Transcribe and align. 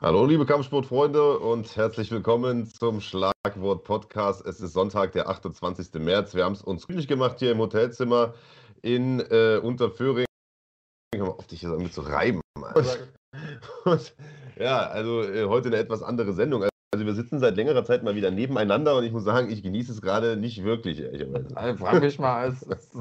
Hallo, 0.00 0.24
liebe 0.24 0.46
Kampfsportfreunde 0.46 1.40
und 1.40 1.76
herzlich 1.76 2.12
willkommen 2.12 2.66
zum 2.66 3.00
Schlagwort 3.00 3.82
Podcast. 3.82 4.46
Es 4.46 4.60
ist 4.60 4.72
Sonntag, 4.72 5.10
der 5.10 5.28
28. 5.28 5.92
März. 5.94 6.36
Wir 6.36 6.44
haben 6.44 6.52
es 6.52 6.62
uns 6.62 6.86
glücklich 6.86 7.08
gemacht 7.08 7.40
hier 7.40 7.50
im 7.50 7.58
Hotelzimmer 7.58 8.34
in 8.80 9.18
äh, 9.18 9.58
Unterföhring. 9.60 10.26
Ich 11.12 11.20
mal 11.20 11.30
auf 11.30 11.48
dich 11.48 11.58
hier 11.58 11.70
damit 11.70 11.92
zu 11.92 12.02
reiben. 12.02 12.40
Und, 12.54 13.08
und, 13.86 14.14
ja, 14.56 14.86
also 14.86 15.22
äh, 15.22 15.46
heute 15.46 15.66
eine 15.66 15.78
etwas 15.78 16.04
andere 16.04 16.32
Sendung. 16.32 16.62
Also 16.94 17.04
wir 17.04 17.14
sitzen 17.14 17.40
seit 17.40 17.56
längerer 17.56 17.84
Zeit 17.84 18.04
mal 18.04 18.14
wieder 18.14 18.30
nebeneinander 18.30 18.96
und 18.96 19.02
ich 19.02 19.10
muss 19.10 19.24
sagen, 19.24 19.50
ich 19.50 19.64
genieße 19.64 19.90
es 19.90 20.00
gerade 20.00 20.36
nicht 20.36 20.62
wirklich, 20.62 21.00
ehrlicherweise. 21.00 21.56
Also, 21.56 21.84
frag 21.84 22.00
mich 22.00 22.20
mal, 22.20 22.46
es 22.46 22.62
ist 22.62 22.96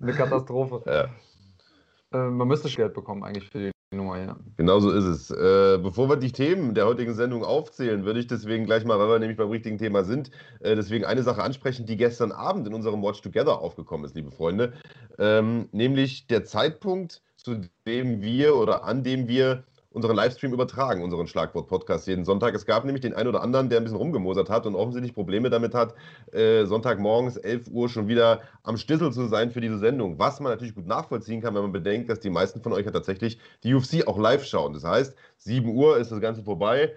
eine 0.00 0.12
Katastrophe. 0.16 0.82
Ja. 0.86 2.18
Äh, 2.18 2.30
man 2.30 2.48
müsste 2.48 2.70
Geld 2.70 2.94
bekommen 2.94 3.22
eigentlich 3.22 3.50
für 3.50 3.58
die 3.58 3.70
Nummer, 3.90 4.18
ja. 4.18 4.36
Genau 4.58 4.80
so 4.80 4.90
ist 4.90 5.04
es. 5.04 5.30
Äh, 5.30 5.78
bevor 5.78 6.10
wir 6.10 6.16
die 6.16 6.30
Themen 6.30 6.74
der 6.74 6.86
heutigen 6.86 7.14
Sendung 7.14 7.42
aufzählen, 7.42 8.04
würde 8.04 8.20
ich 8.20 8.26
deswegen 8.26 8.66
gleich 8.66 8.84
mal, 8.84 8.98
weil 8.98 9.08
wir 9.08 9.18
nämlich 9.18 9.38
beim 9.38 9.48
richtigen 9.48 9.78
Thema 9.78 10.04
sind, 10.04 10.30
äh, 10.60 10.76
deswegen 10.76 11.06
eine 11.06 11.22
Sache 11.22 11.42
ansprechen, 11.42 11.86
die 11.86 11.96
gestern 11.96 12.30
Abend 12.30 12.66
in 12.66 12.74
unserem 12.74 13.02
Watch 13.02 13.22
Together 13.22 13.60
aufgekommen 13.60 14.04
ist, 14.04 14.14
liebe 14.14 14.30
Freunde. 14.30 14.74
Ähm, 15.18 15.70
nämlich 15.72 16.26
der 16.26 16.44
Zeitpunkt, 16.44 17.22
zu 17.36 17.62
dem 17.86 18.20
wir 18.20 18.56
oder 18.56 18.84
an 18.84 19.04
dem 19.04 19.26
wir 19.26 19.64
unseren 19.98 20.16
Livestream 20.16 20.52
übertragen, 20.52 21.02
unseren 21.02 21.26
Schlagwort-Podcast 21.26 22.06
jeden 22.06 22.24
Sonntag. 22.24 22.54
Es 22.54 22.66
gab 22.66 22.84
nämlich 22.84 23.02
den 23.02 23.14
einen 23.14 23.28
oder 23.28 23.42
anderen, 23.42 23.68
der 23.68 23.78
ein 23.78 23.84
bisschen 23.84 23.98
rumgemosert 23.98 24.48
hat 24.48 24.64
und 24.64 24.76
offensichtlich 24.76 25.12
Probleme 25.12 25.50
damit 25.50 25.74
hat, 25.74 25.94
äh, 26.32 26.64
Sonntagmorgens 26.66 27.36
11 27.36 27.68
Uhr 27.70 27.88
schon 27.88 28.06
wieder 28.06 28.40
am 28.62 28.76
Stissel 28.76 29.12
zu 29.12 29.26
sein 29.26 29.50
für 29.50 29.60
diese 29.60 29.78
Sendung. 29.78 30.18
Was 30.18 30.38
man 30.38 30.52
natürlich 30.52 30.74
gut 30.74 30.86
nachvollziehen 30.86 31.42
kann, 31.42 31.54
wenn 31.54 31.62
man 31.62 31.72
bedenkt, 31.72 32.08
dass 32.08 32.20
die 32.20 32.30
meisten 32.30 32.62
von 32.62 32.72
euch 32.72 32.86
ja 32.86 32.92
tatsächlich 32.92 33.38
die 33.64 33.74
UFC 33.74 34.06
auch 34.06 34.18
live 34.18 34.44
schauen. 34.44 34.72
Das 34.72 34.84
heißt, 34.84 35.16
7 35.38 35.68
Uhr 35.68 35.98
ist 35.98 36.12
das 36.12 36.20
Ganze 36.20 36.42
vorbei. 36.42 36.92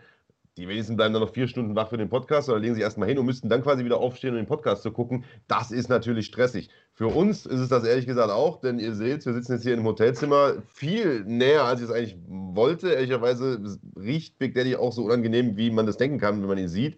Die 0.62 0.67
wenigsten 0.67 0.95
bleiben 0.95 1.12
dann 1.12 1.23
noch 1.23 1.34
vier 1.34 1.48
Stunden 1.48 1.76
wach 1.76 1.90
für 1.90 1.98
den 1.98 2.08
Podcast 2.08 2.48
oder 2.48 2.59
legen 2.59 2.76
sich 2.76 2.84
erstmal 2.84 3.09
hin 3.09 3.17
und 3.17 3.26
müssten 3.26 3.50
dann 3.50 3.64
quasi 3.64 3.84
wieder 3.84 3.98
aufstehen, 3.98 4.30
um 4.30 4.36
den 4.36 4.45
Podcast 4.45 4.84
zu 4.84 4.92
gucken. 4.92 5.26
Das 5.48 5.72
ist 5.72 5.90
natürlich 5.90 6.28
stressig. 6.28 6.70
Für 6.94 7.08
uns 7.08 7.48
ist 7.48 7.59
es 7.59 7.70
das 7.70 7.84
ehrlich 7.84 8.06
gesagt 8.06 8.30
auch, 8.30 8.62
denn 8.62 8.78
ihr 8.78 8.94
seht, 8.94 9.26
wir 9.26 9.34
sitzen 9.34 9.53
jetzt 9.53 9.64
hier 9.64 9.73
im 9.73 9.84
Hotelzimmer 9.86 10.53
viel 10.72 11.23
näher, 11.23 11.64
als 11.64 11.81
ich 11.81 11.90
es 11.90 11.92
eigentlich 11.92 12.16
wollte. 12.28 12.90
Ehrlicherweise 12.90 13.59
riecht 13.98 14.38
Big 14.38 14.53
Daddy 14.53 14.76
auch 14.76 14.94
so 14.94 15.03
unangenehm, 15.06 15.58
wie 15.58 15.72
man 15.72 15.88
das 15.88 15.98
denken 15.98 16.20
kann, 16.20 16.40
wenn 16.42 16.48
man 16.48 16.59
ihn 16.59 16.68
sieht. 16.68 16.96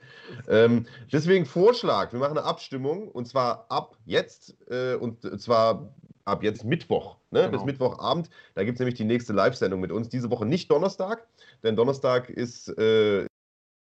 Ähm, 0.49 0.85
deswegen 1.13 1.45
Vorschlag: 1.45 2.11
Wir 2.11 2.19
machen 2.19 2.37
eine 2.37 2.45
Abstimmung 2.45 3.07
und 3.07 3.29
zwar 3.29 3.65
ab 3.69 3.95
jetzt 4.05 4.57
äh, 4.69 4.95
und 4.95 5.21
zwar 5.39 5.93
ab 6.25 6.43
jetzt 6.43 6.65
Mittwoch, 6.65 7.15
ne? 7.31 7.43
Genau. 7.43 7.51
bis 7.51 7.63
Mittwochabend. 7.63 8.29
Da 8.55 8.65
gibt 8.65 8.75
es 8.75 8.79
nämlich 8.79 8.95
die 8.95 9.05
nächste 9.05 9.31
Live-Sendung 9.31 9.79
mit 9.79 9.93
uns. 9.93 10.09
Diese 10.09 10.29
Woche 10.29 10.45
nicht 10.45 10.69
Donnerstag, 10.69 11.25
denn 11.63 11.77
Donnerstag 11.77 12.29
ist, 12.29 12.67
äh, 12.77 13.25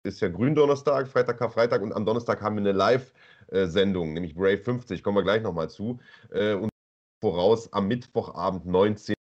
ist 0.04 0.20
ja 0.20 0.28
Gründonnerstag, 0.28 1.08
Freitag, 1.08 1.38
Karfreitag 1.38 1.82
und 1.82 1.92
am 1.92 2.04
Donnerstag 2.04 2.42
haben 2.42 2.56
wir 2.56 2.60
eine 2.60 2.72
Live-Sendung, 2.72 4.12
nämlich 4.12 4.34
Brave 4.34 4.58
50, 4.58 5.02
kommen 5.02 5.16
wir 5.16 5.22
gleich 5.22 5.42
nochmal 5.42 5.70
zu. 5.70 5.98
Äh, 6.30 6.54
und 6.54 6.70
voraus 7.22 7.72
am 7.72 7.88
Mittwochabend 7.88 8.66
19 8.66 9.14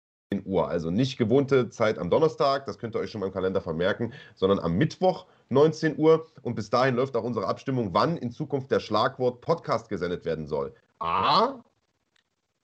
Uhr. 0.44 0.68
Also 0.68 0.90
nicht 0.90 1.18
gewohnte 1.18 1.68
Zeit 1.68 1.98
am 1.98 2.08
Donnerstag, 2.08 2.64
das 2.64 2.78
könnt 2.78 2.96
ihr 2.96 3.00
euch 3.00 3.10
schon 3.10 3.20
mal 3.20 3.26
im 3.26 3.32
Kalender 3.32 3.60
vermerken, 3.60 4.14
sondern 4.34 4.58
am 4.58 4.78
Mittwoch 4.78 5.26
19 5.50 5.98
Uhr. 5.98 6.26
Und 6.42 6.54
bis 6.54 6.70
dahin 6.70 6.96
läuft 6.96 7.14
auch 7.16 7.24
unsere 7.24 7.46
Abstimmung, 7.46 7.92
wann 7.92 8.16
in 8.16 8.30
Zukunft 8.30 8.70
der 8.70 8.80
Schlagwort 8.80 9.42
Podcast 9.42 9.90
gesendet 9.90 10.24
werden 10.24 10.46
soll. 10.46 10.74
A. 11.00 11.60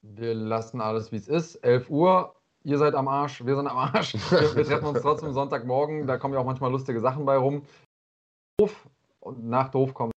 Wir 0.01 0.33
lassen 0.33 0.81
alles 0.81 1.11
wie 1.11 1.17
es 1.17 1.27
ist. 1.27 1.55
11 1.57 1.89
Uhr. 1.89 2.33
Ihr 2.63 2.77
seid 2.79 2.95
am 2.95 3.07
Arsch, 3.07 3.45
wir 3.45 3.55
sind 3.55 3.67
am 3.67 3.77
Arsch. 3.77 4.15
Wir, 4.31 4.55
wir 4.55 4.65
treffen 4.65 4.87
uns 4.87 5.01
trotzdem 5.01 5.33
Sonntagmorgen. 5.33 6.07
Da 6.07 6.17
kommen 6.17 6.33
ja 6.33 6.39
auch 6.39 6.45
manchmal 6.45 6.71
lustige 6.71 6.99
Sachen 6.99 7.25
bei 7.25 7.37
rum 7.37 7.61
doof 8.59 8.89
und 9.19 9.45
nach 9.47 9.69
doof 9.69 9.93
kommt 9.93 10.11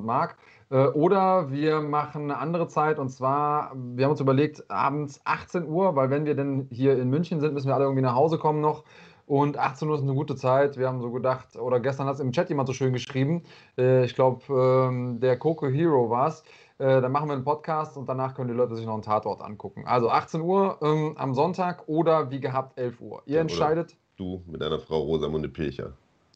Marc. 0.00 0.38
Äh, 0.70 0.86
oder 0.86 1.50
wir 1.50 1.80
machen 1.80 2.22
eine 2.22 2.38
andere 2.38 2.66
Zeit 2.66 2.98
und 2.98 3.10
zwar, 3.10 3.72
wir 3.74 4.04
haben 4.04 4.12
uns 4.12 4.20
überlegt, 4.20 4.70
abends 4.70 5.20
18 5.24 5.66
Uhr, 5.66 5.94
weil 5.94 6.08
wenn 6.08 6.24
wir 6.24 6.34
denn 6.34 6.66
hier 6.70 6.98
in 6.98 7.10
München 7.10 7.40
sind, 7.40 7.52
müssen 7.52 7.68
wir 7.68 7.74
alle 7.74 7.84
irgendwie 7.84 8.02
nach 8.02 8.14
Hause 8.14 8.38
kommen 8.38 8.62
noch. 8.62 8.84
Und 9.26 9.58
18 9.58 9.88
Uhr 9.88 9.96
ist 9.96 10.02
eine 10.02 10.14
gute 10.14 10.34
Zeit. 10.34 10.78
Wir 10.78 10.88
haben 10.88 11.00
so 11.00 11.10
gedacht, 11.10 11.56
oder 11.56 11.78
gestern 11.80 12.06
hat 12.06 12.14
es 12.14 12.20
im 12.20 12.32
Chat 12.32 12.48
jemand 12.48 12.68
so 12.68 12.74
schön 12.74 12.92
geschrieben, 12.92 13.42
äh, 13.76 14.04
ich 14.04 14.14
glaube, 14.14 14.42
ähm, 14.48 15.20
der 15.20 15.38
Coco 15.38 15.66
Hero 15.66 16.08
war 16.08 16.28
es. 16.28 16.42
Äh, 16.78 17.02
dann 17.02 17.12
machen 17.12 17.28
wir 17.28 17.34
einen 17.34 17.44
Podcast 17.44 17.98
und 17.98 18.08
danach 18.08 18.34
können 18.34 18.48
die 18.48 18.54
Leute 18.54 18.76
sich 18.76 18.86
noch 18.86 18.94
einen 18.94 19.02
Tatort 19.02 19.42
angucken. 19.42 19.84
Also 19.86 20.08
18 20.08 20.40
Uhr 20.40 20.78
ähm, 20.82 21.14
am 21.16 21.34
Sonntag 21.34 21.86
oder 21.86 22.30
wie 22.30 22.40
gehabt 22.40 22.78
11 22.78 23.00
Uhr. 23.02 23.22
Ihr 23.26 23.36
ja, 23.36 23.40
entscheidet. 23.42 23.96
Du 24.16 24.42
mit 24.46 24.62
deiner 24.62 24.78
Frau 24.78 25.00
Rosamunde 25.02 25.48
Pilcher. 25.50 25.92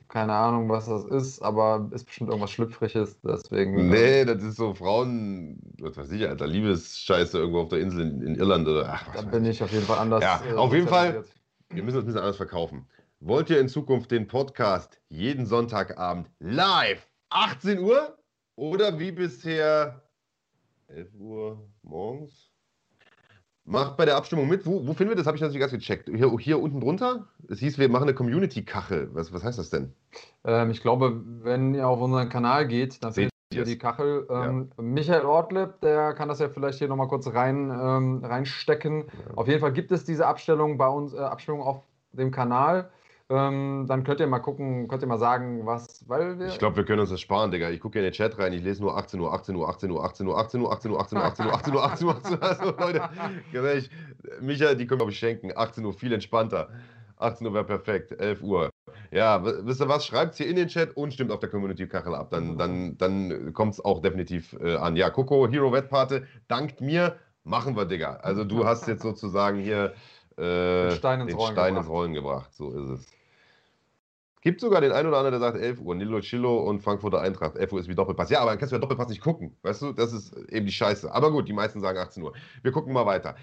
Keine 0.09 0.33
Ahnung, 0.33 0.71
was 0.71 0.87
das 0.87 1.05
ist, 1.05 1.43
aber 1.43 1.91
ist 1.93 2.07
bestimmt 2.07 2.31
irgendwas 2.31 2.51
Schlüpfriges, 2.51 3.21
deswegen. 3.21 3.91
Nee, 3.91 4.25
das 4.25 4.43
ist 4.43 4.57
so 4.57 4.73
Frauen, 4.73 5.61
was 5.81 5.99
weiß 5.99 6.11
ich, 6.13 6.27
Alter, 6.27 6.47
Liebesscheiße 6.47 7.39
irgendwo 7.39 7.61
auf 7.61 7.69
der 7.69 7.81
Insel 7.81 8.01
in, 8.01 8.23
in 8.23 8.35
Irland 8.35 8.67
oder. 8.67 8.89
Ach, 8.89 9.15
da 9.15 9.21
bin 9.21 9.45
ich 9.45 9.63
auf 9.63 9.71
jeden 9.71 9.85
Fall 9.85 9.99
anders. 9.99 10.23
Ja, 10.23 10.43
äh, 10.51 10.55
auf 10.55 10.73
jeden 10.73 10.89
Fall. 10.89 11.25
Wir 11.69 11.83
müssen 11.83 11.99
uns 11.99 12.05
ein 12.05 12.07
bisschen 12.07 12.21
anders 12.23 12.39
verkaufen. 12.39 12.89
Wollt 13.21 13.51
ihr 13.51 13.61
in 13.61 13.69
Zukunft 13.69 14.11
den 14.11 14.27
Podcast 14.27 14.99
jeden 15.09 15.45
Sonntagabend 15.45 16.31
live 16.39 17.07
18 17.29 17.79
Uhr 17.81 18.17
oder 18.57 18.99
wie 18.99 19.13
bisher 19.13 20.03
11 20.87 21.15
Uhr 21.19 21.69
morgens? 21.83 22.48
Macht 23.71 23.97
bei 23.97 24.05
der 24.05 24.17
Abstimmung 24.17 24.49
mit. 24.49 24.67
Wo, 24.67 24.87
wo 24.87 24.95
finden 24.95 25.11
wir 25.11 25.17
das? 25.17 25.27
Habe 25.27 25.37
ich 25.37 25.43
natürlich 25.43 25.61
ganz 25.61 25.73
gecheckt. 25.73 26.09
Hier, 26.09 26.31
hier 26.39 26.61
unten 26.61 26.81
drunter. 26.81 27.27
Es 27.49 27.59
hieß, 27.59 27.79
wir 27.79 27.89
machen 27.89 28.05
eine 28.05 28.15
Community-Kachel. 28.15 29.11
Was, 29.13 29.33
was 29.33 29.45
heißt 29.45 29.59
das 29.59 29.71
denn? 29.71 29.93
Ähm, 30.45 30.71
ich 30.71 30.81
glaube, 30.81 31.23
wenn 31.43 31.75
ihr 31.75 31.87
auf 31.87 32.01
unseren 32.01 32.29
Kanal 32.29 32.67
geht, 32.67 33.03
dann 33.05 33.13
seht 33.13 33.31
ihr 33.53 33.65
die 33.65 33.79
Kachel. 33.79 34.27
Ähm, 34.31 34.71
ja. 34.77 34.83
Michael 34.83 35.25
Ortleb, 35.25 35.81
der 35.83 36.15
kann 36.15 36.29
das 36.29 36.39
ja 36.39 36.49
vielleicht 36.49 36.79
hier 36.79 36.89
nochmal 36.89 37.09
kurz 37.09 37.27
rein, 37.29 37.71
ähm, 37.71 38.25
reinstecken. 38.25 39.05
Ja. 39.05 39.37
Auf 39.37 39.49
jeden 39.49 39.61
Fall 39.61 39.73
gibt 39.73 39.93
es 39.93 40.05
diese 40.05 40.27
Abstellung 40.27 40.79
bei 40.79 40.89
uns, 40.89 41.13
äh, 41.13 41.19
Abstimmung 41.19 41.63
auf 41.63 41.83
dem 42.13 42.31
Kanal. 42.31 42.91
Ähm, 43.31 43.85
dann 43.87 44.05
könnt 44.05 44.21
ihr 44.21 44.27
mal 44.27 44.39
gucken, 44.39 44.89
könnt 44.89 45.03
ihr 45.03 45.09
mal 45.09 45.19
sagen, 45.19 45.67
was, 45.67 46.09
weil 46.09 46.39
wir. 46.39 46.47
Ich 46.47 46.59
glaube, 46.59 46.77
wir 46.77 46.85
können 46.85 47.01
uns 47.01 47.11
das 47.11 47.21
sparen, 47.21 47.51
Digga. 47.51 47.69
Ich 47.69 47.81
gucke 47.81 47.99
in 47.99 48.05
den 48.05 48.13
Chat 48.13 48.39
rein, 48.39 48.55
ich 48.55 48.63
lese 48.63 48.81
nur 48.81 48.97
18 48.97 49.21
Uhr, 49.21 49.33
18 49.35 49.55
Uhr, 49.55 49.69
18 49.69 49.91
Uhr, 49.91 50.03
18 50.03 50.27
Uhr, 50.27 50.39
18 50.39 50.61
Uhr, 50.61 50.71
18 50.71 50.91
Uhr, 50.91 51.01
18 51.01 51.21
Uhr, 51.21 51.29
18 51.29 51.45
Uhr, 51.45 51.55
18 51.55 51.75
Uhr, 51.75 51.85
18 51.85 52.07
Uhr, 52.07 52.07
18 52.07 52.07
Uhr, 52.07 52.17
18 52.17 52.33
Uhr. 52.33 52.43
Also, 52.43 52.65
Leute, 52.79 53.11
ganz 53.53 53.89
Micha, 54.41 54.75
die 54.75 54.87
können 54.87 55.01
wir 55.01 55.13
schenken. 55.13 55.53
18 55.55 55.85
Uhr, 55.85 55.93
viel 55.93 56.13
entspannter. 56.13 56.71
18 57.19 57.47
Uhr 57.47 57.55
wäre 57.55 57.65
perfekt, 57.65 58.13
11 58.19 58.43
Uhr. 58.43 58.71
Ja, 59.11 59.45
wisst 59.45 59.81
ihr 59.81 59.89
was? 59.89 60.07
Schreibt 60.07 60.33
es 60.33 60.39
hier 60.39 60.49
in 60.49 60.57
den 60.57 60.69
Chat 60.69 60.97
und 60.97 61.13
stimmt 61.13 61.31
auf 61.31 61.41
der 61.41 61.51
Community-Kachel 61.51 62.15
ab. 62.15 62.31
Dann, 62.31 62.57
dann, 62.57 62.97
dann 62.97 63.53
kommt 63.53 63.75
es 63.75 63.85
auch 63.85 64.01
definitiv 64.01 64.57
äh, 64.61 64.77
an. 64.77 64.97
Ja, 64.97 65.11
Coco, 65.11 65.49
Hero 65.49 65.73
Wettpate, 65.73 66.27
dankt 66.47 66.81
mir, 66.81 67.17
machen 67.45 67.77
wir, 67.77 67.85
Digga. 67.85 68.17
Also 68.23 68.45
du 68.45 68.65
hast 68.65 68.87
jetzt 68.87 69.03
sozusagen 69.03 69.59
hier 69.59 69.95
äh, 70.37 70.89
den 70.89 70.91
Stein 70.93 71.21
ins, 71.21 71.31
den 71.31 71.39
Rollen, 71.39 71.53
Stein 71.53 71.77
ins 71.77 71.89
Rollen 71.89 72.15
gebracht. 72.15 72.55
So 72.55 72.71
ist 72.71 73.01
es. 73.01 73.18
Gibt 74.41 74.61
sogar 74.61 74.81
den 74.81 74.93
einen 74.93 75.09
oder 75.09 75.19
anderen, 75.19 75.33
der 75.33 75.41
sagt 75.41 75.59
11 75.59 75.81
Uhr, 75.81 75.95
Nilo 75.95 76.21
Chillo 76.21 76.59
und 76.59 76.81
Frankfurter 76.81 77.21
Eintracht. 77.21 77.57
11 77.57 77.73
Uhr 77.73 77.81
ist 77.81 77.89
wie 77.89 77.95
Doppelpass. 77.95 78.31
Ja, 78.31 78.41
aber 78.41 78.51
dann 78.51 78.59
kannst 78.59 78.73
du 78.73 78.77
ja 78.77 78.81
Doppelpass 78.81 79.09
nicht 79.09 79.21
gucken. 79.21 79.57
Weißt 79.63 79.83
du, 79.83 79.93
das 79.93 80.13
ist 80.13 80.37
eben 80.51 80.67
die 80.67 80.73
Scheiße. 80.73 81.13
Aber 81.13 81.31
gut, 81.33 81.49
die 81.49 81.53
meisten 81.53 81.81
sagen 81.81 81.99
18 81.99 82.23
Uhr. 82.23 82.33
Wir 82.63 82.73
gucken 82.73 82.93
mal 82.93 83.07
weiter. 83.07 83.35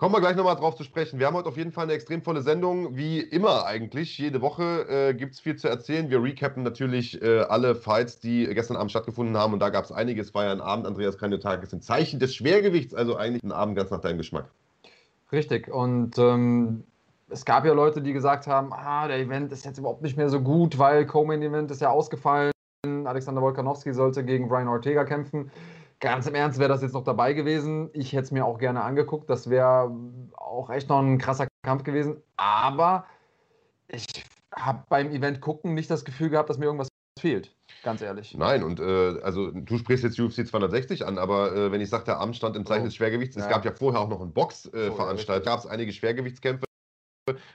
Kommen 0.00 0.14
wir 0.14 0.20
gleich 0.20 0.34
nochmal 0.34 0.56
drauf 0.56 0.76
zu 0.76 0.82
sprechen. 0.82 1.18
Wir 1.18 1.26
haben 1.26 1.34
heute 1.34 1.50
auf 1.50 1.58
jeden 1.58 1.72
Fall 1.72 1.84
eine 1.84 1.92
extrem 1.92 2.22
volle 2.22 2.40
Sendung, 2.40 2.96
wie 2.96 3.20
immer 3.20 3.66
eigentlich. 3.66 4.16
Jede 4.16 4.40
Woche 4.40 4.86
äh, 4.88 5.12
gibt 5.12 5.34
es 5.34 5.40
viel 5.40 5.56
zu 5.56 5.68
erzählen. 5.68 6.08
Wir 6.08 6.22
recappen 6.22 6.62
natürlich 6.62 7.20
äh, 7.20 7.40
alle 7.40 7.74
Fights, 7.74 8.18
die 8.18 8.46
gestern 8.46 8.78
Abend 8.78 8.90
stattgefunden 8.90 9.36
haben. 9.36 9.52
Und 9.52 9.58
da 9.58 9.68
gab 9.68 9.84
es 9.84 9.92
einiges. 9.92 10.28
Es 10.28 10.34
war 10.34 10.44
ja 10.44 10.52
ein 10.52 10.62
Abend, 10.62 10.86
Andreas 10.86 11.18
Kaniotak, 11.18 11.62
ist 11.62 11.74
ein 11.74 11.82
Zeichen 11.82 12.18
des 12.18 12.34
Schwergewichts. 12.34 12.94
Also 12.94 13.16
eigentlich 13.16 13.42
ein 13.42 13.52
Abend 13.52 13.76
ganz 13.76 13.90
nach 13.90 14.00
deinem 14.00 14.16
Geschmack. 14.16 14.48
Richtig. 15.32 15.68
Und 15.68 16.16
ähm, 16.16 16.84
es 17.30 17.44
gab 17.44 17.64
ja 17.64 17.72
Leute, 17.72 18.02
die 18.02 18.12
gesagt 18.12 18.46
haben, 18.46 18.72
ah, 18.72 19.06
der 19.08 19.18
Event 19.18 19.52
ist 19.52 19.64
jetzt 19.64 19.78
überhaupt 19.78 20.02
nicht 20.02 20.16
mehr 20.16 20.28
so 20.28 20.40
gut, 20.40 20.78
weil 20.78 21.06
Co-Main-Event 21.06 21.70
ist 21.70 21.80
ja 21.80 21.90
ausgefallen. 21.90 22.52
Alexander 22.84 23.42
Wolkanowski 23.42 23.92
sollte 23.92 24.24
gegen 24.24 24.48
Brian 24.48 24.68
Ortega 24.68 25.04
kämpfen. 25.04 25.50
Ganz 26.00 26.26
im 26.26 26.34
Ernst 26.34 26.58
wäre 26.58 26.68
das 26.68 26.82
jetzt 26.82 26.94
noch 26.94 27.04
dabei 27.04 27.34
gewesen. 27.34 27.90
Ich 27.92 28.12
hätte 28.12 28.22
es 28.22 28.30
mir 28.30 28.46
auch 28.46 28.58
gerne 28.58 28.82
angeguckt. 28.82 29.28
Das 29.28 29.50
wäre 29.50 29.94
auch 30.36 30.70
echt 30.70 30.88
noch 30.88 31.00
ein 31.00 31.18
krasser 31.18 31.46
Kampf 31.62 31.84
gewesen. 31.84 32.22
Aber 32.36 33.04
ich 33.88 34.06
habe 34.56 34.84
beim 34.88 35.10
Event 35.10 35.40
gucken 35.40 35.74
nicht 35.74 35.90
das 35.90 36.04
Gefühl 36.04 36.30
gehabt, 36.30 36.48
dass 36.48 36.58
mir 36.58 36.66
irgendwas 36.66 36.88
fehlt. 37.18 37.54
Ganz 37.82 38.00
ehrlich. 38.00 38.34
Nein, 38.36 38.62
und 38.62 38.80
äh, 38.80 39.20
also 39.22 39.50
du 39.50 39.78
sprichst 39.78 40.04
jetzt 40.04 40.18
UFC 40.18 40.46
260 40.46 41.06
an, 41.06 41.18
aber 41.18 41.54
äh, 41.54 41.72
wenn 41.72 41.80
ich 41.80 41.90
sage, 41.90 42.04
der 42.04 42.18
Abend 42.18 42.36
stand 42.36 42.56
im 42.56 42.66
Zeichen 42.66 42.82
oh. 42.82 42.86
des 42.86 42.94
Schwergewichts, 42.94 43.36
es 43.36 43.44
ja. 43.44 43.50
gab 43.50 43.64
ja 43.64 43.72
vorher 43.72 44.00
auch 44.00 44.08
noch 44.08 44.20
einen 44.20 44.32
Box-Veranstalter, 44.32 45.42
äh, 45.42 45.44
gab 45.44 45.60
es 45.60 45.66
einige 45.66 45.92
Schwergewichtskämpfe. 45.92 46.64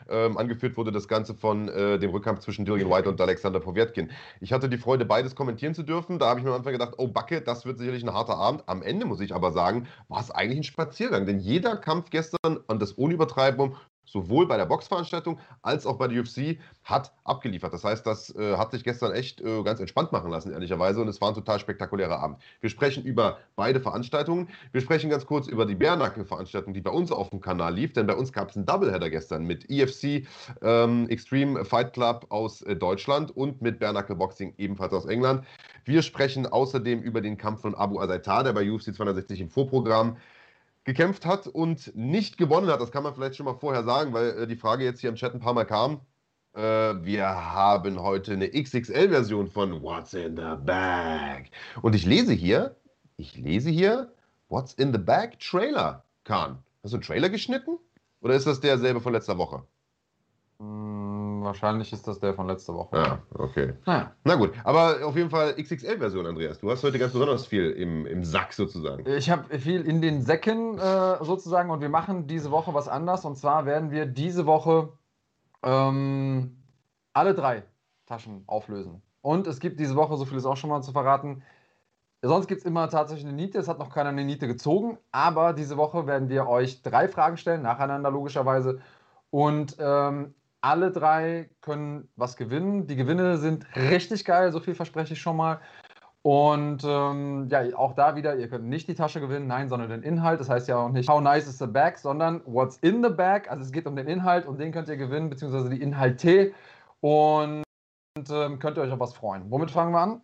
Ähm, 0.10 0.38
angeführt 0.38 0.78
wurde 0.78 0.92
das 0.92 1.08
Ganze 1.08 1.34
von 1.34 1.70
äh, 1.70 2.00
dem 2.00 2.12
Rückkampf 2.12 2.40
zwischen 2.40 2.66
Dillian 2.66 2.90
White 2.90 3.10
und 3.10 3.20
Alexander 3.20 3.60
Povetkin. 3.60 4.12
Ich 4.42 4.54
hatte 4.54 4.70
die 4.70 4.78
Freude, 4.78 5.06
beides 5.06 5.36
kommentieren 5.36 5.74
zu 5.74 5.84
dürfen. 5.84 6.20
Da 6.20 6.28
habe 6.28 6.40
ich 6.40 6.46
mir 6.46 6.52
am 6.52 6.58
Anfang 6.58 6.74
gedacht, 6.74 6.94
oh 6.98 7.08
Backe, 7.08 7.42
das 7.42 7.66
wird 7.66 7.78
sicherlich 7.78 8.04
ein 8.04 8.14
harter 8.14 8.38
Abend. 8.38 8.64
Am 8.68 8.82
Ende 8.82 9.06
muss 9.06 9.22
ich 9.22 9.34
aber 9.34 9.52
sagen, 9.52 9.88
war 10.08 10.22
es 10.22 10.32
eigentlich 10.32 10.60
ein 10.60 10.64
Spaziergang. 10.64 11.26
Denn 11.26 11.40
jeder 11.40 11.76
Kampf 11.78 12.10
gestern, 12.10 12.58
und 12.68 12.82
das 12.82 12.98
ohne 12.98 13.14
Übertreibung, 13.14 13.76
sowohl 14.16 14.48
bei 14.48 14.56
der 14.56 14.66
Boxveranstaltung 14.66 15.40
als 15.62 15.86
auch 15.86 15.98
bei 15.98 16.08
der 16.08 16.22
UFC, 16.22 16.58
hat 16.86 17.12
abgeliefert. 17.26 17.74
Das 17.74 17.84
heißt, 17.84 18.08
das 18.08 18.34
äh, 18.36 18.56
hat 18.56 18.72
sich 18.72 18.84
gestern 18.84 19.12
echt 19.12 19.42
äh, 19.42 19.62
ganz 19.64 19.80
entspannt 19.82 20.14
machen 20.14 20.32
lassen, 20.32 20.54
ehrlicherweise. 20.54 21.02
Und 21.02 21.10
es 21.10 21.20
war 21.20 21.30
ein 21.30 21.36
total 21.36 21.60
spektakulärer 21.60 22.18
Abend. 22.20 22.40
Wir 22.62 22.70
sprechen 22.70 23.04
über 23.04 23.40
beide 23.56 23.82
Veranstaltungen. 23.82 24.48
Wir 24.72 24.82
sprechen 24.82 25.10
ganz 25.10 25.26
kurz 25.26 25.48
über 25.48 25.66
die 25.66 25.76
Bärnacke-Veranstaltung, 25.76 26.74
die 26.74 26.82
bei 26.82 26.92
uns 26.92 27.12
auf 27.12 27.30
dem 27.30 27.42
Kanal 27.42 27.74
lief. 27.76 27.92
Denn 27.92 28.08
bei 28.08 28.16
uns 28.16 28.32
gab 28.32 28.52
es 28.52 28.56
einen 28.56 28.66
Doubleheader 28.66 29.10
gestern 29.10 29.44
mit 29.44 29.70
EFC 29.70 30.28
ähm, 30.62 31.10
Extreme 31.10 31.66
Fight 31.66 31.92
Club 31.92 32.28
aus 32.30 32.62
äh, 32.62 32.76
Deutschland 32.76 33.36
und 33.36 33.62
mit 33.62 33.80
Bärnacke 33.80 34.16
Boxing 34.16 34.54
ebenfalls 34.58 34.94
aus 34.94 35.06
England. 35.06 35.44
Wir 35.84 36.02
sprechen 36.02 36.48
außerdem 36.48 37.02
über 37.02 37.20
den 37.20 37.38
Kampf 37.38 37.62
von 37.62 37.76
Abu 37.76 38.00
Azaitar, 38.00 38.44
der 38.44 38.54
bei 38.54 38.72
UFC 38.72 38.96
260 38.96 39.42
im 39.42 39.50
Vorprogramm 39.50 40.18
gekämpft 40.86 41.26
hat 41.26 41.48
und 41.48 41.94
nicht 41.96 42.38
gewonnen 42.38 42.70
hat. 42.70 42.80
Das 42.80 42.92
kann 42.92 43.04
man 43.04 43.14
vielleicht 43.14 43.36
schon 43.36 43.46
mal 43.46 43.56
vorher 43.56 43.84
sagen, 43.84 44.14
weil 44.14 44.44
äh, 44.44 44.48
die 44.48 44.56
Frage 44.56 44.86
jetzt 44.86 45.02
hier 45.02 45.10
im 45.10 45.16
Chat 45.16 45.34
ein 45.34 45.40
paar 45.42 45.54
Mal 45.54 45.66
kam. 45.66 46.00
Äh, 46.54 46.62
wir 47.04 47.28
haben 47.28 48.02
heute 48.02 48.34
eine 48.34 48.50
XXL-Version 48.50 49.48
von 49.48 49.82
What's 49.82 50.14
in 50.14 50.38
the 50.38 50.56
Bag. 50.64 51.50
Und 51.82 51.96
ich 51.96 52.06
lese 52.06 52.34
hier, 52.34 52.76
ich 53.18 53.36
lese 53.36 53.70
hier 53.70 54.14
What's 54.48 54.74
in 54.74 54.94
the 54.94 55.00
Bag 55.00 55.40
Trailer, 55.40 56.06
Kahn. 56.24 56.60
Hast 56.84 56.94
du 56.94 56.98
einen 56.98 57.04
Trailer 57.04 57.30
geschnitten? 57.30 57.78
Oder 58.22 58.36
ist 58.36 58.48
das 58.48 58.62
derselbe 58.62 59.02
von 59.02 59.12
letzter 59.12 59.38
Woche? 59.38 59.64
Hm, 60.60 60.95
wahrscheinlich 61.46 61.94
ist 61.94 62.08
das 62.08 62.20
der 62.20 62.34
von 62.34 62.48
letzter 62.48 62.74
Woche. 62.74 62.98
Ja, 62.98 63.20
okay. 63.34 63.74
Naja. 63.86 64.12
Na 64.24 64.36
gut, 64.36 64.52
aber 64.64 65.06
auf 65.06 65.16
jeden 65.16 65.30
Fall 65.30 65.56
XXL-Version, 65.56 66.26
Andreas. 66.26 66.60
Du 66.60 66.70
hast 66.70 66.84
heute 66.84 67.00
ganz 67.00 67.14
besonders 67.14 67.46
viel 67.46 67.72
im, 67.72 68.06
im 68.06 68.24
Sack 68.24 68.54
sozusagen. 68.54 69.06
Ich 69.08 69.30
habe 69.30 69.58
viel 69.58 69.82
in 69.82 70.02
den 70.02 70.22
Säcken 70.22 70.78
äh, 70.78 71.24
sozusagen 71.24 71.70
und 71.70 71.82
wir 71.82 71.90
machen 71.90 72.28
diese 72.28 72.52
Woche 72.52 72.74
was 72.74 72.88
anders. 72.88 73.24
Und 73.24 73.38
zwar 73.38 73.66
werden 73.66 73.92
wir 73.92 74.06
diese 74.06 74.46
Woche 74.46 74.90
ähm, 75.64 76.58
alle 77.14 77.34
drei 77.34 77.64
Taschen 78.06 78.44
auflösen. 78.48 79.02
Und 79.22 79.48
es 79.48 79.60
gibt 79.60 79.80
diese 79.80 79.96
Woche, 79.96 80.18
so 80.18 80.26
viel 80.26 80.38
ist 80.38 80.46
auch 80.46 80.58
schon 80.58 80.70
mal 80.70 80.82
zu 80.82 80.92
verraten, 80.92 81.44
Sonst 82.28 82.48
gibt 82.48 82.62
es 82.62 82.66
immer 82.66 82.90
tatsächlich 82.90 83.28
eine 83.28 83.36
Niete. 83.36 83.60
Es 83.60 83.68
hat 83.68 83.78
noch 83.78 83.94
keiner 83.94 84.10
eine 84.10 84.24
Niete 84.24 84.48
gezogen. 84.48 84.98
Aber 85.12 85.54
diese 85.54 85.78
Woche 85.78 86.08
werden 86.08 86.30
wir 86.30 86.48
euch 86.48 86.82
drei 86.82 87.08
Fragen 87.08 87.38
stellen, 87.38 87.62
nacheinander 87.62 88.10
logischerweise. 88.10 88.82
Und 89.30 89.76
ähm, 89.80 90.34
alle 90.66 90.92
drei 90.92 91.50
können 91.62 92.10
was 92.16 92.38
gewinnen. 92.38 92.88
Die 92.88 92.96
Gewinne 92.96 93.38
sind 93.38 93.68
richtig 93.76 94.26
geil, 94.26 94.52
so 94.52 94.60
viel 94.60 94.74
verspreche 94.74 95.14
ich 95.14 95.22
schon 95.22 95.38
mal. 95.38 95.60
Und 96.24 96.84
ähm, 96.84 97.48
ja, 97.52 97.62
auch 97.78 97.94
da 97.94 98.16
wieder, 98.16 98.36
ihr 98.36 98.50
könnt 98.50 98.66
nicht 98.66 98.88
die 98.88 98.96
Tasche 98.96 99.20
gewinnen, 99.22 99.46
nein, 99.46 99.70
sondern 99.70 99.90
den 99.92 100.02
Inhalt. 100.02 100.40
Das 100.40 100.50
heißt 100.50 100.68
ja 100.68 100.78
auch 100.78 100.90
nicht, 100.90 101.08
how 101.08 101.22
nice 101.22 101.48
is 101.48 101.60
the 101.60 101.68
bag, 101.68 101.98
sondern 101.98 102.42
what's 102.46 102.78
in 102.78 103.04
the 103.04 103.12
bag. 103.12 103.48
Also 103.48 103.64
es 103.64 103.72
geht 103.72 103.86
um 103.86 103.96
den 103.96 104.08
Inhalt 104.08 104.48
und 104.48 104.60
den 104.60 104.72
könnt 104.72 104.88
ihr 104.88 104.98
gewinnen, 104.98 105.30
beziehungsweise 105.30 105.70
die 105.70 105.80
Inhalte. 105.80 106.52
Und, 107.00 107.64
ähm, 108.32 108.58
könnt 108.58 108.78
ihr 108.78 108.82
euch 108.82 108.92
auf 108.92 109.00
was 109.00 109.14
freuen. 109.14 109.44
Womit 109.52 109.70
fangen 109.70 109.92
wir 109.92 110.00
an? 110.00 110.22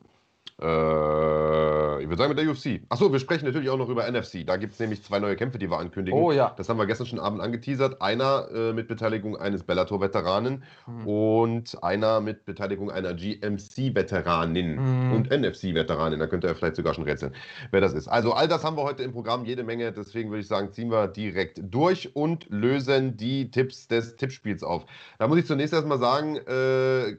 Äh, 0.59 1.90
ich 1.99 2.07
würde 2.07 2.17
sagen 2.17 2.33
mit 2.33 2.39
der 2.39 2.49
UFC. 2.49 2.81
Achso, 2.89 3.11
wir 3.11 3.19
sprechen 3.19 3.45
natürlich 3.45 3.69
auch 3.69 3.77
noch 3.77 3.89
über 3.89 4.09
NFC. 4.09 4.45
Da 4.45 4.57
gibt 4.57 4.73
es 4.73 4.79
nämlich 4.79 5.03
zwei 5.03 5.19
neue 5.19 5.35
Kämpfe, 5.35 5.57
die 5.57 5.69
wir 5.69 5.77
ankündigen. 5.77 6.19
Oh 6.19 6.31
ja. 6.31 6.53
Das 6.57 6.69
haben 6.69 6.77
wir 6.77 6.85
gestern 6.85 7.07
schon 7.07 7.19
Abend 7.19 7.41
angeteasert. 7.41 8.01
Einer 8.01 8.47
äh, 8.53 8.73
mit 8.73 8.87
Beteiligung 8.87 9.37
eines 9.37 9.63
Bellator-Veteranen 9.63 10.63
mhm. 10.87 11.07
und 11.07 11.83
einer 11.83 12.21
mit 12.21 12.45
Beteiligung 12.45 12.91
einer 12.91 13.13
GMC-Veteranin 13.13 14.75
mhm. 14.75 15.13
und 15.13 15.29
NFC-Veteranin. 15.29 16.19
Da 16.19 16.27
könnt 16.27 16.43
ihr 16.43 16.55
vielleicht 16.55 16.75
sogar 16.75 16.93
schon 16.93 17.03
rätseln, 17.03 17.33
wer 17.71 17.81
das 17.81 17.93
ist. 17.93 18.07
Also 18.07 18.33
all 18.33 18.47
das 18.47 18.63
haben 18.63 18.77
wir 18.77 18.83
heute 18.83 19.03
im 19.03 19.11
Programm, 19.11 19.45
jede 19.45 19.63
Menge. 19.63 19.91
Deswegen 19.91 20.29
würde 20.29 20.41
ich 20.41 20.47
sagen, 20.47 20.71
ziehen 20.71 20.91
wir 20.91 21.07
direkt 21.07 21.61
durch 21.63 22.15
und 22.15 22.47
lösen 22.49 23.17
die 23.17 23.51
Tipps 23.51 23.87
des 23.87 24.15
Tippspiels 24.15 24.63
auf. 24.63 24.85
Da 25.19 25.27
muss 25.27 25.37
ich 25.37 25.45
zunächst 25.45 25.73
erstmal 25.73 25.99
sagen, 25.99 26.37
äh, 26.37 27.17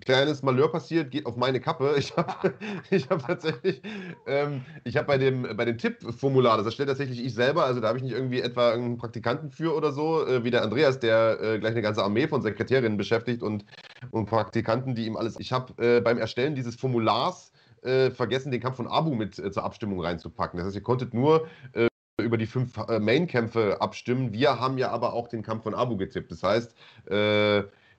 kleines 0.00 0.42
Malheur 0.42 0.70
passiert, 0.70 1.10
geht 1.10 1.26
auf 1.26 1.36
meine 1.36 1.60
Kappe. 1.60 1.94
Ich 1.98 2.16
habe 2.16 2.54
ich 2.90 3.08
habe 3.08 3.22
tatsächlich, 3.22 3.82
ähm, 4.26 4.62
ich 4.84 4.96
habe 4.96 5.06
bei 5.06 5.18
dem, 5.18 5.56
bei 5.56 5.64
dem 5.64 5.78
Tippformular, 5.78 6.56
das 6.56 6.66
erstellt 6.66 6.88
tatsächlich 6.88 7.24
ich 7.24 7.34
selber, 7.34 7.64
also 7.64 7.80
da 7.80 7.88
habe 7.88 7.98
ich 7.98 8.04
nicht 8.04 8.14
irgendwie 8.14 8.40
etwa 8.40 8.72
einen 8.72 8.98
Praktikanten 8.98 9.50
für 9.50 9.74
oder 9.74 9.92
so, 9.92 10.26
äh, 10.26 10.44
wie 10.44 10.50
der 10.50 10.62
Andreas, 10.62 10.98
der 10.98 11.40
äh, 11.40 11.58
gleich 11.58 11.72
eine 11.72 11.82
ganze 11.82 12.02
Armee 12.02 12.28
von 12.28 12.42
Sekretärinnen 12.42 12.96
beschäftigt 12.96 13.42
und, 13.42 13.64
und 14.10 14.26
Praktikanten, 14.26 14.94
die 14.94 15.06
ihm 15.06 15.16
alles. 15.16 15.38
Ich 15.38 15.52
habe 15.52 15.72
äh, 15.82 16.00
beim 16.00 16.18
Erstellen 16.18 16.54
dieses 16.54 16.76
Formulars 16.76 17.52
äh, 17.82 18.10
vergessen, 18.10 18.50
den 18.50 18.60
Kampf 18.60 18.76
von 18.76 18.88
Abu 18.88 19.14
mit 19.14 19.38
äh, 19.38 19.50
zur 19.50 19.64
Abstimmung 19.64 20.00
reinzupacken. 20.00 20.58
Das 20.58 20.66
heißt, 20.66 20.76
ihr 20.76 20.82
konntet 20.82 21.14
nur 21.14 21.46
äh, 21.72 21.86
über 22.20 22.38
die 22.38 22.46
fünf 22.46 22.76
Main-Kämpfe 22.78 23.80
abstimmen. 23.80 24.32
Wir 24.32 24.58
haben 24.58 24.78
ja 24.78 24.90
aber 24.90 25.12
auch 25.12 25.28
den 25.28 25.42
Kampf 25.42 25.64
von 25.64 25.74
Abu 25.74 25.98
getippt. 25.98 26.32
Das 26.32 26.42
heißt, 26.42 26.74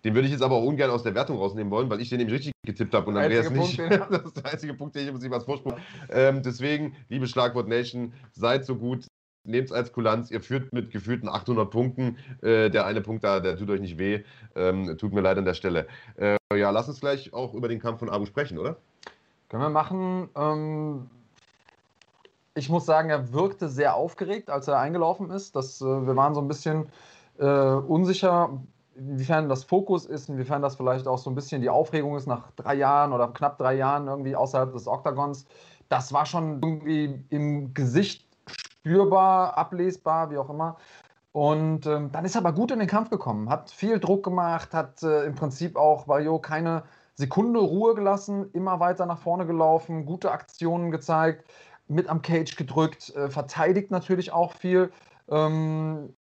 den 0.04 0.14
würde 0.14 0.28
ich 0.28 0.34
jetzt 0.34 0.44
aber 0.44 0.56
auch 0.56 0.64
ungern 0.64 0.90
aus 0.90 1.04
der 1.04 1.16
Wertung 1.16 1.38
rausnehmen 1.38 1.72
wollen, 1.72 1.90
weil 1.90 2.02
ich 2.02 2.10
den 2.10 2.20
nämlich 2.20 2.36
richtig 2.36 2.54
getippt 2.66 2.94
habe 2.94 3.08
und 3.08 3.18
Andreas 3.18 3.50
nicht. 3.50 3.80
das 4.10 4.26
ist 4.26 4.38
der 4.38 4.52
einzige 4.52 4.74
Punkt, 4.74 4.96
den 4.96 5.08
ich 5.08 5.14
muss 5.14 5.24
ihm 5.24 5.34
als 5.34 5.46
Vorsprung. 5.46 5.74
Ähm, 6.10 6.42
deswegen, 6.44 6.96
liebe 7.10 7.28
Schlagwort 7.28 7.68
Nation, 7.68 8.14
seid 8.32 8.66
so 8.66 8.76
gut, 8.76 9.08
nehmt 9.44 9.68
es 9.68 9.72
als 9.72 9.92
Kulanz. 9.92 10.30
Ihr 10.30 10.42
führt 10.42 10.74
mit 10.74 10.92
gefühlten 10.92 11.30
800 11.30 11.70
Punkten. 11.72 12.18
Äh, 12.42 12.70
der 12.70 12.86
eine 12.86 13.02
Punkt 13.02 13.24
da, 13.24 13.40
der 13.40 13.58
tut 13.58 13.70
euch 13.70 13.82
nicht 13.82 13.98
weh. 13.98 14.24
Ähm, 14.56 14.98
tut 14.98 15.14
mir 15.14 15.22
leid 15.22 15.38
an 15.38 15.46
der 15.46 15.54
Stelle. 15.54 15.88
Äh, 16.18 16.38
ja, 16.56 16.70
lass 16.70 16.88
uns 16.88 17.00
gleich 17.00 17.34
auch 17.34 17.54
über 17.54 17.68
den 17.68 17.80
Kampf 17.80 18.00
von 18.00 18.10
Abu 18.10 18.26
sprechen, 18.26 18.58
oder? 18.58 18.78
Können 19.50 19.64
wir 19.64 19.70
machen. 19.70 20.30
Ähm, 20.36 21.10
ich 22.54 22.70
muss 22.70 22.86
sagen, 22.86 23.10
er 23.10 23.34
wirkte 23.34 23.70
sehr 23.70 23.96
aufgeregt, 23.96 24.50
als 24.50 24.68
er 24.68 24.80
eingelaufen 24.80 25.32
ist. 25.32 25.56
Das, 25.56 25.82
äh, 25.82 25.86
wir 25.86 26.16
waren 26.16 26.36
so 26.36 26.42
ein 26.42 26.48
bisschen 26.48 26.88
äh, 27.40 27.46
unsicher, 27.46 28.62
inwiefern 28.98 29.50
das 29.50 29.64
Fokus 29.64 30.06
ist, 30.06 30.30
inwiefern 30.30 30.62
das 30.62 30.76
vielleicht 30.76 31.08
auch 31.08 31.18
so 31.18 31.30
ein 31.30 31.36
bisschen 31.36 31.62
die 31.62 31.70
Aufregung 31.70 32.16
ist 32.16 32.28
nach 32.28 32.52
drei 32.52 32.76
Jahren 32.76 33.14
oder 33.14 33.28
knapp 33.30 33.58
drei 33.58 33.76
Jahren 33.76 34.08
irgendwie 34.08 34.36
außerhalb 34.36 34.74
des 34.74 34.88
Oktagons. 34.88 35.46
Das 35.90 36.12
war 36.14 36.26
schon 36.26 36.62
irgendwie 36.62 37.24
im 37.30 37.74
Gesicht 37.74 38.26
spürbar, 38.48 39.58
ablesbar, 39.58 40.32
wie 40.32 40.38
auch 40.38 40.50
immer. 40.50 40.78
Und 41.32 41.86
ähm, 41.86 42.12
dann 42.12 42.26
ist 42.26 42.36
er 42.36 42.42
aber 42.42 42.54
gut 42.54 42.72
in 42.72 42.80
den 42.80 42.88
Kampf 42.88 43.10
gekommen, 43.10 43.50
hat 43.50 43.70
viel 43.70 44.00
Druck 44.00 44.24
gemacht, 44.24 44.74
hat 44.74 45.04
äh, 45.04 45.26
im 45.26 45.36
Prinzip 45.36 45.76
auch 45.76 46.06
Bayo 46.06 46.40
keine 46.40 46.84
Sekunde 47.14 47.60
Ruhe 47.60 47.96
gelassen, 47.96 48.50
immer 48.54 48.80
weiter 48.80 49.06
nach 49.06 49.20
vorne 49.20 49.46
gelaufen, 49.46 50.06
gute 50.06 50.32
Aktionen 50.32 50.90
gezeigt, 50.92 51.48
mit 51.88 52.10
am 52.10 52.22
Cage 52.22 52.56
gedrückt, 52.56 53.16
äh, 53.16 53.30
verteidigt 53.30 53.92
natürlich 53.92 54.32
auch 54.32 54.54
viel. 54.54 54.92
Ähm, 55.30 56.16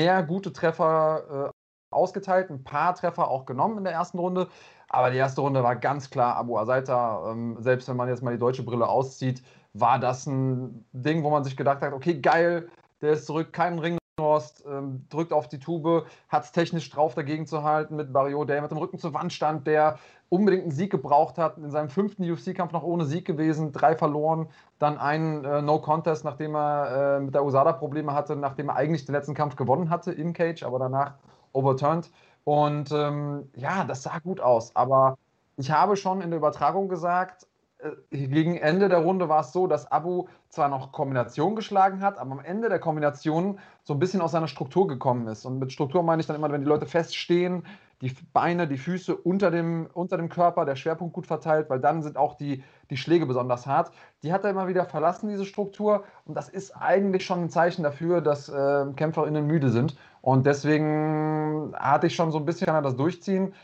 mehr 0.00 0.22
gute 0.22 0.52
Treffer 0.52 1.50
äh, 1.50 1.57
ausgeteilt, 1.90 2.50
ein 2.50 2.64
paar 2.64 2.94
Treffer 2.94 3.28
auch 3.28 3.46
genommen 3.46 3.78
in 3.78 3.84
der 3.84 3.92
ersten 3.92 4.18
Runde. 4.18 4.48
Aber 4.88 5.10
die 5.10 5.18
erste 5.18 5.40
Runde 5.40 5.62
war 5.62 5.76
ganz 5.76 6.10
klar 6.10 6.36
Abu 6.36 6.56
Azaita. 6.58 7.30
Ähm, 7.30 7.56
selbst 7.60 7.88
wenn 7.88 7.96
man 7.96 8.08
jetzt 8.08 8.22
mal 8.22 8.32
die 8.32 8.38
deutsche 8.38 8.62
Brille 8.62 8.88
auszieht, 8.88 9.42
war 9.74 9.98
das 9.98 10.26
ein 10.26 10.84
Ding, 10.92 11.22
wo 11.22 11.30
man 11.30 11.44
sich 11.44 11.56
gedacht 11.56 11.82
hat, 11.82 11.92
okay, 11.92 12.20
geil, 12.20 12.68
der 13.00 13.12
ist 13.12 13.26
zurück, 13.26 13.52
kein 13.52 13.78
Ringhorst, 13.78 14.64
ähm, 14.66 15.06
drückt 15.10 15.32
auf 15.32 15.48
die 15.48 15.58
Tube, 15.58 16.06
hat 16.28 16.44
es 16.44 16.52
technisch 16.52 16.90
drauf 16.90 17.14
dagegen 17.14 17.46
zu 17.46 17.62
halten 17.62 17.96
mit 17.96 18.12
Barrio, 18.12 18.44
der 18.44 18.62
mit 18.62 18.70
dem 18.70 18.78
Rücken 18.78 18.98
zur 18.98 19.14
Wand 19.14 19.32
stand, 19.32 19.66
der 19.66 19.98
unbedingt 20.30 20.64
einen 20.64 20.72
Sieg 20.72 20.90
gebraucht 20.90 21.38
hat, 21.38 21.58
in 21.58 21.70
seinem 21.70 21.90
fünften 21.90 22.28
UFC-Kampf 22.28 22.72
noch 22.72 22.82
ohne 22.82 23.04
Sieg 23.04 23.24
gewesen, 23.24 23.72
drei 23.72 23.94
verloren, 23.94 24.48
dann 24.78 24.98
einen 24.98 25.44
äh, 25.44 25.62
No-Contest, 25.62 26.24
nachdem 26.24 26.56
er 26.56 27.16
äh, 27.16 27.20
mit 27.20 27.34
der 27.34 27.44
USADA 27.44 27.72
Probleme 27.72 28.14
hatte, 28.14 28.36
nachdem 28.36 28.70
er 28.70 28.76
eigentlich 28.76 29.04
den 29.04 29.14
letzten 29.14 29.34
Kampf 29.34 29.56
gewonnen 29.56 29.90
hatte 29.90 30.12
im 30.12 30.32
Cage, 30.32 30.64
aber 30.64 30.78
danach 30.78 31.14
overturned. 31.52 32.10
Und 32.44 32.90
ähm, 32.92 33.50
ja, 33.56 33.84
das 33.84 34.02
sah 34.02 34.18
gut 34.20 34.40
aus. 34.40 34.74
Aber 34.74 35.18
ich 35.56 35.70
habe 35.70 35.96
schon 35.96 36.20
in 36.20 36.30
der 36.30 36.38
Übertragung 36.38 36.88
gesagt, 36.88 37.46
äh, 37.78 37.90
gegen 38.28 38.56
Ende 38.56 38.88
der 38.88 38.98
Runde 38.98 39.28
war 39.28 39.40
es 39.40 39.52
so, 39.52 39.66
dass 39.66 39.90
Abu 39.90 40.26
zwar 40.48 40.68
noch 40.68 40.92
Kombination 40.92 41.56
geschlagen 41.56 42.00
hat, 42.00 42.18
aber 42.18 42.32
am 42.32 42.40
Ende 42.40 42.68
der 42.68 42.78
Kombination 42.78 43.58
so 43.82 43.92
ein 43.92 43.98
bisschen 43.98 44.20
aus 44.20 44.32
seiner 44.32 44.48
Struktur 44.48 44.88
gekommen 44.88 45.28
ist. 45.28 45.44
Und 45.44 45.58
mit 45.58 45.72
Struktur 45.72 46.02
meine 46.02 46.20
ich 46.20 46.26
dann 46.26 46.36
immer, 46.36 46.50
wenn 46.50 46.62
die 46.62 46.66
Leute 46.66 46.86
feststehen, 46.86 47.64
die 48.00 48.14
Beine, 48.32 48.68
die 48.68 48.78
Füße 48.78 49.16
unter 49.16 49.50
dem, 49.50 49.88
unter 49.92 50.16
dem 50.16 50.28
Körper, 50.28 50.64
der 50.64 50.76
Schwerpunkt 50.76 51.14
gut 51.14 51.26
verteilt, 51.26 51.68
weil 51.68 51.80
dann 51.80 52.02
sind 52.02 52.16
auch 52.16 52.34
die, 52.34 52.62
die 52.90 52.96
Schläge 52.96 53.26
besonders 53.26 53.66
hart. 53.66 53.90
Die 54.22 54.32
hat 54.32 54.44
er 54.44 54.50
immer 54.50 54.68
wieder 54.68 54.84
verlassen, 54.84 55.28
diese 55.28 55.44
Struktur. 55.44 56.04
Und 56.24 56.34
das 56.34 56.48
ist 56.48 56.70
eigentlich 56.72 57.24
schon 57.24 57.42
ein 57.42 57.50
Zeichen 57.50 57.82
dafür, 57.82 58.20
dass 58.20 58.48
äh, 58.48 58.86
KämpferInnen 58.94 59.46
müde 59.46 59.70
sind. 59.70 59.96
Und 60.28 60.44
deswegen 60.44 61.72
hatte 61.74 62.06
ich 62.06 62.14
schon 62.14 62.30
so 62.30 62.36
ein 62.36 62.44
bisschen, 62.44 62.66
kann 62.66 62.74
er 62.74 62.82
das 62.82 62.96
durchziehen. 62.96 63.54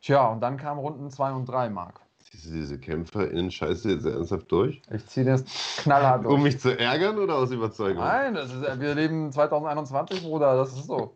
Tja, 0.00 0.26
und 0.26 0.40
dann 0.40 0.56
kamen 0.56 0.80
Runden 0.80 1.08
2 1.08 1.30
und 1.30 1.48
3, 1.48 1.70
Marc. 1.70 2.00
Ziehst 2.18 2.46
du 2.46 2.50
diese 2.50 2.80
KämpferInnen 2.80 3.52
Scheiße 3.52 3.92
jetzt 3.92 4.04
ernsthaft 4.04 4.50
durch? 4.50 4.82
Ich 4.92 5.06
ziehe 5.06 5.24
das 5.24 5.44
knallhart 5.76 6.24
durch. 6.24 6.34
Um 6.34 6.42
mich 6.42 6.58
zu 6.58 6.76
ärgern 6.76 7.16
oder 7.16 7.36
aus 7.36 7.52
Überzeugung? 7.52 8.02
Nein, 8.02 8.34
ist, 8.34 8.60
wir 8.60 8.94
leben 8.96 9.30
2021, 9.30 10.24
Bruder, 10.24 10.56
das 10.56 10.72
ist 10.72 10.86
so. 10.88 11.14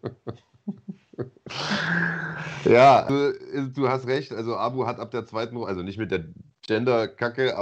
ja, 2.64 3.02
du, 3.08 3.68
du, 3.68 3.88
hast 3.88 4.06
recht. 4.06 4.32
Also 4.32 4.56
Abu 4.56 4.86
hat 4.86 5.00
ab 5.00 5.10
der 5.10 5.26
zweiten, 5.26 5.56
also 5.56 5.82
nicht 5.82 5.98
mit 5.98 6.12
der 6.12 6.22
Gender-Kacke, 6.68 7.60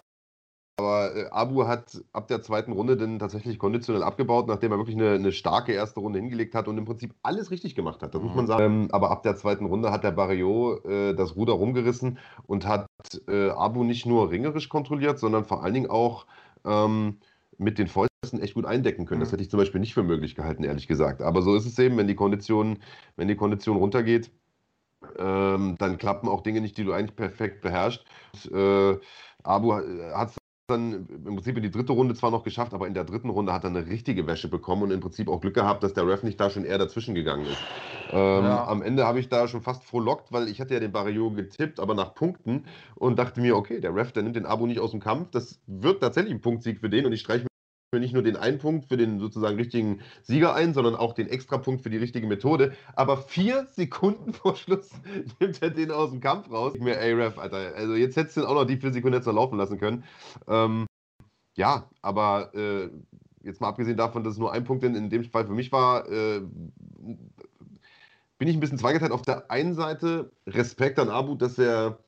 aber 0.80 1.14
äh, 1.14 1.26
Abu 1.30 1.66
hat 1.66 2.02
ab 2.12 2.28
der 2.28 2.42
zweiten 2.42 2.72
Runde 2.72 2.96
dann 2.96 3.18
tatsächlich 3.18 3.58
konditionell 3.58 4.02
abgebaut, 4.02 4.48
nachdem 4.48 4.72
er 4.72 4.78
wirklich 4.78 4.96
eine, 4.96 5.12
eine 5.12 5.32
starke 5.32 5.72
erste 5.72 6.00
Runde 6.00 6.18
hingelegt 6.18 6.54
hat 6.54 6.68
und 6.68 6.78
im 6.78 6.86
Prinzip 6.86 7.14
alles 7.22 7.50
richtig 7.50 7.74
gemacht 7.74 8.02
hat. 8.02 8.14
Das 8.14 8.20
mhm. 8.20 8.28
muss 8.28 8.36
man 8.36 8.46
sagen. 8.46 8.64
Ähm, 8.64 8.88
aber 8.90 9.10
ab 9.10 9.22
der 9.22 9.36
zweiten 9.36 9.66
Runde 9.66 9.90
hat 9.90 10.04
der 10.04 10.12
Barrio 10.12 10.78
äh, 10.84 11.14
das 11.14 11.36
Ruder 11.36 11.52
rumgerissen 11.52 12.18
und 12.46 12.66
hat 12.66 12.88
äh, 13.28 13.50
Abu 13.50 13.84
nicht 13.84 14.06
nur 14.06 14.30
ringerisch 14.30 14.68
kontrolliert, 14.68 15.18
sondern 15.18 15.44
vor 15.44 15.62
allen 15.62 15.74
Dingen 15.74 15.90
auch 15.90 16.26
ähm, 16.64 17.18
mit 17.58 17.78
den 17.78 17.88
Fäusten 17.88 18.40
echt 18.40 18.54
gut 18.54 18.64
eindecken 18.64 19.04
können. 19.04 19.20
Mhm. 19.20 19.24
Das 19.24 19.32
hätte 19.32 19.42
ich 19.42 19.50
zum 19.50 19.58
Beispiel 19.58 19.80
nicht 19.80 19.94
für 19.94 20.02
möglich 20.02 20.34
gehalten, 20.34 20.64
ehrlich 20.64 20.88
gesagt. 20.88 21.20
Aber 21.20 21.42
so 21.42 21.54
ist 21.54 21.66
es 21.66 21.78
eben, 21.78 21.96
wenn 21.98 22.08
die 22.08 22.14
Kondition, 22.14 22.78
wenn 23.16 23.28
die 23.28 23.36
Kondition 23.36 23.76
runtergeht, 23.76 24.30
ähm, 25.18 25.76
dann 25.78 25.98
klappen 25.98 26.28
auch 26.28 26.42
Dinge 26.42 26.60
nicht, 26.60 26.76
die 26.78 26.84
du 26.84 26.92
eigentlich 26.92 27.16
perfekt 27.16 27.60
beherrschst. 27.60 28.04
Und, 28.50 28.52
äh, 28.52 28.98
Abu 29.42 29.72
hat 29.72 30.30
es 30.30 30.39
dann 30.70 31.06
im 31.26 31.34
Prinzip 31.36 31.56
in 31.56 31.62
die 31.62 31.70
dritte 31.70 31.92
Runde 31.92 32.14
zwar 32.14 32.30
noch 32.30 32.42
geschafft, 32.42 32.72
aber 32.74 32.86
in 32.86 32.94
der 32.94 33.04
dritten 33.04 33.28
Runde 33.30 33.52
hat 33.52 33.64
er 33.64 33.70
eine 33.70 33.86
richtige 33.86 34.26
Wäsche 34.26 34.48
bekommen 34.48 34.84
und 34.84 34.90
im 34.90 35.00
Prinzip 35.00 35.28
auch 35.28 35.40
Glück 35.40 35.54
gehabt, 35.54 35.82
dass 35.82 35.92
der 35.92 36.06
Ref 36.06 36.22
nicht 36.22 36.40
da 36.40 36.50
schon 36.50 36.64
eher 36.64 36.78
dazwischen 36.78 37.14
gegangen 37.14 37.46
ist. 37.46 37.58
Ähm, 38.10 38.44
ja. 38.44 38.66
Am 38.66 38.82
Ende 38.82 39.06
habe 39.06 39.20
ich 39.20 39.28
da 39.28 39.48
schon 39.48 39.62
fast 39.62 39.84
frohlockt, 39.84 40.32
weil 40.32 40.48
ich 40.48 40.60
hatte 40.60 40.74
ja 40.74 40.80
den 40.80 40.92
Barrio 40.92 41.30
getippt, 41.30 41.80
aber 41.80 41.94
nach 41.94 42.14
Punkten 42.14 42.64
und 42.94 43.18
dachte 43.18 43.40
mir, 43.40 43.56
okay, 43.56 43.80
der 43.80 43.94
Ref, 43.94 44.12
der 44.12 44.22
nimmt 44.22 44.36
den 44.36 44.46
Abo 44.46 44.66
nicht 44.66 44.80
aus 44.80 44.92
dem 44.92 45.00
Kampf, 45.00 45.30
das 45.30 45.60
wird 45.66 46.00
tatsächlich 46.00 46.32
ein 46.32 46.40
Punktsieg 46.40 46.80
für 46.80 46.88
den 46.88 47.06
und 47.06 47.12
ich 47.12 47.20
streiche 47.20 47.49
nicht 47.98 48.14
nur 48.14 48.22
den 48.22 48.36
einen 48.36 48.58
Punkt 48.58 48.86
für 48.86 48.96
den 48.96 49.18
sozusagen 49.18 49.56
richtigen 49.56 50.00
Sieger 50.22 50.54
ein, 50.54 50.74
sondern 50.74 50.94
auch 50.94 51.12
den 51.12 51.26
Extrapunkt 51.26 51.82
für 51.82 51.90
die 51.90 51.96
richtige 51.96 52.28
Methode. 52.28 52.72
Aber 52.94 53.16
vier 53.16 53.66
Sekunden 53.72 54.32
vor 54.32 54.54
Schluss 54.54 54.90
nimmt 55.40 55.60
er 55.60 55.70
den 55.70 55.90
aus 55.90 56.10
dem 56.10 56.20
Kampf 56.20 56.50
raus. 56.50 56.74
Ich 56.76 56.80
mir, 56.80 57.00
ey, 57.00 57.14
Ref, 57.14 57.36
Alter, 57.36 57.74
also 57.74 57.94
jetzt 57.94 58.16
hättest 58.16 58.36
du 58.36 58.46
auch 58.46 58.54
noch 58.54 58.64
die 58.64 58.76
vier 58.76 58.92
Sekunden 58.92 59.16
jetzt 59.16 59.26
noch 59.26 59.34
laufen 59.34 59.58
lassen 59.58 59.78
können. 59.78 60.04
Ähm, 60.46 60.86
ja, 61.56 61.90
aber 62.00 62.54
äh, 62.54 62.90
jetzt 63.42 63.60
mal 63.60 63.68
abgesehen 63.68 63.96
davon, 63.96 64.22
dass 64.22 64.34
es 64.34 64.38
nur 64.38 64.52
ein 64.52 64.62
Punkt 64.62 64.84
in, 64.84 64.94
in 64.94 65.10
dem 65.10 65.24
Fall 65.24 65.46
für 65.46 65.54
mich 65.54 65.72
war, 65.72 66.08
äh, 66.08 66.40
bin 68.38 68.48
ich 68.48 68.56
ein 68.56 68.60
bisschen 68.60 68.78
zweigeteilt. 68.78 69.10
Auf 69.10 69.22
der 69.22 69.50
einen 69.50 69.74
Seite 69.74 70.30
Respekt 70.46 71.00
an 71.00 71.10
Abu, 71.10 71.34
dass 71.34 71.58
er 71.58 71.98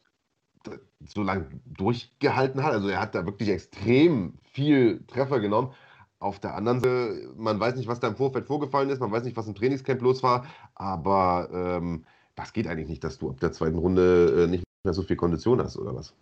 so 1.07 1.23
lange 1.23 1.47
durchgehalten 1.67 2.63
hat. 2.63 2.73
Also 2.73 2.89
er 2.89 3.01
hat 3.01 3.15
da 3.15 3.25
wirklich 3.25 3.49
extrem 3.49 4.35
viel 4.45 5.05
Treffer 5.07 5.41
genommen. 5.41 5.73
Auf 6.19 6.39
der 6.39 6.55
anderen 6.55 6.81
Seite, 6.81 7.31
man 7.37 7.59
weiß 7.59 7.77
nicht, 7.77 7.89
was 7.89 8.01
da 8.01 8.09
im 8.09 8.17
Vorfeld 8.17 8.47
vorgefallen 8.47 8.91
ist, 8.91 9.01
man 9.01 9.11
weiß 9.11 9.25
nicht, 9.25 9.37
was 9.37 9.49
im 9.49 9.55
Trainingscamp 9.55 10.01
los 10.03 10.23
war, 10.23 10.47
aber 10.75 11.49
ähm, 11.53 12.05
das 12.37 12.53
geht 12.53 12.69
eigentlich 12.69 12.89
nicht, 12.89 13.03
dass 13.03 13.19
du 13.19 13.31
ab 13.31 13.41
der 13.41 13.53
zweiten 13.53 13.79
Runde 13.79 14.45
äh, 14.45 14.47
nicht 14.47 14.65
mehr 14.85 14.95
so 14.95 15.03
viel 15.03 15.17
Kondition 15.17 15.61
hast, 15.61 15.77
oder 15.77 15.95
was? 15.95 16.15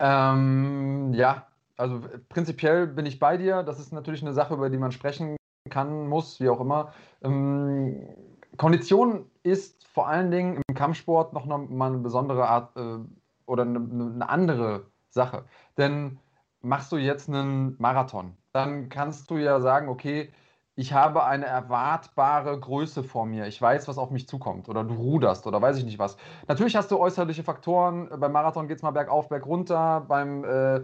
Ähm, 0.00 1.12
ja, 1.14 1.46
also 1.76 2.02
prinzipiell 2.28 2.86
bin 2.86 3.06
ich 3.06 3.18
bei 3.18 3.36
dir. 3.36 3.62
Das 3.62 3.78
ist 3.78 3.92
natürlich 3.92 4.22
eine 4.22 4.32
Sache, 4.32 4.54
über 4.54 4.68
die 4.68 4.78
man 4.78 4.92
sprechen 4.92 5.36
kann, 5.68 6.08
muss, 6.08 6.40
wie 6.40 6.48
auch 6.48 6.60
immer. 6.60 6.92
Ähm, 7.22 8.02
Kondition 8.56 9.26
ist 9.42 9.86
vor 9.86 10.08
allen 10.08 10.30
Dingen 10.30 10.60
im 10.66 10.74
Kampfsport 10.74 11.32
noch 11.32 11.46
mal 11.46 11.86
eine 11.86 11.98
besondere 11.98 12.48
Art 12.48 12.76
äh, 12.76 12.98
oder 13.50 13.64
eine, 13.64 13.78
eine, 13.78 14.28
andere 14.28 14.86
Sache. 15.10 15.44
Denn 15.76 16.18
machst 16.62 16.92
du 16.92 16.96
jetzt 16.96 17.28
einen 17.28 17.76
Marathon, 17.78 18.36
dann 18.52 18.88
kannst 18.88 19.30
du 19.30 19.36
ja 19.36 19.60
sagen, 19.60 19.88
okay, 19.88 20.32
ich 20.76 20.94
habe 20.94 21.24
eine 21.24 21.44
erwartbare 21.44 22.58
Größe 22.58 23.02
vor 23.02 23.26
mir. 23.26 23.46
Ich 23.46 23.60
weiß, 23.60 23.86
was 23.86 23.98
auf 23.98 24.10
mich 24.10 24.26
zukommt. 24.26 24.68
Oder 24.68 24.82
du 24.82 24.94
ruderst 24.94 25.46
oder 25.46 25.60
weiß 25.60 25.76
ich 25.76 25.84
nicht 25.84 25.98
was. 25.98 26.16
Natürlich 26.48 26.74
hast 26.74 26.90
du 26.90 26.98
äußerliche 26.98 27.42
Faktoren. 27.42 28.08
Beim 28.18 28.32
Marathon 28.32 28.66
geht 28.66 28.78
es 28.78 28.82
mal 28.82 28.92
bergauf, 28.92 29.28
bergunter. 29.28 30.06
Beim, 30.08 30.42
äh, 30.44 30.76
äh, 30.76 30.82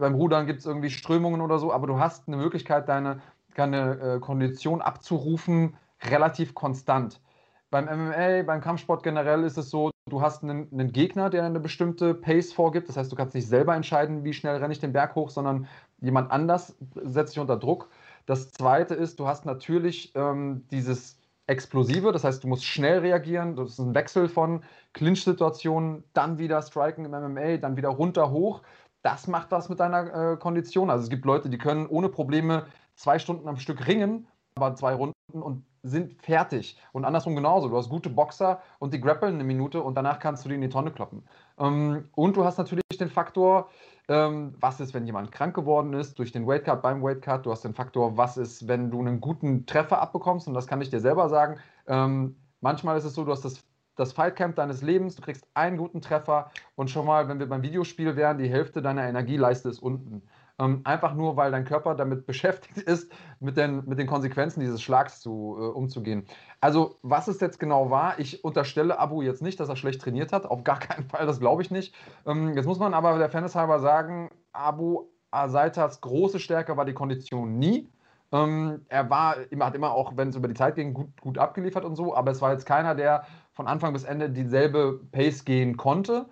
beim 0.00 0.14
Rudern 0.14 0.46
gibt 0.46 0.60
es 0.60 0.66
irgendwie 0.66 0.90
Strömungen 0.90 1.40
oder 1.40 1.60
so. 1.60 1.72
Aber 1.72 1.86
du 1.86 2.00
hast 2.00 2.26
eine 2.26 2.36
Möglichkeit, 2.36 2.88
deine, 2.88 3.20
deine 3.54 4.00
äh, 4.00 4.18
Kondition 4.18 4.80
abzurufen, 4.80 5.76
relativ 6.02 6.54
konstant. 6.54 7.20
Beim 7.70 7.84
MMA, 7.84 8.42
beim 8.44 8.60
Kampfsport 8.62 9.02
generell 9.02 9.44
ist 9.44 9.58
es 9.58 9.68
so, 9.68 9.90
du 10.08 10.22
hast 10.22 10.42
einen, 10.42 10.72
einen, 10.72 10.90
Gegner, 10.90 11.28
der 11.28 11.44
eine 11.44 11.60
bestimmte 11.60 12.14
Pace 12.14 12.52
vorgibt. 12.52 12.88
Das 12.88 12.96
heißt, 12.96 13.12
du 13.12 13.16
kannst 13.16 13.34
nicht 13.34 13.46
selber 13.46 13.74
entscheiden, 13.74 14.24
wie 14.24 14.32
schnell 14.32 14.56
renne 14.56 14.72
ich 14.72 14.80
den 14.80 14.92
Berg 14.94 15.14
hoch, 15.14 15.28
sondern 15.28 15.68
jemand 16.00 16.30
anders 16.30 16.76
setzt 16.94 17.34
dich 17.34 17.40
unter 17.40 17.58
Druck. 17.58 17.90
Das 18.24 18.50
zweite 18.52 18.94
ist, 18.94 19.20
du 19.20 19.26
hast 19.26 19.44
natürlich 19.44 20.12
ähm, 20.14 20.64
dieses 20.70 21.18
Explosive, 21.46 22.12
das 22.12 22.24
heißt, 22.24 22.44
du 22.44 22.48
musst 22.48 22.64
schnell 22.64 23.00
reagieren. 23.00 23.56
Das 23.56 23.70
ist 23.70 23.78
ein 23.78 23.94
Wechsel 23.94 24.28
von 24.28 24.62
Clinch-Situationen, 24.92 26.04
dann 26.12 26.38
wieder 26.38 26.62
Striken 26.62 27.04
im 27.04 27.10
MMA, 27.10 27.58
dann 27.58 27.76
wieder 27.76 27.88
runter 27.88 28.30
hoch. 28.30 28.62
Das 29.02 29.26
macht 29.28 29.50
was 29.50 29.68
mit 29.68 29.80
deiner 29.80 30.32
äh, 30.32 30.36
Kondition. 30.36 30.90
Also 30.90 31.04
es 31.04 31.10
gibt 31.10 31.24
Leute, 31.24 31.48
die 31.48 31.58
können 31.58 31.86
ohne 31.86 32.08
Probleme 32.08 32.66
zwei 32.96 33.18
Stunden 33.18 33.48
am 33.48 33.56
Stück 33.56 33.86
ringen, 33.86 34.26
aber 34.56 34.74
zwei 34.74 34.94
Runden 34.94 35.14
und 35.32 35.64
sind 35.88 36.20
fertig. 36.22 36.76
Und 36.92 37.04
andersrum 37.04 37.34
genauso. 37.34 37.68
Du 37.68 37.76
hast 37.76 37.88
gute 37.88 38.10
Boxer 38.10 38.60
und 38.78 38.94
die 38.94 39.00
grappeln 39.00 39.34
eine 39.34 39.44
Minute 39.44 39.82
und 39.82 39.94
danach 39.94 40.18
kannst 40.18 40.44
du 40.44 40.48
die 40.48 40.54
in 40.54 40.60
die 40.60 40.68
Tonne 40.68 40.90
kloppen. 40.90 41.22
Ähm, 41.58 42.08
und 42.14 42.36
du 42.36 42.44
hast 42.44 42.58
natürlich 42.58 42.84
den 42.98 43.10
Faktor, 43.10 43.70
ähm, 44.08 44.54
was 44.60 44.80
ist, 44.80 44.94
wenn 44.94 45.06
jemand 45.06 45.32
krank 45.32 45.54
geworden 45.54 45.92
ist 45.92 46.18
durch 46.18 46.32
den 46.32 46.46
Weightcut 46.46 46.82
beim 46.82 47.02
Weightcut. 47.02 47.46
Du 47.46 47.50
hast 47.50 47.64
den 47.64 47.74
Faktor, 47.74 48.16
was 48.16 48.36
ist, 48.36 48.68
wenn 48.68 48.90
du 48.90 49.00
einen 49.00 49.20
guten 49.20 49.66
Treffer 49.66 50.00
abbekommst. 50.00 50.48
Und 50.48 50.54
das 50.54 50.66
kann 50.66 50.80
ich 50.80 50.90
dir 50.90 51.00
selber 51.00 51.28
sagen. 51.28 51.58
Ähm, 51.86 52.36
manchmal 52.60 52.96
ist 52.96 53.04
es 53.04 53.14
so, 53.14 53.24
du 53.24 53.32
hast 53.32 53.44
das 53.44 53.64
das 53.98 54.12
Fightcamp 54.12 54.54
deines 54.54 54.80
Lebens, 54.80 55.16
du 55.16 55.22
kriegst 55.22 55.46
einen 55.54 55.76
guten 55.76 56.00
Treffer 56.00 56.50
und 56.76 56.88
schon 56.88 57.04
mal, 57.04 57.28
wenn 57.28 57.40
wir 57.40 57.48
beim 57.48 57.62
Videospiel 57.62 58.14
wären, 58.14 58.38
die 58.38 58.48
Hälfte 58.48 58.80
deiner 58.80 59.02
Energieleiste 59.02 59.68
ist 59.68 59.80
unten. 59.80 60.22
Ähm, 60.60 60.80
einfach 60.84 61.14
nur, 61.14 61.36
weil 61.36 61.52
dein 61.52 61.64
Körper 61.64 61.94
damit 61.94 62.26
beschäftigt 62.26 62.78
ist, 62.78 63.12
mit 63.40 63.56
den, 63.56 63.84
mit 63.86 63.98
den 63.98 64.06
Konsequenzen 64.06 64.60
dieses 64.60 64.82
Schlags 64.82 65.20
zu, 65.20 65.56
äh, 65.58 65.62
umzugehen. 65.66 66.26
Also, 66.60 66.96
was 67.02 67.28
es 67.28 67.40
jetzt 67.40 67.60
genau 67.60 67.90
war, 67.90 68.18
ich 68.18 68.42
unterstelle 68.44 68.98
Abu 68.98 69.22
jetzt 69.22 69.42
nicht, 69.42 69.60
dass 69.60 69.68
er 69.68 69.76
schlecht 69.76 70.00
trainiert 70.00 70.32
hat. 70.32 70.46
Auf 70.46 70.64
gar 70.64 70.78
keinen 70.80 71.08
Fall, 71.08 71.26
das 71.26 71.40
glaube 71.40 71.62
ich 71.62 71.70
nicht. 71.70 71.94
Ähm, 72.26 72.54
jetzt 72.54 72.66
muss 72.66 72.78
man 72.78 72.94
aber 72.94 73.18
der 73.18 73.30
Fairness 73.30 73.54
halber 73.54 73.78
sagen, 73.80 74.30
Abu 74.52 75.06
Asaitas 75.30 76.00
große 76.00 76.40
Stärke 76.40 76.76
war 76.76 76.84
die 76.84 76.94
Kondition 76.94 77.58
nie. 77.58 77.90
Ähm, 78.32 78.84
er 78.88 79.08
war, 79.08 79.36
hat 79.60 79.74
immer 79.74 79.92
auch, 79.92 80.16
wenn 80.16 80.28
es 80.28 80.36
über 80.36 80.48
die 80.48 80.54
Zeit 80.54 80.74
ging, 80.74 80.92
gut, 80.94 81.20
gut 81.20 81.38
abgeliefert 81.38 81.84
und 81.84 81.96
so, 81.96 82.14
aber 82.14 82.30
es 82.30 82.42
war 82.42 82.52
jetzt 82.52 82.66
keiner, 82.66 82.94
der 82.94 83.24
von 83.52 83.66
Anfang 83.66 83.92
bis 83.92 84.04
Ende 84.04 84.30
dieselbe 84.30 85.00
Pace 85.12 85.44
gehen 85.44 85.76
konnte. 85.76 86.28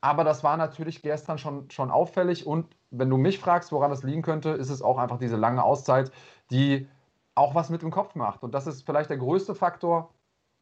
Aber 0.00 0.24
das 0.24 0.44
war 0.44 0.56
natürlich 0.56 1.02
gestern 1.02 1.38
schon, 1.38 1.70
schon 1.70 1.90
auffällig. 1.90 2.46
Und 2.46 2.66
wenn 2.90 3.10
du 3.10 3.16
mich 3.16 3.38
fragst, 3.38 3.72
woran 3.72 3.90
das 3.90 4.02
liegen 4.02 4.22
könnte, 4.22 4.50
ist 4.50 4.70
es 4.70 4.82
auch 4.82 4.98
einfach 4.98 5.18
diese 5.18 5.36
lange 5.36 5.62
Auszeit, 5.62 6.10
die 6.50 6.88
auch 7.34 7.54
was 7.54 7.70
mit 7.70 7.82
dem 7.82 7.90
Kopf 7.90 8.14
macht. 8.14 8.42
Und 8.42 8.54
das 8.54 8.66
ist 8.66 8.84
vielleicht 8.84 9.10
der 9.10 9.18
größte 9.18 9.54
Faktor 9.54 10.12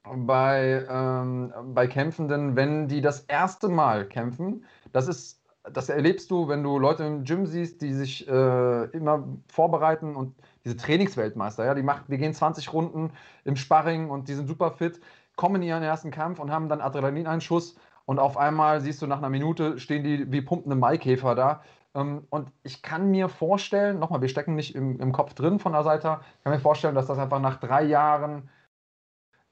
bei, 0.05 0.87
ähm, 0.89 1.53
bei 1.75 1.87
Kämpfenden, 1.87 2.57
wenn 2.57 2.89
die 2.89 3.01
das 3.01 3.21
erste 3.21 3.69
Mal 3.69 4.07
kämpfen. 4.07 4.65
Das 4.93 5.09
ist 5.09 5.43
das 5.73 5.89
erlebst 5.89 6.31
du, 6.31 6.49
wenn 6.49 6.63
du 6.63 6.79
Leute 6.79 7.05
im 7.05 7.25
Gym 7.25 7.47
siehst, 7.47 7.83
die 7.83 7.93
sich 7.93 8.29
äh, 8.29 8.85
immer 8.91 9.27
vorbereiten 9.49 10.15
und 10.15 10.35
diese 10.65 10.77
Trainingsweltmeister, 10.77 11.65
ja, 11.65 11.75
die, 11.75 11.83
machen, 11.83 12.05
die 12.09 12.19
gehen 12.19 12.35
20 12.35 12.73
Runden 12.73 13.13
im 13.45 13.57
Sparring 13.57 14.11
und 14.11 14.29
die 14.29 14.35
sind 14.35 14.47
super 14.47 14.71
fit, 14.71 15.01
kommen 15.35 15.57
in 15.57 15.69
ihren 15.69 15.83
ersten 15.83 16.11
Kampf 16.11 16.39
und 16.39 16.51
haben 16.51 16.69
dann 16.69 16.81
Adrenalineinschuss 16.81 17.77
und 18.05 18.19
auf 18.21 18.37
einmal 18.37 18.81
siehst 18.81 19.03
du 19.03 19.07
nach 19.07 19.19
einer 19.19 19.31
Minute 19.31 19.79
stehen 19.79 20.05
die 20.05 20.31
wie 20.31 20.41
pumpende 20.41 20.77
Maikäfer 20.77 21.35
da. 21.35 21.63
Ähm, 21.97 22.27
und 22.31 22.53
ich 22.63 22.83
kann 22.83 23.11
mir 23.11 23.29
vorstellen, 23.29 23.99
nochmal, 23.99 24.21
wir 24.21 24.29
stecken 24.29 24.55
nicht 24.55 24.75
im, 24.75 25.01
im 25.01 25.13
Kopf 25.13 25.35
drin 25.35 25.59
von 25.59 25.73
der 25.73 25.83
Seite, 25.83 26.21
ich 26.39 26.45
kann 26.45 26.53
mir 26.53 26.61
vorstellen, 26.61 26.95
dass 26.95 27.07
das 27.07 27.19
einfach 27.19 27.41
nach 27.41 27.57
drei 27.57 27.83
Jahren 27.83 28.51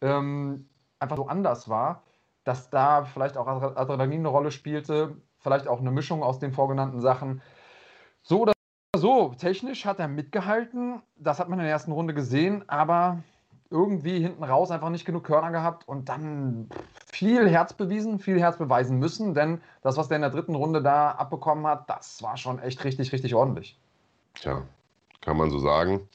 ähm, 0.02 0.68
einfach 0.98 1.16
so 1.16 1.26
anders 1.26 1.68
war, 1.68 2.04
dass 2.44 2.70
da 2.70 3.04
vielleicht 3.04 3.38
auch 3.38 3.46
Adrenalin 3.46 4.20
eine 4.20 4.28
Rolle 4.28 4.50
spielte, 4.50 5.16
vielleicht 5.38 5.66
auch 5.66 5.80
eine 5.80 5.90
Mischung 5.90 6.22
aus 6.22 6.38
den 6.38 6.52
vorgenannten 6.52 7.00
Sachen. 7.00 7.40
So 8.22 8.42
oder 8.42 8.52
so, 8.94 9.34
technisch 9.38 9.86
hat 9.86 9.98
er 9.98 10.08
mitgehalten, 10.08 11.02
das 11.16 11.40
hat 11.40 11.48
man 11.48 11.58
in 11.58 11.64
der 11.64 11.72
ersten 11.72 11.92
Runde 11.92 12.14
gesehen, 12.14 12.68
aber 12.68 13.22
irgendwie 13.70 14.20
hinten 14.20 14.44
raus 14.44 14.70
einfach 14.70 14.90
nicht 14.90 15.04
genug 15.04 15.24
Körner 15.24 15.50
gehabt 15.50 15.88
und 15.88 16.08
dann 16.08 16.68
viel 17.12 17.48
Herz 17.48 17.72
bewiesen, 17.72 18.18
viel 18.18 18.40
Herz 18.40 18.58
beweisen 18.58 18.98
müssen, 18.98 19.34
denn 19.34 19.60
das, 19.82 19.96
was 19.96 20.08
der 20.08 20.16
in 20.16 20.22
der 20.22 20.30
dritten 20.30 20.54
Runde 20.54 20.82
da 20.82 21.12
abbekommen 21.12 21.66
hat, 21.66 21.88
das 21.88 22.22
war 22.22 22.36
schon 22.36 22.58
echt 22.58 22.84
richtig, 22.84 23.12
richtig 23.12 23.34
ordentlich. 23.34 23.78
Tja, 24.34 24.62
kann 25.20 25.36
man 25.36 25.50
so 25.50 25.58
sagen. 25.58 26.08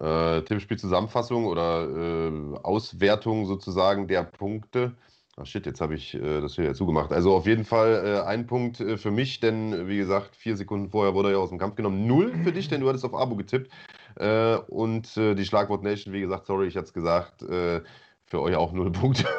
Äh, 0.00 0.42
Tippspiel-Zusammenfassung 0.42 1.46
oder 1.46 1.88
äh, 1.88 2.58
Auswertung 2.62 3.46
sozusagen 3.46 4.08
der 4.08 4.24
Punkte. 4.24 4.94
Ach 5.38 5.44
shit, 5.44 5.66
jetzt 5.66 5.82
habe 5.82 5.94
ich 5.94 6.14
äh, 6.14 6.40
das 6.40 6.54
hier 6.54 6.72
zugemacht. 6.72 7.12
Also 7.12 7.34
auf 7.34 7.46
jeden 7.46 7.64
Fall 7.64 8.04
äh, 8.06 8.26
ein 8.26 8.46
Punkt 8.46 8.80
äh, 8.80 8.96
für 8.96 9.10
mich, 9.10 9.40
denn 9.40 9.86
wie 9.86 9.98
gesagt, 9.98 10.34
vier 10.34 10.56
Sekunden 10.56 10.88
vorher 10.88 11.14
wurde 11.14 11.28
er 11.28 11.32
ja 11.32 11.38
aus 11.38 11.50
dem 11.50 11.58
Kampf 11.58 11.76
genommen. 11.76 12.06
Null 12.06 12.32
für 12.42 12.52
dich, 12.52 12.68
denn 12.68 12.80
du 12.80 12.88
hattest 12.88 13.04
auf 13.04 13.14
Abo 13.14 13.36
getippt. 13.36 13.70
Äh, 14.16 14.56
und 14.68 15.16
äh, 15.16 15.34
die 15.34 15.44
Schlagwort 15.44 15.82
Nation, 15.82 16.12
wie 16.12 16.20
gesagt, 16.20 16.46
sorry, 16.46 16.66
ich 16.66 16.76
hatte 16.76 16.86
es 16.86 16.92
gesagt, 16.92 17.42
äh, 17.42 17.82
für 18.24 18.40
euch 18.40 18.56
auch 18.56 18.72
null 18.72 18.90
Punkte. 18.90 19.26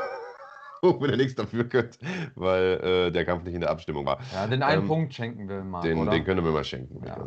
wenn 0.81 1.09
er 1.09 1.17
nichts 1.17 1.35
dafür 1.35 1.63
könnt, 1.65 1.97
weil 2.35 2.79
äh, 3.07 3.11
der 3.11 3.25
Kampf 3.25 3.43
nicht 3.43 3.55
in 3.55 3.61
der 3.61 3.69
Abstimmung 3.69 4.05
war. 4.05 4.19
Ja, 4.33 4.47
den 4.47 4.63
einen 4.63 4.83
ähm, 4.83 4.87
Punkt 4.87 5.13
schenken 5.13 5.49
wir 5.49 5.63
mal. 5.63 5.81
Den, 5.81 5.97
oder? 5.97 6.11
den 6.11 6.23
können 6.23 6.43
wir 6.43 6.51
mal 6.51 6.63
schenken, 6.63 7.03
ja. 7.05 7.17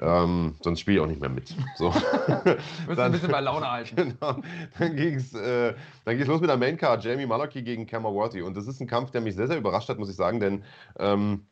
ähm, 0.00 0.54
sonst 0.62 0.80
spiele 0.80 0.98
ich 0.98 1.02
auch 1.02 1.06
nicht 1.06 1.20
mehr 1.20 1.30
mit. 1.30 1.54
So. 1.76 1.88
Müssen 2.86 3.00
ein 3.00 3.12
bisschen 3.12 3.30
bei 3.30 3.40
Laune 3.40 3.70
halten. 3.70 3.90
Genau. 4.20 4.40
Dann 4.78 4.96
ging 4.96 5.14
es 5.14 5.34
äh, 5.34 5.74
los 6.06 6.40
mit 6.40 6.48
der 6.48 6.56
Maincard, 6.56 7.04
Jamie 7.04 7.26
Malaki 7.26 7.62
gegen 7.62 7.90
Worthy. 7.90 8.42
Und 8.42 8.56
das 8.56 8.66
ist 8.66 8.80
ein 8.80 8.86
Kampf, 8.86 9.10
der 9.10 9.20
mich 9.20 9.36
sehr, 9.36 9.46
sehr 9.46 9.58
überrascht 9.58 9.88
hat, 9.88 9.98
muss 9.98 10.08
ich 10.08 10.16
sagen, 10.16 10.40
denn 10.40 10.64
ähm, 10.98 11.46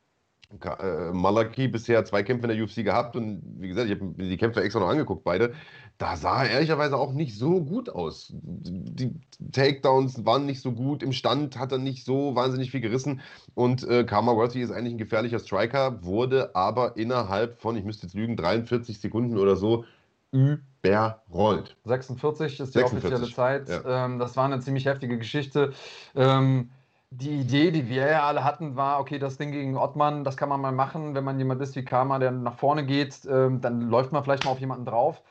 äh, 0.81 1.13
Malaki 1.13 1.69
bisher 1.69 2.05
zwei 2.05 2.23
Kämpfe 2.23 2.51
in 2.51 2.57
der 2.57 2.65
UFC 2.65 2.77
gehabt 2.77 3.17
und 3.17 3.43
wie 3.59 3.69
gesagt, 3.69 3.91
ich 3.91 4.01
habe 4.01 4.15
die 4.17 4.37
Kämpfe 4.37 4.63
extra 4.63 4.81
noch 4.81 4.89
angeguckt, 4.89 5.23
beide. 5.25 5.53
Da 5.99 6.17
sah 6.17 6.45
er 6.45 6.51
ehrlicherweise 6.51 6.97
auch 6.97 7.13
nicht 7.13 7.37
so 7.37 7.63
gut 7.63 7.91
aus. 7.91 8.33
Die 8.33 9.15
Takedowns 9.53 10.25
waren 10.25 10.47
nicht 10.47 10.63
so 10.63 10.73
gut, 10.73 11.03
im 11.03 11.13
Stand 11.13 11.59
hat 11.59 11.73
er 11.73 11.79
nicht 11.79 12.05
so 12.05 12.35
wahnsinnig 12.35 12.71
viel 12.71 12.81
gerissen 12.81 13.21
und 13.55 13.87
äh, 13.87 14.05
Karma 14.05 14.35
Worthy 14.37 14.63
ist 14.63 14.71
eigentlich 14.71 14.95
ein 14.95 14.99
gefährlicher 14.99 15.39
Striker, 15.39 16.03
wurde 16.05 16.55
aber 16.55 16.97
innerhalb 16.97 17.61
von, 17.61 17.77
ich 17.77 17.85
müsste 17.85 18.07
jetzt 18.07 18.15
lügen, 18.15 18.37
43 18.37 19.01
Sekunden 19.01 19.37
oder 19.39 19.57
so 19.57 19.85
überrollt. 20.33 21.77
46 21.85 22.61
ist 22.61 22.75
die 22.75 22.79
46, 22.79 23.13
offizielle 23.13 23.33
Zeit. 23.33 23.69
Ja. 23.69 24.07
Ähm, 24.07 24.19
das 24.19 24.37
war 24.37 24.45
eine 24.45 24.61
ziemlich 24.61 24.87
heftige 24.87 25.19
Geschichte. 25.19 25.73
Ähm, 26.15 26.71
die 27.11 27.41
Idee, 27.41 27.71
die 27.71 27.89
wir 27.89 28.07
ja 28.07 28.27
alle 28.27 28.45
hatten, 28.45 28.77
war, 28.77 29.01
okay, 29.01 29.19
das 29.19 29.39
Ding 29.39 29.51
gegen 29.53 29.77
Ottmann, 29.77 30.25
das 30.25 30.37
kann 30.37 30.49
man 30.49 30.61
mal 30.61 30.73
machen. 30.73 31.15
Wenn 31.15 31.25
man 31.25 31.39
jemand 31.39 31.61
ist 31.63 31.75
wie 31.77 31.85
Karma, 31.85 32.19
der 32.19 32.31
nach 32.31 32.57
vorne 32.57 32.85
geht, 32.85 33.25
ähm, 33.27 33.61
dann 33.61 33.81
läuft 33.83 34.13
man 34.13 34.23
vielleicht 34.25 34.45
mal 34.45 34.51
auf 34.51 34.61
jemanden 34.61 34.85
drauf. 34.85 35.23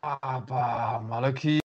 Aber 0.00 1.02
Malaki, 1.08 1.60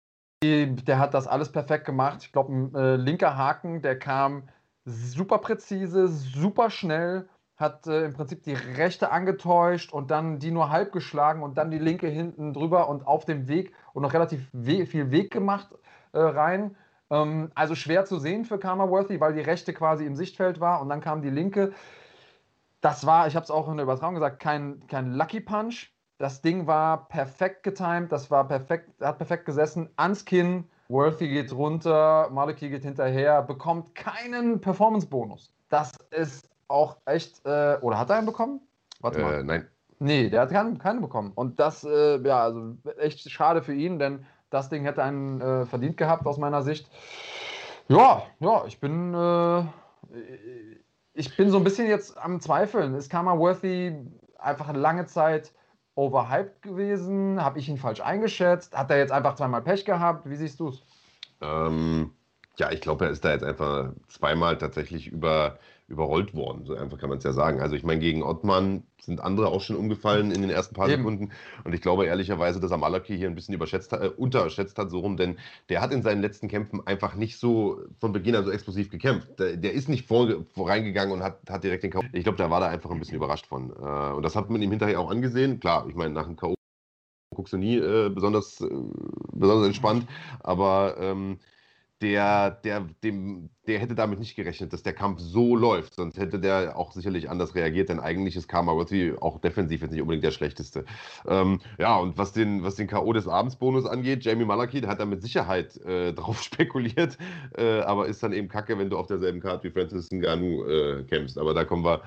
der 0.44 1.00
hat 1.00 1.14
das 1.14 1.28
alles 1.28 1.52
perfekt 1.52 1.86
gemacht. 1.86 2.24
Ich 2.24 2.32
glaube, 2.32 2.54
ein 2.54 2.76
äh, 2.76 2.96
linker 2.96 3.38
Haken, 3.38 3.82
der 3.82 4.00
kam 4.00 4.50
super 4.86 5.40
präzise, 5.40 6.08
super 6.08 6.70
schnell, 6.70 7.28
hat 7.58 7.88
äh, 7.88 8.06
im 8.06 8.14
Prinzip 8.14 8.44
die 8.44 8.54
rechte 8.54 9.12
angetäuscht 9.12 9.92
und 9.92 10.12
dann 10.12 10.40
die 10.40 10.52
nur 10.52 10.70
halb 10.70 10.92
geschlagen 10.94 11.44
und 11.44 11.58
dann 11.58 11.72
die 11.72 11.80
linke 11.80 12.08
hinten 12.08 12.54
drüber 12.54 12.88
und 12.88 13.06
auf 13.06 13.26
dem 13.26 13.48
Weg 13.48 13.74
und 13.94 14.04
noch 14.04 14.14
relativ 14.14 14.48
we 14.54 14.86
viel 14.86 15.12
Weg 15.12 15.32
gemacht 15.32 15.70
äh, 16.14 16.20
rein. 16.20 16.76
Ähm, 17.10 17.52
also 17.56 17.76
schwer 17.76 18.06
zu 18.06 18.20
sehen 18.20 18.46
für 18.46 18.60
Karma 18.60 18.90
Worthy, 18.90 19.20
weil 19.20 19.34
die 19.34 19.42
rechte 19.42 19.74
quasi 19.74 20.06
im 20.06 20.16
Sichtfeld 20.16 20.60
war 20.60 20.82
und 20.82 20.90
dann 20.90 21.02
kam 21.02 21.22
die 21.22 21.30
linke. 21.30 21.74
Das 22.82 23.06
war, 23.06 23.28
ich 23.28 23.36
habe 23.36 23.44
es 23.44 23.52
auch 23.52 23.68
in 23.70 23.78
der 23.78 23.86
Übertragung 23.86 24.16
gesagt, 24.16 24.40
kein, 24.40 24.86
kein 24.88 25.14
Lucky 25.14 25.40
Punch. 25.40 25.92
Das 26.20 26.42
Ding 26.42 26.66
war 26.66 27.08
perfekt 27.10 27.64
getimed, 27.64 28.12
das 28.12 28.32
war 28.32 28.48
perfekt, 28.48 28.90
hat 29.02 29.18
perfekt 29.18 29.46
gesessen, 29.46 29.90
ans 29.98 30.26
Kinn. 30.26 30.66
Worthy 30.90 31.28
geht 31.28 31.54
runter, 31.54 32.30
Maliki 32.32 32.70
geht 32.70 32.84
hinterher, 32.84 33.42
bekommt 33.44 33.94
keinen 33.94 34.62
Performance-Bonus. 34.62 35.52
Das 35.70 35.92
ist 36.12 36.50
auch 36.70 36.98
echt, 37.06 37.46
äh, 37.46 37.78
oder 37.82 38.00
hat 38.00 38.10
er 38.10 38.18
einen 38.18 38.26
bekommen? 38.26 38.62
Warte 39.02 39.20
mal. 39.20 39.34
Äh, 39.36 39.44
nein. 39.44 39.68
Nee, 40.00 40.30
der 40.30 40.42
hat 40.42 40.52
keinen, 40.52 40.78
keinen 40.78 41.02
bekommen. 41.02 41.32
Und 41.34 41.60
das, 41.60 41.84
äh, 41.84 42.22
ja, 42.22 42.44
also 42.44 42.78
echt 42.98 43.30
schade 43.30 43.62
für 43.62 43.74
ihn, 43.74 44.00
denn 44.00 44.26
das 44.50 44.70
Ding 44.70 44.84
hätte 44.84 45.04
einen 45.04 45.42
äh, 45.42 45.66
verdient 45.66 45.98
gehabt 45.98 46.26
aus 46.26 46.38
meiner 46.38 46.62
Sicht. 46.62 46.90
Ja, 47.88 48.24
ja, 48.40 48.66
ich 48.66 48.80
bin, 48.80 49.14
äh, 49.14 49.64
ich 51.14 51.36
bin 51.38 51.50
so 51.50 51.58
ein 51.58 51.64
bisschen 51.64 51.88
jetzt 51.88 52.18
am 52.18 52.40
Zweifeln. 52.42 52.96
Ist 52.96 53.10
Karma 53.10 53.38
Worthy 53.38 53.96
einfach 54.38 54.70
eine 54.70 54.80
lange 54.80 55.06
Zeit 55.06 55.54
overhyped 55.96 56.62
gewesen? 56.62 57.44
Habe 57.44 57.60
ich 57.60 57.70
ihn 57.70 57.78
falsch 57.78 58.02
eingeschätzt? 58.02 58.78
Hat 58.78 58.92
er 58.92 58.98
jetzt 58.98 59.12
einfach 59.12 59.36
zweimal 59.36 59.62
Pech 59.62 59.86
gehabt? 59.86 60.30
Wie 60.30 60.36
siehst 60.36 60.60
du 60.60 60.70
es? 60.70 60.84
Ähm, 61.42 62.12
ja, 62.58 62.72
ich 62.72 62.82
glaube, 62.82 63.06
er 63.06 63.12
ist 63.12 63.24
da 63.24 63.32
jetzt 63.32 63.44
einfach 63.44 63.92
zweimal 64.08 64.58
tatsächlich 64.58 65.08
über 65.08 65.58
überrollt 65.88 66.34
worden. 66.36 66.66
So 66.66 66.76
einfach 66.76 66.98
kann 66.98 67.10
man 67.10 67.20
es 67.20 67.24
ja 67.24 67.32
sagen. 67.32 67.62
Also 67.62 67.76
ich 67.76 67.84
meine, 67.84 68.02
gegen 68.02 68.22
Ottmann 68.22 68.84
sind 69.02 69.22
andere 69.22 69.48
auch 69.48 69.62
schon 69.62 69.78
umgefallen 69.78 70.32
in 70.32 70.42
den 70.42 70.50
ersten 70.50 70.76
paar 70.76 70.90
Eben. 70.90 71.04
Sekunden. 71.04 71.32
Und 71.64 71.74
ich 71.74 71.82
glaube 71.82 72.06
ehrlicherweise, 72.06 72.60
dass 72.60 72.74
Amalaki 72.74 73.16
hier 73.18 73.28
ein 73.28 73.36
bisschen 73.36 73.54
überschätzt, 73.54 73.94
äh, 73.94 74.12
unterschätzt 74.18 74.78
hat, 74.78 74.90
so 74.90 75.00
rum, 75.00 75.16
denn 75.16 75.38
der 75.70 75.82
hat 75.82 75.94
in 75.94 76.04
seinen 76.04 76.22
letzten 76.22 76.50
Kämpfen 76.50 76.86
einfach 76.86 77.16
nicht 77.16 77.40
so 77.40 77.80
von 78.00 78.12
Beginn 78.12 78.36
an 78.36 78.44
so 78.44 78.52
explosiv 78.52 78.90
gekämpft. 78.90 79.40
Der, 79.40 79.56
der 79.56 79.74
ist 79.74 79.88
nicht 79.88 80.06
vor, 80.06 80.44
voreingegangen 80.54 81.14
und 81.14 81.24
hat, 81.24 81.40
hat 81.50 81.64
direkt 81.64 81.84
den 81.84 81.92
K.O. 81.92 82.04
Ich 82.12 82.24
glaube, 82.24 82.38
da 82.38 82.50
war 82.50 82.62
er 82.62 82.70
einfach 82.70 82.92
ein 82.92 83.00
bisschen 83.00 83.16
überrascht 83.16 83.48
von. 83.48 83.72
Äh, 83.72 84.14
und 84.14 84.24
das 84.24 84.36
hat 84.36 84.50
man 84.50 84.62
ihm 84.62 84.72
hinterher 84.72 85.00
auch 85.00 85.10
angesehen. 85.10 85.62
Klar, 85.62 85.86
ich 85.88 85.96
meine, 85.96 86.14
nach 86.14 86.26
dem 86.26 86.36
K.O. 86.36 86.56
guckst 87.34 87.54
du 87.54 87.58
nie 87.58 87.78
äh, 87.78 88.10
besonders, 88.10 88.60
äh, 88.60 88.68
besonders 89.32 89.68
entspannt, 89.68 90.06
aber 90.42 90.98
ähm, 91.00 91.40
der, 92.02 92.52
der, 92.52 92.86
dem, 93.04 93.50
der 93.66 93.80
hätte 93.80 93.96
damit 93.96 94.20
nicht 94.20 94.36
gerechnet, 94.36 94.72
dass 94.72 94.84
der 94.84 94.94
Kampf 94.94 95.20
so 95.20 95.56
läuft. 95.56 95.96
Sonst 95.96 96.18
hätte 96.18 96.40
der 96.40 96.78
auch 96.78 96.92
sicherlich 96.92 97.30
anders 97.30 97.56
reagiert, 97.56 97.90
denn 97.90 98.00
eigentlich 98.00 98.36
ist 98.36 98.48
Karma 98.48 98.74
Worthy 98.74 99.16
auch 99.20 99.40
defensiv 99.40 99.82
jetzt 99.82 99.92
nicht 99.92 100.02
unbedingt 100.02 100.24
der 100.24 100.32
schlechteste. 100.32 100.86
Ähm, 101.28 101.60
ja, 101.80 101.98
und 101.98 102.18
was 102.18 102.34
den, 102.34 102.64
was 102.64 102.76
den 102.76 102.88
K.O. 102.88 103.14
des 103.14 103.28
Abendsbonus 103.28 103.86
angeht, 103.86 104.24
Jamie 104.24 104.46
Malaki, 104.46 104.82
der 104.82 104.92
hat 104.92 105.00
da 105.00 105.06
mit 105.06 105.24
Sicherheit 105.24 105.78
äh, 105.86 106.14
drauf 106.14 106.42
spekuliert, 106.44 107.18
äh, 107.58 107.80
aber 107.82 108.06
ist 108.06 108.22
dann 108.22 108.34
eben 108.34 108.48
kacke, 108.48 108.78
wenn 108.78 108.92
du 108.92 108.98
auf 108.98 109.08
derselben 109.08 109.40
Karte 109.40 109.68
wie 109.68 109.72
Francis 109.72 110.10
Ngannou 110.12 110.66
äh, 110.66 111.04
kämpfst. 111.04 111.38
Aber 111.40 111.56
da 111.56 111.66
kommen 111.66 111.84
wir, 111.84 112.02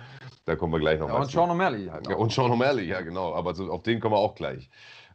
da 0.45 0.55
kommen 0.55 0.73
wir 0.73 0.79
gleich 0.81 1.01
noch 1.01 1.09
ja, 1.09 1.17
Und 1.17 1.31
Sean 1.31 1.51
O'Malley. 1.51 1.91
Halt 1.91 2.09
ja, 2.09 2.15
und 2.15 2.33
Sean 2.33 2.53
O'Malley, 2.53 2.83
ja 2.83 3.01
genau. 3.01 3.35
Aber 3.35 3.55
so, 3.55 3.71
auf 3.71 3.83
den 3.83 3.99
kommen 3.99 4.15
wir 4.15 4.19
auch 4.19 4.37
gleich. 4.37 4.71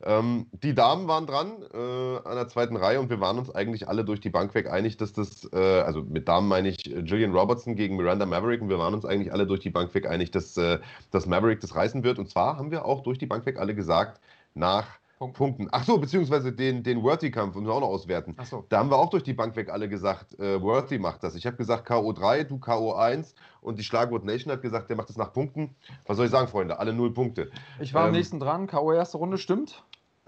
Ähm, 0.05 0.45
die 0.51 0.75
Damen 0.75 1.07
waren 1.07 1.25
dran 1.25 1.63
äh, 1.73 2.17
an 2.27 2.35
der 2.35 2.47
zweiten 2.47 2.75
Reihe 2.75 2.99
und 2.99 3.09
wir 3.09 3.19
waren 3.19 3.39
uns 3.39 3.49
eigentlich 3.49 3.87
alle 3.87 4.05
durch 4.05 4.19
die 4.19 4.29
Bank 4.29 4.53
weg 4.53 4.69
einig, 4.69 4.97
dass 4.97 5.13
das, 5.13 5.49
äh, 5.51 5.57
also 5.57 6.03
mit 6.03 6.27
Damen 6.27 6.47
meine 6.47 6.69
ich 6.69 6.85
Jillian 6.85 7.33
äh, 7.33 7.37
Robertson 7.37 7.75
gegen 7.75 7.97
Miranda 7.97 8.27
Maverick 8.27 8.61
und 8.61 8.69
wir 8.69 8.77
waren 8.77 8.93
uns 8.93 9.03
eigentlich 9.03 9.33
alle 9.33 9.47
durch 9.47 9.61
die 9.61 9.71
Bank 9.71 9.93
weg 9.95 10.07
einig, 10.07 10.29
dass, 10.29 10.55
äh, 10.57 10.77
dass 11.09 11.25
Maverick 11.25 11.59
das 11.59 11.75
reißen 11.75 12.03
wird. 12.03 12.19
Und 12.19 12.29
zwar 12.29 12.57
haben 12.57 12.69
wir 12.69 12.85
auch 12.85 13.01
durch 13.01 13.17
die 13.17 13.25
Bank 13.25 13.47
weg 13.47 13.57
alle 13.57 13.73
gesagt, 13.73 14.21
nach 14.53 14.85
Punkt. 15.17 15.37
Punkten. 15.37 15.67
Ach 15.71 15.83
so, 15.85 15.97
beziehungsweise 15.97 16.51
den, 16.51 16.83
den 16.83 17.01
Worthy-Kampf 17.01 17.55
und 17.55 17.65
wir 17.65 17.73
auch 17.73 17.79
noch 17.79 17.87
auswerten. 17.87 18.35
Ach 18.37 18.45
so. 18.45 18.65
Da 18.67 18.79
haben 18.79 18.91
wir 18.91 18.97
auch 18.97 19.09
durch 19.09 19.23
die 19.23 19.33
Bank 19.33 19.55
weg 19.55 19.69
alle 19.69 19.87
gesagt, 19.87 20.37
äh, 20.39 20.61
Worthy 20.61 20.99
macht 20.99 21.23
das. 21.23 21.35
Ich 21.35 21.45
habe 21.45 21.55
gesagt 21.55 21.85
K.O.3, 21.85 22.43
du 22.43 22.59
K.O.1 22.59 23.33
und 23.61 23.79
die 23.79 23.83
Schlagwort 23.83 24.25
Nation 24.25 24.51
hat 24.51 24.61
gesagt, 24.61 24.89
der 24.89 24.97
macht 24.97 25.09
das 25.09 25.17
nach 25.17 25.31
Punkten. 25.31 25.73
Was 26.05 26.17
soll 26.17 26.25
ich 26.25 26.31
sagen, 26.31 26.49
Freunde? 26.49 26.79
Alle 26.79 26.93
null 26.93 27.13
Punkte. 27.13 27.49
Ich 27.79 27.93
war 27.93 28.01
ähm, 28.01 28.07
am 28.07 28.13
nächsten 28.13 28.39
dran, 28.39 28.67
K.O. 28.67 28.91
erste 28.91 29.17
Runde, 29.17 29.37
stimmt? 29.37 29.83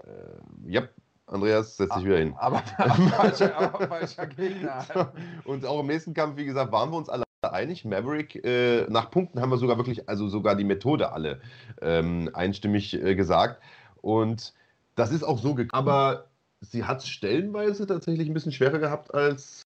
Äh, 0.08 0.70
ja, 0.70 0.88
Andreas, 1.26 1.76
setz 1.76 1.94
dich 1.94 2.04
wieder 2.04 2.18
hin. 2.18 2.34
Aber, 2.38 2.62
aber, 2.78 2.94
falscher, 2.94 3.56
aber 3.56 3.86
falscher 3.86 4.26
Gegner. 4.26 4.84
und 5.44 5.66
auch 5.66 5.80
im 5.80 5.86
nächsten 5.86 6.14
Kampf, 6.14 6.36
wie 6.36 6.46
gesagt, 6.46 6.72
waren 6.72 6.90
wir 6.90 6.96
uns 6.96 7.08
alle 7.08 7.24
einig. 7.42 7.84
Maverick, 7.84 8.44
äh, 8.44 8.86
nach 8.88 9.10
Punkten 9.10 9.40
haben 9.40 9.50
wir 9.50 9.58
sogar 9.58 9.76
wirklich, 9.76 10.08
also 10.08 10.28
sogar 10.28 10.56
die 10.56 10.64
Methode 10.64 11.12
alle 11.12 11.40
ähm, 11.80 12.30
einstimmig 12.32 12.94
äh, 12.94 13.14
gesagt. 13.14 13.62
Und 14.00 14.54
das 14.94 15.12
ist 15.12 15.22
auch 15.22 15.38
so 15.38 15.54
gekommen. 15.54 15.70
Aber 15.88 16.26
sie 16.60 16.84
hat 16.84 16.98
es 16.98 17.08
stellenweise 17.08 17.86
tatsächlich 17.86 18.28
ein 18.28 18.34
bisschen 18.34 18.52
schwerer 18.52 18.78
gehabt, 18.78 19.14
als, 19.14 19.62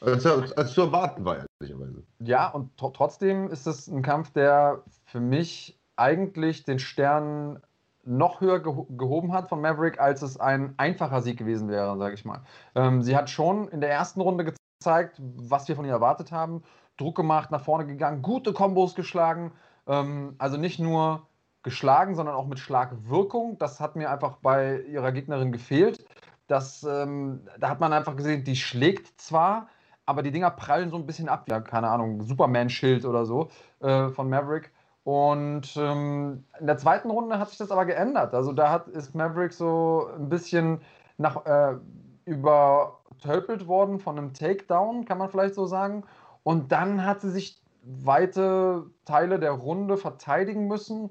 als, 0.00 0.24
als 0.26 0.72
zu 0.72 0.82
erwarten 0.82 1.24
war, 1.24 1.44
ehrlicherweise. 1.60 2.02
Ja, 2.20 2.48
und 2.48 2.70
trotzdem 2.76 3.48
ist 3.48 3.66
es 3.66 3.88
ein 3.88 4.02
Kampf, 4.02 4.30
der 4.30 4.82
für 5.04 5.20
mich 5.20 5.78
eigentlich 5.96 6.64
den 6.64 6.78
Stern 6.78 7.60
noch 8.04 8.40
höher 8.40 8.60
geho 8.60 8.86
gehoben 8.90 9.32
hat 9.32 9.48
von 9.48 9.60
Maverick, 9.60 10.00
als 10.00 10.22
es 10.22 10.38
ein 10.38 10.74
einfacher 10.76 11.20
Sieg 11.22 11.38
gewesen 11.38 11.68
wäre, 11.68 11.96
sage 11.98 12.14
ich 12.14 12.24
mal. 12.24 12.42
Ähm, 12.74 13.02
sie 13.02 13.16
hat 13.16 13.30
schon 13.30 13.68
in 13.68 13.80
der 13.80 13.90
ersten 13.90 14.20
Runde 14.20 14.52
gezeigt, 14.80 15.20
was 15.20 15.68
wir 15.68 15.76
von 15.76 15.84
ihr 15.84 15.92
erwartet 15.92 16.32
haben. 16.32 16.62
Druck 16.96 17.16
gemacht, 17.16 17.50
nach 17.50 17.62
vorne 17.62 17.86
gegangen, 17.86 18.22
gute 18.22 18.52
Kombos 18.52 18.94
geschlagen. 18.94 19.52
Ähm, 19.86 20.34
also 20.38 20.56
nicht 20.56 20.78
nur 20.78 21.26
geschlagen, 21.62 22.14
sondern 22.14 22.34
auch 22.34 22.46
mit 22.46 22.58
Schlagwirkung. 22.58 23.58
Das 23.58 23.80
hat 23.80 23.96
mir 23.96 24.10
einfach 24.10 24.36
bei 24.38 24.80
ihrer 24.82 25.12
Gegnerin 25.12 25.52
gefehlt. 25.52 26.04
Das, 26.48 26.82
ähm, 26.82 27.46
da 27.58 27.70
hat 27.70 27.80
man 27.80 27.92
einfach 27.92 28.16
gesehen, 28.16 28.44
die 28.44 28.56
schlägt 28.56 29.20
zwar, 29.20 29.68
aber 30.04 30.22
die 30.22 30.32
Dinger 30.32 30.50
prallen 30.50 30.90
so 30.90 30.96
ein 30.96 31.06
bisschen 31.06 31.28
ab. 31.28 31.48
Ja, 31.48 31.60
keine 31.60 31.88
Ahnung, 31.88 32.22
Superman-Schild 32.22 33.04
oder 33.04 33.24
so 33.24 33.48
äh, 33.80 34.08
von 34.08 34.28
Maverick. 34.28 34.71
Und 35.04 35.76
ähm, 35.76 36.44
in 36.60 36.66
der 36.66 36.78
zweiten 36.78 37.10
Runde 37.10 37.38
hat 37.38 37.48
sich 37.48 37.58
das 37.58 37.72
aber 37.72 37.86
geändert. 37.86 38.34
Also 38.34 38.52
da 38.52 38.70
hat, 38.70 38.88
ist 38.88 39.14
Maverick 39.14 39.52
so 39.52 40.08
ein 40.16 40.28
bisschen 40.28 40.80
nach, 41.18 41.44
äh, 41.44 41.76
übertölpelt 42.24 43.66
worden 43.66 43.98
von 43.98 44.18
einem 44.18 44.32
Takedown, 44.32 45.04
kann 45.04 45.18
man 45.18 45.28
vielleicht 45.28 45.54
so 45.54 45.66
sagen. 45.66 46.04
Und 46.44 46.72
dann 46.72 47.04
hat 47.04 47.20
sie 47.20 47.30
sich 47.30 47.60
weite 47.82 48.86
Teile 49.04 49.40
der 49.40 49.52
Runde 49.52 49.96
verteidigen 49.96 50.68
müssen. 50.68 51.10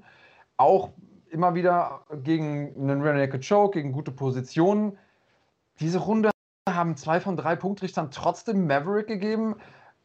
Auch 0.56 0.90
immer 1.30 1.56
wieder 1.56 2.02
gegen 2.24 2.74
einen 2.76 3.02
Rear 3.02 3.16
Naked 3.16 3.48
Choke, 3.48 3.80
gegen 3.80 3.92
gute 3.92 4.12
Positionen. 4.12 4.98
Diese 5.80 6.00
Runde 6.00 6.32
haben 6.70 6.96
zwei 6.96 7.20
von 7.20 7.36
drei 7.36 7.56
Punktrichtern 7.56 8.12
trotzdem 8.12 8.68
Maverick 8.68 9.08
gegeben. 9.08 9.56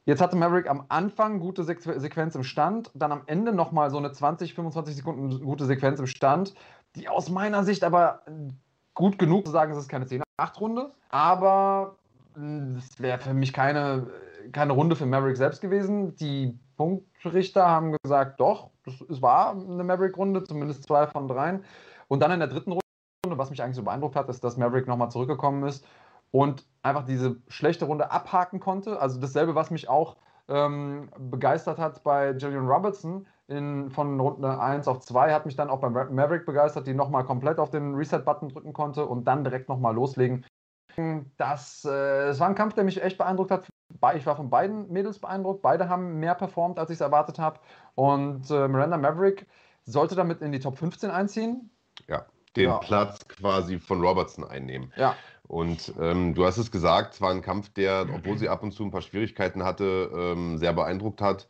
Jetzt 0.06 0.20
hatte 0.20 0.36
Maverick 0.36 0.70
am 0.70 0.84
Anfang 0.88 1.40
gute 1.40 1.64
Sequenz 1.64 2.36
im 2.36 2.44
Stand, 2.44 2.92
dann 2.94 3.10
am 3.10 3.22
Ende 3.26 3.52
nochmal 3.52 3.90
so 3.90 3.98
eine 3.98 4.12
20, 4.12 4.54
25 4.54 4.94
Sekunden 4.94 5.44
gute 5.44 5.66
Sequenz 5.66 5.98
im 5.98 6.06
Stand, 6.06 6.54
die 6.94 7.08
aus 7.08 7.28
meiner 7.28 7.64
Sicht 7.64 7.82
aber 7.82 8.22
gut 8.94 9.18
genug 9.18 9.46
zu 9.46 9.52
sagen, 9.52 9.72
es 9.72 9.78
ist 9.78 9.88
keine 9.88 10.06
10-8-Runde, 10.06 10.92
aber 11.08 11.96
das 12.36 13.00
wäre 13.00 13.18
für 13.18 13.34
mich 13.34 13.52
keine, 13.52 14.06
keine 14.52 14.74
Runde 14.74 14.94
für 14.94 15.06
Maverick 15.06 15.36
selbst 15.36 15.60
gewesen. 15.60 16.14
Die 16.14 16.56
Punktrichter 16.76 17.66
haben 17.66 17.96
gesagt, 18.00 18.38
doch, 18.38 18.70
es 19.10 19.20
war 19.20 19.56
eine 19.56 19.82
Maverick-Runde, 19.82 20.44
zumindest 20.44 20.84
zwei 20.84 21.08
von 21.08 21.26
dreien. 21.26 21.64
Und 22.06 22.22
dann 22.22 22.30
in 22.30 22.38
der 22.38 22.48
dritten 22.48 22.70
Runde, 22.70 22.84
was 23.24 23.50
mich 23.50 23.60
eigentlich 23.60 23.74
so 23.74 23.82
beeindruckt 23.82 24.14
hat, 24.14 24.28
ist, 24.28 24.44
dass 24.44 24.56
Maverick 24.56 24.86
nochmal 24.86 25.10
zurückgekommen 25.10 25.64
ist 25.64 25.84
und 26.36 26.66
einfach 26.82 27.06
diese 27.06 27.36
schlechte 27.48 27.86
Runde 27.86 28.10
abhaken 28.10 28.60
konnte. 28.60 29.00
Also 29.00 29.18
dasselbe, 29.18 29.54
was 29.54 29.70
mich 29.70 29.88
auch 29.88 30.16
ähm, 30.48 31.08
begeistert 31.18 31.78
hat 31.78 32.04
bei 32.04 32.32
Jillian 32.32 32.68
Robertson 32.68 33.26
in, 33.48 33.90
von 33.90 34.20
Runde 34.20 34.60
1 34.60 34.86
auf 34.86 35.00
2, 35.00 35.32
hat 35.32 35.46
mich 35.46 35.56
dann 35.56 35.70
auch 35.70 35.80
bei 35.80 35.88
Maverick 35.88 36.44
begeistert, 36.44 36.86
die 36.86 36.92
nochmal 36.92 37.24
komplett 37.24 37.58
auf 37.58 37.70
den 37.70 37.94
Reset-Button 37.94 38.50
drücken 38.50 38.74
konnte 38.74 39.06
und 39.06 39.24
dann 39.24 39.44
direkt 39.44 39.70
nochmal 39.70 39.94
loslegen. 39.94 40.44
Das, 41.38 41.86
äh, 41.86 42.26
das 42.26 42.38
war 42.38 42.48
ein 42.48 42.54
Kampf, 42.54 42.74
der 42.74 42.84
mich 42.84 43.02
echt 43.02 43.16
beeindruckt 43.16 43.50
hat. 43.50 43.68
Ich 44.14 44.26
war 44.26 44.36
von 44.36 44.50
beiden 44.50 44.92
Mädels 44.92 45.18
beeindruckt. 45.18 45.62
Beide 45.62 45.88
haben 45.88 46.20
mehr 46.20 46.34
performt, 46.34 46.78
als 46.78 46.90
ich 46.90 46.96
es 46.96 47.00
erwartet 47.00 47.38
habe. 47.38 47.60
Und 47.94 48.50
äh, 48.50 48.68
Miranda 48.68 48.98
Maverick 48.98 49.46
sollte 49.84 50.14
damit 50.14 50.42
in 50.42 50.52
die 50.52 50.60
Top 50.60 50.76
15 50.76 51.10
einziehen. 51.10 51.70
Ja, 52.08 52.26
den 52.56 52.70
ja. 52.70 52.78
Platz 52.78 53.26
quasi 53.28 53.78
von 53.78 54.00
Robertson 54.02 54.44
einnehmen. 54.44 54.92
Ja. 54.96 55.14
Und 55.48 55.92
ähm, 56.00 56.34
du 56.34 56.44
hast 56.44 56.58
es 56.58 56.70
gesagt, 56.70 57.14
es 57.14 57.20
war 57.20 57.30
ein 57.30 57.42
Kampf, 57.42 57.68
der, 57.70 58.06
obwohl 58.12 58.36
sie 58.38 58.48
ab 58.48 58.62
und 58.62 58.72
zu 58.72 58.84
ein 58.84 58.90
paar 58.90 59.02
Schwierigkeiten 59.02 59.62
hatte, 59.64 60.10
ähm, 60.14 60.58
sehr 60.58 60.72
beeindruckt 60.72 61.20
hat. 61.22 61.48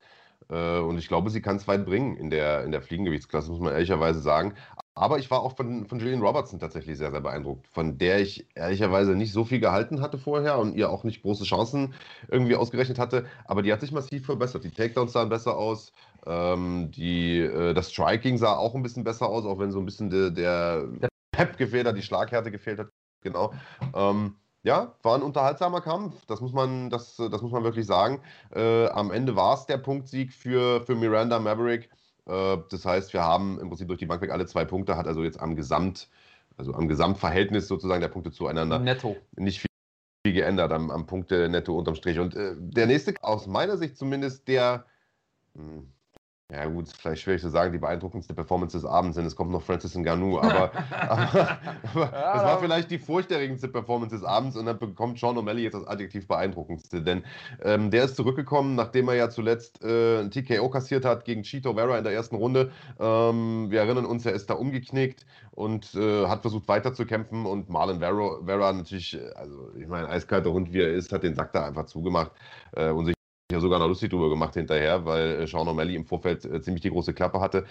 Äh, 0.51 0.79
und 0.79 0.99
ich 0.99 1.09
glaube, 1.09 1.31
sie 1.31 1.41
kann 1.43 1.57
es 1.57 1.67
weit 1.67 1.87
bringen 1.87 2.17
in 2.17 2.31
der, 2.31 2.65
in 2.65 2.73
der 2.73 2.83
Fliegengewichtsklasse, 2.83 3.51
muss 3.51 3.61
man 3.61 3.73
ehrlicherweise 3.73 4.21
sagen. 4.21 4.55
Aber 4.95 5.19
ich 5.19 5.31
war 5.31 5.41
auch 5.43 5.57
von, 5.57 5.87
von 5.87 5.99
Julian 5.99 6.23
Robertson 6.23 6.59
tatsächlich 6.59 6.97
sehr, 6.97 7.11
sehr 7.11 7.21
beeindruckt, 7.21 7.69
von 7.69 7.99
der 7.99 8.21
ich 8.21 8.47
ehrlicherweise 8.55 9.15
nicht 9.15 9.33
so 9.33 9.45
viel 9.45 9.61
gehalten 9.61 10.01
hatte 10.01 10.19
vorher 10.19 10.59
und 10.59 10.75
ihr 10.75 10.91
auch 10.91 11.05
nicht 11.05 11.23
große 11.23 11.45
Chancen 11.45 11.95
irgendwie 12.29 12.57
ausgerechnet 12.57 12.99
hatte. 12.99 13.27
Aber 13.45 13.63
die 13.63 13.73
hat 13.73 13.81
sich 13.81 13.93
massiv 13.93 14.25
verbessert. 14.25 14.65
Die 14.65 14.71
Takedowns 14.71 15.13
sahen 15.13 15.29
besser 15.29 15.57
aus. 15.57 15.93
Ähm, 16.27 16.91
die, 16.93 17.41
äh, 17.41 17.75
das 17.75 17.91
Striking 17.93 18.39
sah 18.39 18.57
auch 18.57 18.75
ein 18.75 18.83
bisschen 18.83 19.05
besser 19.05 19.29
aus, 19.29 19.45
auch 19.45 19.59
wenn 19.59 19.71
so 19.73 19.81
ein 19.81 19.85
bisschen 19.85 20.11
de, 20.11 20.31
der 20.31 20.89
Pep 21.31 21.59
gefehlt 21.59 21.87
hat, 21.87 21.97
die 21.97 22.03
Schlaghärte 22.03 22.51
gefehlt 22.51 22.79
hat. 22.79 22.89
Genau. 23.27 23.53
Ähm, 23.93 24.37
ja, 24.63 24.95
war 25.03 25.17
ein 25.17 25.23
unterhaltsamer 25.23 25.81
Kampf. 25.81 26.25
Das 26.27 26.41
muss 26.41 26.53
man, 26.53 26.91
das, 26.91 27.17
das 27.17 27.43
muss 27.43 27.51
man 27.51 27.65
wirklich 27.65 27.87
sagen. 27.87 28.21
Äh, 28.55 28.87
am 28.89 29.11
Ende 29.11 29.35
war 29.35 29.55
es 29.55 29.67
der 29.67 29.79
Punktsieg 29.79 30.33
für, 30.33 30.81
für 30.81 30.95
Miranda 30.95 31.41
Maverick. 31.41 31.91
Äh, 32.27 32.59
das 32.71 32.85
heißt, 32.85 33.13
wir 33.13 33.23
haben 33.23 33.59
im 33.59 33.69
Prinzip 33.69 33.89
durch 33.89 33.99
die 33.99 34.07
Bank 34.07 34.23
weg 34.23 34.31
alle 34.31 34.47
zwei 34.47 34.65
Punkte, 34.65 34.97
hat 34.97 35.09
also 35.09 35.25
jetzt 35.25 35.41
am 35.41 35.57
Gesamt, 35.57 36.09
also 36.57 36.73
am 36.73 36.87
Gesamtverhältnis 36.87 37.67
sozusagen 37.67 38.01
der 38.01 38.09
Punkte 38.09 38.31
zueinander 38.31 38.79
netto. 38.79 39.17
nicht 39.37 39.59
viel, 39.59 39.71
viel 40.25 40.35
geändert 40.35 40.73
am, 40.73 40.93
am 40.93 41.07
Punkte 41.07 41.49
netto 41.49 41.77
unterm 41.77 41.97
Strich. 41.97 42.21
Und 42.21 42.37
äh, 42.37 42.55
der 42.57 42.87
nächste, 42.87 43.15
aus 43.23 43.49
meiner 43.49 43.77
Sicht 43.77 43.97
zumindest, 43.97 44.47
der 44.47 44.87
mh, 45.55 45.63
hm, 45.63 45.93
ja 46.53 46.65
gut, 46.67 46.89
vielleicht 46.89 47.23
schwierig 47.23 47.43
zu 47.43 47.49
sagen, 47.49 47.73
die 47.73 47.79
beeindruckendste 47.79 48.33
Performance 48.33 48.77
des 48.77 48.85
Abends, 48.85 49.17
denn 49.17 49.27
es 49.27 49.35
kommt 49.35 49.51
noch 49.51 49.63
Francis 49.63 49.97
Ngannou, 49.97 50.39
aber, 50.41 50.71
aber, 50.91 51.59
aber 51.93 52.13
ja, 52.13 52.35
das 52.35 52.45
war 52.45 52.61
vielleicht 52.61 52.89
die 52.93 53.01
furchterregendste 53.01 53.67
Performance 53.67 54.15
des 54.15 54.25
Abends 54.25 54.57
und 54.57 54.67
dann 54.67 54.79
bekommt 54.79 55.19
Sean 55.19 55.37
O'Malley 55.37 55.63
jetzt 55.63 55.75
das 55.75 55.87
Adjektiv 55.89 56.29
beeindruckendste, 56.29 57.03
denn 57.03 57.25
ähm, 57.65 57.91
der 57.91 58.05
ist 58.05 58.15
zurückgekommen, 58.15 58.77
nachdem 58.77 59.09
er 59.09 59.17
ja 59.17 59.29
zuletzt 59.29 59.83
äh, 59.83 60.21
ein 60.21 60.31
TKO 60.31 60.71
kassiert 60.71 61.05
hat 61.05 61.25
gegen 61.25 61.43
Chito 61.43 61.75
Vera 61.75 61.99
in 61.99 62.05
der 62.05 62.13
ersten 62.13 62.37
Runde. 62.37 62.71
Ähm, 63.01 63.67
wir 63.71 63.81
erinnern 63.81 64.07
uns, 64.07 64.25
er 64.25 64.33
ist 64.33 64.49
da 64.49 64.55
umgeknickt 64.55 65.27
und 65.51 65.97
äh, 65.97 66.27
hat 66.29 66.43
versucht 66.43 66.69
weiterzukämpfen 66.69 67.45
und 67.45 67.69
Marlon 67.71 67.99
Vera, 67.99 68.39
Vera 68.45 68.73
natürlich, 68.73 69.19
äh, 69.19 69.31
also 69.35 69.73
ich 69.77 69.89
meine, 69.89 70.09
eiskalter 70.09 70.53
Hund 70.53 70.73
wie 70.73 70.81
er 70.81 70.93
ist, 70.93 71.11
hat 71.13 71.25
den 71.25 71.35
Sack 71.35 71.53
da 71.53 71.67
einfach 71.67 71.87
zugemacht 71.87 72.31
äh, 72.77 72.91
und 72.91 73.07
sich 73.07 73.16
ja 73.53 73.61
sogar 73.61 73.79
noch 73.79 73.87
lustig 73.87 74.11
drüber 74.11 74.29
gemacht 74.29 74.55
hinterher, 74.55 75.05
weil 75.05 75.43
äh, 75.43 75.47
Sean 75.47 75.69
O'Malley 75.69 75.95
im 75.95 76.05
Vorfeld 76.05 76.45
äh, 76.45 76.61
ziemlich 76.61 76.83
die 76.83 76.91
große 76.91 77.15
Klappe 77.15 77.41
hatte. 77.41 77.65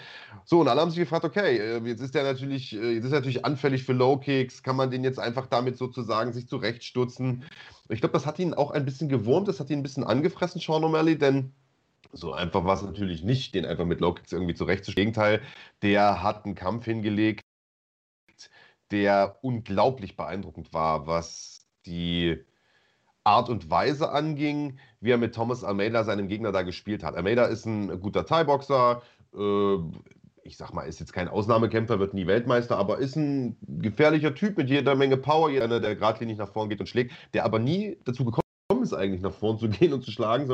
So, 0.44 0.60
und 0.60 0.68
alle 0.68 0.80
haben 0.80 0.90
sich 0.90 1.00
gefragt, 1.00 1.24
okay, 1.24 1.58
äh, 1.58 1.78
jetzt 1.84 2.00
ist 2.00 2.16
er 2.16 2.24
natürlich, 2.24 2.72
jetzt 2.72 3.10
natürlich 3.10 3.44
anfällig 3.44 3.84
für 3.84 3.92
Low 3.92 4.16
Kicks, 4.16 4.62
kann 4.62 4.76
man 4.76 4.90
den 4.90 5.04
jetzt 5.04 5.18
einfach 5.18 5.46
damit 5.46 5.76
sozusagen 5.76 6.32
sich 6.32 6.48
zurechtstutzen? 6.48 7.44
Ich 7.88 8.00
glaube, 8.00 8.14
das 8.14 8.24
hat 8.24 8.38
ihn 8.38 8.54
auch 8.54 8.70
ein 8.70 8.86
bisschen 8.86 9.08
gewurmt, 9.08 9.48
das 9.48 9.60
hat 9.60 9.68
ihn 9.68 9.80
ein 9.80 9.82
bisschen 9.82 10.04
angefressen, 10.04 10.60
Sean 10.60 10.82
O'Malley, 10.82 11.16
denn 11.16 11.52
so 12.12 12.32
einfach 12.32 12.64
war 12.64 12.74
es 12.74 12.82
natürlich 12.82 13.22
nicht, 13.22 13.54
den 13.54 13.66
einfach 13.66 13.84
mit 13.84 14.00
Low 14.00 14.14
Kicks 14.14 14.32
irgendwie 14.32 14.54
zurechtzustellen. 14.54 15.08
Im 15.08 15.12
Gegenteil, 15.12 15.42
der 15.82 16.22
hat 16.22 16.46
einen 16.46 16.54
Kampf 16.54 16.86
hingelegt, 16.86 17.42
der 18.90 19.38
unglaublich 19.42 20.16
beeindruckend 20.16 20.72
war, 20.72 21.06
was 21.06 21.66
die 21.84 22.42
Art 23.26 23.48
und 23.48 23.70
Weise 23.70 24.10
anging, 24.12 24.78
wie 25.00 25.10
er 25.10 25.18
mit 25.18 25.34
Thomas 25.34 25.64
Almeida 25.64 26.04
seinem 26.04 26.28
Gegner 26.28 26.52
da 26.52 26.62
gespielt 26.62 27.02
hat. 27.02 27.16
Almeida 27.16 27.46
ist 27.46 27.66
ein 27.66 28.00
guter 28.00 28.24
Thai-Boxer, 28.24 29.02
äh, 29.34 29.76
ich 30.42 30.56
sag 30.56 30.72
mal, 30.72 30.82
ist 30.82 31.00
jetzt 31.00 31.12
kein 31.12 31.28
Ausnahmekämpfer, 31.28 31.98
wird 31.98 32.14
nie 32.14 32.28
Weltmeister, 32.28 32.78
aber 32.78 32.98
ist 32.98 33.16
ein 33.16 33.56
gefährlicher 33.60 34.34
Typ 34.34 34.56
mit 34.56 34.70
jeder 34.70 34.94
Menge 34.94 35.16
Power, 35.16 35.48
einer, 35.48 35.80
der 35.80 35.96
geradlinig 35.96 36.38
nach 36.38 36.52
vorn 36.52 36.68
geht 36.68 36.78
und 36.78 36.86
schlägt, 36.86 37.12
der 37.34 37.44
aber 37.44 37.58
nie 37.58 37.98
dazu 38.04 38.24
gekommen 38.24 38.82
ist, 38.82 38.92
eigentlich 38.92 39.22
nach 39.22 39.34
vorn 39.34 39.58
zu 39.58 39.68
gehen 39.68 39.92
und 39.92 40.04
zu 40.04 40.12
schlagen, 40.12 40.46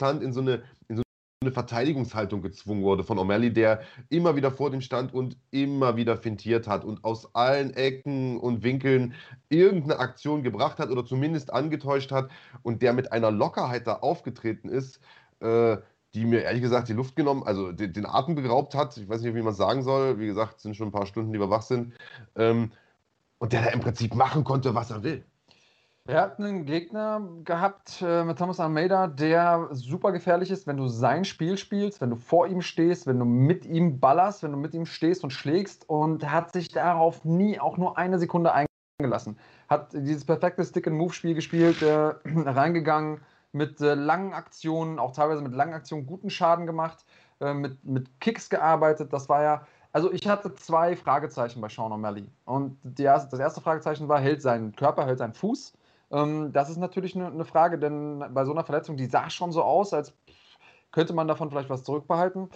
sondern 0.00 0.22
in 0.22 0.32
so 0.32 0.40
eine, 0.40 0.64
in 0.88 0.96
so 0.96 1.02
eine 1.42 1.52
Verteidigungshaltung 1.52 2.42
gezwungen 2.42 2.82
wurde 2.82 3.02
von 3.02 3.18
O'Malley, 3.18 3.48
der 3.48 3.80
immer 4.10 4.36
wieder 4.36 4.50
vor 4.50 4.70
dem 4.70 4.82
stand 4.82 5.14
und 5.14 5.38
immer 5.50 5.96
wieder 5.96 6.18
fintiert 6.18 6.68
hat 6.68 6.84
und 6.84 7.02
aus 7.02 7.34
allen 7.34 7.72
Ecken 7.72 8.38
und 8.38 8.62
Winkeln 8.62 9.14
irgendeine 9.48 10.00
Aktion 10.00 10.42
gebracht 10.42 10.78
hat 10.78 10.90
oder 10.90 11.02
zumindest 11.02 11.50
angetäuscht 11.50 12.12
hat 12.12 12.30
und 12.60 12.82
der 12.82 12.92
mit 12.92 13.12
einer 13.12 13.30
Lockerheit 13.30 13.86
da 13.86 13.94
aufgetreten 13.94 14.68
ist, 14.68 15.00
äh, 15.40 15.78
die 16.12 16.26
mir 16.26 16.42
ehrlich 16.42 16.60
gesagt 16.60 16.90
die 16.90 16.92
Luft 16.92 17.16
genommen, 17.16 17.42
also 17.42 17.72
den, 17.72 17.94
den 17.94 18.04
Atem 18.04 18.36
geraubt 18.36 18.74
hat. 18.74 18.98
Ich 18.98 19.08
weiß 19.08 19.22
nicht, 19.22 19.34
wie 19.34 19.40
man 19.40 19.54
sagen 19.54 19.82
soll. 19.82 20.18
Wie 20.18 20.26
gesagt, 20.26 20.58
es 20.58 20.62
sind 20.64 20.76
schon 20.76 20.88
ein 20.88 20.92
paar 20.92 21.06
Stunden, 21.06 21.32
die 21.32 21.40
wir 21.40 21.48
wach 21.48 21.62
sind. 21.62 21.94
Ähm, 22.36 22.70
und 23.38 23.54
der 23.54 23.62
da 23.62 23.70
im 23.70 23.80
Prinzip 23.80 24.14
machen 24.14 24.44
konnte, 24.44 24.74
was 24.74 24.90
er 24.90 25.02
will. 25.02 25.24
Er 26.06 26.22
hat 26.22 26.38
einen 26.38 26.64
Gegner 26.64 27.20
gehabt 27.44 28.02
äh, 28.02 28.24
mit 28.24 28.38
Thomas 28.38 28.58
Almeida, 28.58 29.06
der 29.06 29.68
super 29.72 30.12
gefährlich 30.12 30.50
ist, 30.50 30.66
wenn 30.66 30.78
du 30.78 30.88
sein 30.88 31.24
Spiel 31.24 31.58
spielst, 31.58 32.00
wenn 32.00 32.10
du 32.10 32.16
vor 32.16 32.46
ihm 32.46 32.62
stehst, 32.62 33.06
wenn 33.06 33.18
du 33.18 33.26
mit 33.26 33.66
ihm 33.66 34.00
ballerst, 34.00 34.42
wenn 34.42 34.50
du 34.50 34.56
mit 34.56 34.74
ihm 34.74 34.86
stehst 34.86 35.22
und 35.24 35.30
schlägst 35.30 35.88
und 35.88 36.30
hat 36.30 36.52
sich 36.52 36.68
darauf 36.68 37.24
nie 37.24 37.60
auch 37.60 37.76
nur 37.76 37.98
eine 37.98 38.18
Sekunde 38.18 38.52
eingelassen. 38.98 39.38
Hat 39.68 39.92
dieses 39.92 40.24
perfekte 40.24 40.64
Stick-and-Move-Spiel 40.64 41.34
gespielt, 41.34 41.82
äh, 41.82 42.14
reingegangen 42.24 43.20
mit 43.52 43.80
äh, 43.80 43.94
langen 43.94 44.32
Aktionen, 44.32 44.98
auch 44.98 45.12
teilweise 45.12 45.42
mit 45.42 45.52
langen 45.52 45.74
Aktionen 45.74 46.06
guten 46.06 46.30
Schaden 46.30 46.66
gemacht, 46.66 47.04
äh, 47.40 47.52
mit, 47.52 47.84
mit 47.84 48.20
Kicks 48.20 48.48
gearbeitet. 48.48 49.12
Das 49.12 49.28
war 49.28 49.42
ja 49.42 49.66
also 49.92 50.12
ich 50.12 50.28
hatte 50.28 50.54
zwei 50.54 50.94
Fragezeichen 50.94 51.60
bei 51.60 51.68
Sean 51.68 51.92
O'Malley. 51.92 52.26
Und 52.44 52.78
erste, 52.98 53.30
das 53.30 53.40
erste 53.40 53.60
Fragezeichen 53.60 54.08
war, 54.08 54.20
hält 54.20 54.40
sein 54.40 54.74
Körper, 54.76 55.04
hält 55.04 55.18
sein 55.18 55.34
Fuß? 55.34 55.72
Ähm, 56.10 56.52
das 56.52 56.70
ist 56.70 56.78
natürlich 56.78 57.14
eine, 57.14 57.26
eine 57.26 57.44
Frage, 57.44 57.78
denn 57.78 58.24
bei 58.32 58.44
so 58.44 58.52
einer 58.52 58.64
Verletzung, 58.64 58.96
die 58.96 59.06
sah 59.06 59.30
schon 59.30 59.52
so 59.52 59.62
aus, 59.62 59.92
als 59.92 60.14
könnte 60.92 61.12
man 61.12 61.28
davon 61.28 61.50
vielleicht 61.50 61.70
was 61.70 61.84
zurückbehalten. 61.84 62.48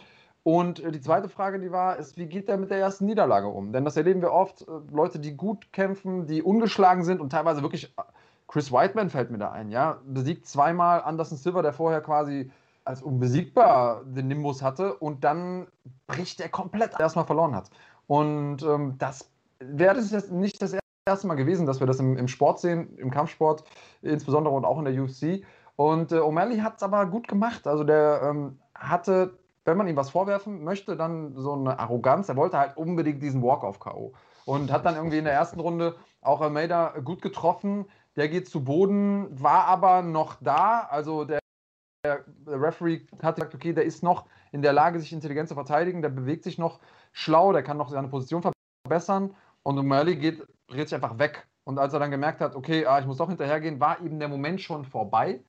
Und 0.43 0.81
äh, 0.81 0.93
die 0.93 1.01
zweite 1.01 1.29
Frage, 1.29 1.59
die 1.59 1.73
war, 1.73 1.97
ist, 1.97 2.17
wie 2.17 2.27
geht 2.27 2.49
er 2.49 2.59
mit 2.59 2.71
der 2.71 2.79
ersten 2.79 3.07
Niederlage 3.07 3.49
um? 3.49 3.73
Denn 3.73 3.85
das 3.85 3.97
erleben 3.97 4.21
wir 4.21 4.33
oft, 4.33 4.62
äh, 4.62 4.73
Leute, 4.93 5.19
die 5.19 5.37
gut 5.37 5.73
kämpfen, 5.73 6.27
die 6.27 6.43
ungeschlagen 6.43 7.05
sind 7.05 7.21
und 7.21 7.31
teilweise 7.31 7.62
wirklich, 7.62 7.95
äh, 7.97 8.03
Chris 8.47 8.71
Whiteman 8.71 9.09
fällt 9.11 9.31
mir 9.31 9.38
da 9.38 9.53
ein, 9.53 9.71
ja, 9.71 9.99
besiegt 10.07 10.47
zweimal 10.47 11.03
Anderson 11.03 11.38
Silver, 11.38 11.62
der 11.62 11.73
vorher 11.73 12.03
quasi 12.03 12.51
als 12.85 13.03
unbesiegbar 13.03 14.05
den 14.05 14.29
Nimbus 14.29 14.62
hatte 14.62 14.95
und 14.95 15.25
dann 15.25 15.67
bricht 16.07 16.40
er 16.40 16.51
komplett 16.51 17.01
erstmal 17.01 17.25
verloren 17.25 17.55
hat. 17.55 17.71
Und 18.07 18.62
ähm, 18.62 18.97
das 18.99 19.31
wäre 19.61 19.95
das 19.95 20.31
nicht 20.31 20.61
das 20.61 20.77
erste 21.07 21.27
Mal 21.27 21.35
gewesen, 21.35 21.67
dass 21.67 21.81
wir 21.81 21.87
das 21.87 22.01
im, 22.01 22.17
im 22.17 22.29
Sport 22.29 22.61
sehen, 22.61 22.97
im 22.97 23.11
Kampfsport 23.11 23.64
insbesondere 24.01 24.55
und 24.55 24.64
auch 24.64 24.79
in 24.79 24.87
der 24.87 25.03
UFC. 25.03 25.45
Und 25.77 26.12
äh, 26.12 26.17
O'Malley 26.17 26.62
hat 26.62 26.77
es 26.79 26.83
aber 26.83 27.05
gut 27.07 27.29
gemacht. 27.29 27.67
Also 27.67 27.85
der 27.85 28.23
ähm, 28.23 28.59
hatte, 28.75 29.38
wenn 29.67 29.77
man 29.77 29.87
ihm 29.87 29.97
was 29.97 30.11
vorwerfen 30.11 30.64
möchte, 30.64 30.97
dann 30.97 31.35
so 31.37 31.53
eine 31.53 31.79
Arroganz. 31.79 32.31
Er 32.31 32.37
wollte 32.37 32.59
halt 32.59 32.79
unbedingt 32.79 33.23
diesen 33.23 33.43
Walk-off-K.O. 33.43 34.14
Und 34.47 34.73
hat 34.73 34.87
dann 34.87 34.97
irgendwie 34.97 35.19
in 35.19 35.25
der 35.25 35.35
ersten 35.35 35.61
Runde 35.61 35.95
auch 36.23 36.40
Almeida 36.40 36.99
gut 37.05 37.21
getroffen. 37.21 37.85
Der 38.17 38.31
geht 38.31 38.49
zu 38.49 38.64
Boden, 38.64 39.29
war 39.31 39.67
aber 39.67 40.01
noch 40.01 40.37
da. 40.40 40.88
Also 40.90 41.25
der, 41.25 41.40
der 42.07 42.25
Referee 42.47 43.07
hat 43.23 43.37
gesagt, 43.37 43.55
okay, 43.55 43.75
der 43.75 43.85
ist 43.85 44.03
noch 44.03 44.25
in 44.53 44.62
der 44.62 44.73
Lage, 44.73 45.01
sich 45.01 45.12
intelligent 45.12 45.51
zu 45.51 45.55
verteidigen. 45.55 46.01
Der 46.01 46.09
bewegt 46.09 46.45
sich 46.45 46.57
noch 46.57 46.81
schlau, 47.12 47.53
der 47.53 47.62
kann 47.62 47.77
noch 47.77 47.90
seine 47.90 48.09
Position 48.09 48.43
verbessern. 48.87 49.35
Und 49.62 49.79
O'Malley 49.79 50.17
geht 50.17 50.47
dreht 50.68 50.88
sich 50.88 50.94
einfach 50.94 51.18
weg. 51.18 51.46
Und 51.64 51.79
als 51.79 51.92
er 51.92 52.00
dann 52.00 52.11
gemerkt 52.11 52.40
hat, 52.40 52.55
okay, 52.55 52.87
ah, 52.87 52.98
ich 52.98 53.07
muss 53.07 53.16
doch 53.16 53.29
hinterhergehen, 53.29 53.81
war 53.81 54.00
eben 54.00 54.18
der 54.18 54.29
Moment 54.29 54.61
schon 54.61 54.85
vorbei. 54.85 55.40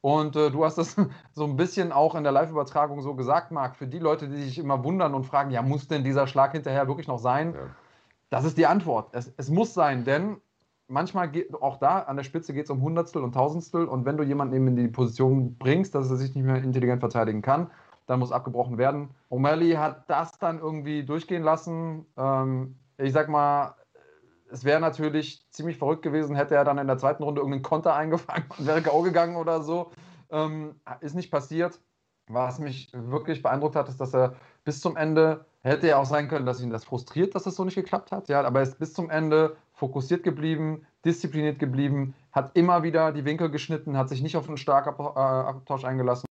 Und 0.00 0.36
äh, 0.36 0.50
du 0.50 0.64
hast 0.64 0.76
das 0.76 0.96
so 1.32 1.44
ein 1.44 1.56
bisschen 1.56 1.90
auch 1.90 2.14
in 2.14 2.24
der 2.24 2.32
Live-Übertragung 2.32 3.00
so 3.00 3.14
gesagt, 3.14 3.50
Marc, 3.50 3.76
für 3.76 3.86
die 3.86 3.98
Leute, 3.98 4.28
die 4.28 4.42
sich 4.42 4.58
immer 4.58 4.84
wundern 4.84 5.14
und 5.14 5.24
fragen, 5.24 5.50
ja, 5.50 5.62
muss 5.62 5.88
denn 5.88 6.04
dieser 6.04 6.26
Schlag 6.26 6.52
hinterher 6.52 6.86
wirklich 6.88 7.08
noch 7.08 7.18
sein? 7.18 7.54
Ja. 7.54 7.60
Das 8.28 8.44
ist 8.44 8.58
die 8.58 8.66
Antwort. 8.66 9.08
Es, 9.12 9.32
es 9.36 9.48
muss 9.48 9.72
sein, 9.72 10.04
denn 10.04 10.36
manchmal 10.88 11.30
geht 11.30 11.54
auch 11.54 11.78
da 11.78 12.00
an 12.00 12.16
der 12.16 12.24
Spitze 12.24 12.52
geht 12.52 12.64
es 12.64 12.70
um 12.70 12.82
Hundertstel 12.82 13.22
und 13.22 13.32
Tausendstel 13.32 13.86
und 13.86 14.04
wenn 14.04 14.16
du 14.16 14.24
jemanden 14.24 14.54
eben 14.54 14.68
in 14.68 14.76
die 14.76 14.88
Position 14.88 15.56
bringst, 15.56 15.94
dass 15.94 16.10
er 16.10 16.16
sich 16.16 16.34
nicht 16.34 16.44
mehr 16.44 16.62
intelligent 16.62 17.00
verteidigen 17.00 17.40
kann, 17.40 17.70
dann 18.06 18.18
muss 18.18 18.32
abgebrochen 18.32 18.76
werden. 18.76 19.10
O'Malley 19.30 19.76
hat 19.76 20.10
das 20.10 20.32
dann 20.38 20.58
irgendwie 20.58 21.04
durchgehen 21.04 21.42
lassen. 21.42 22.04
Ähm, 22.18 22.76
ich 22.98 23.12
sag 23.12 23.28
mal, 23.28 23.74
es 24.50 24.64
wäre 24.64 24.80
natürlich 24.80 25.44
ziemlich 25.50 25.78
verrückt 25.78 26.02
gewesen, 26.02 26.36
hätte 26.36 26.54
er 26.54 26.64
dann 26.64 26.78
in 26.78 26.86
der 26.86 26.98
zweiten 26.98 27.22
Runde 27.22 27.40
irgendeinen 27.40 27.62
Konter 27.62 27.94
eingefangen 27.96 28.44
und 28.58 28.66
wäre 28.66 28.82
K.O. 28.82 29.02
gegangen 29.02 29.36
oder 29.36 29.62
so. 29.62 29.90
Ähm, 30.30 30.74
ist 31.00 31.14
nicht 31.14 31.30
passiert. 31.30 31.80
Was 32.28 32.58
mich 32.58 32.90
wirklich 32.92 33.42
beeindruckt 33.42 33.76
hat, 33.76 33.88
ist, 33.88 34.00
dass 34.00 34.14
er 34.14 34.34
bis 34.64 34.80
zum 34.80 34.96
Ende, 34.96 35.44
hätte 35.60 35.88
ja 35.88 35.98
auch 35.98 36.06
sein 36.06 36.28
können, 36.28 36.46
dass 36.46 36.60
ihn 36.60 36.70
das 36.70 36.84
frustriert, 36.84 37.34
dass 37.34 37.42
das 37.42 37.54
so 37.54 37.64
nicht 37.64 37.74
geklappt 37.74 38.12
hat, 38.12 38.28
ja, 38.28 38.42
aber 38.42 38.60
er 38.60 38.62
ist 38.62 38.78
bis 38.78 38.94
zum 38.94 39.10
Ende 39.10 39.56
fokussiert 39.74 40.22
geblieben, 40.22 40.86
diszipliniert 41.04 41.58
geblieben, 41.58 42.14
hat 42.32 42.56
immer 42.56 42.82
wieder 42.82 43.12
die 43.12 43.26
Winkel 43.26 43.50
geschnitten, 43.50 43.98
hat 43.98 44.08
sich 44.08 44.22
nicht 44.22 44.36
auf 44.36 44.48
einen 44.48 44.56
starken 44.56 44.94
äh, 44.98 45.18
Abtausch 45.18 45.84
eingelassen. 45.84 46.26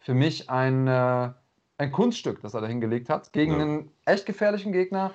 Für 0.00 0.14
mich 0.14 0.50
ein, 0.50 0.88
äh, 0.88 1.30
ein 1.78 1.92
Kunststück, 1.92 2.40
das 2.42 2.54
er 2.54 2.60
da 2.60 2.66
hingelegt 2.66 3.08
hat, 3.08 3.32
gegen 3.32 3.52
ja. 3.52 3.58
einen 3.60 3.90
echt 4.04 4.26
gefährlichen 4.26 4.72
Gegner, 4.72 5.12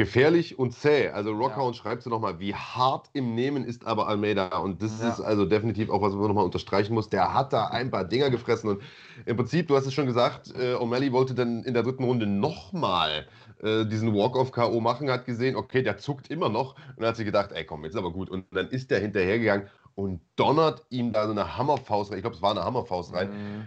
gefährlich 0.00 0.58
und 0.58 0.72
zäh. 0.72 1.10
Also 1.10 1.30
Rockhound 1.32 1.76
ja. 1.76 1.82
schreibt 1.82 2.02
sie 2.02 2.08
nochmal, 2.08 2.40
wie 2.40 2.54
hart 2.54 3.10
im 3.12 3.34
Nehmen 3.34 3.66
ist 3.66 3.86
aber 3.86 4.08
Almeida. 4.08 4.56
Und 4.56 4.82
das 4.82 4.98
ja. 4.98 5.10
ist 5.10 5.20
also 5.20 5.44
definitiv 5.44 5.90
auch, 5.90 6.00
was 6.00 6.14
man 6.14 6.26
nochmal 6.26 6.46
unterstreichen 6.46 6.94
muss. 6.94 7.10
Der 7.10 7.34
hat 7.34 7.52
da 7.52 7.66
ein 7.66 7.90
paar 7.90 8.06
Dinger 8.06 8.30
gefressen. 8.30 8.70
Und 8.70 8.82
im 9.26 9.36
Prinzip, 9.36 9.68
du 9.68 9.76
hast 9.76 9.84
es 9.84 9.92
schon 9.92 10.06
gesagt, 10.06 10.54
äh, 10.56 10.72
O'Malley 10.74 11.12
wollte 11.12 11.34
dann 11.34 11.64
in 11.64 11.74
der 11.74 11.82
dritten 11.82 12.04
Runde 12.04 12.26
nochmal 12.26 13.26
äh, 13.62 13.84
diesen 13.84 14.14
Walk-off-K.O. 14.14 14.80
machen, 14.80 15.10
hat 15.10 15.26
gesehen, 15.26 15.54
okay, 15.54 15.82
der 15.82 15.98
zuckt 15.98 16.30
immer 16.30 16.48
noch. 16.48 16.76
Und 16.96 17.04
hat 17.04 17.16
sie 17.16 17.26
gedacht, 17.26 17.52
ey 17.52 17.66
komm, 17.66 17.84
jetzt 17.84 17.92
ist 17.92 17.98
aber 17.98 18.10
gut. 18.10 18.30
Und 18.30 18.46
dann 18.52 18.68
ist 18.68 18.90
der 18.90 19.00
hinterhergegangen 19.00 19.68
und 19.96 20.22
donnert 20.36 20.82
ihm 20.88 21.12
da 21.12 21.26
so 21.26 21.32
eine 21.32 21.58
Hammerfaust 21.58 22.10
rein. 22.10 22.18
Ich 22.18 22.22
glaube, 22.22 22.36
es 22.36 22.42
war 22.42 22.52
eine 22.52 22.64
Hammerfaust 22.64 23.12
rein. 23.12 23.28
Mhm. 23.28 23.66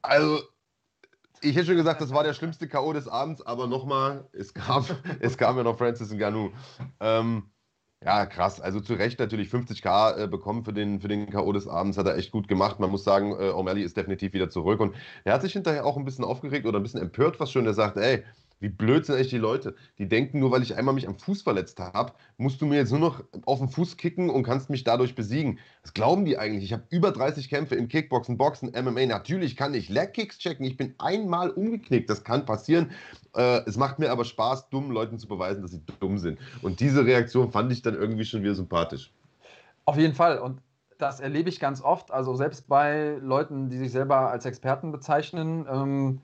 Also 0.00 0.40
ich 1.42 1.56
hätte 1.56 1.66
schon 1.66 1.76
gesagt, 1.76 2.00
das 2.00 2.12
war 2.12 2.24
der 2.24 2.34
schlimmste 2.34 2.68
K.O. 2.68 2.92
des 2.92 3.08
Abends, 3.08 3.42
aber 3.42 3.66
nochmal, 3.66 4.28
es 4.32 4.54
kam, 4.54 4.84
es 5.20 5.36
kam 5.36 5.56
ja 5.56 5.62
noch 5.62 5.78
Francis 5.78 6.12
Ngannou. 6.12 6.50
Ähm, 7.00 7.50
ja, 8.04 8.26
krass. 8.26 8.60
Also 8.60 8.80
zu 8.80 8.94
Recht 8.94 9.20
natürlich 9.20 9.48
50k 9.48 10.24
äh, 10.24 10.26
bekommen 10.26 10.64
für 10.64 10.72
den, 10.72 11.00
für 11.00 11.08
den 11.08 11.30
K.O. 11.30 11.52
des 11.52 11.68
Abends. 11.68 11.96
Hat 11.98 12.06
er 12.06 12.16
echt 12.16 12.32
gut 12.32 12.48
gemacht. 12.48 12.80
Man 12.80 12.90
muss 12.90 13.04
sagen, 13.04 13.32
äh, 13.32 13.50
O'Malley 13.50 13.82
ist 13.82 13.96
definitiv 13.96 14.32
wieder 14.32 14.50
zurück. 14.50 14.80
Und 14.80 14.96
er 15.24 15.34
hat 15.34 15.42
sich 15.42 15.52
hinterher 15.52 15.86
auch 15.86 15.96
ein 15.96 16.04
bisschen 16.04 16.24
aufgeregt 16.24 16.66
oder 16.66 16.80
ein 16.80 16.82
bisschen 16.82 17.00
empört, 17.00 17.38
was 17.38 17.52
schon. 17.52 17.64
Er 17.64 17.74
sagt, 17.74 17.96
ey, 17.96 18.24
wie 18.62 18.68
blöd 18.68 19.04
sind 19.04 19.16
eigentlich 19.16 19.30
die 19.30 19.38
Leute? 19.38 19.74
Die 19.98 20.08
denken, 20.08 20.38
nur 20.38 20.52
weil 20.52 20.62
ich 20.62 20.76
einmal 20.76 20.94
mich 20.94 21.08
am 21.08 21.18
Fuß 21.18 21.42
verletzt 21.42 21.80
habe, 21.80 22.12
musst 22.36 22.60
du 22.60 22.66
mir 22.66 22.76
jetzt 22.76 22.92
nur 22.92 23.00
noch 23.00 23.24
auf 23.44 23.58
den 23.58 23.68
Fuß 23.68 23.96
kicken 23.96 24.30
und 24.30 24.44
kannst 24.44 24.70
mich 24.70 24.84
dadurch 24.84 25.16
besiegen. 25.16 25.58
Was 25.82 25.92
glauben 25.94 26.24
die 26.24 26.38
eigentlich? 26.38 26.62
Ich 26.62 26.72
habe 26.72 26.84
über 26.88 27.10
30 27.10 27.48
Kämpfe 27.48 27.74
im 27.74 27.88
Kickboxen, 27.88 28.38
Boxen, 28.38 28.70
MMA. 28.70 29.06
Natürlich 29.06 29.56
kann 29.56 29.74
ich 29.74 29.88
Leg-Kicks 29.88 30.38
checken. 30.38 30.64
Ich 30.64 30.76
bin 30.76 30.94
einmal 30.98 31.50
umgeknickt. 31.50 32.08
Das 32.08 32.22
kann 32.22 32.46
passieren. 32.46 32.92
Äh, 33.34 33.62
es 33.66 33.76
macht 33.76 33.98
mir 33.98 34.12
aber 34.12 34.24
Spaß, 34.24 34.70
dummen 34.70 34.92
Leuten 34.92 35.18
zu 35.18 35.26
beweisen, 35.26 35.62
dass 35.62 35.72
sie 35.72 35.82
dumm 35.98 36.18
sind. 36.18 36.38
Und 36.62 36.78
diese 36.78 37.04
Reaktion 37.04 37.50
fand 37.50 37.72
ich 37.72 37.82
dann 37.82 37.94
irgendwie 37.94 38.24
schon 38.24 38.44
wieder 38.44 38.54
sympathisch. 38.54 39.12
Auf 39.86 39.96
jeden 39.98 40.14
Fall. 40.14 40.38
Und 40.38 40.60
das 40.98 41.18
erlebe 41.18 41.48
ich 41.48 41.58
ganz 41.58 41.82
oft. 41.82 42.12
Also 42.12 42.36
selbst 42.36 42.68
bei 42.68 43.18
Leuten, 43.20 43.70
die 43.70 43.78
sich 43.78 43.90
selber 43.90 44.30
als 44.30 44.44
Experten 44.46 44.92
bezeichnen. 44.92 45.66
Ähm 45.68 46.20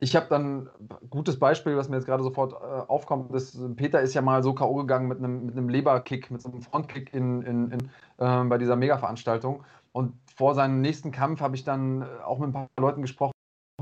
ich 0.00 0.16
habe 0.16 0.26
dann 0.30 0.70
ein 0.78 1.10
gutes 1.10 1.38
Beispiel, 1.38 1.76
was 1.76 1.90
mir 1.90 1.96
jetzt 1.96 2.06
gerade 2.06 2.22
sofort 2.22 2.54
äh, 2.54 2.56
aufkommt. 2.56 3.34
Das, 3.34 3.56
Peter 3.76 4.00
ist 4.00 4.14
ja 4.14 4.22
mal 4.22 4.42
so 4.42 4.54
K.O. 4.54 4.74
gegangen 4.74 5.08
mit 5.08 5.18
einem, 5.18 5.46
mit 5.46 5.56
einem 5.56 5.68
Leberkick, 5.68 6.30
mit 6.30 6.40
so 6.40 6.50
einem 6.50 6.62
Frontkick 6.62 7.12
in, 7.12 7.42
in, 7.42 7.70
in 7.70 7.80
äh, 8.16 8.44
bei 8.44 8.56
dieser 8.56 8.76
Mega-Veranstaltung. 8.76 9.62
Und 9.92 10.14
vor 10.34 10.54
seinem 10.54 10.80
nächsten 10.80 11.12
Kampf 11.12 11.40
habe 11.40 11.54
ich 11.54 11.64
dann 11.64 12.02
äh, 12.02 12.06
auch 12.24 12.38
mit 12.38 12.48
ein 12.48 12.52
paar 12.52 12.68
Leuten 12.78 13.02
gesprochen, 13.02 13.32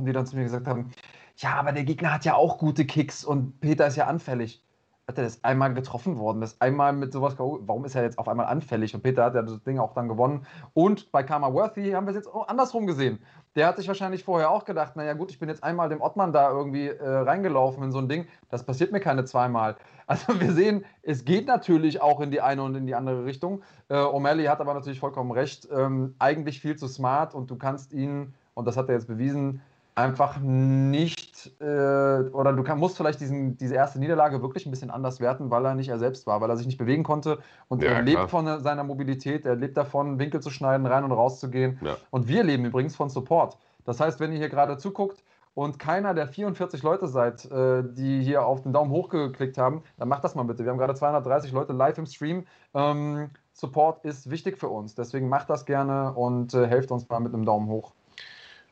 die 0.01 0.13
dann 0.13 0.27
zu 0.27 0.37
mir 0.37 0.43
gesagt 0.43 0.67
haben: 0.67 0.91
Ja, 1.37 1.55
aber 1.55 1.71
der 1.71 1.85
Gegner 1.85 2.13
hat 2.13 2.25
ja 2.25 2.35
auch 2.35 2.59
gute 2.59 2.85
Kicks 2.85 3.25
und 3.25 3.61
Peter 3.61 3.87
ist 3.87 3.97
ja 3.97 4.07
anfällig 4.09 4.63
hat 5.09 5.17
er 5.17 5.25
das 5.25 5.43
einmal 5.43 5.73
getroffen 5.73 6.19
worden, 6.19 6.43
das 6.43 6.61
einmal 6.61 6.93
mit 6.93 7.15
sowas, 7.15 7.35
warum 7.39 7.87
ist 7.87 7.95
er 7.95 8.03
jetzt 8.03 8.19
auf 8.19 8.29
einmal 8.29 8.45
anfällig? 8.45 8.95
Und 8.95 9.03
Peter 9.03 9.25
hat 9.25 9.35
ja 9.35 9.41
das 9.41 9.63
Ding 9.63 9.79
auch 9.79 9.95
dann 9.95 10.07
gewonnen. 10.07 10.47
Und 10.75 11.11
bei 11.11 11.23
Karma 11.23 11.51
Worthy 11.51 11.93
haben 11.93 12.07
wir 12.07 12.11
es 12.11 12.17
jetzt 12.17 12.29
andersrum 12.47 12.87
gesehen. 12.87 13.19
Der 13.57 13.67
hat 13.67 13.79
sich 13.79 13.89
wahrscheinlich 13.89 14.23
vorher 14.23 14.51
auch 14.51 14.67
gedacht, 14.67 14.97
naja 14.97 15.15
gut, 15.15 15.31
ich 15.31 15.39
bin 15.39 15.49
jetzt 15.49 15.65
einmal 15.65 15.89
dem 15.89 16.03
Ottmann 16.03 16.35
da 16.35 16.51
irgendwie 16.51 16.89
äh, 16.89 17.09
reingelaufen 17.09 17.85
in 17.85 17.91
so 17.91 17.99
ein 17.99 18.09
Ding, 18.11 18.27
das 18.51 18.65
passiert 18.65 18.93
mir 18.93 19.01
keine 19.01 19.25
zweimal. 19.25 19.77
Also 20.09 20.41
wir 20.41 20.53
sehen, 20.53 20.87
es 21.03 21.27
geht 21.27 21.47
natürlich 21.47 22.01
auch 22.01 22.23
in 22.23 22.31
die 22.31 22.41
eine 22.41 22.63
und 22.63 22.75
in 22.75 22.87
die 22.87 22.95
andere 22.95 23.27
Richtung. 23.27 23.61
Äh, 23.91 23.97
O'Malley 23.97 24.49
hat 24.49 24.59
aber 24.59 24.73
natürlich 24.73 25.01
vollkommen 25.01 25.33
recht, 25.33 25.69
ähm, 25.71 26.15
eigentlich 26.19 26.61
viel 26.61 26.77
zu 26.77 26.89
smart 26.89 27.35
und 27.35 27.51
du 27.51 27.57
kannst 27.57 27.93
ihn, 27.93 28.33
und 28.55 28.67
das 28.67 28.79
hat 28.79 28.89
er 28.89 28.95
jetzt 28.95 29.07
bewiesen, 29.07 29.61
einfach 29.95 30.39
nicht, 30.41 31.28
äh, 31.61 31.65
oder 31.65 32.53
du 32.53 32.63
kann, 32.63 32.79
musst 32.79 32.97
vielleicht 32.97 33.21
diesen, 33.21 33.57
diese 33.57 33.75
erste 33.75 33.99
Niederlage 33.99 34.43
wirklich 34.43 34.67
ein 34.67 34.71
bisschen 34.71 34.91
anders 34.91 35.21
werten, 35.21 35.51
weil 35.51 35.65
er 35.65 35.75
nicht 35.75 35.89
er 35.89 35.99
selbst 35.99 36.27
war, 36.27 36.41
weil 36.41 36.51
er 36.51 36.57
sich 36.57 36.67
nicht 36.67 36.79
bewegen 36.79 37.03
konnte. 37.03 37.39
Und 37.69 37.83
ja, 37.83 37.91
er 37.91 38.03
lebt 38.03 38.17
klar. 38.17 38.29
von 38.29 38.61
seiner 38.61 38.85
Mobilität, 38.85 39.47
er 39.47 39.57
lebt 39.57 39.77
davon, 39.77 40.19
Winkel 40.19 40.41
zu 40.41 40.51
schneiden, 40.51 40.87
rein 40.87 41.05
und 41.05 41.13
raus 41.13 41.41
zu 41.41 41.51
gehen. 41.51 41.79
Ja. 41.83 41.97
Und 42.11 42.29
wir 42.29 42.43
leben 42.45 42.65
übrigens 42.65 42.97
von 42.97 43.09
Support. 43.09 43.57
Das 43.85 44.01
heißt, 44.01 44.21
wenn 44.21 44.33
ihr 44.33 44.39
hier 44.39 44.49
gerade 44.49 44.77
zuguckt 44.77 45.25
und 45.55 45.79
keiner 45.79 46.15
der 46.15 46.29
44 46.29 46.83
Leute 46.83 47.09
seid, 47.09 47.51
äh, 47.51 47.83
die 47.83 48.23
hier 48.23 48.47
auf 48.47 48.63
den 48.63 48.73
Daumen 48.73 48.91
hoch 48.91 49.09
geklickt 49.09 49.59
haben, 49.59 49.83
dann 49.97 50.09
macht 50.09 50.23
das 50.25 50.35
mal 50.35 50.45
bitte. 50.45 50.65
Wir 50.65 50.71
haben 50.71 50.79
gerade 50.79 50.95
230 50.95 51.53
Leute 51.53 51.73
live 51.73 51.99
im 51.99 52.07
Stream. 52.07 52.47
Ähm, 52.75 53.31
Support 53.53 54.05
ist 54.05 54.31
wichtig 54.31 54.57
für 54.59 54.69
uns. 54.69 54.95
Deswegen 54.95 55.29
macht 55.29 55.51
das 55.51 55.67
gerne 55.67 56.13
und 56.13 56.55
äh, 56.55 56.67
helft 56.67 56.91
uns 56.93 57.09
mal 57.09 57.19
mit 57.19 57.35
einem 57.35 57.45
Daumen 57.45 57.69
hoch. 57.69 57.93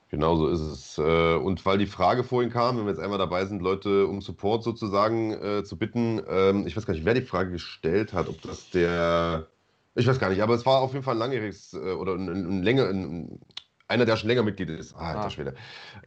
Genau 0.09 0.37
so 0.37 0.49
ist 0.49 0.61
es. 0.61 0.99
Äh, 0.99 1.35
und 1.35 1.65
weil 1.67 1.79
die 1.79 1.87
Frage 1.87 2.23
vorhin 2.23 2.51
kam, 2.51 2.79
wenn 2.79 2.85
wir 2.85 2.93
jetzt 2.93 3.01
einmal 3.03 3.19
dabei 3.19 3.45
sind, 3.45 3.61
Leute 3.61 4.07
um 4.07 4.21
Support 4.21 4.63
sozusagen 4.63 5.33
äh, 5.33 5.65
zu 5.65 5.77
bitten, 5.77 6.23
ähm, 6.29 6.67
ich 6.67 6.77
weiß 6.77 6.87
gar 6.87 6.95
nicht, 6.95 7.05
wer 7.05 7.15
die 7.15 7.23
Frage 7.23 7.51
gestellt 7.51 8.13
hat, 8.13 8.29
ob 8.29 8.41
das 8.43 8.71
der, 8.71 9.49
ich 9.97 10.07
weiß 10.07 10.21
gar 10.21 10.31
nicht, 10.31 10.43
aber 10.43 10.55
es 10.55 10.65
war 10.65 10.81
auf 10.81 10.93
jeden 10.93 11.05
Fall 11.05 11.17
ein 11.17 11.19
langjähriges 11.19 11.75
äh, 11.75 11.93
oder 11.93 12.15
ein, 12.15 12.29
ein, 12.29 12.63
länger, 12.63 12.89
ein, 12.89 13.41
einer, 13.89 14.05
der 14.05 14.17
schon 14.17 14.29
länger 14.29 14.45
Mitglied 14.45 14.71
ist. 14.71 14.95
Ah, 14.95 15.09
alter 15.09 15.21
ah. 15.25 15.31
Schwede. 15.31 15.55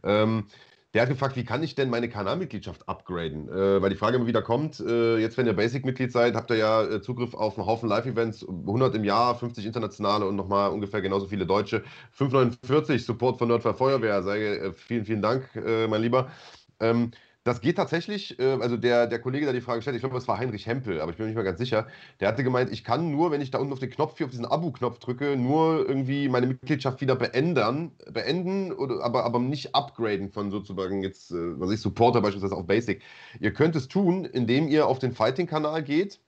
Ähm, 0.02 0.46
der 0.92 1.02
hat 1.02 1.08
gefragt, 1.08 1.36
wie 1.36 1.44
kann 1.44 1.62
ich 1.62 1.74
denn 1.76 1.88
meine 1.88 2.08
Kanalmitgliedschaft 2.08 2.88
upgraden? 2.88 3.48
Äh, 3.48 3.80
weil 3.80 3.90
die 3.90 3.96
Frage 3.96 4.16
immer 4.16 4.26
wieder 4.26 4.42
kommt, 4.42 4.80
äh, 4.80 5.18
jetzt 5.18 5.36
wenn 5.36 5.46
ihr 5.46 5.52
Basic-Mitglied 5.52 6.10
seid, 6.10 6.34
habt 6.34 6.50
ihr 6.50 6.56
ja 6.56 6.82
äh, 6.82 7.00
Zugriff 7.00 7.34
auf 7.34 7.56
einen 7.56 7.66
Haufen 7.66 7.88
Live-Events, 7.88 8.46
100 8.48 8.96
im 8.96 9.04
Jahr, 9.04 9.36
50 9.36 9.66
internationale 9.66 10.26
und 10.26 10.34
nochmal 10.36 10.70
ungefähr 10.70 11.00
genauso 11.00 11.26
viele 11.28 11.46
Deutsche. 11.46 11.84
549 12.12 13.04
Support 13.04 13.38
von 13.38 13.48
Nordfall 13.48 13.74
Feuerwehr, 13.74 14.22
sage 14.22 14.58
äh, 14.58 14.72
vielen, 14.72 15.04
vielen 15.04 15.22
Dank, 15.22 15.48
äh, 15.54 15.86
mein 15.86 16.02
Lieber. 16.02 16.30
Ähm, 16.80 17.12
das 17.44 17.60
geht 17.60 17.76
tatsächlich, 17.76 18.38
äh, 18.38 18.58
also 18.60 18.76
der, 18.76 19.06
der 19.06 19.18
Kollege, 19.20 19.46
der 19.46 19.54
die 19.54 19.60
Frage 19.60 19.80
stellt, 19.82 19.96
ich 19.96 20.02
glaube, 20.02 20.16
es 20.18 20.28
war 20.28 20.38
Heinrich 20.38 20.66
Hempel, 20.66 21.00
aber 21.00 21.10
ich 21.10 21.16
bin 21.16 21.24
mir 21.24 21.30
nicht 21.30 21.36
mehr 21.36 21.44
ganz 21.44 21.58
sicher, 21.58 21.86
der 22.20 22.28
hatte 22.28 22.44
gemeint, 22.44 22.70
ich 22.72 22.84
kann 22.84 23.10
nur, 23.10 23.30
wenn 23.30 23.40
ich 23.40 23.50
da 23.50 23.58
unten 23.58 23.72
auf 23.72 23.78
den 23.78 23.90
Knopf 23.90 24.16
hier 24.18 24.26
auf 24.26 24.30
diesen 24.30 24.46
Abo-Knopf 24.46 24.98
drücke, 24.98 25.36
nur 25.36 25.88
irgendwie 25.88 26.28
meine 26.28 26.46
Mitgliedschaft 26.46 27.00
wieder 27.00 27.16
beenden, 27.16 27.92
beenden 28.10 28.72
oder, 28.72 29.02
aber, 29.02 29.24
aber 29.24 29.38
nicht 29.38 29.74
upgraden 29.74 30.30
von 30.30 30.50
sozusagen 30.50 31.02
jetzt, 31.02 31.30
äh, 31.30 31.58
was 31.58 31.70
ich, 31.70 31.80
Supporter 31.80 32.20
beispielsweise 32.20 32.56
auf 32.56 32.66
Basic. 32.66 33.02
Ihr 33.40 33.52
könnt 33.52 33.74
es 33.76 33.88
tun, 33.88 34.24
indem 34.24 34.68
ihr 34.68 34.86
auf 34.86 34.98
den 34.98 35.12
Fighting-Kanal 35.12 35.82
geht 35.82 36.20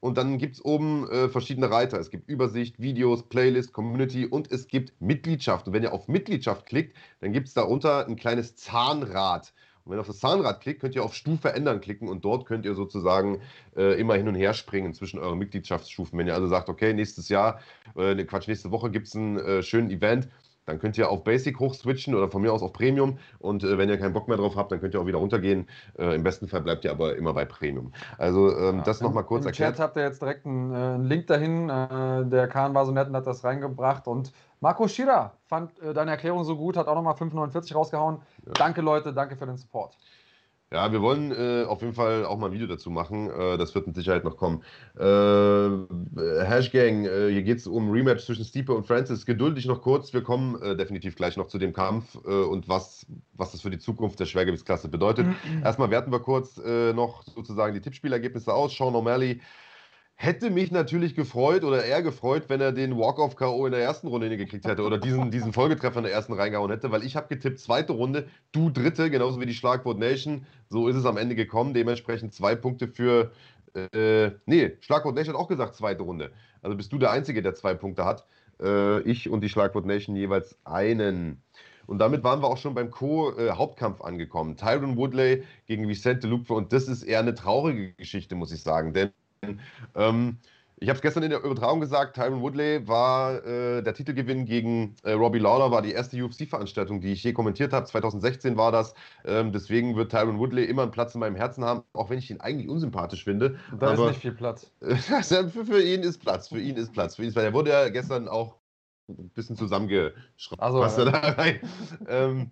und 0.00 0.16
dann 0.16 0.38
gibt 0.38 0.54
es 0.56 0.64
oben 0.64 1.10
äh, 1.10 1.28
verschiedene 1.28 1.70
Reiter. 1.70 1.98
Es 1.98 2.10
gibt 2.10 2.28
Übersicht, 2.28 2.78
Videos, 2.78 3.24
Playlist, 3.24 3.72
Community 3.72 4.26
und 4.26 4.50
es 4.52 4.68
gibt 4.68 4.92
Mitgliedschaft. 5.00 5.66
Und 5.66 5.72
wenn 5.72 5.82
ihr 5.82 5.92
auf 5.92 6.08
Mitgliedschaft 6.08 6.66
klickt, 6.66 6.96
dann 7.20 7.32
gibt 7.32 7.48
es 7.48 7.54
darunter 7.54 8.06
ein 8.06 8.16
kleines 8.16 8.54
Zahnrad. 8.54 9.52
Und 9.88 9.92
wenn 9.92 9.98
ihr 9.98 10.02
auf 10.02 10.06
das 10.06 10.18
Zahnrad 10.18 10.60
klickt, 10.60 10.82
könnt 10.82 10.94
ihr 10.94 11.02
auf 11.02 11.14
Stufe 11.14 11.54
ändern 11.54 11.80
klicken 11.80 12.08
und 12.08 12.22
dort 12.22 12.44
könnt 12.44 12.66
ihr 12.66 12.74
sozusagen 12.74 13.40
äh, 13.74 13.98
immer 13.98 14.16
hin 14.16 14.28
und 14.28 14.34
her 14.34 14.52
springen 14.52 14.92
zwischen 14.92 15.18
euren 15.18 15.38
Mitgliedschaftsstufen. 15.38 16.18
Wenn 16.18 16.26
ihr 16.26 16.34
also 16.34 16.46
sagt, 16.46 16.68
okay, 16.68 16.92
nächstes 16.92 17.30
Jahr, 17.30 17.60
äh, 17.96 18.14
ne, 18.14 18.26
Quatsch, 18.26 18.48
nächste 18.48 18.70
Woche 18.70 18.90
gibt 18.90 19.06
es 19.06 19.16
einen 19.16 19.38
äh, 19.38 19.62
schönen 19.62 19.90
Event, 19.90 20.28
dann 20.66 20.78
könnt 20.78 20.98
ihr 20.98 21.08
auf 21.08 21.24
Basic 21.24 21.58
hochswitchen 21.58 22.14
oder 22.14 22.30
von 22.30 22.42
mir 22.42 22.52
aus 22.52 22.60
auf 22.60 22.74
Premium. 22.74 23.18
Und 23.38 23.64
äh, 23.64 23.78
wenn 23.78 23.88
ihr 23.88 23.96
keinen 23.96 24.12
Bock 24.12 24.28
mehr 24.28 24.36
drauf 24.36 24.56
habt, 24.56 24.70
dann 24.70 24.80
könnt 24.80 24.92
ihr 24.92 25.00
auch 25.00 25.06
wieder 25.06 25.16
runtergehen. 25.16 25.66
Äh, 25.98 26.16
Im 26.16 26.22
besten 26.22 26.46
Fall 26.46 26.60
bleibt 26.60 26.84
ihr 26.84 26.90
aber 26.90 27.16
immer 27.16 27.32
bei 27.32 27.46
Premium. 27.46 27.92
Also 28.18 28.54
ähm, 28.54 28.76
ja, 28.76 28.82
das 28.82 29.00
nochmal 29.00 29.24
kurz 29.24 29.44
im 29.44 29.48
erklärt. 29.48 29.70
Im 29.70 29.76
Chat 29.76 29.82
habt 29.82 29.96
ihr 29.96 30.02
jetzt 30.02 30.20
direkt 30.20 30.44
einen, 30.44 30.74
äh, 30.74 30.76
einen 30.76 31.04
Link 31.06 31.26
dahin. 31.28 31.70
Äh, 31.70 32.26
der 32.26 32.48
Kahn 32.48 32.74
war 32.74 32.84
so 32.84 32.92
nett 32.92 33.08
und 33.08 33.16
hat 33.16 33.26
das 33.26 33.44
reingebracht. 33.44 34.06
Und 34.06 34.32
Marco 34.60 34.88
Schira 34.88 35.34
fand 35.46 35.78
äh, 35.80 35.94
deine 35.94 36.12
Erklärung 36.12 36.44
so 36.44 36.56
gut, 36.56 36.76
hat 36.76 36.88
auch 36.88 36.94
nochmal 36.94 37.14
5,49 37.14 37.74
rausgehauen. 37.74 38.22
Ja. 38.46 38.52
Danke, 38.52 38.80
Leute, 38.80 39.12
danke 39.12 39.36
für 39.36 39.46
den 39.46 39.56
Support. 39.56 39.96
Ja, 40.70 40.92
wir 40.92 41.00
wollen 41.00 41.32
äh, 41.32 41.64
auf 41.64 41.80
jeden 41.80 41.94
Fall 41.94 42.26
auch 42.26 42.36
mal 42.36 42.48
ein 42.48 42.52
Video 42.52 42.66
dazu 42.66 42.90
machen. 42.90 43.30
Äh, 43.30 43.56
das 43.56 43.74
wird 43.74 43.86
mit 43.86 43.96
Sicherheit 43.96 44.24
noch 44.24 44.36
kommen. 44.36 44.62
Äh, 44.98 46.44
Hashgang, 46.44 47.06
äh, 47.06 47.30
hier 47.30 47.42
geht 47.42 47.58
es 47.58 47.66
um 47.66 47.90
Rematch 47.90 48.26
zwischen 48.26 48.44
Stipe 48.44 48.74
und 48.74 48.86
Francis. 48.86 49.24
Geduldig 49.24 49.64
noch 49.64 49.80
kurz. 49.80 50.12
Wir 50.12 50.22
kommen 50.22 50.60
äh, 50.60 50.76
definitiv 50.76 51.16
gleich 51.16 51.38
noch 51.38 51.46
zu 51.46 51.56
dem 51.56 51.72
Kampf 51.72 52.18
äh, 52.26 52.28
und 52.28 52.68
was, 52.68 53.06
was 53.32 53.52
das 53.52 53.62
für 53.62 53.70
die 53.70 53.78
Zukunft 53.78 54.20
der 54.20 54.26
Schwergewichtsklasse 54.26 54.88
bedeutet. 54.88 55.26
Mhm. 55.26 55.36
Erstmal 55.64 55.90
werten 55.90 56.12
wir 56.12 56.20
kurz 56.20 56.58
noch 56.58 57.22
sozusagen 57.22 57.72
die 57.72 57.80
Tippspielergebnisse 57.80 58.52
aus. 58.52 58.76
Sean 58.76 58.94
O'Malley 58.94 59.40
Hätte 60.20 60.50
mich 60.50 60.72
natürlich 60.72 61.14
gefreut 61.14 61.62
oder 61.62 61.84
eher 61.84 62.02
gefreut, 62.02 62.46
wenn 62.48 62.60
er 62.60 62.72
den 62.72 62.98
Walk-Off-K.O. 62.98 63.66
in 63.66 63.70
der 63.70 63.82
ersten 63.82 64.08
Runde 64.08 64.26
hingekriegt 64.26 64.66
hätte 64.66 64.82
oder 64.82 64.98
diesen, 64.98 65.30
diesen 65.30 65.52
Folgetreffer 65.52 65.98
in 65.98 66.02
der 66.06 66.12
ersten 66.12 66.32
reingehauen 66.32 66.72
hätte, 66.72 66.90
weil 66.90 67.04
ich 67.04 67.14
habe 67.14 67.28
getippt, 67.28 67.60
zweite 67.60 67.92
Runde, 67.92 68.26
du 68.50 68.68
dritte, 68.68 69.10
genauso 69.10 69.40
wie 69.40 69.46
die 69.46 69.54
Schlagwort 69.54 70.00
Nation. 70.00 70.44
So 70.70 70.88
ist 70.88 70.96
es 70.96 71.06
am 71.06 71.18
Ende 71.18 71.36
gekommen. 71.36 71.72
Dementsprechend 71.72 72.34
zwei 72.34 72.56
Punkte 72.56 72.88
für. 72.88 73.30
Äh, 73.74 74.32
nee, 74.44 74.76
Schlagwort 74.80 75.14
Nation 75.14 75.36
hat 75.36 75.40
auch 75.40 75.46
gesagt, 75.46 75.76
zweite 75.76 76.02
Runde. 76.02 76.32
Also 76.62 76.76
bist 76.76 76.92
du 76.92 76.98
der 76.98 77.12
Einzige, 77.12 77.40
der 77.40 77.54
zwei 77.54 77.74
Punkte 77.74 78.04
hat. 78.04 78.26
Äh, 78.60 79.02
ich 79.02 79.30
und 79.30 79.40
die 79.40 79.48
Schlagwort 79.48 79.86
Nation 79.86 80.16
jeweils 80.16 80.58
einen. 80.64 81.44
Und 81.86 82.00
damit 82.00 82.24
waren 82.24 82.42
wir 82.42 82.48
auch 82.48 82.58
schon 82.58 82.74
beim 82.74 82.90
Co-Hauptkampf 82.90 84.00
angekommen. 84.00 84.56
Tyron 84.56 84.96
Woodley 84.96 85.44
gegen 85.66 85.86
Vicente 85.86 86.26
Luque. 86.26 86.52
Und 86.52 86.72
das 86.72 86.88
ist 86.88 87.04
eher 87.04 87.20
eine 87.20 87.36
traurige 87.36 87.92
Geschichte, 87.92 88.34
muss 88.34 88.50
ich 88.50 88.64
sagen. 88.64 88.92
Denn 88.92 89.10
ähm, 89.94 90.38
ich 90.80 90.88
habe 90.88 90.96
es 90.96 91.02
gestern 91.02 91.24
in 91.24 91.30
der 91.30 91.42
Übertragung 91.42 91.80
gesagt, 91.80 92.14
Tyron 92.14 92.40
Woodley 92.40 92.86
war 92.86 93.44
äh, 93.44 93.82
der 93.82 93.94
Titelgewinn 93.94 94.44
gegen 94.44 94.94
äh, 95.02 95.12
Robbie 95.12 95.40
Lawler, 95.40 95.72
war 95.72 95.82
die 95.82 95.90
erste 95.90 96.22
UFC-Veranstaltung, 96.22 97.00
die 97.00 97.12
ich 97.12 97.24
je 97.24 97.32
kommentiert 97.32 97.72
habe. 97.72 97.84
2016 97.84 98.56
war 98.56 98.70
das. 98.70 98.94
Ähm, 99.24 99.50
deswegen 99.50 99.96
wird 99.96 100.12
Tyron 100.12 100.38
Woodley 100.38 100.64
immer 100.64 100.82
einen 100.82 100.92
Platz 100.92 101.14
in 101.14 101.20
meinem 101.20 101.34
Herzen 101.34 101.64
haben, 101.64 101.82
auch 101.94 102.10
wenn 102.10 102.18
ich 102.18 102.30
ihn 102.30 102.40
eigentlich 102.40 102.68
unsympathisch 102.68 103.24
finde. 103.24 103.58
Da 103.78 103.90
Aber, 103.90 104.04
ist 104.04 104.08
nicht 104.10 104.20
viel 104.20 104.32
Platz. 104.32 104.70
für, 104.80 105.64
für, 105.64 105.82
ihn 105.82 106.02
ist 106.02 106.18
Platz, 106.18 106.48
für 106.48 106.60
ihn 106.60 106.76
ist 106.76 106.92
Platz. 106.92 107.16
Für 107.16 107.22
ihn 107.22 107.28
ist, 107.28 107.36
er 107.36 107.52
wurde 107.52 107.70
ja 107.70 107.88
gestern 107.88 108.28
auch 108.28 108.54
ein 109.08 109.30
bisschen 109.30 109.56
zusammengeschraubt. 109.56 110.62
Also, 110.62 110.78
was 110.78 110.94
da 110.94 111.10
rein. 111.10 111.60
ähm, 112.06 112.50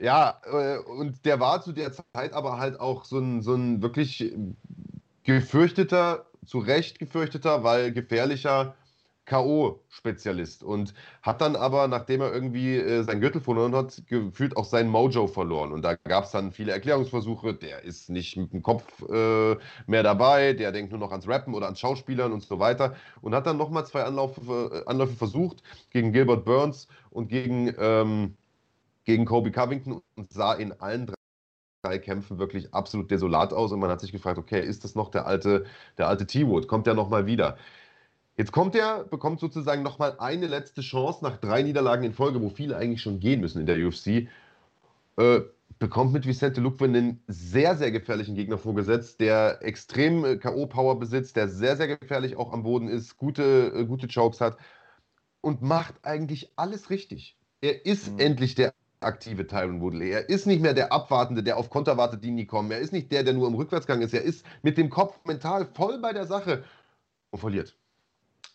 ja, 0.00 0.40
äh, 0.44 0.78
und 0.78 1.24
der 1.24 1.38
war 1.38 1.60
zu 1.60 1.72
der 1.72 1.92
Zeit 1.92 2.32
aber 2.32 2.58
halt 2.58 2.80
auch 2.80 3.04
so 3.04 3.18
ein, 3.18 3.42
so 3.42 3.54
ein 3.54 3.82
wirklich 3.82 4.32
gefürchteter, 5.28 6.24
zu 6.46 6.58
Recht 6.58 6.98
gefürchteter, 6.98 7.62
weil 7.62 7.92
gefährlicher 7.92 8.74
K.O.-Spezialist 9.26 10.64
und 10.64 10.94
hat 11.20 11.42
dann 11.42 11.54
aber, 11.54 11.86
nachdem 11.86 12.22
er 12.22 12.32
irgendwie 12.32 12.76
äh, 12.76 13.02
seinen 13.02 13.20
Gürtel 13.20 13.42
verloren 13.42 13.74
hat, 13.74 14.02
gefühlt 14.06 14.56
auch 14.56 14.64
sein 14.64 14.88
Mojo 14.88 15.26
verloren. 15.26 15.72
Und 15.72 15.82
da 15.82 15.96
gab 15.96 16.24
es 16.24 16.30
dann 16.30 16.50
viele 16.50 16.72
Erklärungsversuche. 16.72 17.52
Der 17.52 17.84
ist 17.84 18.08
nicht 18.08 18.38
mit 18.38 18.54
dem 18.54 18.62
Kopf 18.62 19.02
äh, 19.02 19.56
mehr 19.86 20.02
dabei, 20.02 20.54
der 20.54 20.72
denkt 20.72 20.92
nur 20.92 21.00
noch 21.00 21.10
ans 21.10 21.28
Rappen 21.28 21.52
oder 21.52 21.66
ans 21.66 21.78
Schauspielern 21.80 22.32
und 22.32 22.42
so 22.42 22.58
weiter. 22.58 22.96
Und 23.20 23.34
hat 23.34 23.46
dann 23.46 23.58
nochmal 23.58 23.84
zwei 23.84 24.04
Anlaufe, 24.04 24.82
äh, 24.86 24.88
Anläufe 24.88 25.14
versucht 25.14 25.62
gegen 25.90 26.14
Gilbert 26.14 26.46
Burns 26.46 26.88
und 27.10 27.28
gegen, 27.28 27.74
ähm, 27.78 28.34
gegen 29.04 29.26
Kobe 29.26 29.50
Covington 29.52 30.00
und 30.16 30.32
sah 30.32 30.54
in 30.54 30.72
allen 30.80 31.04
drei 31.04 31.17
drei 31.82 31.98
Kämpfen 31.98 32.38
wirklich 32.38 32.74
absolut 32.74 33.10
desolat 33.10 33.52
aus 33.52 33.72
und 33.72 33.80
man 33.80 33.90
hat 33.90 34.00
sich 34.00 34.12
gefragt, 34.12 34.38
okay, 34.38 34.60
ist 34.60 34.84
das 34.84 34.94
noch 34.94 35.10
der 35.10 35.26
alte, 35.26 35.64
der 35.96 36.08
alte 36.08 36.26
T-Wood? 36.26 36.68
Kommt 36.68 36.86
der 36.86 36.94
nochmal 36.94 37.26
wieder? 37.26 37.56
Jetzt 38.36 38.52
kommt 38.52 38.74
er, 38.74 39.04
bekommt 39.04 39.40
sozusagen 39.40 39.82
nochmal 39.82 40.16
eine 40.18 40.46
letzte 40.46 40.80
Chance 40.80 41.24
nach 41.24 41.38
drei 41.38 41.62
Niederlagen 41.62 42.04
in 42.04 42.12
Folge, 42.12 42.40
wo 42.40 42.50
viele 42.50 42.76
eigentlich 42.76 43.02
schon 43.02 43.20
gehen 43.20 43.40
müssen 43.40 43.60
in 43.60 43.66
der 43.66 43.78
UFC. 43.78 44.28
Äh, 45.16 45.40
bekommt 45.78 46.12
mit 46.12 46.26
Vicente 46.26 46.60
Luque 46.60 46.84
einen 46.84 47.22
sehr, 47.26 47.76
sehr 47.76 47.90
gefährlichen 47.90 48.34
Gegner 48.34 48.58
vorgesetzt, 48.58 49.20
der 49.20 49.58
extrem 49.62 50.24
äh, 50.24 50.36
K.O.-Power 50.36 50.98
besitzt, 50.98 51.36
der 51.36 51.48
sehr, 51.48 51.76
sehr 51.76 51.96
gefährlich 51.96 52.36
auch 52.36 52.52
am 52.52 52.62
Boden 52.62 52.88
ist, 52.88 53.16
gute, 53.16 53.72
äh, 53.74 53.84
gute 53.84 54.08
Chokes 54.08 54.40
hat 54.40 54.56
und 55.40 55.62
macht 55.62 55.94
eigentlich 56.02 56.52
alles 56.56 56.90
richtig. 56.90 57.36
Er 57.60 57.86
ist 57.86 58.12
mhm. 58.12 58.18
endlich 58.18 58.54
der 58.54 58.72
aktive 59.00 59.46
Tyron 59.46 59.80
Woodley. 59.80 60.10
Er 60.10 60.28
ist 60.28 60.46
nicht 60.46 60.60
mehr 60.60 60.74
der 60.74 60.92
Abwartende, 60.92 61.42
der 61.42 61.56
auf 61.56 61.70
Konter 61.70 61.96
wartet, 61.96 62.24
die 62.24 62.30
nie 62.30 62.46
kommen. 62.46 62.70
Er 62.70 62.78
ist 62.78 62.92
nicht 62.92 63.10
der, 63.12 63.22
der 63.22 63.34
nur 63.34 63.46
im 63.46 63.54
Rückwärtsgang 63.54 64.00
ist. 64.00 64.14
Er 64.14 64.22
ist 64.22 64.44
mit 64.62 64.76
dem 64.78 64.90
Kopf 64.90 65.18
mental 65.24 65.66
voll 65.66 65.98
bei 65.98 66.12
der 66.12 66.26
Sache 66.26 66.64
und 67.30 67.38
verliert. 67.38 67.76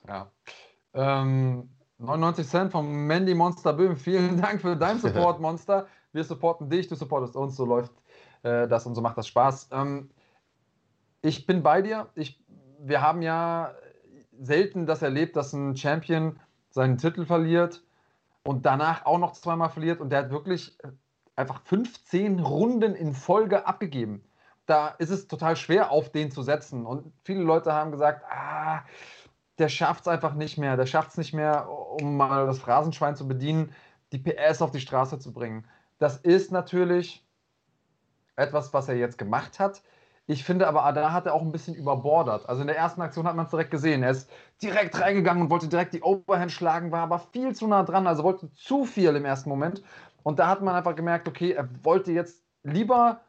Ja. 0.07 0.31
Ähm, 0.93 1.69
99 1.99 2.47
Cent 2.47 2.71
vom 2.71 3.07
Mandy 3.07 3.33
Monster 3.33 3.73
Böhm. 3.73 3.95
Vielen 3.95 4.41
Dank 4.41 4.61
für 4.61 4.75
deinen 4.75 4.99
Support, 5.01 5.39
Monster. 5.39 5.87
Wir 6.11 6.23
supporten 6.23 6.69
dich, 6.69 6.87
du 6.87 6.95
supportest 6.95 7.35
uns. 7.35 7.55
So 7.55 7.65
läuft 7.65 7.93
äh, 8.43 8.67
das 8.67 8.85
und 8.85 8.95
so 8.95 9.01
macht 9.01 9.17
das 9.17 9.27
Spaß. 9.27 9.69
Ähm, 9.71 10.09
ich 11.21 11.45
bin 11.45 11.63
bei 11.63 11.81
dir. 11.81 12.09
Ich, 12.15 12.43
wir 12.79 13.01
haben 13.01 13.21
ja 13.21 13.73
selten 14.39 14.85
das 14.85 15.01
erlebt, 15.01 15.35
dass 15.35 15.53
ein 15.53 15.77
Champion 15.77 16.39
seinen 16.69 16.97
Titel 16.97 17.25
verliert 17.25 17.83
und 18.43 18.65
danach 18.65 19.05
auch 19.05 19.17
noch 19.17 19.33
zweimal 19.33 19.69
verliert 19.69 20.01
und 20.01 20.09
der 20.09 20.19
hat 20.19 20.31
wirklich 20.31 20.77
äh, 20.83 20.89
einfach 21.35 21.61
15 21.63 22.39
Runden 22.39 22.95
in 22.95 23.13
Folge 23.13 23.65
abgegeben. 23.65 24.23
Da 24.65 24.89
ist 24.89 25.09
es 25.09 25.27
total 25.27 25.55
schwer, 25.55 25.91
auf 25.91 26.11
den 26.11 26.31
zu 26.31 26.41
setzen. 26.41 26.85
Und 26.85 27.11
viele 27.23 27.43
Leute 27.43 27.73
haben 27.73 27.91
gesagt, 27.91 28.23
ah, 28.29 28.83
der 29.57 29.69
schafft 29.69 30.01
es 30.01 30.07
einfach 30.07 30.33
nicht 30.35 30.57
mehr. 30.57 30.77
Der 30.77 30.85
schafft 30.85 31.11
es 31.11 31.17
nicht 31.17 31.33
mehr, 31.33 31.69
um 31.69 32.15
mal 32.15 32.45
das 32.45 32.59
Phrasenschwein 32.59 33.15
zu 33.15 33.27
bedienen, 33.27 33.73
die 34.11 34.19
PS 34.19 34.61
auf 34.61 34.71
die 34.71 34.79
Straße 34.79 35.19
zu 35.19 35.33
bringen. 35.33 35.67
Das 35.99 36.17
ist 36.17 36.51
natürlich 36.51 37.25
etwas, 38.35 38.73
was 38.73 38.87
er 38.87 38.95
jetzt 38.95 39.17
gemacht 39.17 39.59
hat. 39.59 39.81
Ich 40.25 40.43
finde 40.45 40.67
aber, 40.67 40.89
da 40.93 41.11
hat 41.11 41.25
er 41.25 41.33
auch 41.33 41.41
ein 41.41 41.51
bisschen 41.51 41.75
überbordert. 41.75 42.47
Also 42.47 42.61
in 42.61 42.67
der 42.67 42.77
ersten 42.77 43.01
Aktion 43.01 43.27
hat 43.27 43.35
man 43.35 43.45
es 43.45 43.51
direkt 43.51 43.71
gesehen. 43.71 44.03
Er 44.03 44.11
ist 44.11 44.29
direkt 44.61 44.99
reingegangen 44.99 45.43
und 45.43 45.49
wollte 45.49 45.67
direkt 45.67 45.93
die 45.93 46.01
Overhand 46.01 46.51
schlagen, 46.51 46.91
war 46.91 47.01
aber 47.01 47.19
viel 47.19 47.53
zu 47.53 47.67
nah 47.67 47.83
dran, 47.83 48.07
also 48.07 48.23
wollte 48.23 48.51
zu 48.53 48.85
viel 48.85 49.15
im 49.15 49.25
ersten 49.25 49.49
Moment. 49.49 49.83
Und 50.23 50.39
da 50.39 50.47
hat 50.47 50.61
man 50.61 50.75
einfach 50.75 50.95
gemerkt, 50.95 51.27
okay, 51.27 51.51
er 51.51 51.67
wollte 51.83 52.13
jetzt 52.13 52.41
lieber 52.63 53.21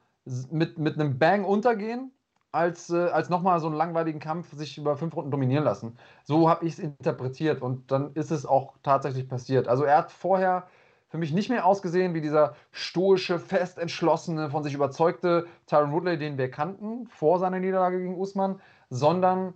mit, 0.50 0.78
mit 0.78 0.94
einem 0.94 1.18
Bang 1.18 1.44
untergehen, 1.44 2.12
als, 2.52 2.90
äh, 2.90 3.08
als 3.08 3.28
nochmal 3.28 3.58
so 3.58 3.66
einen 3.66 3.76
langweiligen 3.76 4.20
Kampf 4.20 4.52
sich 4.52 4.78
über 4.78 4.96
fünf 4.96 5.16
Runden 5.16 5.32
dominieren 5.32 5.64
lassen. 5.64 5.98
So 6.22 6.48
habe 6.48 6.64
ich 6.64 6.74
es 6.74 6.78
interpretiert 6.78 7.60
und 7.62 7.90
dann 7.90 8.12
ist 8.14 8.30
es 8.30 8.46
auch 8.46 8.74
tatsächlich 8.84 9.28
passiert. 9.28 9.66
Also 9.66 9.82
er 9.84 9.98
hat 9.98 10.12
vorher 10.12 10.68
für 11.14 11.18
mich 11.18 11.32
nicht 11.32 11.48
mehr 11.48 11.64
ausgesehen 11.64 12.12
wie 12.12 12.20
dieser 12.20 12.56
stoische, 12.72 13.38
fest 13.38 13.78
entschlossene, 13.78 14.50
von 14.50 14.64
sich 14.64 14.74
überzeugte 14.74 15.46
Tyron 15.68 15.92
Woodley, 15.92 16.18
den 16.18 16.38
wir 16.38 16.50
kannten 16.50 17.06
vor 17.06 17.38
seiner 17.38 17.60
Niederlage 17.60 18.00
gegen 18.00 18.18
Usman, 18.18 18.60
sondern 18.90 19.54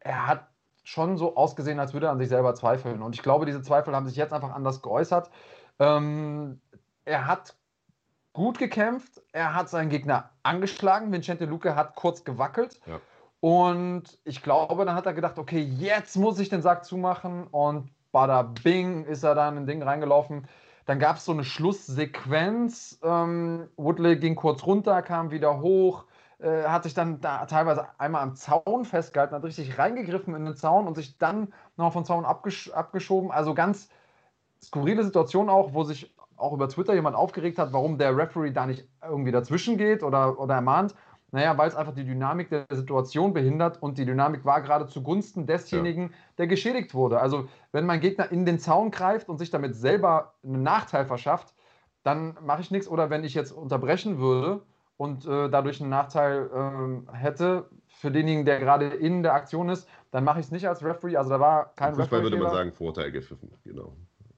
er 0.00 0.26
hat 0.26 0.46
schon 0.82 1.16
so 1.16 1.36
ausgesehen, 1.36 1.80
als 1.80 1.94
würde 1.94 2.08
er 2.08 2.12
an 2.12 2.18
sich 2.18 2.28
selber 2.28 2.54
zweifeln. 2.54 3.00
Und 3.00 3.14
ich 3.14 3.22
glaube, 3.22 3.46
diese 3.46 3.62
Zweifel 3.62 3.96
haben 3.96 4.06
sich 4.06 4.16
jetzt 4.16 4.34
einfach 4.34 4.54
anders 4.54 4.82
geäußert. 4.82 5.30
Ähm, 5.78 6.60
er 7.06 7.26
hat 7.26 7.56
gut 8.34 8.58
gekämpft, 8.58 9.22
er 9.32 9.54
hat 9.54 9.70
seinen 9.70 9.88
Gegner 9.88 10.32
angeschlagen. 10.42 11.10
Vincente 11.10 11.46
Luque 11.46 11.74
hat 11.74 11.94
kurz 11.94 12.24
gewackelt. 12.24 12.78
Ja. 12.84 13.00
Und 13.40 14.18
ich 14.24 14.42
glaube, 14.42 14.84
dann 14.84 14.96
hat 14.96 15.06
er 15.06 15.14
gedacht, 15.14 15.38
okay, 15.38 15.62
jetzt 15.62 16.18
muss 16.18 16.38
ich 16.38 16.50
den 16.50 16.60
Sack 16.60 16.84
zumachen. 16.84 17.46
Und 17.46 17.88
bada 18.12 18.42
bing 18.42 19.06
ist 19.06 19.22
er 19.22 19.34
dann 19.34 19.56
in 19.56 19.62
ein 19.62 19.66
Ding 19.66 19.82
reingelaufen, 19.82 20.46
dann 20.86 20.98
gab 20.98 21.16
es 21.16 21.24
so 21.24 21.32
eine 21.32 21.44
Schlusssequenz. 21.44 22.98
Ähm, 23.02 23.68
Woodley 23.76 24.16
ging 24.16 24.34
kurz 24.34 24.64
runter, 24.66 25.02
kam 25.02 25.30
wieder 25.30 25.60
hoch, 25.60 26.04
äh, 26.38 26.64
hat 26.64 26.82
sich 26.82 26.94
dann 26.94 27.20
da 27.20 27.46
teilweise 27.46 27.86
einmal 27.98 28.22
am 28.22 28.34
Zaun 28.34 28.84
festgehalten, 28.84 29.34
hat 29.34 29.44
richtig 29.44 29.78
reingegriffen 29.78 30.34
in 30.34 30.44
den 30.44 30.56
Zaun 30.56 30.86
und 30.86 30.94
sich 30.94 31.18
dann 31.18 31.52
noch 31.76 31.92
vom 31.92 32.04
Zaun 32.04 32.24
abgesch 32.24 32.70
abgeschoben. 32.70 33.30
Also 33.30 33.54
ganz 33.54 33.88
skurrile 34.62 35.04
Situation 35.04 35.48
auch, 35.48 35.74
wo 35.74 35.84
sich 35.84 36.14
auch 36.36 36.52
über 36.52 36.68
Twitter 36.68 36.94
jemand 36.94 37.16
aufgeregt 37.16 37.58
hat, 37.58 37.72
warum 37.72 37.98
der 37.98 38.16
Referee 38.16 38.50
da 38.50 38.66
nicht 38.66 38.86
irgendwie 39.02 39.32
dazwischen 39.32 39.78
geht 39.78 40.02
oder, 40.02 40.38
oder 40.38 40.54
ermahnt. 40.54 40.94
Naja, 41.34 41.58
weil 41.58 41.66
es 41.66 41.74
einfach 41.74 41.96
die 41.96 42.04
Dynamik 42.04 42.48
der 42.50 42.64
Situation 42.70 43.32
behindert 43.32 43.82
und 43.82 43.98
die 43.98 44.04
Dynamik 44.04 44.44
war 44.44 44.62
gerade 44.62 44.86
zugunsten 44.86 45.48
desjenigen, 45.48 46.02
ja. 46.02 46.16
der 46.38 46.46
geschädigt 46.46 46.94
wurde. 46.94 47.18
Also, 47.18 47.48
wenn 47.72 47.86
mein 47.86 47.98
Gegner 47.98 48.30
in 48.30 48.46
den 48.46 48.60
Zaun 48.60 48.92
greift 48.92 49.28
und 49.28 49.38
sich 49.38 49.50
damit 49.50 49.74
selber 49.74 50.34
einen 50.44 50.62
Nachteil 50.62 51.06
verschafft, 51.06 51.52
dann 52.04 52.38
mache 52.40 52.60
ich 52.60 52.70
nichts. 52.70 52.86
Oder 52.86 53.10
wenn 53.10 53.24
ich 53.24 53.34
jetzt 53.34 53.50
unterbrechen 53.50 54.20
würde 54.20 54.62
und 54.96 55.26
äh, 55.26 55.50
dadurch 55.50 55.80
einen 55.80 55.90
Nachteil 55.90 57.02
äh, 57.10 57.16
hätte 57.16 57.68
für 57.88 58.12
denjenigen, 58.12 58.44
der 58.44 58.60
gerade 58.60 58.86
in 58.86 59.24
der 59.24 59.34
Aktion 59.34 59.70
ist, 59.70 59.88
dann 60.12 60.22
mache 60.22 60.38
ich 60.38 60.46
es 60.46 60.52
nicht 60.52 60.68
als 60.68 60.84
Referee. 60.84 61.16
Also, 61.16 61.30
da 61.30 61.40
war 61.40 61.72
kein 61.74 61.96
Fußball 61.96 62.20
Referee. 62.20 62.22
würde 62.22 62.36
man 62.44 62.52
sagen, 62.52 62.70
Vorteil 62.70 63.10
gepfiffen, 63.10 63.50
genau. 63.64 63.96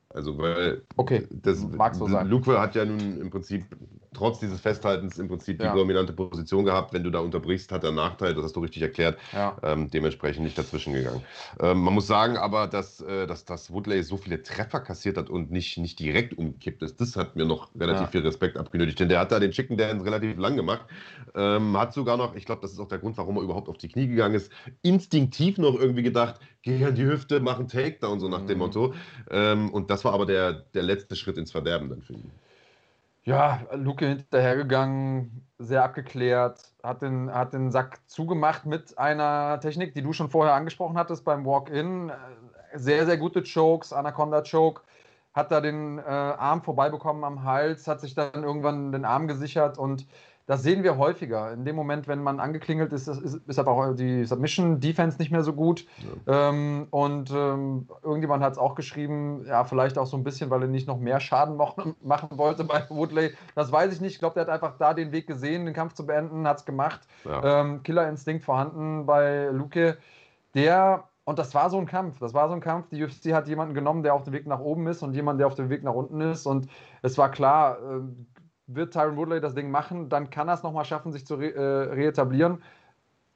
Also, 0.09 0.39
weil 0.39 0.81
okay, 0.97 1.29
das, 1.31 1.63
mag 1.63 1.95
so 1.95 2.09
sein. 2.09 2.27
Luke 2.27 2.59
hat 2.59 2.75
ja 2.75 2.87
nun 2.87 3.21
im 3.21 3.29
Prinzip 3.29 3.67
trotz 4.17 4.41
dieses 4.41 4.61
Festhaltens 4.61 5.19
im 5.19 5.29
Prinzip 5.29 5.61
ja. 5.61 5.71
die 5.71 5.79
dominante 5.79 6.13
Position 6.13 6.65
gehabt. 6.65 6.93
Wenn 6.93 7.05
du 7.05 7.11
da 7.11 7.21
unterbrichst, 7.21 7.71
hat 7.71 7.85
er 7.85 7.89
einen 7.89 7.97
Nachteil, 7.97 8.35
das 8.35 8.45
hast 8.45 8.57
du 8.57 8.61
richtig 8.61 8.83
erklärt. 8.83 9.19
Ja. 9.33 9.57
Ähm, 9.63 9.91
dementsprechend 9.91 10.45
nicht 10.45 10.57
dazwischen 10.57 10.95
gegangen. 10.95 11.23
Ähm, 11.61 11.81
man 11.81 11.93
muss 11.93 12.07
sagen 12.07 12.37
aber, 12.39 12.67
dass, 12.67 13.01
äh, 13.03 13.27
dass, 13.27 13.45
dass 13.45 13.71
Woodley 13.71 14.03
so 14.03 14.17
viele 14.17 14.43
Treffer 14.43 14.81
kassiert 14.81 15.19
hat 15.19 15.29
und 15.29 15.51
nicht, 15.51 15.77
nicht 15.79 15.99
direkt 15.99 16.37
umgekippt 16.39 16.83
ist, 16.83 17.01
das 17.01 17.17
hat 17.17 17.37
mir 17.37 17.45
noch 17.45 17.69
relativ 17.79 18.03
ja. 18.03 18.07
viel 18.09 18.21
Respekt 18.23 18.57
abgenötigt. 18.57 18.99
Denn 18.99 19.09
der 19.09 19.21
hat 19.21 19.33
da 19.33 19.39
den 19.39 19.51
Chicken 19.51 19.77
Dance 19.77 20.05
relativ 20.05 20.39
lang 20.39 20.57
gemacht. 20.57 20.87
Ähm, 21.35 21.77
hat 21.77 21.93
sogar 21.93 22.17
noch, 22.17 22.35
ich 22.35 22.47
glaube, 22.47 22.63
das 22.63 22.73
ist 22.73 22.81
auch 22.81 22.89
der 22.89 22.99
Grund, 22.99 23.19
warum 23.19 23.37
er 23.37 23.43
überhaupt 23.43 23.69
auf 23.69 23.77
die 23.77 23.89
Knie 23.89 24.07
gegangen 24.07 24.35
ist, 24.35 24.51
instinktiv 24.83 25.59
noch 25.59 25.79
irgendwie 25.79 26.03
gedacht, 26.03 26.41
geh 26.63 26.83
an 26.85 26.95
die 26.95 27.05
Hüfte, 27.05 27.41
mach 27.41 27.59
einen 27.59 27.69
Takedown, 27.69 28.19
so 28.19 28.29
nach 28.29 28.43
mhm. 28.43 28.47
dem 28.47 28.59
Motto. 28.59 28.95
Ähm, 29.31 29.71
und 29.71 29.91
das 29.91 30.05
war 30.05 30.15
aber 30.15 30.25
der, 30.25 30.53
der 30.53 30.83
letzte 30.83 31.17
Schritt 31.17 31.37
ins 31.37 31.53
Verderben 31.53 31.91
dann 31.91 32.01
für 32.01 32.15
ihn. 32.15 32.31
Ja, 33.27 33.63
Luke 33.73 34.07
hinterhergegangen, 34.07 35.45
sehr 35.59 35.83
abgeklärt, 35.83 36.61
hat 36.85 37.03
den, 37.03 37.29
hat 37.35 37.53
den 37.55 37.73
Sack 37.73 37.99
zugemacht 38.07 38.67
mit 38.67 38.97
einer 38.99 39.59
Technik, 39.59 39.95
die 39.95 40.03
du 40.03 40.13
schon 40.13 40.31
vorher 40.31 40.55
angesprochen 40.55 40.97
hattest 40.97 41.25
beim 41.25 41.45
Walk-In. 41.45 42.13
Sehr, 42.75 43.05
sehr 43.05 43.17
gute 43.17 43.43
Chokes, 43.43 43.93
Anaconda-Choke. 43.93 44.83
Hat 45.35 45.51
da 45.51 45.61
den 45.61 45.99
äh, 45.99 46.03
Arm 46.03 46.63
vorbeibekommen 46.63 47.25
am 47.25 47.43
Hals, 47.43 47.89
hat 47.89 48.01
sich 48.01 48.15
dann 48.15 48.45
irgendwann 48.45 48.93
den 48.93 49.05
Arm 49.05 49.27
gesichert 49.27 49.77
und 49.77 50.07
das 50.47 50.63
sehen 50.63 50.85
wir 50.85 50.97
häufiger. 50.97 51.53
In 51.53 51.65
dem 51.65 51.75
Moment, 51.75 52.07
wenn 52.07 52.23
man 52.23 52.39
angeklingelt 52.39 52.93
ist, 52.93 53.09
ist, 53.09 53.35
ist 53.35 53.59
einfach 53.59 53.97
die 53.97 54.25
Submission-Defense 54.25 55.19
nicht 55.19 55.33
mehr 55.33 55.43
so 55.43 55.53
gut. 55.53 55.85
Ja. 56.27 56.51
Ähm, 56.51 56.87
und 56.91 57.33
ähm, 57.33 57.89
irgendjemand 58.03 58.45
hat 58.45 58.53
es 58.53 58.59
auch 58.59 58.77
geschrieben, 58.77 59.45
ja, 59.47 59.65
vielleicht 59.65 59.99
auch 59.99 60.07
so 60.07 60.17
ein 60.17 60.23
bisschen, 60.23 60.49
weil 60.51 60.63
er 60.63 60.69
nicht 60.69 60.87
noch 60.87 60.99
mehr 60.99 61.19
Schaden 61.19 61.57
machen, 61.57 61.97
machen 62.03 62.39
wollte 62.39 62.63
bei 62.63 62.85
Woodley. 62.89 63.33
Das 63.57 63.73
weiß 63.73 63.93
ich 63.93 64.01
nicht. 64.01 64.15
Ich 64.15 64.19
glaube, 64.21 64.35
der 64.35 64.45
hat 64.45 64.51
einfach 64.51 64.79
da 64.79 64.95
den 64.95 65.11
Weg 65.11 65.27
gesehen, 65.27 65.65
den 65.65 65.75
Kampf 65.75 65.95
zu 65.95 66.07
beenden, 66.07 66.47
hat 66.47 66.59
es 66.59 66.65
gemacht. 66.65 67.01
Ja. 67.25 67.63
Ähm, 67.63 67.83
Killerinstinkt 67.83 68.45
vorhanden 68.45 69.05
bei 69.05 69.49
Luke. 69.53 69.99
Der 70.55 71.09
und 71.25 71.41
das 71.41 71.57
war 71.57 71.71
so 71.71 71.79
ein 71.79 71.87
Kampf. 71.87 72.21
Das 72.21 72.35
war 72.35 72.47
so 72.47 72.55
ein 72.55 72.61
Kampf. 72.61 72.89
Die 72.91 73.03
UFC 73.03 73.33
hat 73.33 73.49
jemanden 73.49 73.75
genommen, 73.75 74.05
der 74.05 74.15
auf 74.15 74.23
dem 74.23 74.33
Weg 74.33 74.47
nach 74.47 74.61
oben 74.61 74.87
ist 74.87 75.03
und 75.03 75.13
jemanden, 75.13 75.39
der 75.39 75.49
auf 75.49 75.57
dem 75.57 75.71
Weg 75.71 75.83
nach 75.83 75.93
unten 75.93 76.21
ist. 76.21 76.47
Und 76.47 76.69
es 77.03 77.19
war 77.19 77.33
klar, 77.33 77.79
äh, 77.79 78.01
wird 78.67 78.93
Tyron 78.93 79.17
Woodley 79.17 79.41
das 79.41 79.55
Ding 79.55 79.71
machen, 79.71 80.09
dann 80.09 80.31
kann 80.31 80.49
er 80.49 80.55
es 80.55 80.63
nochmal 80.63 80.85
schaffen, 80.85 81.13
sich 81.13 81.27
zu 81.27 81.37
re 81.37 81.55
äh, 81.55 81.95
reetablieren. 81.95 82.63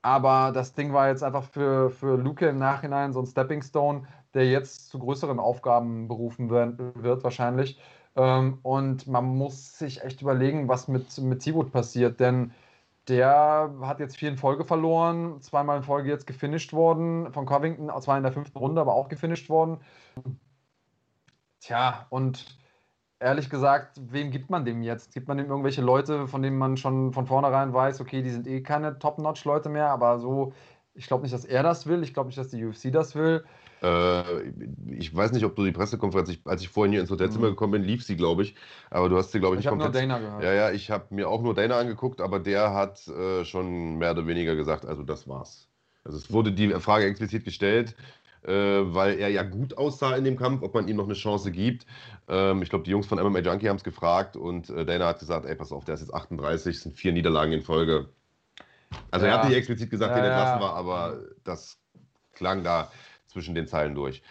Aber 0.03 0.53
das 0.53 0.75
Ding 0.75 0.93
war 0.93 1.09
jetzt 1.09 1.23
einfach 1.23 1.45
für, 1.45 1.91
für 1.91 2.17
Luke 2.17 2.47
im 2.49 2.59
Nachhinein 2.59 3.13
so 3.13 3.21
ein 3.21 3.27
Stepping 3.27 3.63
Stone, 3.63 4.07
der 4.35 4.51
jetzt 4.51 4.89
zu 4.91 4.99
größeren 4.99 5.39
Aufgaben 5.39 6.09
berufen 6.09 6.51
wird, 6.51 7.23
wahrscheinlich. 7.25 7.79
Ähm, 8.17 8.59
und 8.63 9.07
man 9.07 9.25
muss 9.25 9.79
sich 9.79 10.03
echt 10.03 10.23
überlegen, 10.23 10.69
was 10.69 10.89
mit, 10.89 11.19
mit 11.19 11.41
T-Wood 11.43 11.73
passiert, 11.73 12.21
denn 12.21 12.53
der 13.09 13.75
hat 13.83 14.01
jetzt 14.01 14.17
vier 14.17 14.31
in 14.31 14.37
Folge 14.39 14.65
verloren, 14.65 15.41
zweimal 15.43 15.79
in 15.79 15.83
Folge 15.83 16.09
jetzt 16.11 16.27
gefinisht 16.27 16.73
worden, 16.73 17.33
von 17.33 17.47
Covington, 17.47 17.91
zwar 18.01 18.17
in 18.17 18.23
der 18.23 18.33
fünften 18.33 18.59
Runde, 18.59 18.81
aber 18.81 18.95
auch 18.95 19.09
gefinisht 19.09 19.49
worden. 19.51 19.79
Tja, 21.61 22.07
und 22.11 22.59
ehrlich 23.21 23.51
gesagt, 23.51 24.01
wem 24.01 24.31
gibt 24.31 24.51
man 24.51 24.65
dem 24.65 24.83
jetzt? 24.83 25.13
Gibt 25.15 25.29
man 25.29 25.37
dem 25.37 25.49
irgendwelche 25.49 25.83
Leute, 25.83 26.27
von 26.27 26.43
denen 26.43 26.59
man 26.59 26.77
schon 26.77 27.13
von 27.13 27.27
vornherein 27.27 27.73
weiß, 27.73 28.01
okay, 28.01 28.23
die 28.23 28.31
sind 28.31 28.47
eh 28.47 28.63
keine 28.63 28.99
Top-Notch-Leute 28.99 29.69
mehr, 29.69 29.91
aber 29.91 30.19
so, 30.19 30.55
ich 30.95 31.07
glaube 31.07 31.23
nicht, 31.23 31.35
dass 31.35 31.45
er 31.45 31.63
das 31.63 31.87
will, 31.87 32.03
ich 32.03 32.15
glaube 32.15 32.29
nicht, 32.29 32.39
dass 32.39 32.49
die 32.49 32.65
UFC 32.65 32.91
das 32.91 33.15
will. 33.15 33.45
Äh, 33.83 34.23
ich 34.89 35.15
weiß 35.15 35.33
nicht, 35.33 35.45
ob 35.45 35.55
du 35.55 35.65
die 35.65 35.73
Pressekonferenz, 35.73 36.31
ich, 36.31 36.41
als 36.45 36.63
ich 36.63 36.69
vorhin 36.69 36.93
hier 36.93 37.01
ins 37.01 37.11
Hotelzimmer 37.11 37.47
mhm. 37.47 37.51
gekommen 37.51 37.73
bin, 37.73 37.83
lief 37.83 38.05
sie, 38.05 38.17
glaube 38.17 38.43
ich. 38.43 38.55
Aber 38.91 39.09
du 39.09 39.17
hast 39.17 39.33
sie, 39.33 39.41
glaube 39.41 39.57
ich, 39.57 39.61
ich 39.61 39.71
nicht. 39.71 39.81
Ich 39.81 39.85
habe 39.85 39.93
nur 39.93 40.01
Dana 40.01 40.19
gehört. 40.19 40.43
Ja, 40.43 40.53
ja, 40.53 40.71
ich 40.71 40.91
habe 40.91 41.15
mir 41.15 41.29
auch 41.29 41.43
nur 41.43 41.55
Dana 41.55 41.79
angeguckt, 41.79 42.21
aber 42.21 42.41
der 42.41 42.75
hat 42.75 43.07
äh, 43.09 43.45
schon 43.45 43.97
mehr 43.99 44.13
oder 44.13 44.27
weniger 44.27 44.55
gesagt, 44.57 44.85
also 44.87 45.03
das 45.03 45.29
war's. 45.29 45.69
Also 46.05 46.17
es 46.19 46.33
wurde 46.33 46.53
die 46.53 46.71
Frage 46.81 47.05
explizit 47.07 47.45
gestellt, 47.45 47.95
weil 48.49 49.19
er 49.19 49.29
ja 49.29 49.43
gut 49.43 49.77
aussah 49.77 50.17
in 50.17 50.25
dem 50.25 50.37
Kampf, 50.37 50.63
ob 50.63 50.75
man 50.75 50.89
ihm 50.89 50.97
noch 50.97 51.05
eine 51.05 51.15
Chance 51.15 51.51
gibt. 51.51 51.87
Ähm, 52.29 52.63
ich 52.63 52.71
glaube, 52.71 52.85
die 52.85 52.91
Jungs 52.91 53.07
von 53.07 53.19
MMA 53.19 53.41
Junkie 53.41 53.69
haben 53.69 53.77
es 53.77 53.85
gefragt 53.85 54.37
und 54.37 54.71
äh, 54.71 54.85
Dana 54.85 55.09
hat 55.09 55.19
gesagt, 55.19 55.47
ey, 55.47 55.55
pass 55.55 55.73
auf, 55.73 55.85
der 55.85 55.95
ist 55.95 56.01
jetzt 56.01 56.15
38, 56.15 56.81
sind 56.81 56.97
vier 56.97 57.13
Niederlagen 57.13 57.53
in 57.53 57.63
Folge. 57.63 58.09
Also 59.11 59.27
ja. 59.27 59.33
er 59.33 59.39
hat 59.39 59.49
nicht 59.49 59.57
explizit 59.57 59.91
gesagt, 59.91 60.13
ja, 60.13 60.17
wen 60.17 60.25
entlassen 60.25 60.61
war, 60.61 60.75
aber 60.75 61.19
das 61.45 61.79
klang 62.33 62.65
da 62.65 62.91
zwischen 63.27 63.55
den 63.55 63.67
Zeilen 63.67 63.95
durch. 63.95 64.23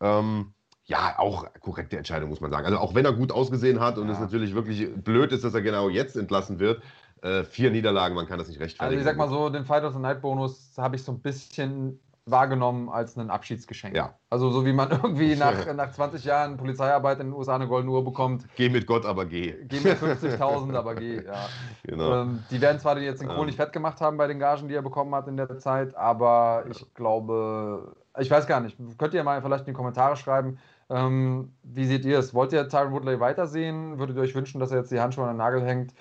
Ähm, 0.00 0.52
ja, 0.84 1.18
auch 1.18 1.46
korrekte 1.60 1.98
Entscheidung, 1.98 2.30
muss 2.30 2.40
man 2.40 2.50
sagen. 2.50 2.64
Also 2.64 2.78
auch 2.78 2.94
wenn 2.94 3.04
er 3.04 3.12
gut 3.12 3.30
ausgesehen 3.30 3.80
hat 3.80 3.98
und 3.98 4.08
es 4.08 4.18
natürlich 4.18 4.54
wirklich 4.54 4.88
blöd 4.94 5.32
ist, 5.32 5.44
dass 5.44 5.52
er 5.52 5.60
genau 5.60 5.90
jetzt 5.90 6.16
entlassen 6.16 6.60
wird, 6.60 6.82
äh, 7.20 7.44
vier 7.44 7.70
Niederlagen, 7.70 8.14
man 8.14 8.26
kann 8.26 8.38
das 8.38 8.48
nicht 8.48 8.60
rechtfertigen. 8.60 8.98
Also 8.98 8.98
ich 8.98 9.04
sag 9.04 9.16
mal 9.18 9.28
so, 9.28 9.50
den 9.50 9.66
Fight 9.66 9.84
of 9.84 9.92
the 9.92 9.98
Night 9.98 10.22
Bonus 10.22 10.72
habe 10.78 10.96
ich 10.96 11.02
so 11.02 11.12
ein 11.12 11.20
bisschen 11.20 12.00
wahrgenommen 12.30 12.88
als 12.88 13.16
ein 13.16 13.30
Abschiedsgeschenk. 13.30 13.96
Ja. 13.96 14.14
Also 14.30 14.50
so 14.50 14.64
wie 14.64 14.72
man 14.72 14.90
irgendwie 15.02 15.36
nach, 15.36 15.72
nach 15.74 15.90
20 15.90 16.24
Jahren 16.24 16.56
Polizeiarbeit 16.56 17.20
in 17.20 17.28
den 17.28 17.34
USA 17.34 17.54
eine 17.54 17.68
goldene 17.68 17.92
Uhr 17.92 18.04
bekommt. 18.04 18.46
Geh 18.56 18.68
mit 18.68 18.86
Gott, 18.86 19.04
aber 19.04 19.26
geh. 19.26 19.54
Geh 19.68 19.80
mit 19.80 19.98
50.000, 19.98 20.76
aber 20.76 20.94
geh, 20.94 21.24
ja. 21.24 21.48
Genau. 21.84 22.22
Ähm, 22.22 22.42
die 22.50 22.60
werden 22.60 22.78
zwar 22.78 22.98
jetzt 22.98 23.22
den 23.22 23.28
Kohl 23.28 23.46
nicht 23.46 23.56
fett 23.56 23.72
gemacht 23.72 24.00
haben 24.00 24.16
bei 24.16 24.26
den 24.26 24.38
Gagen, 24.38 24.68
die 24.68 24.74
er 24.74 24.82
bekommen 24.82 25.14
hat 25.14 25.28
in 25.28 25.36
der 25.36 25.58
Zeit, 25.58 25.96
aber 25.96 26.64
ich 26.70 26.94
glaube, 26.94 27.96
ich 28.18 28.30
weiß 28.30 28.46
gar 28.46 28.60
nicht, 28.60 28.76
könnt 28.98 29.14
ihr 29.14 29.24
mal 29.24 29.40
vielleicht 29.42 29.66
in 29.66 29.72
die 29.72 29.76
Kommentare 29.76 30.16
schreiben, 30.16 30.58
ähm, 30.90 31.52
wie 31.62 31.84
seht 31.84 32.04
ihr 32.04 32.18
es? 32.18 32.32
Wollt 32.32 32.52
ihr 32.52 32.68
Tyron 32.68 32.92
Woodley 32.92 33.20
weitersehen? 33.20 33.98
Würdet 33.98 34.16
ihr 34.16 34.22
euch 34.22 34.34
wünschen, 34.34 34.58
dass 34.58 34.70
er 34.70 34.78
jetzt 34.78 34.90
die 34.90 35.00
Handschuhe 35.00 35.24
an 35.24 35.32
den 35.32 35.36
Nagel 35.38 35.62
hängt? 35.62 35.92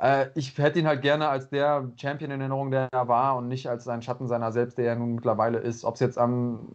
Äh, 0.00 0.28
ich 0.34 0.56
hätte 0.56 0.78
ihn 0.78 0.86
halt 0.86 1.02
gerne 1.02 1.28
als 1.28 1.50
der 1.50 1.90
Champion 1.96 2.30
in 2.30 2.40
Erinnerung, 2.40 2.70
der 2.70 2.88
er 2.90 3.08
war 3.08 3.36
und 3.36 3.48
nicht 3.48 3.68
als 3.68 3.86
ein 3.86 4.02
Schatten 4.02 4.26
seiner 4.28 4.52
selbst, 4.52 4.78
der 4.78 4.86
er 4.86 4.96
nun 4.96 5.14
mittlerweile 5.14 5.58
ist. 5.58 5.84
Ob 5.84 5.94
es 5.94 6.00
jetzt 6.00 6.18
an 6.18 6.68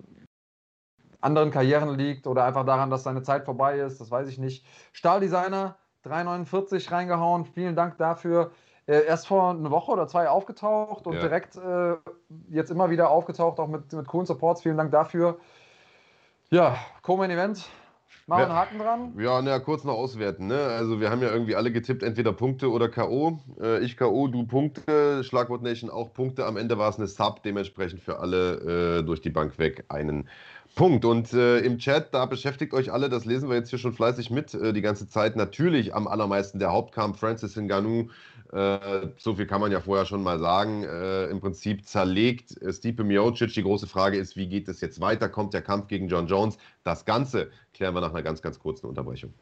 anderen 1.21 1.49
Karrieren 1.49 1.97
liegt 1.97 2.27
oder 2.27 2.45
einfach 2.45 2.65
daran, 2.65 2.91
dass 2.91 3.03
seine 3.03 3.23
Zeit 3.23 3.45
vorbei 3.45 3.79
ist, 3.79 3.99
das 3.99 4.11
weiß 4.11 4.27
ich 4.27 4.37
nicht. 4.37 4.65
Stahldesigner 4.93 5.75
349 6.03 6.91
reingehauen, 6.91 7.45
vielen 7.45 7.75
Dank 7.75 7.97
dafür. 7.97 8.51
Er 8.85 9.05
erst 9.05 9.25
vor 9.25 9.49
einer 9.49 9.71
Woche 9.71 9.91
oder 9.91 10.07
zwei 10.07 10.29
aufgetaucht 10.29 11.07
und 11.07 11.15
ja. 11.15 11.21
direkt 11.21 11.55
äh, 11.55 11.95
jetzt 12.49 12.69
immer 12.69 12.91
wieder 12.91 13.09
aufgetaucht, 13.09 13.59
auch 13.59 13.67
mit, 13.67 13.91
mit 13.91 14.07
coolen 14.07 14.27
Supports. 14.27 14.61
Vielen 14.61 14.77
Dank 14.77 14.91
dafür. 14.91 15.39
Ja, 16.51 16.77
Co-Main 17.01 17.31
Event. 17.31 17.67
Machen 18.27 18.39
wir 18.39 18.45
einen 18.45 18.55
Haken 18.55 18.79
dran? 18.79 19.13
Ja, 19.19 19.39
na, 19.43 19.59
kurz 19.59 19.83
noch 19.83 19.93
auswerten. 19.93 20.47
Ne? 20.47 20.59
Also 20.59 20.99
wir 20.99 21.11
haben 21.11 21.21
ja 21.21 21.31
irgendwie 21.31 21.55
alle 21.55 21.71
getippt, 21.71 22.01
entweder 22.01 22.33
Punkte 22.33 22.71
oder 22.71 22.89
K.O. 22.89 23.37
Äh, 23.61 23.83
ich 23.83 23.97
K.O., 23.97 24.27
du 24.27 24.47
Punkte, 24.47 25.23
Schlagwort 25.23 25.61
Nation 25.61 25.91
auch 25.91 26.11
Punkte. 26.11 26.47
Am 26.47 26.57
Ende 26.57 26.79
war 26.79 26.89
es 26.89 26.97
eine 26.97 27.05
Sub, 27.05 27.43
dementsprechend 27.43 28.01
für 28.01 28.17
alle 28.17 28.99
äh, 28.99 29.03
durch 29.03 29.21
die 29.21 29.29
Bank 29.29 29.59
weg 29.59 29.85
einen 29.89 30.27
Punkt. 30.73 31.05
Und 31.05 31.33
äh, 31.33 31.59
im 31.59 31.77
Chat, 31.77 32.15
da 32.15 32.25
beschäftigt 32.25 32.73
euch 32.73 32.91
alle, 32.91 33.09
das 33.09 33.25
lesen 33.25 33.47
wir 33.47 33.57
jetzt 33.57 33.69
hier 33.69 33.77
schon 33.77 33.93
fleißig 33.93 34.31
mit, 34.31 34.55
äh, 34.55 34.73
die 34.73 34.81
ganze 34.81 35.07
Zeit. 35.07 35.35
Natürlich 35.35 35.93
am 35.93 36.07
allermeisten 36.07 36.57
der 36.57 36.71
Hauptkampf 36.71 37.19
Francis 37.19 37.55
Ngannou 37.55 38.09
äh, 38.55 39.09
so 39.17 39.35
viel 39.35 39.47
kann 39.47 39.59
man 39.59 39.71
ja 39.71 39.81
vorher 39.81 40.05
schon 40.05 40.23
mal 40.23 40.39
sagen. 40.39 40.83
Äh, 40.83 41.25
Im 41.25 41.41
Prinzip 41.41 41.85
zerlegt 41.85 42.61
äh, 42.61 42.71
Stipe 42.71 43.03
Miocic. 43.03 43.53
Die 43.53 43.63
große 43.63 43.85
Frage 43.85 44.17
ist, 44.17 44.37
wie 44.37 44.47
geht 44.47 44.69
es 44.69 44.79
jetzt 44.79 45.01
weiter? 45.01 45.27
Kommt 45.27 45.53
der 45.53 45.61
Kampf 45.61 45.87
gegen 45.87 46.07
John 46.07 46.27
Jones? 46.27 46.57
Das 46.83 47.03
Ganze 47.03 47.51
klären 47.73 47.93
wir 47.93 48.01
nach 48.01 48.11
einer 48.11 48.23
ganz, 48.23 48.41
ganz 48.41 48.57
kurzen 48.57 48.87
Unterbrechung. 48.87 49.33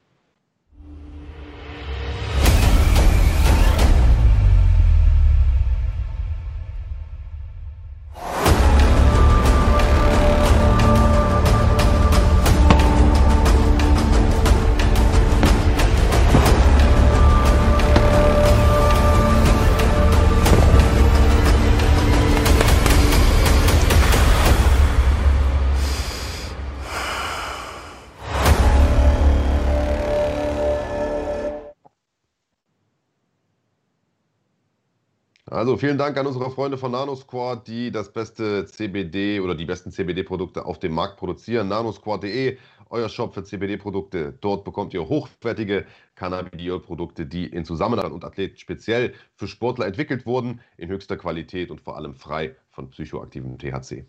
Also 35.63 35.77
vielen 35.77 35.97
Dank 35.97 36.17
an 36.17 36.27
unsere 36.27 36.51
Freunde 36.51 36.77
von 36.77 36.91
NanoSquad, 36.91 37.65
die 37.69 37.89
das 37.89 38.11
beste 38.11 38.65
CBD 38.65 39.39
oder 39.39 39.55
die 39.55 39.63
besten 39.63 39.91
CBD-Produkte 39.91 40.65
auf 40.65 40.77
dem 40.77 40.91
Markt 40.93 41.15
produzieren. 41.15 41.69
nanosquad.de, 41.69 42.57
euer 42.89 43.07
Shop 43.07 43.33
für 43.33 43.45
CBD-Produkte. 43.45 44.37
Dort 44.41 44.65
bekommt 44.65 44.93
ihr 44.93 45.07
hochwertige 45.07 45.85
Cannabidiol-Produkte, 46.15 47.25
die 47.25 47.45
in 47.45 47.63
Zusammenarbeit 47.63 48.11
und 48.11 48.25
Athleten 48.25 48.57
speziell 48.57 49.13
für 49.35 49.47
Sportler 49.47 49.87
entwickelt 49.87 50.25
wurden, 50.25 50.59
in 50.75 50.89
höchster 50.89 51.15
Qualität 51.15 51.71
und 51.71 51.79
vor 51.79 51.95
allem 51.95 52.13
frei 52.13 52.57
von 52.69 52.89
psychoaktivem 52.89 53.57
THC. 53.57 54.05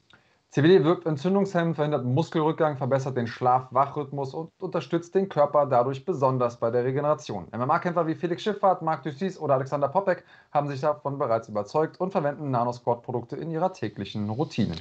CBD 0.55 0.85
wirkt 0.85 1.05
entzündungshemmend, 1.05 1.75
verhindert 1.75 2.05
Muskelrückgang, 2.05 2.77
verbessert 2.77 3.17
den 3.17 3.27
Schlaf-Wach-Rhythmus 3.27 4.35
und 4.35 4.53
unterstützt 4.61 5.13
den 5.17 5.29
Körper 5.29 5.67
dadurch 5.67 6.05
besonders 6.05 6.61
bei 6.61 6.71
der 6.71 6.85
Regeneration. 6.85 7.49
MMA-Kämpfer 7.51 8.07
wie 8.07 8.15
Felix 8.15 8.45
Schifffahrt, 8.45 8.81
Marc 8.81 9.03
Dussis 9.03 9.37
oder 9.37 9.55
Alexander 9.55 9.89
Popek 9.89 10.23
haben 10.53 10.69
sich 10.69 10.81
davon 10.81 11.19
bereits 11.19 11.49
überzeugt 11.49 11.99
und 11.99 12.13
verwenden 12.13 12.53
Nanosquad-Produkte 12.53 13.35
in 13.35 13.51
ihrer 13.51 13.73
täglichen 13.73 14.31
Routine. 14.31 14.77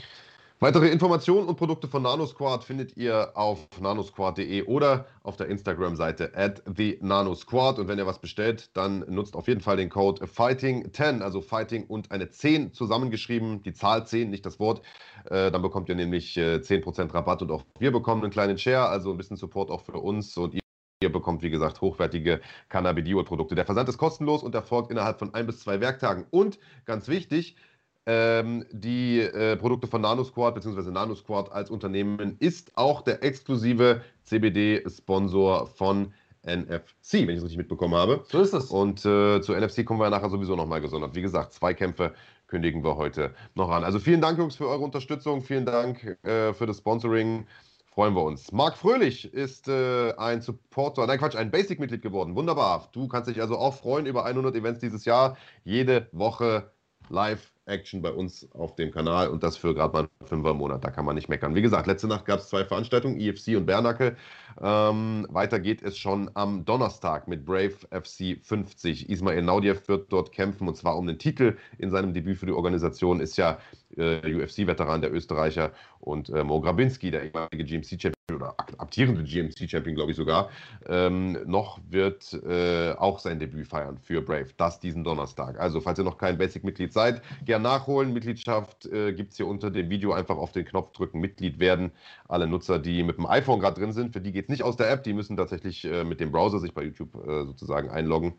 Weitere 0.64 0.88
Informationen 0.88 1.50
und 1.50 1.58
Produkte 1.58 1.90
von 1.90 2.04
NanoSquad 2.04 2.64
findet 2.64 2.96
ihr 2.96 3.36
auf 3.36 3.68
nanosquad.de 3.82 4.64
oder 4.64 5.08
auf 5.22 5.36
der 5.36 5.48
Instagram-Seite 5.48 6.32
at 6.38 6.64
the 6.78 6.98
nanosquad. 7.02 7.80
Und 7.80 7.90
wenn 7.90 7.98
ihr 7.98 8.08
was 8.08 8.20
bestellt, 8.20 8.70
dann 8.74 9.00
nutzt 9.10 9.36
auf 9.36 9.50
jeden 9.50 9.60
Fall 9.60 9.76
den 9.76 9.90
Code 9.90 10.24
Fighting10, 10.24 11.20
also 11.20 11.42
Fighting 11.42 11.86
und 11.88 12.12
eine 12.12 12.30
10 12.30 12.72
zusammengeschrieben, 12.72 13.62
die 13.62 13.74
Zahl 13.74 14.08
10, 14.08 14.30
nicht 14.30 14.46
das 14.46 14.58
Wort. 14.58 14.82
Äh, 15.26 15.52
dann 15.52 15.62
bekommt 15.62 15.90
ihr 15.90 15.96
nämlich 15.96 16.38
äh, 16.38 16.62
10% 16.62 17.14
Rabatt 17.14 17.42
und 17.42 17.52
auch 17.52 17.66
wir 17.78 17.92
bekommen 17.92 18.24
einen 18.24 18.32
kleinen 18.32 18.58
Share, 18.58 18.88
also 18.88 19.12
ein 19.12 19.18
bisschen 19.18 19.36
Support 19.36 19.70
auch 19.70 19.82
für 19.82 20.00
uns 20.00 20.38
und 20.38 20.54
ihr 20.54 20.64
Ihr 21.02 21.12
bekommt, 21.12 21.44
wie 21.44 21.50
gesagt, 21.50 21.82
hochwertige 21.82 22.40
Cannabidiol-Produkte. 22.70 23.56
Der 23.56 23.66
Versand 23.66 23.90
ist 23.90 23.98
kostenlos 23.98 24.42
und 24.42 24.56
erfolgt 24.56 24.90
innerhalb 24.90 25.20
von 25.20 25.34
ein 25.34 25.46
bis 25.46 25.60
zwei 25.60 25.82
Werktagen. 25.82 26.26
Und 26.32 26.60
ganz 26.86 27.10
wichtig, 27.10 27.58
ähm, 28.06 28.66
die 28.72 29.20
äh, 29.20 29.56
Produkte 29.56 29.88
von 29.88 30.02
NanoSquad 30.02 30.56
bzw. 30.56 30.92
NanoSquad 30.92 31.52
als 31.52 31.70
Unternehmen 31.70 32.36
ist 32.40 32.72
auch 32.76 33.02
der 33.02 33.24
exklusive 33.24 34.02
CBD-Sponsor 34.24 35.68
von 35.68 36.14
NFC, 36.46 37.14
wenn 37.14 37.30
ich 37.30 37.38
es 37.38 37.44
richtig 37.44 37.58
mitbekommen 37.58 37.96
habe. 37.96 38.26
So 38.30 38.42
ist 38.42 38.54
es. 38.54 38.70
Und 38.70 39.06
äh, 39.06 39.42
zu 39.42 39.54
NFC 39.54 39.86
kommen 39.86 40.02
wir 40.02 40.10
nachher 40.10 40.30
sowieso 40.30 40.56
nochmal 40.56 40.82
gesondert. 40.82 41.16
Wie 41.16 41.22
gesagt, 41.22 41.54
zwei 41.54 41.74
Kämpfe 41.74 42.14
kündigen 42.48 42.84
wir 42.84 42.98
heute 42.98 43.34
noch 43.56 43.70
an. 43.70 43.84
Also 43.84 44.00
vielen 44.00 44.20
Dank, 44.20 44.38
Jungs, 44.38 44.56
für 44.56 44.68
eure 44.68 44.84
Unterstützung. 44.84 45.42
Vielen 45.42 45.66
Dank 45.66 46.18
äh, 46.24 46.54
für 46.54 46.66
das 46.66 46.80
Sponsoring. 46.80 47.48
Freuen 47.86 48.16
wir 48.16 48.24
uns. 48.24 48.52
Marc 48.52 48.76
Fröhlich 48.76 49.32
ist 49.34 49.68
äh, 49.68 50.14
ein 50.18 50.42
Supporter, 50.42 51.06
nein 51.06 51.20
Quatsch, 51.20 51.36
ein 51.36 51.52
Basic-Mitglied 51.52 52.02
geworden. 52.02 52.36
Wunderbar. 52.36 52.90
Du 52.92 53.08
kannst 53.08 53.30
dich 53.30 53.40
also 53.40 53.58
auch 53.58 53.76
freuen 53.76 54.08
über 54.08 54.26
100 54.26 54.56
Events 54.56 54.80
dieses 54.80 55.06
Jahr. 55.06 55.38
Jede 55.64 56.10
Woche 56.12 56.72
live 57.10 57.53
Action 57.66 58.02
bei 58.02 58.12
uns 58.12 58.50
auf 58.54 58.76
dem 58.76 58.92
Kanal 58.92 59.30
und 59.30 59.44
das 59.44 59.58
für 59.58 59.74
gerade 59.74 59.94
mal 59.94 60.00
einen 60.00 60.28
Fünfer 60.28 60.52
im 60.52 60.58
Monat. 60.58 60.84
Da 60.84 60.92
kann 60.92 61.06
man 61.06 61.16
nicht 61.16 61.30
meckern. 61.30 61.56
Wie 61.56 61.62
gesagt, 61.62 61.88
letzte 61.88 62.08
Nacht 62.08 62.26
gab 62.26 62.40
es 62.40 62.50
zwei 62.50 62.66
Veranstaltungen, 62.66 63.20
IFC 63.20 63.56
und 63.56 63.66
Bernacke. 63.66 64.18
Ähm, 64.62 65.26
weiter 65.30 65.60
geht 65.60 65.82
es 65.82 65.98
schon 65.98 66.30
am 66.34 66.66
Donnerstag 66.66 67.28
mit 67.28 67.46
Brave 67.46 67.76
FC 67.92 68.38
50. 68.42 69.10
Ismail 69.10 69.42
Naudiev 69.42 69.88
wird 69.88 70.12
dort 70.12 70.32
kämpfen 70.32 70.68
und 70.68 70.76
zwar 70.76 70.98
um 70.98 71.08
den 71.08 71.20
Titel 71.20 71.58
in 71.78 71.90
seinem 71.90 72.14
Debüt 72.14 72.38
für 72.38 72.46
die 72.46 72.52
Organisation. 72.52 73.20
Ist 73.20 73.38
ja 73.38 73.60
äh, 73.98 74.36
UFC-Veteran, 74.36 75.02
der 75.02 75.14
Österreicher 75.14 75.72
und 76.00 76.30
äh, 76.30 76.44
Mo 76.44 76.60
Grabinski, 76.62 77.12
der 77.12 77.24
ehemalige 77.24 77.64
GMC-Champion 77.64 78.14
oder 78.34 78.56
amtierende 78.78 79.24
GMC-Champion, 79.24 79.96
glaube 79.96 80.12
ich 80.12 80.18
sogar, 80.18 80.50
ähm, 80.88 81.38
noch 81.46 81.80
wird 81.90 82.34
äh, 82.46 82.94
auch 82.94 83.20
sein 83.20 83.40
Debüt 83.40 83.68
feiern 83.68 83.98
für 83.98 84.22
Brave. 84.22 84.48
Das 84.58 84.80
diesen 84.80 85.04
Donnerstag. 85.04 85.60
Also, 85.60 85.82
falls 85.82 86.00
ihr 86.00 86.06
noch 86.06 86.18
kein 86.18 86.38
Basic-Mitglied 86.38 86.94
seid, 86.94 87.22
gern 87.46 87.62
nachholen. 87.62 88.14
Mitgliedschaft 88.14 88.86
äh, 88.88 89.14
gibt 89.14 89.32
es 89.32 89.38
hier 89.38 89.48
unter 89.48 89.72
dem 89.72 89.90
Video. 89.90 90.14
Einfach 90.14 90.38
auf 90.38 90.52
den 90.52 90.66
Knopf 90.66 90.94
drücken, 90.94 91.20
Mitglied 91.20 91.60
werden. 91.60 91.92
Alle 92.28 92.48
Nutzer, 92.48 92.80
die 92.80 93.04
mit 93.04 93.18
dem 93.18 93.26
iPhone 93.26 93.60
gerade 93.60 93.80
drin 93.80 93.94
sind, 93.94 94.14
für 94.14 94.22
die 94.22 94.32
geht 94.32 94.46
es 94.46 94.50
nicht 94.50 94.64
aus 94.64 94.78
der 94.78 94.90
App. 94.90 95.04
Die 95.04 95.14
müssen 95.14 95.38
tatsächlich 95.38 95.86
äh, 95.86 96.04
mit 96.04 96.20
dem 96.20 96.32
Browser 96.32 96.60
sich 96.60 96.74
bei 96.74 96.84
YouTube 96.84 97.16
äh, 97.28 97.46
sozusagen 97.46 97.90
einloggen 97.90 98.34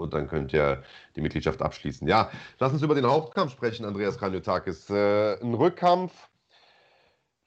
und 0.00 0.14
dann 0.14 0.28
könnt 0.28 0.52
ihr 0.52 0.82
die 1.16 1.20
Mitgliedschaft 1.20 1.62
abschließen. 1.62 2.08
Ja, 2.08 2.30
lass 2.58 2.72
uns 2.72 2.82
über 2.82 2.94
den 2.94 3.06
Hauptkampf 3.06 3.52
sprechen, 3.52 3.84
Andreas 3.84 4.18
Kranjotakis. 4.18 4.90
Äh, 4.90 5.40
ein 5.40 5.54
Rückkampf 5.54 6.12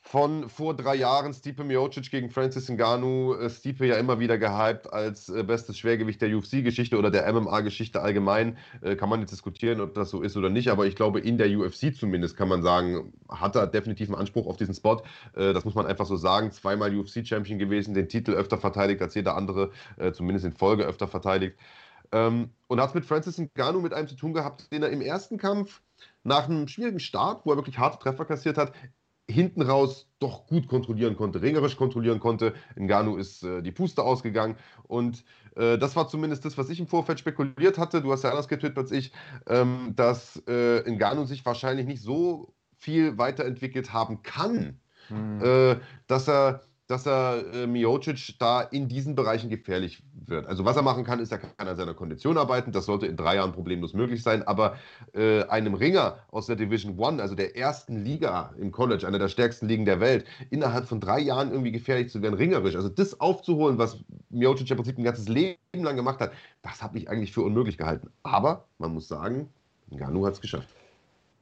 von 0.06 0.49
vor 0.49 0.76
drei 0.76 0.95
Jahren, 0.95 1.34
Stipe 1.34 1.64
Miocic 1.64 2.12
gegen 2.12 2.30
Francis 2.30 2.70
Ngannou. 2.70 3.36
Äh, 3.36 3.49
Stipe 3.49 3.86
ja 3.88 3.95
immer 3.95 4.20
wieder 4.20 4.38
gehypt 4.38 4.91
als 4.91 5.30
äh, 5.30 5.43
bestes 5.43 5.78
Schwergewicht 5.78 6.22
der 6.22 6.36
UFC-Geschichte 6.36 6.97
oder 6.97 7.10
der 7.10 7.32
MMA-Geschichte 7.34 8.01
allgemein. 8.01 8.58
Äh, 8.82 8.95
kann 8.95 9.10
man 9.10 9.22
jetzt 9.22 9.32
diskutieren, 9.32 9.80
ob 9.80 9.93
das 9.95 10.10
so 10.10 10.22
ist 10.22 10.36
oder 10.36 10.49
nicht, 10.49 10.68
aber 10.68 10.86
ich 10.86 10.95
glaube, 10.95 11.20
in 11.22 11.38
der 11.38 11.49
UFC 11.58 11.95
zumindest 11.95 12.36
kann 12.36 12.49
man 12.49 12.62
sagen, 12.62 13.14
hat 13.30 13.56
er 13.56 13.66
definitiv 13.66 14.10
einen 14.10 14.20
Anspruch 14.20 14.45
auf 14.45 14.58
diesen 14.58 14.76
Spot. 14.76 15.01
Das 15.34 15.66
muss 15.66 15.76
man 15.76 15.86
einfach 15.86 16.06
so 16.06 16.16
sagen. 16.16 16.51
Zweimal 16.51 16.95
UFC-Champion 16.95 17.58
gewesen, 17.58 17.93
den 17.93 18.08
Titel 18.08 18.32
öfter 18.32 18.58
verteidigt 18.58 19.01
als 19.01 19.16
jeder 19.16 19.36
andere, 19.36 19.72
zumindest 20.14 20.45
in 20.45 20.54
Folge 20.54 20.84
öfter 20.84 21.08
verteidigt. 21.08 21.58
Ähm, 22.14 22.51
und 22.68 22.80
hat 22.80 22.89
es 22.89 22.95
mit 22.95 23.05
Francis 23.05 23.39
Ngannou 23.39 23.82
mit 23.82 23.93
einem 23.93 24.07
zu 24.07 24.16
tun 24.16 24.34
gehabt, 24.34 24.72
den 24.72 24.84
er 24.84 24.89
im 24.89 25.01
ersten 25.01 25.38
Kampf 25.38 25.82
nach 26.24 26.47
einem 26.47 26.68
schwierigen 26.68 26.99
Start, 26.99 27.45
wo 27.45 27.51
er 27.51 27.57
wirklich 27.57 27.80
harte 27.80 27.99
Treffer 27.99 28.26
kassiert 28.26 28.57
hat, 28.57 28.72
hinten 29.30 29.61
raus 29.61 30.07
doch 30.20 30.45
gut 30.47 30.68
kontrollieren 30.68 31.16
konnte, 31.16 31.41
ringerisch 31.41 31.76
kontrollieren 31.76 32.20
konnte. 32.20 32.53
Ngannou 32.78 33.18
ist 33.18 33.43
äh, 33.43 33.61
die 33.61 33.72
Puste 33.72 34.03
ausgegangen 34.03 34.57
und 34.84 35.24
äh, 35.55 35.78
das 35.78 35.95
war 35.95 36.07
zumindest 36.07 36.45
das, 36.45 36.57
was 36.57 36.70
ich 36.70 36.80
im 36.80 36.88
Vorfeld 36.88 37.20
spekuliert 37.20 37.78
hatte. 37.78 38.01
Du 38.01 38.11
hast 38.11 38.24
ja 38.24 38.30
anders 38.30 38.47
getwittert 38.47 38.78
als 38.78 38.91
ich, 38.91 39.11
ähm, 39.47 39.93
dass 39.95 40.38
äh, 40.47 40.84
Ngannou 40.89 41.26
sich 41.26 41.45
wahrscheinlich 41.45 41.88
nicht 41.88 42.01
so 42.01 42.53
viel 42.78 43.18
weiterentwickelt 43.18 43.93
haben 43.93 44.22
kann, 44.24 44.80
hm. 45.07 45.41
äh, 45.41 45.78
dass 46.07 46.28
er 46.28 46.61
dass 46.94 47.08
er 47.08 47.44
äh, 47.54 47.66
Miocic 47.66 48.36
da 48.38 48.62
in 48.62 48.88
diesen 48.88 49.16
Bereichen 49.16 49.50
gefährlich 49.50 50.04
wird. 50.14 50.46
Also 50.46 50.64
was 50.64 50.76
er 50.76 50.84
machen 50.84 51.04
kann, 51.04 51.20
ist, 51.20 51.32
er 51.32 51.39
kann 51.39 51.68
an 51.68 51.76
seiner 51.76 51.96
Kondition 51.96 52.38
arbeiten. 52.38 52.72
Das 52.72 52.86
sollte 52.86 53.08
in 53.08 53.18
drei 53.18 53.38
Jahren 53.38 53.52
problemlos 53.52 53.96
möglich 53.96 54.22
sein. 54.22 54.44
Aber 54.44 54.78
äh, 55.14 55.44
einem 55.46 55.74
Ringer 55.74 56.20
aus 56.30 56.46
der 56.46 56.56
Division 56.56 57.00
One, 57.00 57.20
also 57.20 57.34
der 57.34 57.58
ersten 57.58 57.98
Liga 57.98 58.54
im 58.60 58.72
College, 58.72 59.08
einer 59.08 59.18
der 59.18 59.28
stärksten 59.28 59.68
Ligen 59.68 59.86
der 59.86 60.00
Welt, 60.02 60.26
innerhalb 60.52 60.86
von 60.86 61.00
drei 61.00 61.20
Jahren 61.20 61.50
irgendwie 61.50 61.72
gefährlich 61.72 62.12
zu 62.12 62.22
werden, 62.22 62.36
ringerisch, 62.36 62.76
also 62.76 62.89
das 62.89 63.20
aufzuholen, 63.20 63.80
was 63.80 63.98
Miocic 64.30 64.70
im 64.70 64.78
Prinzip 64.78 65.00
ein 65.00 65.04
ganzes 65.04 65.28
Leben 65.28 65.58
lang 65.74 65.96
gemacht 65.96 66.20
hat, 66.20 66.32
das 66.62 66.84
habe 66.84 67.00
ich 67.00 67.10
eigentlich 67.10 67.34
für 67.34 67.41
unmöglich 67.41 67.80
gehalten. 67.80 68.12
Aber 68.22 68.66
man 68.78 68.94
muss 68.94 69.08
sagen, 69.08 69.50
Ngannou 69.89 70.28
hat 70.28 70.34
es 70.34 70.41
geschafft. 70.41 70.70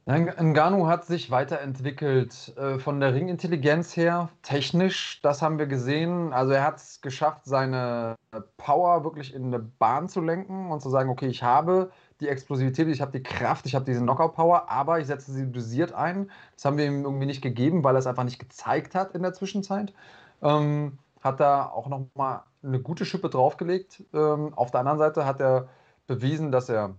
Ngannou 0.04 0.88
hat 0.88 1.04
sich 1.04 1.30
weiterentwickelt 1.30 2.56
äh, 2.56 2.80
von 2.80 2.98
der 2.98 3.14
Ringintelligenz 3.14 3.96
her, 3.96 4.30
technisch, 4.42 5.20
das 5.22 5.42
haben 5.42 5.60
wir 5.60 5.66
gesehen. 5.66 6.32
Also 6.32 6.52
er 6.52 6.64
hat 6.64 6.78
es 6.78 7.00
geschafft, 7.00 7.42
seine 7.44 8.16
Power 8.56 9.04
wirklich 9.04 9.32
in 9.32 9.46
eine 9.46 9.60
Bahn 9.60 10.08
zu 10.08 10.20
lenken 10.20 10.72
und 10.72 10.80
zu 10.80 10.90
sagen, 10.90 11.08
okay, 11.08 11.28
ich 11.28 11.44
habe 11.44 11.92
die 12.20 12.26
Explosivität, 12.26 12.88
ich 12.88 13.00
habe 13.00 13.12
die 13.12 13.22
Kraft, 13.22 13.64
ich 13.66 13.76
habe 13.76 13.84
diese 13.84 14.00
Knockout-Power, 14.00 14.68
aber 14.68 14.98
ich 14.98 15.06
setze 15.06 15.30
sie 15.32 15.50
dosiert 15.50 15.92
ein. 15.92 16.32
Das 16.56 16.64
haben 16.64 16.78
wir 16.78 16.86
ihm 16.86 17.04
irgendwie 17.04 17.26
nicht 17.26 17.42
gegeben, 17.42 17.84
weil 17.84 17.94
er 17.94 18.00
es 18.00 18.06
einfach 18.08 18.24
nicht 18.24 18.40
gezeigt 18.40 18.96
hat 18.96 19.14
in 19.14 19.22
der 19.22 19.34
Zwischenzeit. 19.34 19.94
Ähm, 20.42 20.98
hat 21.20 21.38
da 21.38 21.66
auch 21.66 21.86
nochmal 21.86 22.42
eine 22.64 22.80
gute 22.80 23.04
Schippe 23.04 23.30
draufgelegt. 23.30 24.02
Ähm, 24.12 24.52
auf 24.54 24.72
der 24.72 24.80
anderen 24.80 24.98
Seite 24.98 25.26
hat 25.26 25.40
er 25.40 25.68
bewiesen, 26.08 26.50
dass 26.50 26.68
er 26.68 26.96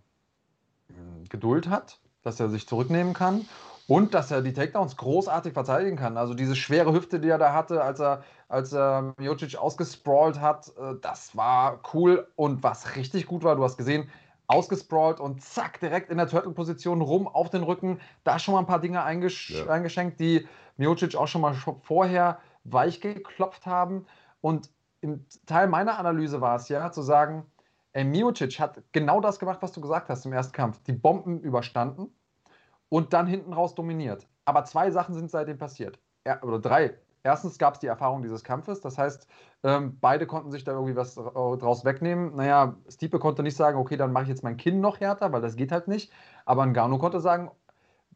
hm, 0.88 1.26
Geduld 1.28 1.68
hat 1.70 1.99
dass 2.24 2.39
er 2.39 2.49
sich 2.49 2.67
zurücknehmen 2.67 3.13
kann 3.13 3.45
und 3.88 4.13
dass 4.13 4.32
er 4.32 4.41
die 4.41 4.53
Takedowns 4.53 4.97
großartig 4.97 5.53
verteidigen 5.53 5.97
kann. 5.97 6.17
Also 6.17 6.34
diese 6.34 6.55
schwere 6.55 6.93
Hüfte, 6.93 7.19
die 7.19 7.30
er 7.30 7.38
da 7.38 7.53
hatte, 7.53 7.84
als 7.84 7.99
er, 7.99 8.24
als 8.47 8.74
er 8.74 9.13
Miocic 9.17 9.57
ausgesprawlt 9.57 10.39
hat, 10.39 10.69
äh, 10.78 10.95
das 11.01 11.36
war 11.36 11.80
cool. 11.93 12.28
Und 12.36 12.63
was 12.63 12.95
richtig 12.95 13.26
gut 13.26 13.43
war, 13.43 13.55
du 13.55 13.63
hast 13.63 13.78
gesehen, 13.78 14.09
ausgesprawlt 14.47 15.19
und 15.19 15.41
zack, 15.41 15.80
direkt 15.80 16.09
in 16.09 16.17
der 16.17 16.28
Turtle-Position 16.28 17.01
rum 17.01 17.28
auf 17.28 17.49
den 17.49 17.63
Rücken. 17.63 17.99
Da 18.24 18.39
schon 18.39 18.53
mal 18.53 18.59
ein 18.59 18.67
paar 18.67 18.80
Dinge 18.80 19.03
eingesch 19.03 19.51
ja. 19.51 19.67
eingeschenkt, 19.67 20.19
die 20.19 20.47
Miocic 20.78 21.15
auch 21.15 21.28
schon 21.28 21.41
mal 21.41 21.55
vorher 21.82 22.39
weich 22.63 23.01
geklopft 23.01 23.65
haben. 23.65 24.05
Und 24.41 24.69
im 25.01 25.26
Teil 25.45 25.67
meiner 25.67 25.99
Analyse 25.99 26.39
war 26.39 26.55
es 26.55 26.69
ja, 26.69 26.91
zu 26.91 27.01
sagen, 27.01 27.45
Ey, 27.93 28.03
Miocic 28.03 28.59
hat 28.59 28.81
genau 28.91 29.21
das 29.21 29.39
gemacht, 29.39 29.59
was 29.61 29.71
du 29.71 29.79
gesagt 29.79 30.09
hast 30.09 30.25
im 30.25 30.33
ersten 30.33 30.53
Kampf. 30.53 30.81
Die 30.83 30.93
Bomben 30.93 31.39
überstanden 31.39 32.11
und 32.89 33.13
dann 33.13 33.27
hinten 33.27 33.53
raus 33.53 33.75
dominiert. 33.75 34.27
Aber 34.45 34.65
zwei 34.65 34.89
Sachen 34.91 35.13
sind 35.13 35.29
seitdem 35.29 35.59
passiert. 35.59 35.99
Er, 36.23 36.43
oder 36.43 36.59
drei. 36.59 36.97
Erstens 37.21 37.57
gab 37.57 37.75
es 37.75 37.79
die 37.79 37.87
Erfahrung 37.87 38.21
dieses 38.21 38.43
Kampfes. 38.43 38.81
Das 38.81 38.97
heißt, 38.97 39.27
ähm, 39.63 39.97
beide 40.01 40.27
konnten 40.27 40.51
sich 40.51 40.63
da 40.63 40.73
irgendwie 40.73 40.95
was 40.95 41.15
draus 41.15 41.85
wegnehmen. 41.85 42.35
Naja, 42.35 42.75
Stipe 42.89 43.19
konnte 43.19 43.43
nicht 43.43 43.55
sagen, 43.55 43.77
okay, 43.77 43.95
dann 43.95 44.11
mache 44.11 44.23
ich 44.23 44.29
jetzt 44.29 44.43
mein 44.43 44.57
Kinn 44.57 44.81
noch 44.81 44.99
härter, 44.99 45.31
weil 45.31 45.41
das 45.41 45.55
geht 45.55 45.71
halt 45.71 45.87
nicht. 45.87 46.11
Aber 46.45 46.65
Ngannou 46.65 46.97
konnte 46.97 47.21
sagen, 47.21 47.51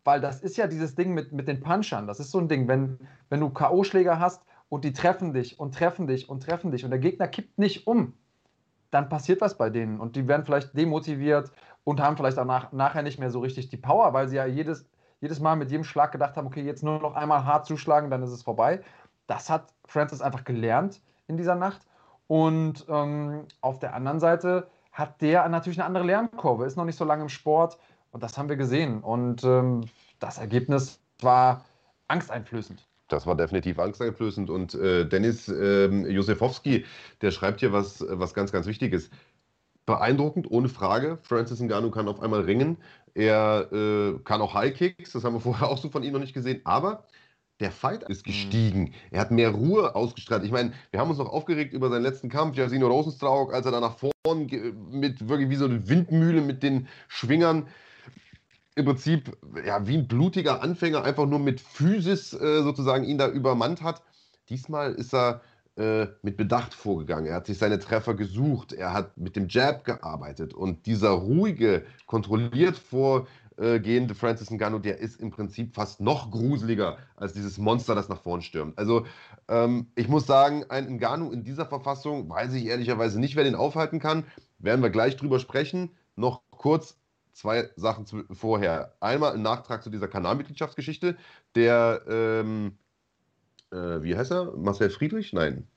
weil 0.04 0.20
das 0.22 0.42
ist 0.42 0.58
ja 0.58 0.68
dieses 0.68 0.96
Ding 0.96 1.14
mit, 1.14 1.32
mit 1.32 1.48
den 1.48 1.62
Punchern. 1.62 2.08
Das 2.08 2.20
ist 2.20 2.32
so 2.32 2.40
ein 2.40 2.48
Ding, 2.50 2.68
wenn, 2.68 3.00
wenn 3.30 3.40
du 3.40 3.50
K.O.-Schläger 3.50 4.20
hast 4.20 4.44
und 4.70 4.84
die 4.84 4.94
treffen 4.94 5.34
dich 5.34 5.60
und 5.60 5.76
treffen 5.76 6.08
dich 6.08 6.30
und 6.30 6.44
treffen 6.44 6.72
dich 6.72 6.84
und 6.84 6.92
der 6.92 7.00
Gegner 7.00 7.28
kippt 7.28 7.58
nicht 7.60 7.88
um, 7.88 8.14
dann 8.92 9.10
passiert 9.10 9.42
was 9.42 9.58
bei 9.58 9.70
denen 9.70 10.00
und 10.00 10.16
die 10.16 10.28
werden 10.28 10.46
vielleicht 10.46 10.76
demotiviert 10.78 11.52
und 11.84 12.02
haben 12.02 12.18
vielleicht 12.18 12.38
auch 12.38 12.46
nach, 12.46 12.72
nachher 12.72 13.02
nicht 13.02 13.20
mehr 13.20 13.32
so 13.32 13.40
richtig 13.40 13.70
die 13.70 13.78
Power, 13.78 14.14
weil 14.14 14.28
sie 14.28 14.38
ja 14.38 14.46
jedes, 14.46 14.86
jedes 15.20 15.40
Mal 15.40 15.56
mit 15.56 15.72
jedem 15.72 15.84
Schlag 15.84 16.12
gedacht 16.12 16.36
haben, 16.36 16.48
okay, 16.48 16.62
jetzt 16.62 16.84
nur 16.84 17.00
noch 17.00 17.16
einmal 17.16 17.46
hart 17.46 17.66
zuschlagen, 17.66 18.10
dann 18.10 18.24
ist 18.24 18.32
es 18.32 18.44
vorbei. 18.44 18.82
Das 19.28 19.50
hat 19.50 19.74
Francis 19.86 20.22
einfach 20.22 20.44
gelernt 20.44 21.02
in 21.28 21.38
dieser 21.38 21.56
Nacht. 21.56 21.82
Und 22.28 22.86
ähm, 22.90 23.46
auf 23.62 23.80
der 23.80 23.94
anderen 23.94 24.20
Seite 24.20 24.68
hat 24.92 25.22
der 25.22 25.48
natürlich 25.50 25.80
eine 25.80 25.86
andere 25.86 26.06
Lernkurve, 26.06 26.66
ist 26.66 26.76
noch 26.76 26.86
nicht 26.86 26.98
so 26.98 27.06
lange 27.06 27.24
im 27.24 27.30
Sport 27.30 27.78
und 28.12 28.24
das 28.24 28.38
haben 28.38 28.50
wir 28.50 28.58
gesehen. 28.58 29.02
Und 29.02 29.44
ähm, 29.44 29.82
das 30.20 30.38
Ergebnis 30.38 31.00
war 31.22 31.66
angsteinflößend. 32.08 32.88
Das 33.08 33.26
war 33.26 33.36
definitiv 33.36 33.80
angsteinflößend. 33.80 34.50
Und 34.50 34.74
äh, 34.76 35.08
Dennis 35.08 35.48
äh, 35.48 35.88
Josefowski, 35.88 36.86
der 37.22 37.32
schreibt 37.32 37.62
hier 37.62 37.72
was, 37.72 38.06
was 38.08 38.34
ganz, 38.34 38.52
ganz 38.52 38.68
Wichtiges. 38.68 39.10
Beeindruckend, 39.86 40.52
ohne 40.52 40.68
Frage. 40.68 41.18
Francis 41.22 41.62
Ngannou 41.62 41.92
kann 41.92 42.10
auf 42.10 42.20
einmal 42.20 42.42
ringen. 42.42 42.78
Er 43.14 43.72
äh, 43.72 44.20
kann 44.26 44.42
auch 44.42 44.54
High 44.54 44.74
Kicks, 44.74 45.14
das 45.14 45.24
haben 45.24 45.36
wir 45.36 45.40
vorher 45.42 45.70
auch 45.70 45.78
so 45.78 45.90
von 45.90 46.04
ihm 46.04 46.14
noch 46.14 46.20
nicht 46.20 46.34
gesehen. 46.34 46.62
Aber 46.66 47.06
der 47.60 47.72
Fight 47.72 48.04
ist 48.04 48.26
mhm. 48.26 48.32
gestiegen. 48.32 48.94
Er 49.12 49.22
hat 49.22 49.32
mehr 49.32 49.50
Ruhe 49.50 49.96
ausgestrahlt. 49.96 50.44
Ich 50.44 50.52
meine, 50.52 50.74
wir 50.92 51.00
haben 51.00 51.10
uns 51.10 51.20
noch 51.20 51.30
aufgeregt 51.30 51.74
über 51.74 51.90
seinen 51.90 52.04
letzten 52.04 52.30
Kampf, 52.30 52.56
Jasino 52.58 52.88
Rosenstrauk, 52.88 53.54
als 53.54 53.66
er 53.66 53.72
da 53.72 53.80
nach 53.80 53.98
vorn 53.98 54.48
mit 54.92 55.28
wirklich 55.28 55.50
wie 55.50 55.56
so 55.56 55.66
eine 55.66 55.88
Windmühle 55.88 56.42
mit 56.42 56.62
den 56.62 56.88
Schwingern 57.08 57.68
im 58.78 58.86
Prinzip 58.86 59.36
ja, 59.66 59.88
wie 59.88 59.98
ein 59.98 60.08
blutiger 60.08 60.62
Anfänger 60.62 61.04
einfach 61.04 61.26
nur 61.26 61.40
mit 61.40 61.60
Physis 61.60 62.34
äh, 62.34 62.62
sozusagen 62.62 63.06
ihn 63.06 63.18
da 63.18 63.28
übermannt 63.28 63.82
hat. 63.82 64.04
Diesmal 64.50 64.94
ist 64.94 65.16
er 65.16 65.42
äh, 65.78 66.08
mit 66.22 66.38
Bedacht 66.38 66.76
vorgegangen. 66.76 67.26
Er 67.26 67.36
hat 67.36 67.48
sich 67.48 67.58
seine 67.58 67.80
Treffer 67.80 68.14
gesucht. 68.14 68.74
Er 68.74 68.94
hat 68.94 69.18
mit 69.18 69.36
dem 69.36 69.48
Jab 69.48 69.84
gearbeitet. 69.84 70.54
Und 70.54 70.86
dieser 70.86 71.10
ruhige, 71.10 71.86
kontrolliert 72.06 72.78
vorgehende 72.78 74.14
Francis 74.14 74.52
Ngannou, 74.52 74.78
der 74.78 75.00
ist 75.00 75.20
im 75.20 75.32
Prinzip 75.32 75.74
fast 75.74 76.00
noch 76.00 76.30
gruseliger 76.30 77.00
als 77.16 77.34
dieses 77.34 77.58
Monster, 77.58 77.96
das 77.96 78.10
nach 78.10 78.22
vorn 78.22 78.44
stürmt. 78.44 78.78
Also 78.78 79.08
ähm, 79.48 79.88
ich 79.96 80.08
muss 80.08 80.28
sagen, 80.28 80.66
ein 80.70 80.98
Ngannou 80.98 81.32
in 81.32 81.44
dieser 81.44 81.66
Verfassung, 81.66 82.30
weiß 82.30 82.54
ich 82.54 82.66
ehrlicherweise 82.66 83.20
nicht, 83.20 83.36
wer 83.36 83.44
den 83.44 83.56
aufhalten 83.56 84.00
kann. 84.00 84.24
Werden 84.60 84.84
wir 84.84 84.92
gleich 84.92 85.16
drüber 85.18 85.40
sprechen. 85.40 85.90
Noch 86.16 86.42
kurz 86.52 86.96
zwei 87.38 87.70
Sachen 87.76 88.06
zu, 88.06 88.24
vorher. 88.32 88.96
Einmal 89.00 89.34
ein 89.34 89.42
Nachtrag 89.42 89.84
zu 89.84 89.90
dieser 89.90 90.08
Kanalmitgliedschaftsgeschichte. 90.08 91.18
Der 91.56 92.02
ähm, 92.08 92.78
äh, 93.72 94.02
wie 94.02 94.16
heißt 94.16 94.32
er? 94.32 94.58
Marcel 94.58 94.90
Friedrich? 94.90 95.34
Nein. 95.34 95.68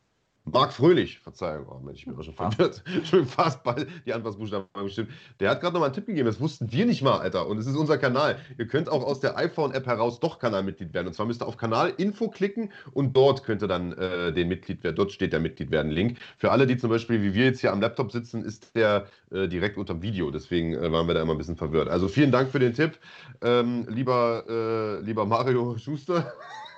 Marc 0.52 0.72
Fröhlich, 0.72 1.18
Verzeihung, 1.20 1.66
oh 1.68 1.80
Mensch, 1.84 2.00
ich 2.00 2.04
bin 2.06 2.22
schon 2.22 2.34
verwirrt. 2.34 2.82
Ich 3.02 3.10
bin 3.10 3.26
fast 3.26 3.62
bald 3.64 3.86
die 4.06 4.12
Anfangsbuchstaben 4.12 4.66
bestimmt. 4.74 5.10
Der 5.38 5.50
hat 5.50 5.60
gerade 5.60 5.74
noch 5.74 5.80
mal 5.80 5.86
einen 5.86 5.94
Tipp 5.94 6.06
gegeben, 6.06 6.26
das 6.26 6.40
wussten 6.40 6.70
wir 6.72 6.86
nicht 6.86 7.02
mal, 7.02 7.18
Alter. 7.18 7.46
Und 7.46 7.58
es 7.58 7.66
ist 7.66 7.76
unser 7.76 7.98
Kanal. 7.98 8.38
Ihr 8.58 8.66
könnt 8.66 8.88
auch 8.88 9.04
aus 9.04 9.20
der 9.20 9.36
iPhone-App 9.36 9.86
heraus 9.86 10.20
doch 10.20 10.38
Kanalmitglied 10.38 10.92
werden. 10.92 11.08
Und 11.08 11.14
zwar 11.14 11.26
müsst 11.26 11.42
ihr 11.42 11.46
auf 11.46 11.56
Kanal-Info 11.56 12.28
klicken 12.28 12.72
und 12.92 13.16
dort 13.16 13.44
könnt 13.44 13.62
ihr 13.62 13.68
dann 13.68 13.92
äh, 13.92 14.32
den 14.32 14.48
Mitglied 14.48 14.82
werden. 14.82 14.96
Dort 14.96 15.12
steht 15.12 15.32
der 15.32 15.40
Mitglied 15.40 15.70
werden-Link. 15.70 16.18
Für 16.38 16.50
alle, 16.50 16.66
die 16.66 16.76
zum 16.76 16.90
Beispiel, 16.90 17.22
wie 17.22 17.34
wir 17.34 17.44
jetzt 17.44 17.60
hier 17.60 17.72
am 17.72 17.80
Laptop 17.80 18.12
sitzen, 18.12 18.44
ist 18.44 18.74
der 18.74 19.06
äh, 19.30 19.48
direkt 19.48 19.78
unter 19.78 19.94
dem 19.94 20.02
Video. 20.02 20.30
Deswegen 20.30 20.74
äh, 20.74 20.90
waren 20.92 21.06
wir 21.06 21.14
da 21.14 21.22
immer 21.22 21.32
ein 21.32 21.38
bisschen 21.38 21.56
verwirrt. 21.56 21.88
Also 21.88 22.08
vielen 22.08 22.32
Dank 22.32 22.50
für 22.50 22.58
den 22.58 22.74
Tipp, 22.74 22.98
ähm, 23.42 23.86
lieber, 23.88 24.44
äh, 24.48 25.04
lieber 25.04 25.26
Mario 25.26 25.76
Schuster. 25.78 26.32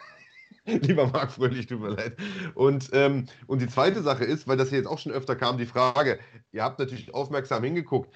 Lieber 0.67 1.09
Marc 1.09 1.33
Fröhlich, 1.33 1.67
tut 1.67 1.81
mir 1.81 1.91
leid. 1.91 2.17
Und, 2.55 2.91
ähm, 2.93 3.27
und 3.47 3.61
die 3.61 3.67
zweite 3.67 4.03
Sache 4.03 4.25
ist, 4.25 4.47
weil 4.47 4.57
das 4.57 4.69
hier 4.69 4.79
jetzt 4.79 4.87
auch 4.87 4.99
schon 4.99 5.13
öfter 5.13 5.35
kam, 5.35 5.59
die 5.59 5.67
Frage, 5.67 6.21
ihr 6.53 6.63
habt 6.63 6.79
natürlich 6.79 7.13
aufmerksam 7.13 7.65
hingeguckt. 7.65 8.15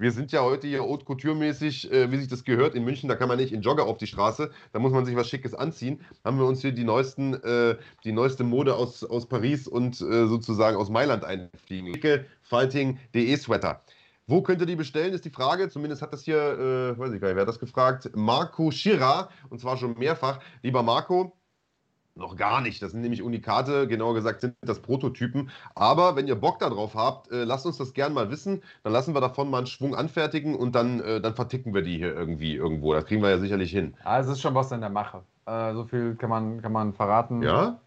Wir 0.00 0.12
sind 0.12 0.30
ja 0.30 0.42
heute 0.42 0.68
hier 0.68 0.84
haute 0.84 1.04
couture-mäßig, 1.04 1.90
äh, 1.90 2.12
wie 2.12 2.18
sich 2.18 2.28
das 2.28 2.44
gehört, 2.44 2.76
in 2.76 2.84
München, 2.84 3.08
da 3.08 3.16
kann 3.16 3.26
man 3.26 3.38
nicht 3.38 3.52
in 3.52 3.62
Jogger 3.62 3.84
auf 3.84 3.98
die 3.98 4.06
Straße, 4.06 4.52
da 4.72 4.78
muss 4.78 4.92
man 4.92 5.04
sich 5.04 5.16
was 5.16 5.28
Schickes 5.28 5.54
anziehen. 5.54 6.00
Haben 6.24 6.38
wir 6.38 6.46
uns 6.46 6.60
hier 6.60 6.70
die, 6.70 6.84
neuesten, 6.84 7.34
äh, 7.42 7.76
die 8.04 8.12
neueste 8.12 8.44
Mode 8.44 8.76
aus, 8.76 9.02
aus 9.02 9.26
Paris 9.26 9.66
und 9.66 10.00
äh, 10.00 10.28
sozusagen 10.28 10.76
aus 10.76 10.88
Mailand 10.88 11.24
einfliegen. 11.24 11.92
Schicke 11.92 12.26
Fighting.de 12.42 13.36
Sweater. 13.36 13.82
Wo 14.28 14.42
könnt 14.42 14.60
ihr 14.60 14.66
die 14.66 14.76
bestellen, 14.76 15.14
ist 15.14 15.24
die 15.24 15.30
Frage. 15.30 15.68
Zumindest 15.68 16.02
hat 16.02 16.12
das 16.12 16.22
hier, 16.22 16.36
äh, 16.36 16.98
weiß 16.98 17.12
ich 17.12 17.20
gar 17.20 17.28
nicht, 17.28 17.36
wer 17.36 17.40
hat 17.40 17.48
das 17.48 17.58
gefragt? 17.58 18.10
Marco 18.14 18.70
Schirra, 18.70 19.30
und 19.48 19.58
zwar 19.58 19.76
schon 19.78 19.98
mehrfach. 19.98 20.38
Lieber 20.62 20.84
Marco, 20.84 21.37
noch 22.18 22.36
gar 22.36 22.60
nicht. 22.60 22.82
Das 22.82 22.92
sind 22.92 23.00
nämlich 23.00 23.22
Unikate, 23.22 23.86
genauer 23.88 24.14
gesagt 24.14 24.40
sind 24.40 24.54
das 24.60 24.80
Prototypen. 24.80 25.50
Aber 25.74 26.16
wenn 26.16 26.26
ihr 26.26 26.34
Bock 26.34 26.58
darauf 26.58 26.94
habt, 26.94 27.30
äh, 27.30 27.44
lasst 27.44 27.66
uns 27.66 27.78
das 27.78 27.94
gerne 27.94 28.14
mal 28.14 28.30
wissen. 28.30 28.62
Dann 28.82 28.92
lassen 28.92 29.14
wir 29.14 29.20
davon 29.20 29.50
mal 29.50 29.58
einen 29.58 29.66
Schwung 29.66 29.94
anfertigen 29.94 30.54
und 30.54 30.74
dann, 30.74 31.00
äh, 31.00 31.20
dann 31.20 31.34
verticken 31.34 31.74
wir 31.74 31.82
die 31.82 31.96
hier 31.96 32.14
irgendwie 32.14 32.54
irgendwo. 32.54 32.92
Das 32.92 33.06
kriegen 33.06 33.22
wir 33.22 33.30
ja 33.30 33.38
sicherlich 33.38 33.70
hin. 33.70 33.94
Ah, 34.04 34.18
es 34.18 34.28
ist 34.28 34.40
schon 34.40 34.54
was 34.54 34.72
in 34.72 34.80
der 34.80 34.90
Mache. 34.90 35.22
Äh, 35.46 35.72
so 35.74 35.84
viel 35.84 36.16
kann 36.16 36.30
man, 36.30 36.60
kann 36.60 36.72
man 36.72 36.92
verraten. 36.92 37.42
Ja? 37.42 37.78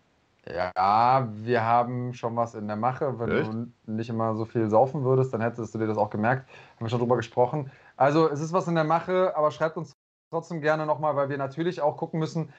Ja, 0.48 1.28
wir 1.32 1.64
haben 1.64 2.14
schon 2.14 2.36
was 2.36 2.56
in 2.56 2.68
der 2.68 2.76
Mache. 2.76 3.20
Wenn 3.20 3.32
Echt? 3.32 3.54
du 3.54 3.68
nicht 3.86 4.10
immer 4.10 4.36
so 4.36 4.46
viel 4.46 4.70
saufen 4.70 5.04
würdest, 5.04 5.34
dann 5.34 5.42
hättest 5.42 5.74
du 5.76 5.80
dir 5.80 5.88
das 5.88 5.98
auch 5.98 6.10
gemerkt. 6.10 6.50
Haben 6.76 6.86
wir 6.86 6.90
schon 6.90 7.00
drüber 7.00 7.18
gesprochen. 7.18 7.70
Also 7.96 8.28
es 8.28 8.42
ist 8.42 8.52
was 8.52 8.68
in 8.68 8.76
der 8.76 8.84
Mache, 8.84 9.36
aber 9.36 9.52
schreibt 9.52 9.78
uns 9.78 9.94
trotzdem 10.32 10.62
gerne 10.62 10.86
nochmal, 10.86 11.16
weil 11.16 11.30
wir 11.30 11.38
natürlich 11.38 11.82
auch 11.82 11.98
gucken 11.98 12.20
müssen, 12.20 12.50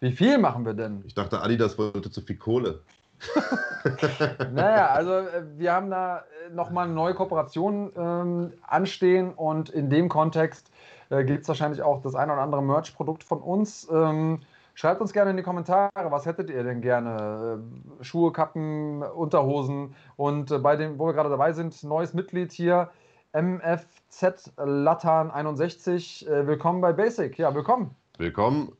wie 0.00 0.12
viel 0.12 0.38
machen 0.38 0.64
wir 0.64 0.74
denn? 0.74 1.02
Ich 1.06 1.14
dachte, 1.14 1.40
Adidas 1.42 1.78
wollte 1.78 2.10
zu 2.10 2.22
viel 2.22 2.36
Kohle. 2.36 2.80
naja, 4.52 4.88
also 4.88 5.12
äh, 5.12 5.44
wir 5.58 5.72
haben 5.72 5.90
da 5.90 6.18
äh, 6.18 6.54
nochmal 6.54 6.86
eine 6.86 6.94
neue 6.94 7.14
Kooperation 7.14 7.92
ähm, 7.94 8.52
anstehen 8.62 9.34
und 9.34 9.68
in 9.68 9.90
dem 9.90 10.08
Kontext 10.08 10.70
äh, 11.10 11.22
gibt 11.24 11.42
es 11.42 11.48
wahrscheinlich 11.48 11.82
auch 11.82 12.00
das 12.00 12.14
ein 12.14 12.30
oder 12.30 12.40
andere 12.40 12.62
Merch-Produkt 12.62 13.22
von 13.22 13.42
uns. 13.42 13.86
Ähm, 13.92 14.40
schreibt 14.72 15.02
uns 15.02 15.12
gerne 15.12 15.32
in 15.32 15.36
die 15.36 15.42
Kommentare, 15.42 15.90
was 15.94 16.24
hättet 16.24 16.48
ihr 16.48 16.64
denn 16.64 16.80
gerne? 16.80 17.60
Äh, 18.00 18.04
Schuhe, 18.04 18.32
Kappen, 18.32 19.02
Unterhosen 19.02 19.94
und 20.16 20.50
äh, 20.50 20.58
bei 20.58 20.76
dem, 20.76 20.98
wo 20.98 21.06
wir 21.06 21.12
gerade 21.12 21.28
dabei 21.28 21.52
sind, 21.52 21.82
neues 21.84 22.14
Mitglied 22.14 22.52
hier, 22.52 22.90
MFZ 23.34 24.52
Latan 24.56 25.30
61. 25.30 26.26
Äh, 26.26 26.46
willkommen 26.46 26.80
bei 26.80 26.94
Basic. 26.94 27.36
Ja, 27.36 27.54
willkommen. 27.54 27.94
Willkommen 28.16 28.72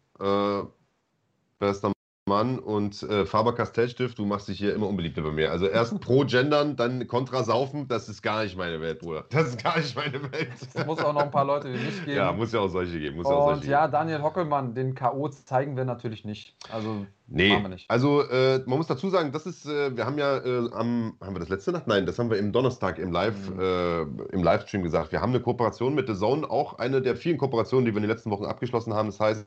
bester 1.61 1.93
Mann 2.31 2.59
und 2.59 3.03
äh, 3.03 3.27
Faber 3.27 3.55
Castellstift, 3.55 4.17
du 4.19 4.25
machst 4.25 4.49
dich 4.49 4.59
hier 4.59 4.75
immer 4.75 4.87
unbeliebter 4.87 5.23
bei 5.23 5.33
mir. 5.33 5.51
Also 5.51 5.67
erst 5.67 6.01
pro 6.01 6.25
Gendern, 6.25 6.77
dann 6.77 7.07
kontra 7.09 7.43
Saufen, 7.43 7.89
das 7.89 8.09
ist 8.09 8.23
gar 8.23 8.45
nicht 8.45 8.57
meine 8.57 8.81
Welt, 8.81 9.01
Bruder. 9.01 9.25
Das 9.31 9.49
ist 9.49 9.63
gar 9.63 9.77
nicht 9.79 9.97
meine 9.97 10.23
Welt. 10.33 10.49
Es 10.75 10.87
muss 10.87 11.01
auch 11.01 11.13
noch 11.13 11.23
ein 11.23 11.31
paar 11.31 11.45
Leute 11.45 11.73
wie 11.73 11.79
mich 11.79 11.99
geben. 12.05 12.17
Ja, 12.17 12.33
muss 12.33 12.53
ja 12.53 12.61
auch 12.61 12.69
solche 12.69 12.99
geben. 12.99 13.17
Muss 13.17 13.27
und 13.27 13.33
ja, 13.33 13.39
auch 13.39 13.55
solche 13.55 13.71
ja, 13.71 13.89
Daniel 13.89 14.23
Hockelmann, 14.23 14.75
den 14.75 14.95
K.O. 14.95 15.29
zeigen 15.29 15.77
wir 15.77 15.85
natürlich 15.85 16.25
nicht. 16.25 16.55
Also 16.71 17.07
Nee, 17.33 17.57
also 17.87 18.23
äh, 18.23 18.59
man 18.67 18.79
muss 18.79 18.89
dazu 18.89 19.09
sagen, 19.09 19.31
das 19.31 19.47
ist, 19.47 19.65
äh, 19.65 19.97
wir 19.97 20.05
haben 20.05 20.19
ja 20.19 20.39
äh, 20.39 20.69
am, 20.73 21.17
haben 21.21 21.37
wir 21.37 21.39
das 21.39 21.49
letzte 21.49 21.71
Nacht? 21.71 21.87
Nein, 21.87 22.05
das 22.05 22.19
haben 22.19 22.29
wir 22.29 22.39
im 22.39 22.51
Donnerstag 22.51 22.99
im 22.99 23.13
Live, 23.13 23.51
mhm. 23.51 23.61
Äh, 23.61 24.01
im 24.35 24.43
Livestream 24.43 24.83
gesagt. 24.83 25.13
Wir 25.13 25.21
haben 25.21 25.31
eine 25.31 25.39
Kooperation 25.39 25.95
mit 25.95 26.09
The 26.09 26.17
Zone, 26.17 26.51
auch 26.51 26.81
eine 26.81 27.01
der 27.01 27.15
vielen 27.15 27.39
Kooperationen, 27.39 27.85
die 27.85 27.93
wir 27.93 27.99
in 27.99 28.03
den 28.03 28.11
letzten 28.11 28.33
Wochen 28.33 28.47
abgeschlossen 28.47 28.95
haben. 28.95 29.11
Das 29.11 29.21
heißt, 29.21 29.47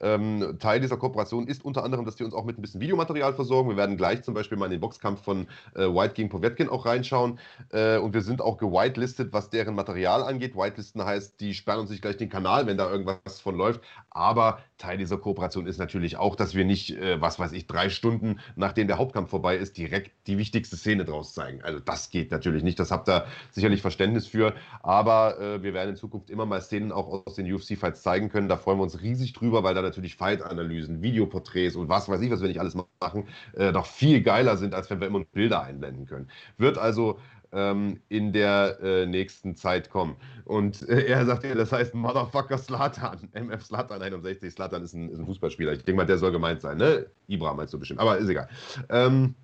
ähm, 0.00 0.58
Teil 0.58 0.80
dieser 0.80 0.96
Kooperation 0.96 1.46
ist 1.46 1.64
unter 1.64 1.84
anderem, 1.84 2.04
dass 2.04 2.16
die 2.16 2.24
uns 2.24 2.34
auch 2.34 2.44
mit 2.44 2.58
ein 2.58 2.62
bisschen 2.62 2.80
Videomaterial 2.80 3.34
versorgen. 3.34 3.68
Wir 3.68 3.76
werden 3.76 3.96
gleich 3.96 4.22
zum 4.22 4.34
Beispiel 4.34 4.58
mal 4.58 4.66
in 4.66 4.72
den 4.72 4.80
Boxkampf 4.80 5.22
von 5.22 5.48
äh, 5.74 5.80
White 5.80 6.14
gegen 6.14 6.28
Povetkin 6.28 6.68
auch 6.68 6.86
reinschauen. 6.86 7.38
Äh, 7.70 7.98
und 7.98 8.14
wir 8.14 8.22
sind 8.22 8.40
auch 8.40 8.58
gewitelistet, 8.58 9.32
was 9.32 9.50
deren 9.50 9.74
Material 9.74 10.22
angeht. 10.22 10.56
Whitelisten 10.56 11.04
heißt, 11.04 11.40
die 11.40 11.54
sperren 11.54 11.80
uns 11.80 11.90
nicht 11.90 12.02
gleich 12.02 12.16
den 12.16 12.28
Kanal, 12.28 12.66
wenn 12.66 12.76
da 12.76 12.90
irgendwas 12.90 13.40
von 13.40 13.56
läuft. 13.56 13.80
Aber 14.10 14.60
Teil 14.78 14.98
dieser 14.98 15.18
Kooperation 15.18 15.66
ist 15.66 15.78
natürlich 15.78 16.16
auch, 16.16 16.36
dass 16.36 16.54
wir 16.54 16.64
nicht, 16.64 16.96
äh, 16.96 17.20
was 17.20 17.38
weiß 17.38 17.52
ich, 17.52 17.66
drei 17.66 17.88
Stunden 17.88 18.40
nachdem 18.56 18.86
der 18.86 18.98
Hauptkampf 18.98 19.30
vorbei 19.30 19.56
ist, 19.56 19.76
direkt 19.76 20.12
die 20.26 20.38
wichtigste 20.38 20.76
Szene 20.76 21.04
draus 21.04 21.34
zeigen. 21.34 21.62
Also 21.62 21.80
das 21.80 22.10
geht 22.10 22.30
natürlich 22.30 22.62
nicht. 22.62 22.78
Das 22.78 22.90
habt 22.90 23.08
ihr 23.08 23.26
sicherlich 23.50 23.82
Verständnis 23.82 24.26
für. 24.26 24.54
Aber 24.82 25.40
äh, 25.40 25.62
wir 25.62 25.74
werden 25.74 25.90
in 25.90 25.96
Zukunft 25.96 26.30
immer 26.30 26.46
mal 26.46 26.60
Szenen 26.60 26.92
auch 26.92 27.26
aus 27.26 27.34
den 27.34 27.52
UFC-Fights 27.52 28.02
zeigen 28.02 28.28
können. 28.28 28.48
Da 28.48 28.56
freuen 28.56 28.78
wir 28.78 28.84
uns 28.84 29.00
riesig 29.00 29.32
drüber, 29.32 29.62
weil 29.62 29.74
da 29.74 29.82
natürlich 29.88 30.16
Fight-Analysen, 30.16 31.02
Videoporträts 31.02 31.76
und 31.76 31.88
was 31.88 32.08
weiß 32.08 32.20
ich, 32.20 32.30
was 32.30 32.40
wir 32.40 32.48
nicht 32.48 32.60
alles 32.60 32.76
machen, 33.00 33.28
äh, 33.54 33.72
doch 33.72 33.86
viel 33.86 34.22
geiler 34.22 34.56
sind, 34.56 34.74
als 34.74 34.90
wenn 34.90 35.00
wir 35.00 35.06
immer 35.06 35.24
Bilder 35.24 35.62
einblenden 35.62 36.06
können. 36.06 36.30
Wird 36.56 36.78
also 36.78 37.18
ähm, 37.52 38.00
in 38.08 38.32
der 38.32 38.78
äh, 38.82 39.06
nächsten 39.06 39.56
Zeit 39.56 39.90
kommen. 39.90 40.16
Und 40.44 40.88
äh, 40.88 41.06
er 41.06 41.24
sagt 41.26 41.44
ja, 41.44 41.54
das 41.54 41.72
heißt 41.72 41.94
Motherfucker 41.94 42.58
Slatan, 42.58 43.28
MF 43.32 43.64
Slatan 43.64 44.02
61. 44.02 44.52
Slatan 44.52 44.82
ist 44.82 44.94
ein, 44.94 45.10
ist 45.10 45.18
ein 45.18 45.26
Fußballspieler. 45.26 45.72
Ich 45.72 45.84
denke 45.84 45.96
mal, 45.96 46.06
der 46.06 46.18
soll 46.18 46.32
gemeint 46.32 46.60
sein, 46.60 46.78
ne? 46.78 47.06
Ibra 47.26 47.54
meinst 47.54 47.72
du 47.72 47.78
bestimmt, 47.78 48.00
aber 48.00 48.18
ist 48.18 48.28
egal. 48.28 48.48
Ähm, 48.90 49.34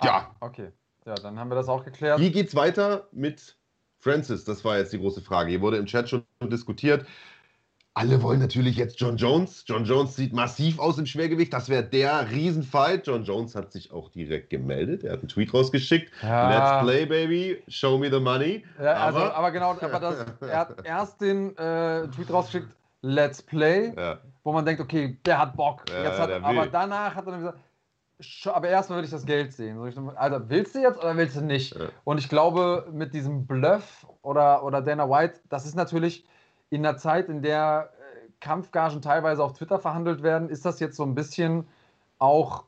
ah, 0.00 0.06
ja. 0.06 0.34
Okay. 0.40 0.72
Ja, 1.06 1.14
dann 1.14 1.38
haben 1.38 1.50
wir 1.50 1.54
das 1.54 1.68
auch 1.68 1.84
geklärt. 1.84 2.20
Wie 2.20 2.30
geht's 2.30 2.54
weiter 2.54 3.08
mit 3.12 3.56
Francis? 4.00 4.44
Das 4.44 4.64
war 4.64 4.76
jetzt 4.76 4.92
die 4.92 4.98
große 4.98 5.22
Frage. 5.22 5.50
Hier 5.50 5.62
wurde 5.62 5.78
im 5.78 5.86
Chat 5.86 6.08
schon 6.08 6.24
diskutiert. 6.42 7.06
Alle 7.98 8.22
wollen 8.22 8.38
natürlich 8.38 8.76
jetzt 8.76 9.00
John 9.00 9.16
Jones. 9.16 9.64
John 9.66 9.84
Jones 9.84 10.14
sieht 10.14 10.32
massiv 10.32 10.78
aus 10.78 10.98
im 10.98 11.06
Schwergewicht. 11.06 11.52
Das 11.52 11.68
wäre 11.68 11.82
der 11.82 12.30
Riesenfight. 12.30 13.08
John 13.08 13.24
Jones 13.24 13.56
hat 13.56 13.72
sich 13.72 13.92
auch 13.92 14.08
direkt 14.10 14.50
gemeldet. 14.50 15.02
Er 15.02 15.14
hat 15.14 15.18
einen 15.18 15.28
Tweet 15.28 15.52
rausgeschickt. 15.52 16.12
Ja. 16.22 16.48
Let's 16.48 16.84
play, 16.84 17.06
baby. 17.06 17.60
Show 17.66 17.98
me 17.98 18.08
the 18.08 18.20
money. 18.20 18.64
Ja, 18.80 18.92
also, 18.92 19.18
aber, 19.18 19.34
aber, 19.34 19.50
genau, 19.50 19.70
aber 19.70 19.98
das, 19.98 20.26
er 20.40 20.58
hat 20.58 20.86
erst 20.86 21.20
den 21.20 21.56
äh, 21.56 22.06
Tweet 22.06 22.32
rausgeschickt, 22.32 22.68
Let's 23.02 23.42
play, 23.42 23.92
ja. 23.96 24.18
wo 24.44 24.52
man 24.52 24.64
denkt, 24.64 24.80
okay, 24.80 25.18
der 25.26 25.38
hat 25.40 25.56
Bock. 25.56 25.82
Jetzt 25.88 26.20
hat, 26.20 26.30
aber 26.30 26.66
danach 26.66 27.16
hat 27.16 27.26
er 27.26 27.32
dann 27.32 27.40
gesagt, 27.40 27.58
aber 28.46 28.68
erstmal 28.68 28.98
will 28.98 29.04
ich 29.06 29.10
das 29.10 29.26
Geld 29.26 29.52
sehen. 29.52 29.76
Also 30.16 30.40
willst 30.48 30.74
du 30.76 30.80
jetzt 30.80 30.98
oder 30.98 31.16
willst 31.16 31.36
du 31.36 31.40
nicht? 31.40 31.76
Und 32.04 32.18
ich 32.18 32.28
glaube, 32.28 32.88
mit 32.92 33.14
diesem 33.14 33.46
Bluff 33.46 34.06
oder, 34.22 34.64
oder 34.64 34.82
Dana 34.82 35.10
White, 35.10 35.40
das 35.48 35.66
ist 35.66 35.74
natürlich 35.74 36.24
in 36.70 36.84
einer 36.84 36.96
Zeit, 36.96 37.28
in 37.28 37.42
der 37.42 37.90
äh, 37.92 38.28
Kampfgagen 38.40 39.02
teilweise 39.02 39.42
auf 39.42 39.54
Twitter 39.54 39.78
verhandelt 39.78 40.22
werden, 40.22 40.48
ist 40.48 40.64
das 40.64 40.80
jetzt 40.80 40.96
so 40.96 41.04
ein 41.04 41.14
bisschen 41.14 41.66
auch 42.18 42.64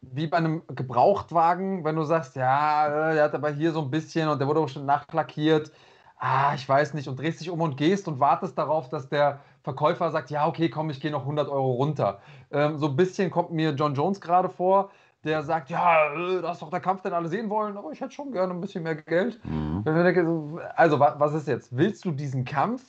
wie 0.00 0.26
bei 0.26 0.38
einem 0.38 0.62
Gebrauchtwagen, 0.66 1.84
wenn 1.84 1.96
du 1.96 2.04
sagst, 2.04 2.36
ja, 2.36 3.10
äh, 3.10 3.14
der 3.14 3.24
hat 3.24 3.34
aber 3.34 3.50
hier 3.50 3.72
so 3.72 3.80
ein 3.82 3.90
bisschen 3.90 4.28
und 4.28 4.40
der 4.40 4.48
wurde 4.48 4.60
auch 4.60 4.68
schon 4.68 4.84
nachlackiert. 4.86 5.70
Ah, 6.18 6.54
ich 6.54 6.68
weiß 6.68 6.94
nicht, 6.94 7.08
und 7.08 7.18
drehst 7.18 7.40
dich 7.40 7.50
um 7.50 7.60
und 7.60 7.76
gehst 7.76 8.06
und 8.08 8.20
wartest 8.20 8.56
darauf, 8.56 8.88
dass 8.88 9.08
der 9.08 9.40
Verkäufer 9.62 10.10
sagt, 10.10 10.30
ja, 10.30 10.46
okay, 10.46 10.68
komm, 10.68 10.90
ich 10.90 11.00
gehe 11.00 11.10
noch 11.10 11.22
100 11.22 11.48
Euro 11.48 11.72
runter. 11.72 12.20
Ähm, 12.50 12.78
so 12.78 12.86
ein 12.88 12.96
bisschen 12.96 13.30
kommt 13.30 13.52
mir 13.52 13.70
John 13.70 13.94
Jones 13.94 14.20
gerade 14.20 14.48
vor, 14.48 14.90
der 15.24 15.42
sagt, 15.42 15.70
ja, 15.70 16.12
äh, 16.14 16.42
das 16.42 16.54
ist 16.54 16.62
doch 16.62 16.70
der 16.70 16.80
Kampf, 16.80 17.02
den 17.02 17.12
alle 17.12 17.28
sehen 17.28 17.48
wollen, 17.48 17.76
aber 17.76 17.92
ich 17.92 18.00
hätte 18.00 18.12
schon 18.12 18.32
gerne 18.32 18.52
ein 18.52 18.60
bisschen 18.60 18.82
mehr 18.82 18.96
Geld. 18.96 19.40
Mhm. 19.44 20.60
Also, 20.76 20.98
was 20.98 21.34
ist 21.34 21.48
jetzt? 21.48 21.76
Willst 21.76 22.04
du 22.04 22.10
diesen 22.10 22.44
Kampf 22.44 22.82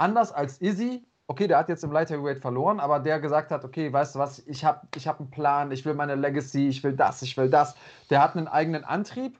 anders 0.00 0.32
als 0.32 0.60
Izzy 0.60 1.04
okay, 1.30 1.46
der 1.46 1.58
hat 1.58 1.68
jetzt 1.68 1.84
im 1.84 1.92
Light 1.92 2.10
Heavyweight 2.10 2.40
verloren, 2.40 2.80
aber 2.80 2.98
der 2.98 3.20
gesagt 3.20 3.52
hat, 3.52 3.64
okay, 3.64 3.92
weißt 3.92 4.16
du 4.16 4.18
was, 4.18 4.40
ich 4.48 4.64
habe 4.64 4.80
ich 4.96 5.06
hab 5.06 5.20
einen 5.20 5.30
Plan, 5.30 5.70
ich 5.70 5.84
will 5.84 5.94
meine 5.94 6.16
Legacy, 6.16 6.66
ich 6.66 6.82
will 6.82 6.92
das, 6.92 7.22
ich 7.22 7.36
will 7.36 7.48
das. 7.48 7.76
Der 8.10 8.20
hat 8.20 8.34
einen 8.36 8.48
eigenen 8.48 8.82
Antrieb 8.82 9.38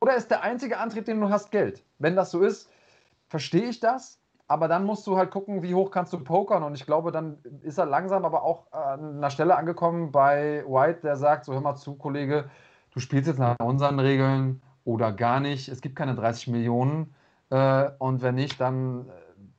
oder 0.00 0.16
ist 0.16 0.32
der 0.32 0.42
einzige 0.42 0.78
Antrieb, 0.78 1.04
den 1.04 1.20
du 1.20 1.30
hast, 1.30 1.52
Geld? 1.52 1.84
Wenn 2.00 2.16
das 2.16 2.32
so 2.32 2.40
ist, 2.40 2.68
verstehe 3.28 3.68
ich 3.68 3.78
das, 3.78 4.18
aber 4.48 4.66
dann 4.66 4.84
musst 4.84 5.06
du 5.06 5.16
halt 5.16 5.30
gucken, 5.30 5.62
wie 5.62 5.76
hoch 5.76 5.92
kannst 5.92 6.12
du 6.12 6.18
pokern 6.18 6.64
und 6.64 6.74
ich 6.74 6.86
glaube, 6.86 7.12
dann 7.12 7.38
ist 7.62 7.78
er 7.78 7.86
langsam 7.86 8.24
aber 8.24 8.42
auch 8.42 8.72
an 8.72 9.18
einer 9.18 9.30
Stelle 9.30 9.56
angekommen 9.56 10.10
bei 10.10 10.64
White, 10.66 11.02
der 11.04 11.16
sagt, 11.16 11.44
so 11.44 11.52
hör 11.52 11.60
mal 11.60 11.76
zu, 11.76 11.94
Kollege, 11.94 12.50
du 12.90 12.98
spielst 12.98 13.28
jetzt 13.28 13.38
nach 13.38 13.54
unseren 13.60 14.00
Regeln 14.00 14.60
oder 14.84 15.12
gar 15.12 15.38
nicht, 15.38 15.68
es 15.68 15.82
gibt 15.82 15.94
keine 15.94 16.16
30 16.16 16.48
Millionen 16.48 17.14
äh, 17.50 17.90
und 17.98 18.22
wenn 18.22 18.34
nicht, 18.34 18.60
dann 18.60 19.08
äh, 19.08 19.12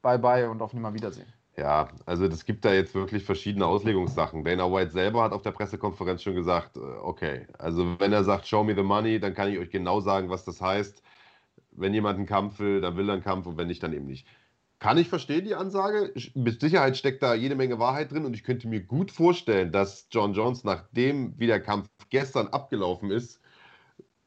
bye 0.04 0.20
bye 0.20 0.48
und 0.48 0.62
auf 0.62 0.74
Nimmerwiedersehen. 0.74 1.34
Ja, 1.56 1.90
also 2.06 2.26
es 2.26 2.46
gibt 2.46 2.66
da 2.66 2.74
jetzt 2.74 2.96
wirklich 2.96 3.24
verschiedene 3.24 3.66
Auslegungssachen. 3.66 4.44
Dana 4.44 4.72
White 4.72 4.92
selber 4.92 5.24
hat 5.24 5.34
auf 5.34 5.44
der 5.44 5.52
Pressekonferenz 5.52 6.24
schon 6.24 6.34
gesagt, 6.34 6.78
äh, 6.78 6.80
okay, 6.80 7.48
also 7.60 8.00
wenn 8.00 8.12
er 8.12 8.24
sagt, 8.24 8.48
show 8.48 8.64
me 8.64 8.76
the 8.76 8.82
money, 8.82 9.20
dann 9.20 9.36
kann 9.36 9.52
ich 9.52 9.60
euch 9.60 9.70
genau 9.70 10.00
sagen, 10.02 10.30
was 10.30 10.46
das 10.46 10.62
heißt. 10.62 11.04
Wenn 11.72 11.94
jemand 11.94 12.18
einen 12.18 12.28
Kampf 12.28 12.60
will, 12.60 12.82
dann 12.82 12.98
will 12.98 13.08
er 13.10 13.14
einen 13.14 13.24
Kampf 13.24 13.46
und 13.46 13.58
wenn 13.58 13.68
nicht, 13.68 13.84
dann 13.84 13.94
eben 13.94 14.06
nicht. 14.06 14.28
Kann 14.80 14.98
ich 14.98 15.10
verstehen, 15.10 15.46
die 15.46 15.56
Ansage. 15.56 16.12
Mit 16.34 16.60
Sicherheit 16.60 16.98
steckt 16.98 17.24
da 17.24 17.36
jede 17.36 17.56
Menge 17.56 17.80
Wahrheit 17.80 18.12
drin 18.12 18.26
und 18.26 18.34
ich 18.34 18.44
könnte 18.44 18.68
mir 18.68 18.82
gut 18.82 19.12
vorstellen, 19.12 19.72
dass 19.72 20.08
John 20.12 20.34
Jones, 20.34 20.64
nachdem 20.64 21.40
wie 21.40 21.48
der 21.48 21.62
Kampf 21.62 21.88
gestern 22.10 22.48
abgelaufen 22.48 23.12
ist, 23.12 23.40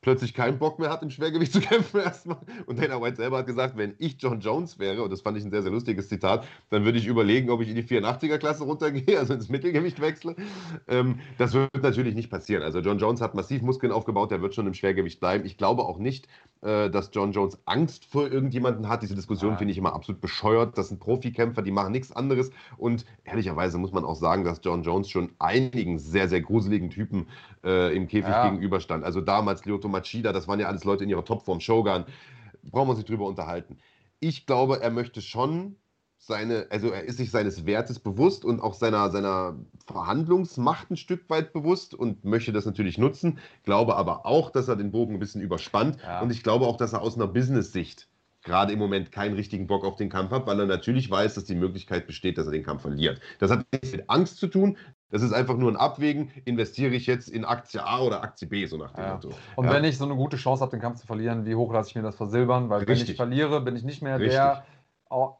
plötzlich 0.06 0.34
keinen 0.34 0.56
Bock 0.60 0.78
mehr 0.78 0.88
hat, 0.88 1.02
im 1.02 1.10
Schwergewicht 1.10 1.52
zu 1.52 1.60
kämpfen 1.72 1.98
erstmal. 1.98 2.38
Und 2.66 2.80
Dana 2.80 3.02
White 3.02 3.16
selber 3.16 3.38
hat 3.38 3.46
gesagt, 3.48 3.76
wenn 3.76 3.96
ich 3.98 4.14
John 4.20 4.38
Jones 4.38 4.78
wäre, 4.78 5.02
und 5.02 5.10
das 5.10 5.20
fand 5.20 5.36
ich 5.36 5.44
ein 5.44 5.50
sehr, 5.50 5.62
sehr 5.62 5.72
lustiges 5.72 6.08
Zitat, 6.08 6.46
dann 6.70 6.84
würde 6.84 6.96
ich 6.96 7.08
überlegen, 7.08 7.50
ob 7.50 7.60
ich 7.60 7.68
in 7.68 7.74
die 7.74 7.82
84er-Klasse 7.82 8.62
runtergehe, 8.62 9.18
also 9.18 9.34
ins 9.34 9.48
Mittelgewicht 9.48 10.00
wechsle. 10.00 10.36
Ähm, 10.86 11.18
das 11.38 11.54
wird 11.54 11.70
natürlich 11.82 12.14
nicht 12.14 12.30
passieren. 12.30 12.62
Also 12.62 12.78
John 12.78 12.98
Jones 12.98 13.20
hat 13.20 13.34
massiv 13.34 13.62
Muskeln 13.62 13.90
aufgebaut, 13.90 14.30
der 14.30 14.40
wird 14.42 14.54
schon 14.54 14.68
im 14.68 14.74
Schwergewicht 14.74 15.18
bleiben. 15.18 15.44
Ich 15.44 15.58
glaube 15.58 15.82
auch 15.82 15.98
nicht, 15.98 16.28
äh, 16.62 16.88
dass 16.88 17.10
John 17.12 17.32
Jones 17.32 17.58
Angst 17.64 18.06
vor 18.06 18.30
irgendjemanden 18.30 18.88
hat. 18.88 19.02
Diese 19.02 19.16
Diskussion 19.16 19.52
ja. 19.52 19.56
finde 19.56 19.72
ich 19.72 19.78
immer 19.78 19.92
absolut 19.92 20.20
bescheuert. 20.20 20.78
Das 20.78 20.88
sind 20.88 21.00
Profikämpfer, 21.00 21.62
die 21.62 21.72
machen 21.72 21.90
nichts 21.90 22.12
anderes. 22.12 22.50
Und 22.76 23.04
ehrlicherweise 23.24 23.76
muss 23.76 23.92
man 23.92 24.04
auch 24.04 24.14
sagen, 24.14 24.44
dass 24.44 24.60
John 24.62 24.82
Jones 24.82 25.10
schon 25.10 25.30
einigen 25.40 25.98
sehr, 25.98 26.28
sehr 26.28 26.40
gruseligen 26.40 26.90
Typen 26.90 27.26
äh, 27.64 27.94
im 27.94 28.06
Käfig 28.06 28.30
ja. 28.30 28.48
gegenüberstand. 28.48 29.04
Also 29.04 29.20
damals 29.20 29.64
Lyoto 29.64 29.88
Machida, 29.96 30.32
das 30.32 30.48
waren 30.48 30.60
ja 30.60 30.68
alles 30.68 30.84
Leute 30.84 31.04
in 31.04 31.10
ihrer 31.10 31.24
Topform, 31.24 31.60
Shogun. 31.60 32.04
Brauchen 32.62 32.88
wir 32.88 32.90
uns 32.90 32.98
nicht 32.98 33.08
drüber 33.08 33.26
unterhalten. 33.26 33.78
Ich 34.20 34.46
glaube, 34.46 34.80
er 34.80 34.90
möchte 34.90 35.20
schon 35.20 35.76
seine, 36.18 36.66
also 36.70 36.88
er 36.90 37.04
ist 37.04 37.18
sich 37.18 37.30
seines 37.30 37.66
Wertes 37.66 37.98
bewusst 37.98 38.44
und 38.44 38.60
auch 38.60 38.74
seiner, 38.74 39.10
seiner 39.10 39.56
Verhandlungsmacht 39.86 40.90
ein 40.90 40.96
Stück 40.96 41.28
weit 41.30 41.52
bewusst 41.52 41.94
und 41.94 42.24
möchte 42.24 42.52
das 42.52 42.66
natürlich 42.66 42.98
nutzen. 42.98 43.38
Glaube 43.62 43.96
aber 43.96 44.26
auch, 44.26 44.50
dass 44.50 44.68
er 44.68 44.76
den 44.76 44.90
Bogen 44.90 45.14
ein 45.14 45.20
bisschen 45.20 45.42
überspannt 45.42 45.98
ja. 46.02 46.20
und 46.20 46.30
ich 46.30 46.42
glaube 46.42 46.66
auch, 46.66 46.76
dass 46.76 46.92
er 46.92 47.02
aus 47.02 47.16
einer 47.16 47.28
Business-Sicht 47.28 48.08
gerade 48.42 48.72
im 48.72 48.78
Moment 48.78 49.12
keinen 49.12 49.34
richtigen 49.34 49.66
Bock 49.66 49.84
auf 49.84 49.96
den 49.96 50.08
Kampf 50.08 50.30
hat, 50.30 50.46
weil 50.46 50.58
er 50.60 50.66
natürlich 50.66 51.10
weiß, 51.10 51.34
dass 51.34 51.44
die 51.44 51.56
Möglichkeit 51.56 52.06
besteht, 52.06 52.38
dass 52.38 52.46
er 52.46 52.52
den 52.52 52.62
Kampf 52.62 52.82
verliert. 52.82 53.20
Das 53.40 53.50
hat 53.50 53.66
nichts 53.72 53.92
mit 53.92 54.08
Angst 54.08 54.38
zu 54.38 54.46
tun. 54.46 54.78
Das 55.10 55.22
ist 55.22 55.32
einfach 55.32 55.56
nur 55.56 55.70
ein 55.70 55.76
Abwägen, 55.76 56.30
investiere 56.44 56.94
ich 56.94 57.06
jetzt 57.06 57.28
in 57.28 57.44
Aktie 57.44 57.84
A 57.84 58.00
oder 58.00 58.22
Aktie 58.22 58.48
B, 58.48 58.66
so 58.66 58.76
nach 58.76 58.92
dem 58.92 59.04
ja. 59.04 59.14
Motto. 59.14 59.30
Und 59.54 59.66
ja. 59.66 59.72
wenn 59.72 59.84
ich 59.84 59.98
so 59.98 60.04
eine 60.04 60.16
gute 60.16 60.36
Chance 60.36 60.62
habe, 60.62 60.70
den 60.70 60.80
Kampf 60.80 61.00
zu 61.00 61.06
verlieren, 61.06 61.46
wie 61.46 61.54
hoch 61.54 61.72
lasse 61.72 61.90
ich 61.90 61.94
mir 61.94 62.02
das 62.02 62.16
versilbern? 62.16 62.68
Weil 62.68 62.80
Richtig. 62.80 62.98
wenn 62.98 63.12
ich 63.12 63.16
verliere, 63.16 63.60
bin 63.60 63.76
ich 63.76 63.84
nicht 63.84 64.02
mehr 64.02 64.18
Richtig. 64.18 64.32
der 64.32 64.64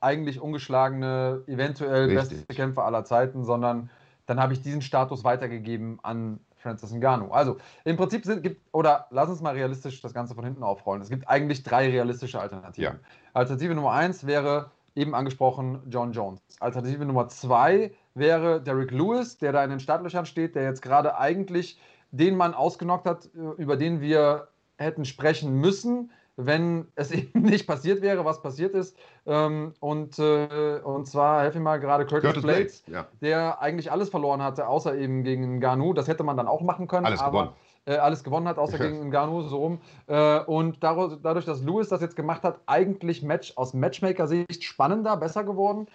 eigentlich 0.00 0.40
ungeschlagene, 0.40 1.42
eventuell 1.48 2.04
Richtig. 2.04 2.38
beste 2.38 2.54
Kämpfer 2.54 2.84
aller 2.84 3.04
Zeiten, 3.04 3.44
sondern 3.44 3.90
dann 4.26 4.40
habe 4.40 4.52
ich 4.52 4.62
diesen 4.62 4.82
Status 4.82 5.24
weitergegeben 5.24 5.98
an 6.02 6.40
Francis 6.56 6.92
Ngannou. 6.92 7.32
Also 7.32 7.56
im 7.84 7.96
Prinzip 7.96 8.24
sind, 8.24 8.42
gibt, 8.42 8.60
oder 8.72 9.06
lass 9.10 9.28
uns 9.28 9.40
mal 9.40 9.54
realistisch 9.54 10.00
das 10.00 10.14
Ganze 10.14 10.34
von 10.34 10.44
hinten 10.44 10.62
aufrollen. 10.62 11.02
Es 11.02 11.08
gibt 11.08 11.28
eigentlich 11.28 11.62
drei 11.62 11.88
realistische 11.88 12.40
Alternativen. 12.40 12.94
Ja. 12.94 13.00
Alternative 13.34 13.74
Nummer 13.74 13.92
eins 13.92 14.26
wäre 14.26 14.70
eben 14.94 15.14
angesprochen 15.14 15.82
John 15.88 16.12
Jones. 16.12 16.40
Alternative 16.60 17.04
Nummer 17.04 17.28
zwei 17.28 17.92
wäre 18.16 18.60
Derek 18.60 18.90
Lewis, 18.90 19.38
der 19.38 19.52
da 19.52 19.62
in 19.62 19.70
den 19.70 19.80
Startlöchern 19.80 20.26
steht, 20.26 20.54
der 20.54 20.64
jetzt 20.64 20.82
gerade 20.82 21.18
eigentlich 21.18 21.78
den 22.10 22.36
Mann 22.36 22.54
ausgenockt 22.54 23.06
hat, 23.06 23.28
über 23.56 23.76
den 23.76 24.00
wir 24.00 24.48
hätten 24.78 25.04
sprechen 25.04 25.60
müssen, 25.60 26.10
wenn 26.36 26.88
es 26.94 27.10
eben 27.12 27.42
nicht 27.42 27.66
passiert 27.66 28.02
wäre, 28.02 28.24
was 28.24 28.42
passiert 28.42 28.74
ist. 28.74 28.96
Ähm, 29.26 29.74
und, 29.80 30.18
äh, 30.18 30.80
und 30.82 31.06
zwar, 31.06 31.42
helfe 31.42 31.58
mir 31.58 31.64
mal 31.64 31.80
gerade, 31.80 32.04
Curtis, 32.06 32.24
Curtis 32.24 32.42
Blades, 32.42 32.82
ja. 32.86 33.06
der 33.20 33.60
eigentlich 33.60 33.90
alles 33.90 34.10
verloren 34.10 34.42
hatte, 34.42 34.68
außer 34.68 34.96
eben 34.96 35.24
gegen 35.24 35.60
Ganu. 35.60 35.92
Das 35.92 36.08
hätte 36.08 36.24
man 36.24 36.36
dann 36.36 36.46
auch 36.46 36.60
machen 36.60 36.88
können. 36.88 37.06
Alles 37.06 37.20
aber, 37.20 37.30
gewonnen. 37.30 37.56
Äh, 37.86 37.96
alles 37.96 38.24
gewonnen 38.24 38.48
hat, 38.48 38.58
außer 38.58 38.78
gegen 38.78 39.10
Ganu, 39.10 39.42
so 39.42 39.58
rum. 39.58 39.80
Äh, 40.06 40.40
und 40.40 40.82
dadurch, 40.82 41.18
dadurch, 41.22 41.44
dass 41.44 41.62
Lewis 41.62 41.88
das 41.88 42.00
jetzt 42.00 42.16
gemacht 42.16 42.42
hat, 42.42 42.60
eigentlich 42.66 43.22
Match 43.22 43.52
aus 43.56 43.74
Matchmaker-Sicht 43.74 44.64
spannender, 44.64 45.16
besser 45.16 45.44
geworden. 45.44 45.86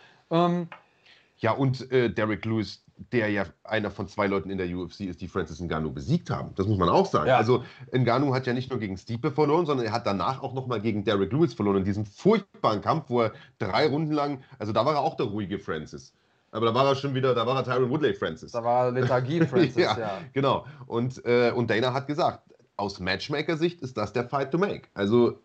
Ja, 1.41 1.51
und 1.53 1.91
äh, 1.91 2.09
Derek 2.09 2.45
Lewis 2.45 2.83
der 3.11 3.29
ja 3.29 3.45
einer 3.63 3.89
von 3.89 4.07
zwei 4.07 4.27
Leuten 4.27 4.49
in 4.49 4.57
der 4.57 4.67
UFC 4.67 5.01
ist, 5.01 5.21
die 5.21 5.27
Francis 5.27 5.59
Ngannou 5.59 5.91
besiegt 5.91 6.29
haben. 6.29 6.53
Das 6.55 6.67
muss 6.67 6.77
man 6.77 6.89
auch 6.89 7.05
sagen. 7.05 7.27
Ja. 7.27 7.37
Also 7.37 7.63
Ngannou 7.91 8.33
hat 8.33 8.45
ja 8.45 8.53
nicht 8.53 8.69
nur 8.69 8.79
gegen 8.79 8.97
Stipe 8.97 9.31
verloren, 9.31 9.65
sondern 9.65 9.85
er 9.85 9.91
hat 9.91 10.05
danach 10.05 10.41
auch 10.43 10.53
nochmal 10.53 10.81
gegen 10.81 11.03
Derek 11.03 11.31
Lewis 11.31 11.53
verloren 11.53 11.77
in 11.77 11.85
diesem 11.85 12.05
furchtbaren 12.05 12.81
Kampf, 12.81 13.09
wo 13.09 13.21
er 13.21 13.33
drei 13.57 13.87
Runden 13.87 14.11
lang, 14.11 14.43
also 14.59 14.71
da 14.71 14.85
war 14.85 14.93
er 14.93 15.01
auch 15.01 15.15
der 15.15 15.27
ruhige 15.27 15.59
Francis. 15.59 16.13
Aber 16.51 16.65
da 16.65 16.73
war 16.73 16.85
er 16.85 16.95
schon 16.95 17.15
wieder, 17.15 17.33
da 17.33 17.47
war 17.47 17.55
er 17.55 17.63
Tyron 17.63 17.89
Woodley 17.89 18.13
Francis. 18.13 18.51
Da 18.51 18.63
war 18.63 18.91
Lethargie 18.91 19.41
Francis, 19.47 19.75
ja, 19.75 19.97
ja. 19.97 20.21
Genau. 20.33 20.65
Und, 20.85 21.23
äh, 21.25 21.51
und 21.55 21.69
Dana 21.69 21.93
hat 21.93 22.07
gesagt, 22.07 22.43
aus 22.75 22.99
Matchmaker-Sicht 22.99 23.81
ist 23.81 23.95
das 23.97 24.11
der 24.11 24.27
Fight 24.27 24.51
to 24.51 24.57
make. 24.57 24.89
Also 24.93 25.39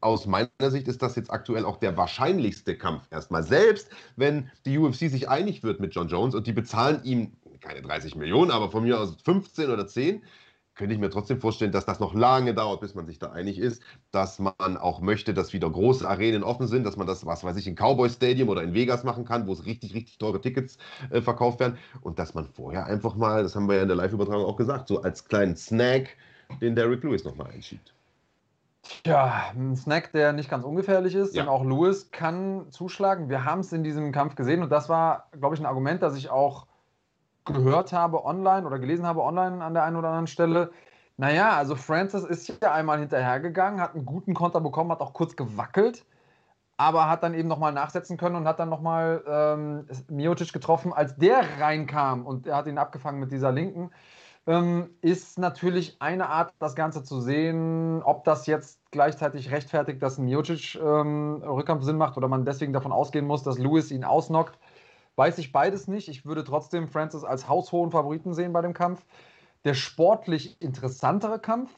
aus 0.00 0.26
meiner 0.26 0.48
Sicht 0.60 0.88
ist 0.88 1.02
das 1.02 1.16
jetzt 1.16 1.30
aktuell 1.30 1.64
auch 1.64 1.78
der 1.78 1.96
wahrscheinlichste 1.96 2.76
Kampf 2.76 3.04
erstmal. 3.10 3.42
Selbst 3.42 3.90
wenn 4.16 4.50
die 4.64 4.78
UFC 4.78 5.10
sich 5.10 5.28
einig 5.28 5.62
wird 5.62 5.80
mit 5.80 5.94
John 5.94 6.08
Jones 6.08 6.34
und 6.34 6.46
die 6.46 6.52
bezahlen 6.52 7.00
ihm 7.04 7.32
keine 7.60 7.82
30 7.82 8.16
Millionen, 8.16 8.50
aber 8.50 8.70
von 8.70 8.84
mir 8.84 9.00
aus 9.00 9.16
15 9.24 9.70
oder 9.70 9.86
10, 9.86 10.22
könnte 10.76 10.94
ich 10.94 11.00
mir 11.00 11.08
trotzdem 11.10 11.40
vorstellen, 11.40 11.72
dass 11.72 11.86
das 11.86 12.00
noch 12.00 12.14
lange 12.14 12.54
dauert, 12.54 12.82
bis 12.82 12.94
man 12.94 13.06
sich 13.06 13.18
da 13.18 13.32
einig 13.32 13.58
ist, 13.58 13.82
dass 14.10 14.38
man 14.38 14.76
auch 14.76 15.00
möchte, 15.00 15.32
dass 15.32 15.54
wieder 15.54 15.70
große 15.70 16.06
Arenen 16.06 16.42
offen 16.44 16.68
sind, 16.68 16.84
dass 16.84 16.98
man 16.98 17.06
das, 17.06 17.24
was 17.24 17.44
weiß 17.44 17.56
ich, 17.56 17.66
in 17.66 17.74
Cowboy 17.74 18.10
Stadium 18.10 18.50
oder 18.50 18.62
in 18.62 18.74
Vegas 18.74 19.02
machen 19.02 19.24
kann, 19.24 19.46
wo 19.46 19.52
es 19.54 19.64
richtig, 19.64 19.94
richtig 19.94 20.18
teure 20.18 20.40
Tickets 20.40 20.76
äh, 21.10 21.22
verkauft 21.22 21.60
werden 21.60 21.78
und 22.02 22.18
dass 22.18 22.34
man 22.34 22.46
vorher 22.46 22.84
einfach 22.84 23.16
mal, 23.16 23.42
das 23.42 23.56
haben 23.56 23.68
wir 23.68 23.76
ja 23.76 23.82
in 23.82 23.88
der 23.88 23.96
Live-Übertragung 23.96 24.44
auch 24.44 24.56
gesagt, 24.56 24.88
so 24.88 25.00
als 25.00 25.24
kleinen 25.24 25.56
Snack 25.56 26.16
den 26.60 26.76
Derrick 26.76 27.02
Lewis 27.02 27.24
nochmal 27.24 27.50
einschiebt. 27.50 27.95
Ja, 29.04 29.44
ein 29.54 29.76
Snack, 29.76 30.12
der 30.12 30.32
nicht 30.32 30.50
ganz 30.50 30.64
ungefährlich 30.64 31.14
ist, 31.14 31.34
ja. 31.34 31.42
denn 31.42 31.48
auch 31.48 31.64
Lewis 31.64 32.10
kann 32.10 32.70
zuschlagen. 32.70 33.28
Wir 33.28 33.44
haben 33.44 33.60
es 33.60 33.72
in 33.72 33.84
diesem 33.84 34.12
Kampf 34.12 34.34
gesehen 34.34 34.62
und 34.62 34.70
das 34.70 34.88
war, 34.88 35.28
glaube 35.38 35.54
ich, 35.54 35.60
ein 35.60 35.66
Argument, 35.66 36.02
das 36.02 36.16
ich 36.16 36.30
auch 36.30 36.66
gehört 37.44 37.92
habe 37.92 38.24
online 38.24 38.66
oder 38.66 38.78
gelesen 38.78 39.06
habe 39.06 39.22
online 39.22 39.64
an 39.64 39.74
der 39.74 39.84
einen 39.84 39.96
oder 39.96 40.08
anderen 40.08 40.26
Stelle. 40.26 40.72
Naja, 41.16 41.56
also 41.56 41.76
Francis 41.76 42.24
ist 42.24 42.46
hier 42.46 42.72
einmal 42.72 42.98
hinterhergegangen, 42.98 43.80
hat 43.80 43.94
einen 43.94 44.04
guten 44.04 44.34
Konter 44.34 44.60
bekommen, 44.60 44.90
hat 44.90 45.00
auch 45.00 45.14
kurz 45.14 45.36
gewackelt, 45.36 46.04
aber 46.76 47.08
hat 47.08 47.22
dann 47.22 47.32
eben 47.32 47.48
nochmal 47.48 47.72
nachsetzen 47.72 48.18
können 48.18 48.36
und 48.36 48.46
hat 48.46 48.58
dann 48.58 48.68
nochmal 48.68 49.22
ähm, 49.26 49.88
Miocic 50.08 50.52
getroffen, 50.52 50.92
als 50.92 51.16
der 51.16 51.40
reinkam 51.60 52.26
und 52.26 52.46
er 52.46 52.56
hat 52.56 52.66
ihn 52.66 52.76
abgefangen 52.76 53.20
mit 53.20 53.32
dieser 53.32 53.52
linken 53.52 53.90
ähm, 54.46 54.90
ist 55.00 55.38
natürlich 55.38 55.96
eine 56.00 56.28
Art, 56.28 56.54
das 56.58 56.76
Ganze 56.76 57.02
zu 57.02 57.20
sehen, 57.20 58.02
ob 58.02 58.24
das 58.24 58.46
jetzt 58.46 58.80
gleichzeitig 58.92 59.50
rechtfertigt, 59.50 60.02
dass 60.02 60.18
ein 60.18 60.24
Miocic 60.24 60.76
ähm, 60.76 61.42
Rückkampf 61.42 61.82
Sinn 61.82 61.96
macht 61.96 62.16
oder 62.16 62.28
man 62.28 62.44
deswegen 62.44 62.72
davon 62.72 62.92
ausgehen 62.92 63.26
muss, 63.26 63.42
dass 63.42 63.58
Lewis 63.58 63.90
ihn 63.90 64.04
ausnockt. 64.04 64.58
Weiß 65.16 65.38
ich 65.38 65.50
beides 65.50 65.88
nicht. 65.88 66.08
Ich 66.08 66.26
würde 66.26 66.44
trotzdem 66.44 66.88
Francis 66.88 67.24
als 67.24 67.48
haushohen 67.48 67.90
Favoriten 67.90 68.34
sehen 68.34 68.52
bei 68.52 68.62
dem 68.62 68.74
Kampf. 68.74 69.04
Der 69.64 69.74
sportlich 69.74 70.60
interessantere 70.60 71.40
Kampf 71.40 71.70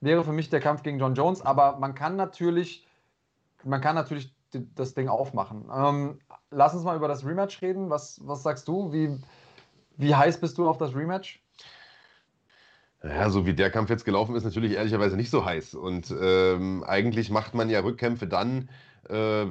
wäre 0.00 0.24
für 0.24 0.32
mich 0.32 0.48
der 0.48 0.60
Kampf 0.60 0.82
gegen 0.82 0.98
John 0.98 1.14
Jones, 1.14 1.42
aber 1.42 1.78
man 1.78 1.94
kann 1.94 2.16
natürlich, 2.16 2.86
man 3.64 3.80
kann 3.80 3.94
natürlich 3.94 4.34
das 4.74 4.94
Ding 4.94 5.08
aufmachen. 5.08 5.68
Ähm, 5.74 6.18
lass 6.50 6.74
uns 6.74 6.84
mal 6.84 6.96
über 6.96 7.08
das 7.08 7.26
Rematch 7.26 7.60
reden. 7.60 7.90
Was, 7.90 8.20
was 8.26 8.42
sagst 8.42 8.68
du? 8.68 8.92
Wie, 8.92 9.18
wie 9.96 10.14
heiß 10.14 10.40
bist 10.40 10.56
du 10.56 10.68
auf 10.68 10.78
das 10.78 10.94
Rematch? 10.94 11.42
Ja, 13.08 13.30
so 13.30 13.46
wie 13.46 13.54
der 13.54 13.70
Kampf 13.70 13.90
jetzt 13.90 14.04
gelaufen 14.04 14.34
ist, 14.34 14.44
natürlich 14.44 14.72
ehrlicherweise 14.72 15.16
nicht 15.16 15.30
so 15.30 15.44
heiß. 15.44 15.74
Und 15.74 16.12
ähm, 16.20 16.82
eigentlich 16.84 17.30
macht 17.30 17.54
man 17.54 17.70
ja 17.70 17.80
Rückkämpfe 17.80 18.26
dann, 18.26 18.68
äh, 19.08 19.46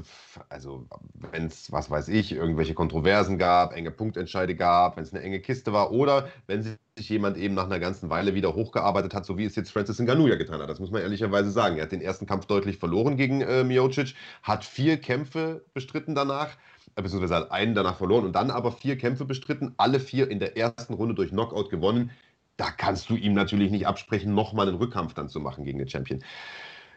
also 0.50 0.86
wenn 1.32 1.46
es, 1.46 1.72
was 1.72 1.90
weiß 1.90 2.10
ich, 2.10 2.34
irgendwelche 2.34 2.74
Kontroversen 2.74 3.38
gab, 3.38 3.74
enge 3.74 3.92
Punktentscheide 3.92 4.56
gab, 4.56 4.98
wenn 4.98 5.04
es 5.04 5.14
eine 5.14 5.24
enge 5.24 5.40
Kiste 5.40 5.72
war 5.72 5.92
oder 5.92 6.28
wenn 6.48 6.64
sich 6.64 6.78
jemand 6.98 7.38
eben 7.38 7.54
nach 7.54 7.66
einer 7.66 7.80
ganzen 7.80 8.10
Weile 8.10 8.36
wieder 8.36 8.56
hochgearbeitet 8.56 9.14
hat, 9.14 9.26
so 9.26 9.38
wie 9.38 9.46
es 9.46 9.56
jetzt 9.56 9.72
Francis 9.72 10.00
Ngannou 10.00 10.28
ja 10.28 10.36
getan 10.36 10.60
hat. 10.60 10.70
Das 10.70 10.80
muss 10.80 10.92
man 10.92 11.02
ehrlicherweise 11.02 11.52
sagen. 11.52 11.78
Er 11.78 11.84
hat 11.84 11.94
den 11.94 12.02
ersten 12.02 12.26
Kampf 12.26 12.48
deutlich 12.48 12.78
verloren 12.78 13.16
gegen 13.16 13.42
äh, 13.42 13.64
Miocic, 13.64 14.16
hat 14.44 14.66
vier 14.66 14.98
Kämpfe 14.98 15.64
bestritten 15.74 16.14
danach 16.14 16.50
äh, 16.96 17.02
beziehungsweise 17.02 17.36
hat 17.36 17.52
einen 17.52 17.76
danach 17.76 17.98
verloren 17.98 18.26
und 18.26 18.34
dann 18.34 18.52
aber 18.52 18.72
vier 18.72 18.98
Kämpfe 18.98 19.26
bestritten, 19.26 19.74
alle 19.78 20.00
vier 20.00 20.30
in 20.30 20.40
der 20.40 20.58
ersten 20.58 20.94
Runde 20.94 21.14
durch 21.16 21.30
Knockout 21.30 21.70
gewonnen. 21.70 22.12
Da 22.58 22.72
kannst 22.72 23.10
du 23.10 23.16
ihm 23.16 23.34
natürlich 23.34 23.72
nicht 23.72 23.88
absprechen, 23.88 24.34
nochmal 24.34 24.68
einen 24.68 24.78
Rückkampf 24.78 25.14
dann 25.14 25.30
zu 25.30 25.40
machen 25.40 25.66
gegen 25.66 25.80
den 25.80 25.90
Champion. 25.90 26.24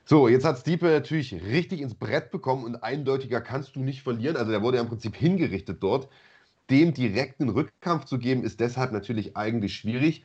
So, 0.04 0.28
jetzt 0.28 0.44
hat 0.44 0.58
Stiepe 0.58 0.86
natürlich 0.86 1.34
richtig 1.34 1.80
ins 1.80 1.94
Brett 1.94 2.30
bekommen 2.30 2.64
und 2.64 2.76
eindeutiger 2.82 3.40
kannst 3.40 3.76
du 3.76 3.80
nicht 3.80 4.02
verlieren. 4.02 4.36
Also 4.36 4.50
der 4.50 4.62
wurde 4.62 4.78
ja 4.78 4.82
im 4.82 4.88
Prinzip 4.88 5.16
hingerichtet 5.16 5.82
dort. 5.82 6.08
Dem 6.70 6.94
direkten 6.94 7.48
Rückkampf 7.50 8.04
zu 8.06 8.18
geben, 8.18 8.42
ist 8.42 8.60
deshalb 8.60 8.92
natürlich 8.92 9.36
eigentlich 9.36 9.74
schwierig. 9.74 10.24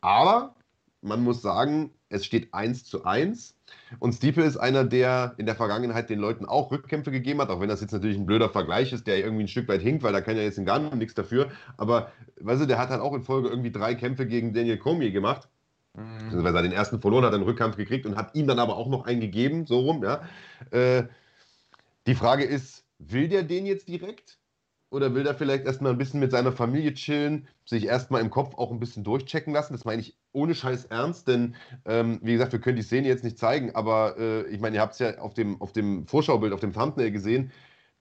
Aber 0.00 0.54
man 1.02 1.22
muss 1.22 1.42
sagen, 1.42 1.90
es 2.10 2.24
steht 2.24 2.52
1 2.54 2.84
zu 2.84 3.04
1. 3.04 3.54
Und 3.98 4.14
Stipe 4.14 4.42
ist 4.42 4.56
einer, 4.56 4.84
der 4.84 5.34
in 5.36 5.46
der 5.46 5.54
Vergangenheit 5.54 6.10
den 6.10 6.18
Leuten 6.18 6.46
auch 6.46 6.70
Rückkämpfe 6.70 7.10
gegeben 7.10 7.40
hat, 7.40 7.50
auch 7.50 7.60
wenn 7.60 7.68
das 7.68 7.80
jetzt 7.80 7.92
natürlich 7.92 8.16
ein 8.16 8.26
blöder 8.26 8.48
Vergleich 8.48 8.92
ist, 8.92 9.06
der 9.06 9.18
irgendwie 9.18 9.44
ein 9.44 9.48
Stück 9.48 9.68
weit 9.68 9.82
hinkt, 9.82 10.02
weil 10.02 10.12
da 10.12 10.20
kann 10.20 10.36
ja 10.36 10.42
jetzt 10.42 10.58
in 10.58 10.64
Ghana 10.64 10.94
nichts 10.94 11.14
dafür. 11.14 11.50
Aber 11.76 12.12
weißt 12.40 12.62
du, 12.62 12.66
der 12.66 12.78
hat 12.78 12.90
halt 12.90 13.00
auch 13.00 13.14
in 13.14 13.22
Folge 13.22 13.48
irgendwie 13.48 13.70
drei 13.70 13.94
Kämpfe 13.94 14.26
gegen 14.26 14.52
Daniel 14.52 14.78
Cormier 14.78 15.10
gemacht. 15.10 15.48
Mhm. 15.94 16.44
Weil 16.44 16.54
er 16.54 16.62
den 16.62 16.72
ersten 16.72 17.00
verloren 17.00 17.24
hat, 17.24 17.34
einen 17.34 17.42
Rückkampf 17.42 17.76
gekriegt 17.76 18.06
und 18.06 18.16
hat 18.16 18.34
ihm 18.34 18.46
dann 18.46 18.58
aber 18.58 18.76
auch 18.76 18.88
noch 18.88 19.04
einen 19.04 19.20
gegeben, 19.20 19.66
so 19.66 19.80
rum, 19.80 20.02
ja. 20.02 20.22
Äh, 20.70 21.04
die 22.06 22.14
Frage 22.14 22.44
ist, 22.44 22.84
will 22.98 23.28
der 23.28 23.42
den 23.42 23.66
jetzt 23.66 23.88
direkt? 23.88 24.38
Oder 24.90 25.14
will 25.14 25.24
der 25.24 25.34
vielleicht 25.34 25.66
erstmal 25.66 25.92
ein 25.92 25.98
bisschen 25.98 26.20
mit 26.20 26.30
seiner 26.30 26.52
Familie 26.52 26.94
chillen, 26.94 27.46
sich 27.66 27.86
erstmal 27.86 28.22
im 28.22 28.30
Kopf 28.30 28.54
auch 28.56 28.70
ein 28.70 28.80
bisschen 28.80 29.04
durchchecken 29.04 29.52
lassen? 29.52 29.74
Das 29.74 29.84
meine 29.84 30.00
ich 30.00 30.16
ohne 30.32 30.54
Scheiß 30.54 30.86
ernst, 30.86 31.28
denn 31.28 31.56
ähm, 31.84 32.20
wie 32.22 32.32
gesagt, 32.32 32.52
wir 32.52 32.60
können 32.60 32.76
die 32.76 32.82
Szene 32.82 33.06
jetzt 33.06 33.24
nicht 33.24 33.38
zeigen, 33.38 33.74
aber 33.74 34.16
äh, 34.18 34.46
ich 34.48 34.60
meine, 34.60 34.76
ihr 34.76 34.80
habt 34.80 34.94
es 34.94 34.98
ja 34.98 35.18
auf 35.18 35.34
dem, 35.34 35.60
auf 35.60 35.72
dem 35.72 36.06
Vorschaubild, 36.06 36.54
auf 36.54 36.60
dem 36.60 36.72
Thumbnail 36.72 37.10
gesehen. 37.10 37.52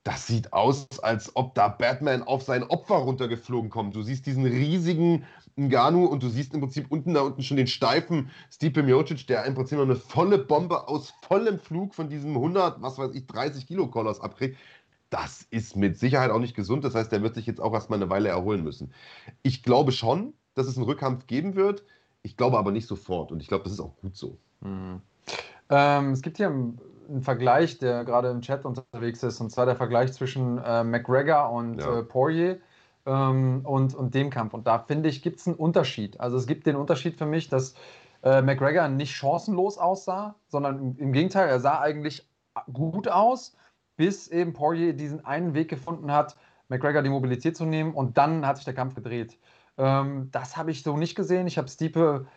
Das 0.04 0.26
sieht 0.26 0.54
aus, 0.54 0.88
als 1.02 1.36
ob 1.36 1.54
da 1.56 1.68
Batman 1.68 2.24
auf 2.24 2.42
sein 2.42 2.64
Opfer 2.64 2.96
runtergeflogen 2.96 3.70
kommt. 3.70 3.94
Du 3.94 4.04
siehst 4.04 4.26
diesen 4.26 4.46
riesigen 4.46 5.26
Ngannou 5.58 6.06
und 6.06 6.24
du 6.24 6.30
siehst 6.30 6.54
im 6.54 6.62
Prinzip 6.62 6.86
unten 6.90 7.14
da 7.14 7.22
unten 7.22 7.44
schon 7.44 7.58
den 7.58 7.68
steifen 7.68 8.32
Stipe 8.50 8.84
Miocic, 8.84 9.28
der 9.28 9.44
im 9.44 9.56
Prinzip 9.56 9.78
noch 9.78 9.84
eine 9.84 9.98
volle 9.98 10.38
Bombe 10.38 10.88
aus 10.88 11.14
vollem 11.28 11.60
Flug 11.60 11.94
von 11.94 12.08
diesem 12.08 12.36
100, 12.36 12.82
was 12.82 12.98
weiß 12.98 13.14
ich, 13.16 13.28
30 13.28 13.68
Kilo 13.68 13.88
Collars 13.88 14.22
abkriegt 14.22 14.58
das 15.10 15.44
ist 15.50 15.76
mit 15.76 15.98
Sicherheit 15.98 16.32
auch 16.32 16.40
nicht 16.40 16.56
gesund. 16.56 16.84
Das 16.84 16.96
heißt, 16.96 17.12
der 17.12 17.22
wird 17.22 17.36
sich 17.36 17.46
jetzt 17.46 17.62
auch 17.62 17.74
erstmal 17.74 18.00
eine 18.00 18.10
Weile 18.10 18.30
erholen 18.30 18.64
müssen. 18.64 18.94
Ich 19.42 19.64
glaube 19.64 19.92
schon, 19.92 20.34
dass 20.54 20.68
es 20.68 20.78
einen 20.78 20.86
Rückkampf 20.86 21.28
geben 21.28 21.56
wird. 21.56 21.84
Ich 22.24 22.36
glaube 22.36 22.58
aber 22.58 22.72
nicht 22.72 22.88
sofort. 22.88 23.32
Und 23.32 23.42
ich 23.42 23.48
glaube, 23.48 23.64
das 23.64 23.74
ist 23.74 23.80
auch 23.80 23.96
gut 23.98 24.16
so. 24.16 24.38
Mhm. 24.62 25.02
Ähm, 25.70 26.12
es 26.12 26.22
gibt 26.22 26.38
hier 26.38 26.48
einen, 26.48 26.80
Vergleich, 27.22 27.78
der 27.80 28.04
gerade 28.04 28.30
im 28.30 28.42
Chat 28.42 28.66
unterwegs 28.66 29.24
ist. 29.24 29.40
Und 29.40 29.50
zwar 29.50 29.66
der 29.66 29.78
Vergleich 29.78 30.12
zwischen 30.12 30.58
äh, 30.58 30.84
McGregor 30.84 31.52
und 31.52 31.80
ja. 31.80 32.00
äh, 32.00 32.04
Poirier. 32.04 32.60
Ähm, 33.06 33.62
und, 33.64 33.96
und 33.96 34.14
dem 34.14 34.30
Kampf. 34.30 34.54
Und 34.54 34.68
da 34.68 34.80
finde 34.80 35.08
ich, 35.08 35.22
gibt 35.22 35.40
es 35.40 35.48
einen 35.48 35.56
Unterschied. 35.56 36.20
Also 36.20 36.36
es 36.36 36.48
gibt 36.48 36.68
den 36.68 36.76
Unterschied 36.76 37.18
für 37.18 37.26
mich, 37.26 37.48
dass 37.48 37.76
äh, 38.24 38.42
McGregor 38.42 38.90
nicht 38.90 39.16
chancenlos 39.16 39.78
aussah, 39.78 40.36
sondern 40.50 40.80
im, 40.80 40.98
im 40.98 41.14
Gegenteil, 41.14 41.48
er 41.48 41.62
sah 41.62 41.80
eigentlich 41.80 42.28
gut 42.74 43.08
aus 43.08 43.56
bis 43.98 44.28
eben 44.28 44.54
Poirier 44.54 44.94
diesen 44.94 45.26
einen 45.26 45.54
Weg 45.54 45.70
gefunden 45.70 46.12
hat, 46.12 46.38
McGregor 46.70 47.02
die 47.02 47.10
Mobilität 47.10 47.58
zu 47.58 47.66
nehmen 47.66 47.94
und 47.94 48.18
dann 48.18 48.46
hat 48.46 48.58
sich 48.58 48.66
der 48.66 48.74
Kampf 48.74 48.96
gedreht. 48.96 49.38
Ähm, 49.78 50.30
das 50.32 50.58
habe 50.58 50.72
ich 50.72 50.84
so 50.84 50.98
nicht 50.98 51.16
gesehen. 51.16 51.48
Ich 51.48 51.58
habe 51.58 51.68
Stiepe 51.68 52.28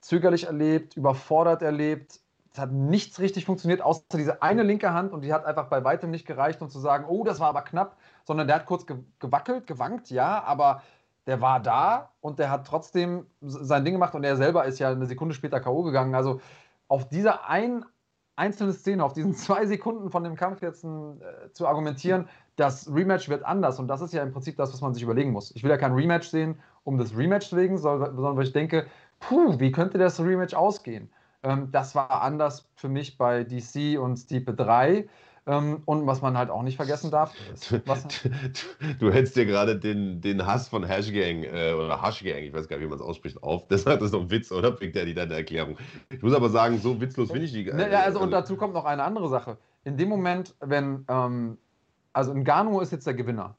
zögerlich 0.00 0.46
erlebt, 0.46 0.96
überfordert 0.96 1.62
erlebt. 1.62 2.20
Es 2.52 2.58
hat 2.58 2.72
nichts 2.72 3.20
richtig 3.20 3.44
funktioniert, 3.44 3.82
außer 3.82 4.02
diese 4.14 4.42
eine 4.42 4.62
linke 4.62 4.92
Hand 4.92 5.12
und 5.12 5.22
die 5.22 5.32
hat 5.32 5.44
einfach 5.44 5.68
bei 5.68 5.84
weitem 5.84 6.10
nicht 6.10 6.26
gereicht, 6.26 6.62
um 6.62 6.70
zu 6.70 6.78
sagen, 6.78 7.04
oh, 7.06 7.22
das 7.24 7.38
war 7.38 7.48
aber 7.48 7.62
knapp, 7.62 7.96
sondern 8.24 8.46
der 8.46 8.56
hat 8.56 8.66
kurz 8.66 8.86
gewackelt, 9.18 9.66
gewankt, 9.66 10.10
ja, 10.10 10.42
aber 10.42 10.82
der 11.26 11.40
war 11.40 11.60
da 11.60 12.12
und 12.20 12.38
der 12.38 12.50
hat 12.50 12.66
trotzdem 12.66 13.26
sein 13.40 13.84
Ding 13.84 13.94
gemacht 13.94 14.14
und 14.14 14.24
er 14.24 14.36
selber 14.36 14.64
ist 14.64 14.78
ja 14.78 14.90
eine 14.90 15.06
Sekunde 15.06 15.34
später 15.34 15.60
K.O. 15.60 15.82
gegangen. 15.82 16.14
Also 16.14 16.40
auf 16.88 17.08
dieser 17.08 17.48
einen 17.48 17.84
einzelne 18.36 18.72
Szene, 18.72 19.04
auf 19.04 19.12
diesen 19.12 19.34
zwei 19.34 19.66
Sekunden 19.66 20.10
von 20.10 20.24
dem 20.24 20.36
Kampf 20.36 20.62
jetzt 20.62 20.84
äh, 20.84 20.88
zu 21.52 21.66
argumentieren, 21.66 22.28
das 22.56 22.90
Rematch 22.92 23.28
wird 23.28 23.44
anders. 23.44 23.78
Und 23.78 23.88
das 23.88 24.00
ist 24.00 24.14
ja 24.14 24.22
im 24.22 24.32
Prinzip 24.32 24.56
das, 24.56 24.72
was 24.72 24.80
man 24.80 24.94
sich 24.94 25.02
überlegen 25.02 25.32
muss. 25.32 25.54
Ich 25.54 25.62
will 25.62 25.70
ja 25.70 25.76
kein 25.76 25.92
Rematch 25.92 26.28
sehen, 26.28 26.58
um 26.84 26.98
das 26.98 27.16
Rematch 27.16 27.52
wegen, 27.54 27.78
sondern 27.78 28.36
weil 28.36 28.44
ich 28.44 28.52
denke, 28.52 28.86
puh, 29.20 29.58
wie 29.58 29.72
könnte 29.72 29.98
das 29.98 30.20
Rematch 30.20 30.54
ausgehen? 30.54 31.10
Ähm, 31.42 31.68
das 31.72 31.94
war 31.94 32.22
anders 32.22 32.68
für 32.74 32.88
mich 32.88 33.18
bei 33.18 33.44
DC 33.44 33.98
und 33.98 34.16
Stipe 34.16 34.54
3. 34.54 35.08
Ähm, 35.48 35.82
und 35.84 36.06
was 36.08 36.22
man 36.22 36.36
halt 36.36 36.50
auch 36.50 36.62
nicht 36.62 36.76
vergessen 36.76 37.10
darf. 37.10 37.32
Du, 37.70 37.80
du, 38.98 39.12
hättest 39.12 39.36
dir 39.36 39.46
gerade 39.46 39.78
den, 39.78 40.20
den 40.20 40.44
Hass 40.44 40.68
von 40.68 40.84
Hashgang 40.84 41.44
äh, 41.44 41.72
oder 41.72 42.02
Hashgang, 42.02 42.38
ich 42.38 42.52
weiß 42.52 42.66
gar 42.68 42.76
nicht, 42.76 42.86
wie 42.86 42.90
man 42.90 42.98
es 42.98 43.04
ausspricht, 43.04 43.42
auf. 43.42 43.66
Das 43.68 43.84
ist 43.84 44.14
doch 44.14 44.20
ein 44.22 44.30
Witz, 44.30 44.50
oder? 44.50 44.72
Big 44.72 44.92
Daddy, 44.92 45.14
deine 45.14 45.34
Erklärung. 45.34 45.78
Ich 46.10 46.22
muss 46.22 46.34
aber 46.34 46.48
sagen, 46.48 46.78
so 46.78 47.00
witzlos 47.00 47.30
finde 47.30 47.46
ich 47.46 47.52
die. 47.52 47.68
Äh, 47.68 47.92
ja, 47.92 48.00
also, 48.00 48.18
und 48.18 48.34
also 48.34 48.40
dazu 48.40 48.56
kommt 48.56 48.74
noch 48.74 48.84
eine 48.84 49.04
andere 49.04 49.28
Sache. 49.28 49.56
In 49.84 49.96
dem 49.96 50.08
Moment, 50.08 50.54
wenn, 50.60 51.04
ähm, 51.08 51.58
also 52.12 52.34
Ngannou 52.34 52.80
ist 52.80 52.90
jetzt 52.90 53.06
der 53.06 53.14
Gewinner. 53.14 53.56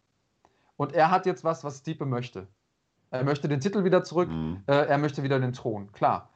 Und 0.75 0.93
er 0.93 1.09
hat 1.09 1.25
jetzt 1.25 1.43
was, 1.43 1.63
was 1.63 1.79
Stipe 1.79 2.05
möchte. 2.05 2.47
Er 3.09 3.23
möchte 3.23 3.47
den 3.47 3.61
Titel 3.61 3.85
wieder 3.85 4.03
zurück, 4.03 4.29
mhm. 4.29 4.63
äh, 4.67 4.73
er 4.73 4.97
möchte 4.97 5.23
wieder 5.23 5.39
den 5.39 5.53
Thron, 5.53 5.91
klar. 5.93 6.29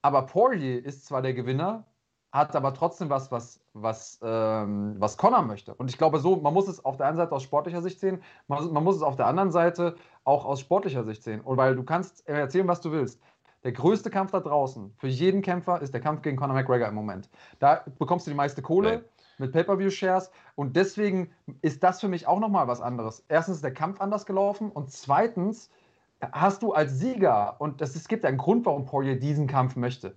Aber 0.00 0.22
Poirier 0.22 0.84
ist 0.84 1.04
zwar 1.04 1.20
der 1.20 1.34
Gewinner, 1.34 1.84
hat 2.32 2.56
aber 2.56 2.72
trotzdem 2.72 3.10
was, 3.10 3.30
was, 3.30 3.60
was, 3.74 4.18
ähm, 4.22 4.96
was 4.98 5.18
Connor 5.18 5.42
möchte. 5.42 5.74
Und 5.74 5.90
ich 5.90 5.98
glaube, 5.98 6.18
so, 6.18 6.36
man 6.36 6.54
muss 6.54 6.66
es 6.66 6.84
auf 6.84 6.96
der 6.96 7.06
einen 7.06 7.16
Seite 7.16 7.32
aus 7.32 7.42
sportlicher 7.42 7.82
Sicht 7.82 8.00
sehen, 8.00 8.22
man, 8.48 8.72
man 8.72 8.82
muss 8.82 8.96
es 8.96 9.02
auf 9.02 9.16
der 9.16 9.26
anderen 9.26 9.50
Seite 9.50 9.96
auch 10.24 10.46
aus 10.46 10.60
sportlicher 10.60 11.04
Sicht 11.04 11.22
sehen. 11.22 11.42
Und 11.42 11.58
weil 11.58 11.76
du 11.76 11.82
kannst 11.82 12.26
erzählen, 12.26 12.66
was 12.66 12.80
du 12.80 12.90
willst. 12.90 13.20
Der 13.64 13.72
größte 13.72 14.10
Kampf 14.10 14.32
da 14.32 14.40
draußen 14.40 14.92
für 14.96 15.06
jeden 15.06 15.42
Kämpfer 15.42 15.80
ist 15.82 15.94
der 15.94 16.00
Kampf 16.00 16.22
gegen 16.22 16.36
Conor 16.36 16.54
McGregor 16.54 16.88
im 16.88 16.94
Moment. 16.94 17.30
Da 17.60 17.84
bekommst 17.98 18.26
du 18.26 18.30
die 18.30 18.36
meiste 18.36 18.62
Kohle. 18.62 18.98
Nee 18.98 19.04
mit 19.38 19.52
Pay-per-view-Shares 19.52 20.30
und 20.54 20.76
deswegen 20.76 21.30
ist 21.62 21.82
das 21.82 22.00
für 22.00 22.08
mich 22.08 22.26
auch 22.26 22.38
nochmal 22.38 22.68
was 22.68 22.80
anderes. 22.80 23.24
Erstens 23.28 23.56
ist 23.56 23.64
der 23.64 23.74
Kampf 23.74 24.00
anders 24.00 24.26
gelaufen 24.26 24.70
und 24.70 24.90
zweitens 24.90 25.70
hast 26.20 26.62
du 26.62 26.72
als 26.72 26.98
Sieger 26.98 27.56
und 27.58 27.80
das, 27.80 27.96
es 27.96 28.08
gibt 28.08 28.24
einen 28.24 28.38
Grund, 28.38 28.64
warum 28.66 28.84
Poirier 28.84 29.18
diesen 29.18 29.46
Kampf 29.46 29.76
möchte. 29.76 30.14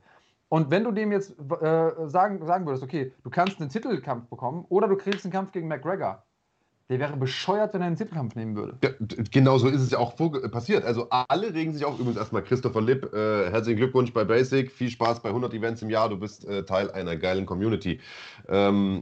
Und 0.50 0.70
wenn 0.72 0.84
du 0.84 0.92
dem 0.92 1.12
jetzt 1.12 1.32
äh, 1.32 1.92
sagen, 2.08 2.46
sagen 2.46 2.66
würdest, 2.66 2.84
okay, 2.84 3.14
du 3.24 3.30
kannst 3.30 3.60
einen 3.60 3.70
Titelkampf 3.70 4.28
bekommen 4.30 4.66
oder 4.70 4.88
du 4.88 4.96
kriegst 4.96 5.26
einen 5.26 5.32
Kampf 5.32 5.52
gegen 5.52 5.68
McGregor, 5.68 6.24
der 6.90 7.00
wäre 7.00 7.18
bescheuert, 7.18 7.74
wenn 7.74 7.82
er 7.82 7.88
einen 7.88 7.96
Titelkampf 7.96 8.36
nehmen 8.36 8.56
würde. 8.56 8.78
Ja, 8.84 8.92
genau 9.32 9.58
so 9.58 9.68
ist 9.68 9.82
es 9.82 9.90
ja 9.90 9.98
auch 9.98 10.16
passiert. 10.52 10.86
Also 10.86 11.10
alle 11.10 11.52
regen 11.54 11.74
sich 11.74 11.84
auch, 11.84 11.98
übrigens 11.98 12.18
erstmal 12.18 12.44
Christopher 12.44 12.82
Lipp, 12.82 13.12
äh, 13.12 13.50
herzlichen 13.50 13.78
Glückwunsch 13.78 14.14
bei 14.14 14.24
Basic, 14.24 14.72
viel 14.72 14.90
Spaß 14.90 15.22
bei 15.22 15.30
100 15.30 15.54
Events 15.56 15.82
im 15.82 15.90
Jahr, 15.90 16.10
du 16.10 16.18
bist 16.18 16.46
äh, 16.46 16.64
Teil 16.64 16.92
einer 16.92 17.16
geilen 17.16 17.48
Community. 17.48 18.00
Ähm, 18.48 19.02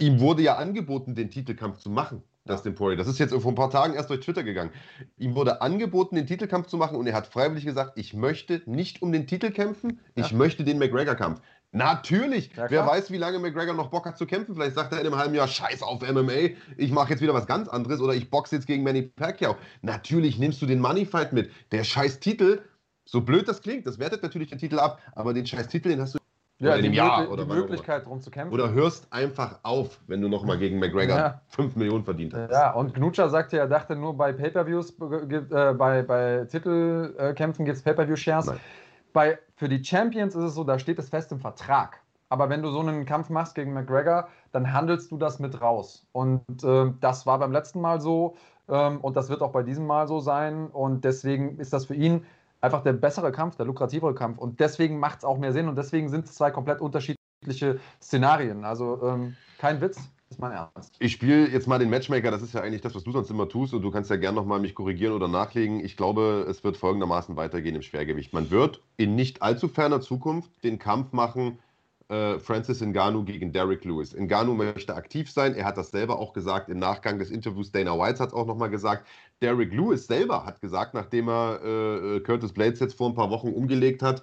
ihm 0.00 0.18
wurde 0.18 0.42
ja 0.42 0.56
angeboten, 0.56 1.14
den 1.14 1.30
Titelkampf 1.30 1.78
zu 1.78 1.90
machen. 1.90 2.24
Dustin 2.46 2.74
Poirier. 2.74 2.98
Das 2.98 3.08
ist 3.08 3.18
jetzt 3.18 3.32
vor 3.32 3.52
ein 3.52 3.54
paar 3.54 3.70
Tagen 3.70 3.94
erst 3.94 4.10
durch 4.10 4.20
Twitter 4.20 4.42
gegangen. 4.42 4.70
Ihm 5.16 5.34
wurde 5.34 5.62
angeboten, 5.62 6.14
den 6.14 6.26
Titelkampf 6.26 6.66
zu 6.66 6.76
machen 6.76 6.96
und 6.96 7.06
er 7.06 7.14
hat 7.14 7.26
freiwillig 7.26 7.64
gesagt, 7.64 7.92
ich 7.96 8.12
möchte 8.12 8.62
nicht 8.66 9.00
um 9.00 9.12
den 9.12 9.26
Titel 9.26 9.50
kämpfen, 9.50 10.00
ich 10.14 10.30
ja. 10.30 10.36
möchte 10.36 10.62
den 10.62 10.78
McGregor-Kampf. 10.78 11.40
Natürlich. 11.72 12.54
Ja, 12.54 12.70
Wer 12.70 12.86
weiß, 12.86 13.10
wie 13.10 13.16
lange 13.16 13.38
McGregor 13.40 13.74
noch 13.74 13.88
Bock 13.88 14.06
hat 14.06 14.16
zu 14.16 14.26
kämpfen. 14.26 14.54
Vielleicht 14.54 14.76
sagt 14.76 14.92
er 14.92 15.00
in 15.00 15.06
einem 15.06 15.16
halben 15.16 15.34
Jahr, 15.34 15.48
scheiß 15.48 15.82
auf 15.82 16.02
MMA, 16.02 16.50
ich 16.76 16.92
mache 16.92 17.10
jetzt 17.10 17.20
wieder 17.20 17.34
was 17.34 17.46
ganz 17.46 17.66
anderes 17.68 18.00
oder 18.00 18.14
ich 18.14 18.30
boxe 18.30 18.56
jetzt 18.56 18.66
gegen 18.66 18.84
Manny 18.84 19.02
Pacquiao. 19.02 19.56
Natürlich 19.82 20.38
nimmst 20.38 20.62
du 20.62 20.66
den 20.66 20.80
Moneyfight 20.80 21.32
mit. 21.32 21.50
Der 21.72 21.82
scheiß 21.82 22.20
Titel, 22.20 22.60
so 23.04 23.22
blöd 23.22 23.48
das 23.48 23.60
klingt, 23.60 23.86
das 23.86 23.98
wertet 23.98 24.22
natürlich 24.22 24.50
den 24.50 24.58
Titel 24.58 24.78
ab, 24.78 25.00
aber 25.14 25.34
den 25.34 25.46
scheiß 25.46 25.66
Titel, 25.68 25.88
den 25.88 26.00
hast 26.00 26.14
du 26.14 26.18
ja, 26.64 26.78
die, 26.78 26.88
Jahr 26.88 27.30
oder 27.30 27.44
die 27.44 27.52
Möglichkeit, 27.52 28.04
darum 28.04 28.20
zu 28.20 28.30
kämpfen. 28.30 28.54
Oder 28.54 28.72
hörst 28.72 29.12
einfach 29.12 29.58
auf, 29.62 30.00
wenn 30.06 30.20
du 30.20 30.28
nochmal 30.28 30.58
gegen 30.58 30.78
McGregor 30.78 31.16
ja. 31.16 31.40
5 31.48 31.76
Millionen 31.76 32.04
verdient 32.04 32.34
hast. 32.34 32.50
Ja, 32.50 32.72
und 32.72 32.94
Knutscher 32.94 33.28
sagte, 33.28 33.58
er 33.58 33.68
dachte 33.68 33.96
nur 33.96 34.16
bei 34.16 34.32
Pay-Per-Views, 34.32 34.94
äh, 34.98 35.74
bei, 35.74 36.02
bei 36.02 36.46
Titelkämpfen 36.50 37.64
gibt 37.64 37.78
es 37.78 37.82
Pay-Per-View-Shares. 37.82 38.52
Bei, 39.12 39.38
für 39.56 39.68
die 39.68 39.84
Champions 39.84 40.34
ist 40.34 40.44
es 40.44 40.54
so, 40.54 40.64
da 40.64 40.78
steht 40.78 40.98
es 40.98 41.08
fest 41.08 41.30
im 41.32 41.40
Vertrag. 41.40 42.00
Aber 42.28 42.48
wenn 42.48 42.62
du 42.62 42.70
so 42.70 42.80
einen 42.80 43.06
Kampf 43.06 43.30
machst 43.30 43.54
gegen 43.54 43.72
McGregor, 43.72 44.28
dann 44.50 44.72
handelst 44.72 45.10
du 45.12 45.18
das 45.18 45.38
mit 45.38 45.60
raus. 45.60 46.06
Und 46.12 46.42
äh, 46.64 46.92
das 47.00 47.26
war 47.26 47.38
beim 47.38 47.52
letzten 47.52 47.80
Mal 47.80 48.00
so 48.00 48.36
ähm, 48.68 49.00
und 49.00 49.16
das 49.16 49.28
wird 49.28 49.42
auch 49.42 49.52
bei 49.52 49.62
diesem 49.62 49.86
Mal 49.86 50.08
so 50.08 50.20
sein. 50.20 50.68
Und 50.68 51.04
deswegen 51.04 51.58
ist 51.58 51.72
das 51.72 51.86
für 51.86 51.94
ihn 51.94 52.24
einfach 52.64 52.82
der 52.82 52.94
bessere 52.94 53.30
Kampf, 53.30 53.56
der 53.56 53.66
lukrativere 53.66 54.14
Kampf. 54.14 54.38
Und 54.38 54.60
deswegen 54.60 54.98
macht 54.98 55.18
es 55.18 55.24
auch 55.24 55.38
mehr 55.38 55.52
Sinn 55.52 55.68
und 55.68 55.76
deswegen 55.76 56.08
sind 56.08 56.24
es 56.24 56.34
zwei 56.34 56.50
komplett 56.50 56.80
unterschiedliche 56.80 57.78
Szenarien. 58.02 58.64
Also 58.64 59.00
ähm, 59.02 59.36
kein 59.58 59.80
Witz, 59.80 59.98
ist 60.30 60.40
mein 60.40 60.52
Ernst. 60.52 60.96
Ich 60.98 61.12
spiele 61.12 61.48
jetzt 61.48 61.68
mal 61.68 61.78
den 61.78 61.90
Matchmaker, 61.90 62.30
das 62.30 62.42
ist 62.42 62.54
ja 62.54 62.60
eigentlich 62.60 62.80
das, 62.80 62.94
was 62.94 63.04
du 63.04 63.12
sonst 63.12 63.30
immer 63.30 63.48
tust 63.48 63.72
und 63.72 63.82
du 63.82 63.90
kannst 63.90 64.10
ja 64.10 64.16
gerne 64.16 64.36
nochmal 64.36 64.58
mich 64.58 64.74
korrigieren 64.74 65.12
oder 65.12 65.28
nachlegen. 65.28 65.84
Ich 65.84 65.96
glaube, 65.96 66.46
es 66.48 66.64
wird 66.64 66.76
folgendermaßen 66.76 67.36
weitergehen 67.36 67.76
im 67.76 67.82
Schwergewicht. 67.82 68.32
Man 68.32 68.50
wird 68.50 68.80
in 68.96 69.14
nicht 69.14 69.42
allzu 69.42 69.68
ferner 69.68 70.00
Zukunft 70.00 70.50
den 70.64 70.78
Kampf 70.78 71.12
machen 71.12 71.58
äh, 72.08 72.38
Francis 72.38 72.80
Ngannou 72.80 73.24
gegen 73.24 73.52
Derek 73.52 73.84
Lewis. 73.84 74.14
Ngannou 74.14 74.54
möchte 74.54 74.94
aktiv 74.94 75.30
sein. 75.30 75.54
Er 75.54 75.64
hat 75.64 75.78
das 75.78 75.90
selber 75.90 76.18
auch 76.18 76.32
gesagt 76.32 76.68
im 76.68 76.78
Nachgang 76.78 77.18
des 77.18 77.30
Interviews. 77.30 77.72
Dana 77.72 77.98
White 77.98 78.18
hat 78.18 78.28
es 78.28 78.34
auch 78.34 78.46
nochmal 78.46 78.70
gesagt. 78.70 79.06
Derek 79.44 79.74
Lewis 79.74 80.06
selber 80.06 80.46
hat 80.46 80.62
gesagt, 80.62 80.94
nachdem 80.94 81.28
er 81.28 81.60
äh, 81.62 82.20
Curtis 82.20 82.54
Blades 82.54 82.80
jetzt 82.80 82.96
vor 82.96 83.10
ein 83.10 83.14
paar 83.14 83.28
Wochen 83.28 83.48
umgelegt 83.48 84.02
hat, 84.02 84.22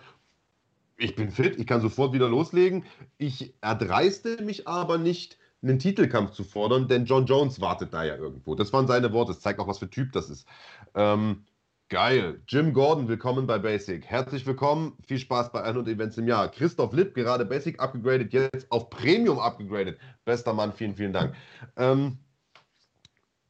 ich 0.97 1.15
bin 1.15 1.29
fit, 1.29 1.59
ich 1.59 1.67
kann 1.67 1.79
sofort 1.79 2.11
wieder 2.11 2.27
loslegen. 2.27 2.85
Ich 3.19 3.53
erdreiste 3.61 4.41
mich 4.41 4.67
aber 4.67 4.97
nicht, 4.97 5.37
einen 5.61 5.77
Titelkampf 5.77 6.31
zu 6.31 6.43
fordern, 6.43 6.87
denn 6.87 7.05
John 7.05 7.27
Jones 7.27 7.61
wartet 7.61 7.93
da 7.93 8.03
ja 8.03 8.15
irgendwo. 8.15 8.55
Das 8.55 8.73
waren 8.73 8.87
seine 8.87 9.13
Worte. 9.13 9.31
Das 9.33 9.41
zeigt 9.41 9.59
auch, 9.59 9.67
was 9.67 9.77
für 9.77 9.91
Typ 9.91 10.11
das 10.11 10.31
ist. 10.31 10.47
Ähm, 10.95 11.43
Geil. 11.89 12.41
Jim 12.47 12.71
Gordon, 12.71 13.09
willkommen 13.09 13.45
bei 13.45 13.59
Basic. 13.59 14.05
Herzlich 14.05 14.45
willkommen. 14.45 14.93
Viel 15.05 15.19
Spaß 15.19 15.51
bei 15.51 15.61
100 15.61 15.89
Events 15.89 16.17
im 16.17 16.25
Jahr. 16.25 16.49
Christoph 16.49 16.93
Lipp, 16.93 17.13
gerade 17.13 17.43
Basic 17.45 17.81
abgegradet, 17.81 18.31
jetzt 18.31 18.71
auf 18.71 18.89
Premium 18.89 19.39
abgegradet. 19.39 19.99
Bester 20.23 20.53
Mann, 20.53 20.71
vielen, 20.71 20.95
vielen 20.95 21.11
Dank. 21.11 21.35
Ähm, 21.75 22.17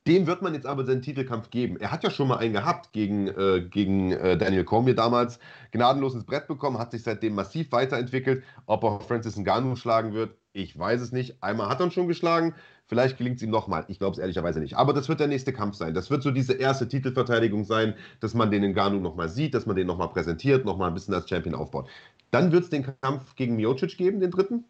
dem 0.07 0.25
wird 0.25 0.41
man 0.41 0.53
jetzt 0.55 0.65
aber 0.65 0.83
seinen 0.85 1.01
Titelkampf 1.01 1.51
geben. 1.51 1.77
Er 1.77 1.91
hat 1.91 2.03
ja 2.03 2.09
schon 2.09 2.27
mal 2.27 2.37
einen 2.37 2.53
gehabt 2.53 2.91
gegen, 2.91 3.27
äh, 3.27 3.61
gegen 3.69 4.11
äh, 4.11 4.37
Daniel 4.37 4.63
Cormier 4.63 4.95
damals. 4.95 5.39
Gnadenlos 5.71 6.15
ins 6.15 6.25
Brett 6.25 6.47
bekommen, 6.47 6.79
hat 6.79 6.91
sich 6.91 7.03
seitdem 7.03 7.35
massiv 7.35 7.71
weiterentwickelt. 7.71 8.43
Ob 8.65 8.83
er 8.83 8.99
Francis 8.99 9.37
Ngannou 9.37 9.75
schlagen 9.75 10.13
wird, 10.13 10.35
ich 10.53 10.77
weiß 10.77 11.01
es 11.01 11.11
nicht. 11.11 11.41
Einmal 11.43 11.69
hat 11.69 11.79
er 11.79 11.85
ihn 11.87 11.91
schon 11.91 12.07
geschlagen. 12.07 12.55
Vielleicht 12.87 13.17
gelingt 13.17 13.37
es 13.37 13.43
ihm 13.43 13.51
nochmal. 13.51 13.85
Ich 13.87 13.99
glaube 13.99 14.13
es 14.13 14.19
ehrlicherweise 14.19 14.59
nicht. 14.59 14.75
Aber 14.75 14.93
das 14.93 15.07
wird 15.07 15.19
der 15.19 15.27
nächste 15.27 15.53
Kampf 15.53 15.75
sein. 15.75 15.93
Das 15.93 16.09
wird 16.09 16.23
so 16.23 16.31
diese 16.31 16.53
erste 16.53 16.87
Titelverteidigung 16.87 17.63
sein, 17.63 17.93
dass 18.19 18.33
man 18.33 18.49
den 18.49 18.63
Ngannou 18.63 18.99
nochmal 18.99 19.29
sieht, 19.29 19.53
dass 19.53 19.65
man 19.67 19.75
den 19.75 19.87
nochmal 19.87 20.09
präsentiert, 20.09 20.65
nochmal 20.65 20.89
ein 20.89 20.93
bisschen 20.95 21.13
als 21.13 21.29
Champion 21.29 21.55
aufbaut. 21.55 21.89
Dann 22.31 22.51
wird 22.51 22.63
es 22.63 22.69
den 22.69 22.85
Kampf 23.01 23.35
gegen 23.35 23.55
Miocic 23.55 23.97
geben, 23.97 24.19
den 24.19 24.31
dritten. 24.31 24.65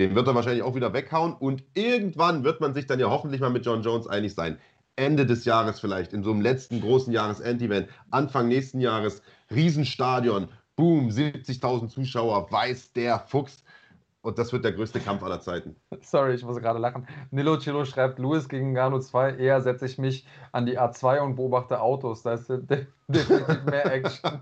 Den 0.00 0.14
wird 0.14 0.26
er 0.26 0.34
wahrscheinlich 0.34 0.62
auch 0.62 0.74
wieder 0.74 0.94
weghauen. 0.94 1.34
Und 1.34 1.62
irgendwann 1.74 2.42
wird 2.42 2.62
man 2.62 2.72
sich 2.72 2.86
dann 2.86 2.98
ja 2.98 3.10
hoffentlich 3.10 3.42
mal 3.42 3.50
mit 3.50 3.66
John 3.66 3.82
Jones 3.82 4.06
einig 4.06 4.34
sein. 4.34 4.58
Ende 4.96 5.26
des 5.26 5.44
Jahres 5.44 5.78
vielleicht, 5.78 6.14
in 6.14 6.22
so 6.22 6.30
einem 6.30 6.40
letzten 6.40 6.80
großen 6.80 7.12
Jahresend-Event, 7.12 7.86
Anfang 8.10 8.48
nächsten 8.48 8.80
Jahres, 8.80 9.20
Riesenstadion, 9.50 10.48
boom, 10.74 11.08
70.000 11.08 11.88
Zuschauer, 11.88 12.50
weiß 12.50 12.94
der 12.94 13.18
Fuchs 13.18 13.62
und 14.22 14.38
das 14.38 14.52
wird 14.54 14.64
der 14.64 14.72
größte 14.72 15.00
Kampf 15.00 15.22
aller 15.22 15.40
Zeiten. 15.40 15.76
Sorry, 16.00 16.34
ich 16.34 16.44
muss 16.44 16.58
gerade 16.58 16.78
lachen. 16.78 17.06
Nilo 17.30 17.58
Chilo 17.58 17.84
schreibt, 17.84 18.18
Louis 18.18 18.48
gegen 18.48 18.72
Gano 18.72 19.00
2, 19.00 19.36
eher 19.36 19.60
setze 19.60 19.84
ich 19.84 19.98
mich 19.98 20.26
an 20.52 20.64
die 20.64 20.78
A2 20.78 21.20
und 21.20 21.36
beobachte 21.36 21.80
Autos. 21.80 22.22
Da 22.22 22.34
ist 22.34 22.48
definitiv 22.48 23.64
mehr 23.64 23.92
Action. 23.92 24.40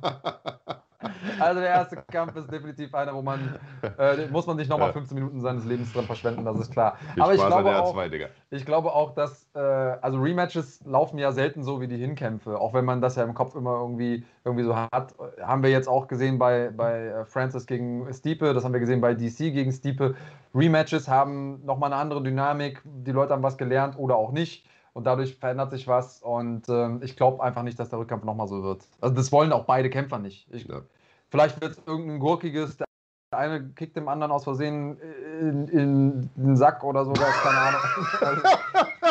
Also 1.38 1.60
der 1.60 1.70
erste 1.70 1.96
Kampf 2.10 2.34
ist 2.34 2.50
definitiv 2.50 2.92
einer, 2.92 3.14
wo 3.14 3.22
man, 3.22 3.58
äh, 3.98 4.26
muss 4.30 4.46
man 4.46 4.56
nicht 4.56 4.68
nochmal 4.68 4.92
15 4.92 5.14
Minuten 5.14 5.40
seines 5.40 5.64
Lebens 5.64 5.92
dran 5.92 6.06
verschwenden, 6.06 6.44
das 6.44 6.58
ist 6.58 6.72
klar. 6.72 6.96
Viel 7.14 7.22
Aber 7.22 7.34
ich 7.34 7.46
glaube, 7.46 7.82
auch, 7.82 7.96
A2, 7.96 8.08
Digga. 8.08 8.26
ich 8.50 8.66
glaube 8.66 8.92
auch, 8.92 9.14
dass, 9.14 9.48
äh, 9.54 9.58
also 9.60 10.18
Rematches 10.18 10.84
laufen 10.84 11.18
ja 11.18 11.30
selten 11.30 11.62
so 11.62 11.80
wie 11.80 11.86
die 11.86 11.98
Hinkämpfe, 11.98 12.58
auch 12.58 12.74
wenn 12.74 12.84
man 12.84 13.00
das 13.00 13.14
ja 13.14 13.22
im 13.22 13.34
Kopf 13.34 13.54
immer 13.54 13.78
irgendwie, 13.78 14.24
irgendwie 14.44 14.64
so 14.64 14.74
hat. 14.74 15.14
Haben 15.40 15.62
wir 15.62 15.70
jetzt 15.70 15.88
auch 15.88 16.08
gesehen 16.08 16.38
bei, 16.38 16.70
bei 16.76 17.06
äh, 17.06 17.24
Francis 17.24 17.66
gegen 17.66 18.12
Stiepe, 18.12 18.52
das 18.52 18.64
haben 18.64 18.72
wir 18.72 18.80
gesehen 18.80 19.00
bei 19.00 19.14
DC 19.14 19.36
gegen 19.38 19.70
Stiepe. 19.70 20.16
Rematches 20.54 21.06
haben 21.06 21.64
nochmal 21.64 21.92
eine 21.92 22.00
andere 22.00 22.22
Dynamik, 22.22 22.82
die 22.84 23.12
Leute 23.12 23.34
haben 23.34 23.42
was 23.42 23.56
gelernt 23.56 23.96
oder 23.98 24.16
auch 24.16 24.32
nicht 24.32 24.66
und 24.92 25.04
dadurch 25.04 25.36
verändert 25.36 25.70
sich 25.70 25.86
was. 25.86 26.22
Und 26.22 26.68
ähm, 26.68 27.00
ich 27.02 27.16
glaube 27.16 27.42
einfach 27.42 27.62
nicht, 27.62 27.78
dass 27.78 27.90
der 27.90 27.98
Rückkampf 27.98 28.24
nochmal 28.24 28.48
so 28.48 28.62
wird. 28.62 28.82
Also 29.00 29.14
das 29.14 29.32
wollen 29.32 29.52
auch 29.52 29.64
beide 29.64 29.90
Kämpfer 29.90 30.18
nicht. 30.18 30.46
Ich, 30.52 30.66
Ja. 30.66 30.82
Vielleicht 31.30 31.60
wird 31.60 31.72
es 31.72 31.82
irgendein 31.86 32.20
gurkiges, 32.20 32.78
der 32.78 32.86
eine 33.30 33.68
kickt 33.70 33.96
dem 33.96 34.08
anderen 34.08 34.32
aus 34.32 34.44
Versehen 34.44 34.98
in, 35.40 35.68
in 35.68 36.30
den 36.36 36.56
Sack 36.56 36.82
oder 36.82 37.04
sowas, 37.04 37.34
keine 37.42 37.58
Ahnung. 37.58 37.80
Also, 38.20 38.42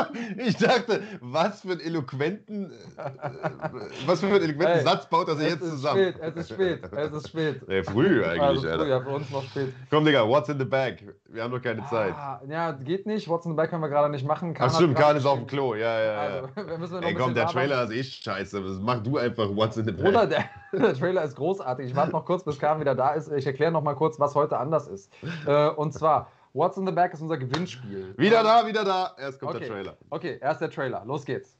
Ich 0.37 0.57
dachte, 0.57 1.01
was 1.21 1.61
für 1.61 1.71
einen 1.71 1.81
eloquenten, 1.81 2.71
äh, 2.71 2.75
was 4.05 4.19
für 4.19 4.27
einen 4.27 4.35
eloquenten 4.35 4.77
Ey, 4.79 4.83
Satz 4.83 5.07
baut 5.09 5.27
er 5.29 5.35
sich 5.35 5.49
jetzt 5.49 5.63
zusammen? 5.63 6.13
spät, 6.13 6.15
es 6.21 6.35
ist 6.35 6.49
spät, 6.53 6.79
es 6.91 7.11
ist 7.13 7.27
spät. 7.29 7.61
Nee, 7.67 7.83
früh 7.83 8.23
eigentlich, 8.23 8.41
Also 8.41 8.67
Alter. 8.67 8.83
früh, 8.83 8.89
ja, 8.89 9.01
für 9.01 9.09
uns 9.09 9.29
noch 9.29 9.43
spät. 9.43 9.73
Komm, 9.89 10.05
Digga, 10.05 10.27
what's 10.27 10.49
in 10.49 10.57
the 10.59 10.65
bag? 10.65 10.97
Wir 11.29 11.43
haben 11.43 11.51
doch 11.51 11.61
keine 11.61 11.85
Zeit. 11.85 12.13
Ah, 12.15 12.41
ja, 12.47 12.71
geht 12.71 13.05
nicht. 13.05 13.27
What's 13.27 13.45
in 13.45 13.51
the 13.51 13.55
Back 13.55 13.69
können 13.69 13.81
wir 13.81 13.89
gerade 13.89 14.09
nicht 14.09 14.25
machen. 14.25 14.55
Ach 14.57 14.73
stimmt, 14.73 14.95
Kahn 14.97 15.17
ist 15.17 15.25
auf 15.25 15.37
dem 15.39 15.47
Klo. 15.47 15.75
Ja, 15.75 15.99
ja, 15.99 16.13
ja. 16.13 16.41
Also, 16.79 16.95
noch 16.95 17.01
Ey, 17.01 17.13
komm, 17.13 17.33
der. 17.33 17.47
Trailer 17.47 17.83
ist 17.83 17.91
eh 17.91 18.03
scheiße. 18.03 18.59
Mach 18.81 19.01
du 19.03 19.17
einfach 19.17 19.49
what's 19.55 19.77
in 19.77 19.85
the 19.85 19.91
bag. 19.91 20.05
Bruder, 20.05 20.27
der, 20.27 20.45
der 20.73 20.93
Trailer 20.93 21.23
ist 21.23 21.35
großartig. 21.35 21.87
Ich 21.87 21.95
warte 21.95 22.11
noch 22.11 22.25
kurz, 22.25 22.43
bis 22.43 22.57
Kahn 22.59 22.79
wieder 22.79 22.95
da 22.95 23.11
ist. 23.13 23.31
Ich 23.31 23.45
erkläre 23.45 23.71
noch 23.71 23.83
mal 23.83 23.95
kurz, 23.95 24.19
was 24.19 24.35
heute 24.35 24.57
anders 24.57 24.87
ist. 24.87 25.11
Äh, 25.45 25.69
und 25.69 25.93
zwar, 25.93 26.31
What's 26.53 26.77
in 26.77 26.85
the 26.85 26.91
Back 26.91 27.13
ist 27.13 27.21
unser 27.21 27.37
Gewinnspiel. 27.37 28.13
Wieder 28.17 28.43
da, 28.43 28.65
wieder 28.65 28.83
da. 28.83 29.15
Erst 29.19 29.39
kommt 29.39 29.55
Okay. 29.55 29.65
der 29.65 29.69
Trailer. 29.69 29.97
Okay, 30.09 30.37
erst 30.41 30.61
der 30.61 30.69
Trailer. 30.69 31.03
Los 31.05 31.25
geht's. 31.25 31.56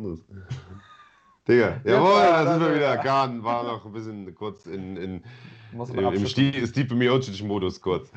Anderes. 0.00 0.20
Digga, 1.48 1.80
jawohl, 1.84 2.20
Ja, 2.20 2.44
da 2.44 2.52
sind 2.52 2.62
wir 2.62 2.74
wieder. 2.74 2.96
Kahn 2.98 3.44
war 3.44 3.64
noch 3.64 3.84
ein 3.84 3.92
bisschen 3.92 4.34
kurz 4.34 4.66
in, 4.66 4.96
in, 4.96 5.24
im, 5.72 6.26
Stipe 6.26 6.94
Miocic-Modus 6.94 7.80
kurz. 7.80 8.10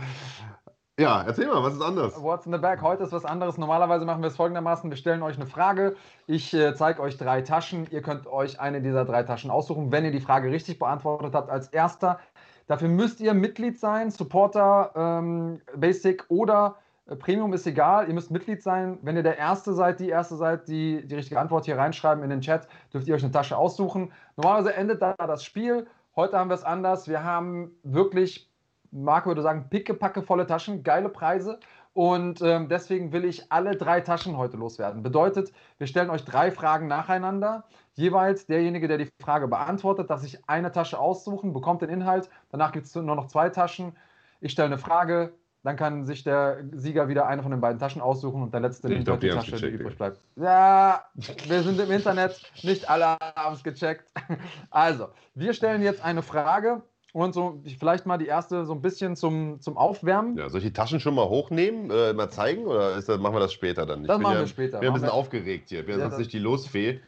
Ja, 0.99 1.23
erzähl 1.23 1.47
mal, 1.47 1.63
was 1.63 1.73
ist 1.73 1.81
anders? 1.81 2.21
What's 2.21 2.45
in 2.45 2.51
the 2.51 2.59
Bag? 2.59 2.81
Heute 2.81 3.03
ist 3.03 3.11
was 3.11 3.25
anderes. 3.25 3.57
Normalerweise 3.57 4.05
machen 4.05 4.21
wir 4.21 4.27
es 4.27 4.35
folgendermaßen: 4.35 4.89
Wir 4.89 4.97
stellen 4.97 5.23
euch 5.23 5.35
eine 5.37 5.47
Frage. 5.47 5.95
Ich 6.27 6.53
äh, 6.53 6.75
zeige 6.75 7.01
euch 7.01 7.17
drei 7.17 7.41
Taschen. 7.41 7.87
Ihr 7.89 8.01
könnt 8.01 8.27
euch 8.27 8.59
eine 8.59 8.81
dieser 8.81 9.03
drei 9.03 9.23
Taschen 9.23 9.49
aussuchen, 9.49 9.91
wenn 9.91 10.05
ihr 10.05 10.11
die 10.11 10.21
Frage 10.21 10.51
richtig 10.51 10.77
beantwortet 10.77 11.33
habt 11.33 11.49
als 11.49 11.67
erster. 11.69 12.19
Dafür 12.67 12.89
müsst 12.89 13.19
ihr 13.19 13.33
Mitglied 13.33 13.79
sein, 13.79 14.11
Supporter, 14.11 14.91
ähm, 14.95 15.61
Basic 15.75 16.23
oder 16.29 16.75
Premium 17.19 17.53
ist 17.53 17.67
egal. 17.67 18.07
Ihr 18.07 18.13
müsst 18.13 18.31
Mitglied 18.31 18.61
sein. 18.61 18.97
Wenn 19.01 19.15
ihr 19.15 19.23
der 19.23 19.37
Erste 19.37 19.73
seid, 19.73 19.99
die 19.99 20.09
Erste 20.09 20.35
seid, 20.35 20.67
die 20.67 21.05
die 21.05 21.15
richtige 21.15 21.39
Antwort 21.39 21.65
hier 21.65 21.77
reinschreiben 21.77 22.23
in 22.23 22.29
den 22.29 22.41
Chat, 22.41 22.67
dürft 22.93 23.07
ihr 23.07 23.15
euch 23.15 23.23
eine 23.23 23.31
Tasche 23.31 23.57
aussuchen. 23.57 24.11
Normalerweise 24.37 24.73
endet 24.75 25.01
da 25.01 25.13
das 25.17 25.43
Spiel. 25.43 25.87
Heute 26.15 26.37
haben 26.37 26.49
wir 26.49 26.55
es 26.55 26.63
anders. 26.63 27.07
Wir 27.07 27.23
haben 27.23 27.71
wirklich 27.83 28.49
Marco 28.93 29.27
würde 29.27 29.41
sagen, 29.41 29.67
pickepacke 29.69 30.21
volle 30.21 30.45
Taschen, 30.45 30.83
geile 30.83 31.09
Preise. 31.09 31.59
Und 31.93 32.41
ähm, 32.41 32.69
deswegen 32.69 33.11
will 33.11 33.25
ich 33.25 33.51
alle 33.51 33.75
drei 33.75 34.01
Taschen 34.01 34.37
heute 34.37 34.57
loswerden. 34.57 35.03
Bedeutet, 35.03 35.51
wir 35.77 35.87
stellen 35.87 36.09
euch 36.09 36.23
drei 36.23 36.51
Fragen 36.51 36.87
nacheinander. 36.87 37.65
Jeweils 37.93 38.45
derjenige, 38.45 38.87
der 38.87 38.97
die 38.97 39.09
Frage 39.19 39.47
beantwortet, 39.47 40.09
darf 40.09 40.21
sich 40.21 40.47
eine 40.47 40.71
Tasche 40.71 40.97
aussuchen, 40.97 41.53
bekommt 41.53 41.81
den 41.81 41.89
Inhalt. 41.89 42.29
Danach 42.49 42.71
gibt 42.71 42.87
es 42.87 42.95
nur 42.95 43.03
noch 43.15 43.27
zwei 43.27 43.49
Taschen. 43.49 43.95
Ich 44.41 44.51
stelle 44.51 44.67
eine 44.67 44.77
Frage, 44.79 45.33
dann 45.63 45.75
kann 45.77 46.05
sich 46.05 46.23
der 46.23 46.57
Sieger 46.73 47.07
wieder 47.07 47.25
eine 47.25 47.41
von 47.41 47.51
den 47.51 47.61
beiden 47.61 47.79
Taschen 47.79 48.01
aussuchen 48.01 48.41
und 48.43 48.53
der 48.53 48.59
letzte 48.59 48.87
Ich 48.89 48.93
nimmt 48.95 49.05
glaub, 49.05 49.15
halt 49.15 49.23
die 49.23 49.27
die 49.29 49.33
Tasche, 49.33 49.51
die 49.51 49.57
gecheckt, 49.61 49.79
übrig 49.79 49.97
bleibt. 49.97 50.19
Ja, 50.35 51.03
wir 51.47 51.63
sind 51.63 51.79
im 51.79 51.89
Internet, 51.91 52.41
nicht 52.63 52.89
alle 52.89 53.17
haben 53.35 53.55
es 53.55 53.63
gecheckt. 53.63 54.11
Also, 54.69 55.07
wir 55.35 55.53
stellen 55.53 55.81
jetzt 55.81 56.03
eine 56.03 56.21
Frage 56.21 56.81
und 57.13 57.33
so 57.33 57.61
vielleicht 57.77 58.05
mal 58.07 58.17
die 58.17 58.25
erste 58.25 58.65
so 58.65 58.73
ein 58.73 58.81
bisschen 58.81 59.15
zum, 59.15 59.61
zum 59.61 59.77
Aufwärmen. 59.77 60.35
Ja, 60.35 60.49
soll 60.49 60.59
ich 60.61 60.65
die 60.65 60.73
Taschen 60.73 60.99
schon 60.99 61.13
mal 61.15 61.29
hochnehmen, 61.29 61.91
äh, 61.91 62.11
mal 62.13 62.29
zeigen 62.29 62.65
oder 62.65 62.95
das, 62.95 63.07
machen 63.19 63.35
wir 63.35 63.39
das 63.39 63.53
später 63.53 63.85
dann? 63.85 64.01
Ich 64.01 64.07
Das 64.07 64.19
machen 64.19 64.33
ja, 64.33 64.39
wir 64.41 64.47
später. 64.47 64.79
bin 64.79 64.87
ein 64.87 64.91
Machen 64.93 65.01
bisschen 65.01 65.13
wir- 65.15 65.19
aufgeregt 65.19 65.69
hier. 65.69 65.81
Ich 65.81 65.85
bin 65.85 65.99
Ja, 65.99 66.05
sonst 66.09 66.17
nicht 66.17 66.33
die 66.33 66.39
Losfee. 66.39 66.99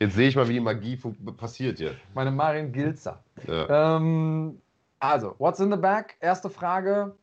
Jetzt 0.00 0.16
sehe 0.16 0.28
ich 0.28 0.36
mal, 0.36 0.48
wie 0.48 0.54
die 0.54 0.60
Magie 0.60 0.98
passiert 1.36 1.78
hier. 1.78 1.92
Meine 2.12 2.30
Marin 2.32 2.72
Gilzer. 2.72 3.22
Ja. 3.46 3.96
Ähm, 3.96 4.60
also, 4.98 5.34
what's 5.38 5.60
in 5.60 5.70
the 5.70 5.76
bag? 5.78 6.14
Erste 6.20 6.50
Frage. 6.50 7.14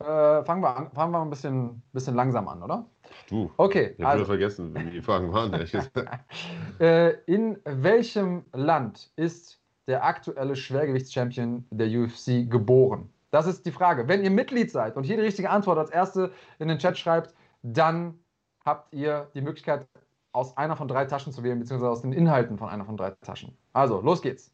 Äh, 0.00 0.44
fangen, 0.44 0.62
wir 0.62 0.74
an, 0.74 0.90
fangen 0.92 1.12
wir 1.12 1.20
ein 1.20 1.28
bisschen, 1.28 1.82
bisschen 1.92 2.14
langsam 2.14 2.48
an, 2.48 2.62
oder? 2.62 2.86
Du, 3.28 3.50
Okay, 3.58 3.94
ich 3.98 4.02
habe 4.02 4.12
also, 4.12 4.24
vergessen, 4.24 4.74
wie 4.74 4.90
die 4.90 5.02
Fragen 5.02 5.30
waren. 5.30 5.52
äh, 6.80 7.10
in 7.26 7.58
welchem 7.64 8.44
Land 8.54 9.10
ist 9.16 9.60
der 9.88 10.02
aktuelle 10.02 10.56
Schwergewichtschampion 10.56 11.66
der 11.70 11.88
UFC 11.88 12.48
geboren? 12.48 13.10
Das 13.30 13.46
ist 13.46 13.66
die 13.66 13.72
Frage. 13.72 14.08
Wenn 14.08 14.24
ihr 14.24 14.30
Mitglied 14.30 14.70
seid 14.70 14.96
und 14.96 15.04
hier 15.04 15.16
die 15.16 15.22
richtige 15.22 15.50
Antwort 15.50 15.76
als 15.76 15.90
erste 15.90 16.32
in 16.58 16.68
den 16.68 16.78
Chat 16.78 16.96
schreibt, 16.96 17.34
dann 17.62 18.18
habt 18.64 18.94
ihr 18.94 19.28
die 19.34 19.42
Möglichkeit, 19.42 19.86
aus 20.32 20.56
einer 20.56 20.76
von 20.76 20.88
drei 20.88 21.04
Taschen 21.04 21.32
zu 21.32 21.42
wählen, 21.42 21.58
beziehungsweise 21.58 21.90
aus 21.90 22.02
den 22.02 22.12
Inhalten 22.12 22.56
von 22.56 22.68
einer 22.68 22.84
von 22.84 22.96
drei 22.96 23.10
Taschen. 23.22 23.56
Also, 23.72 24.00
los 24.00 24.22
geht's. 24.22 24.50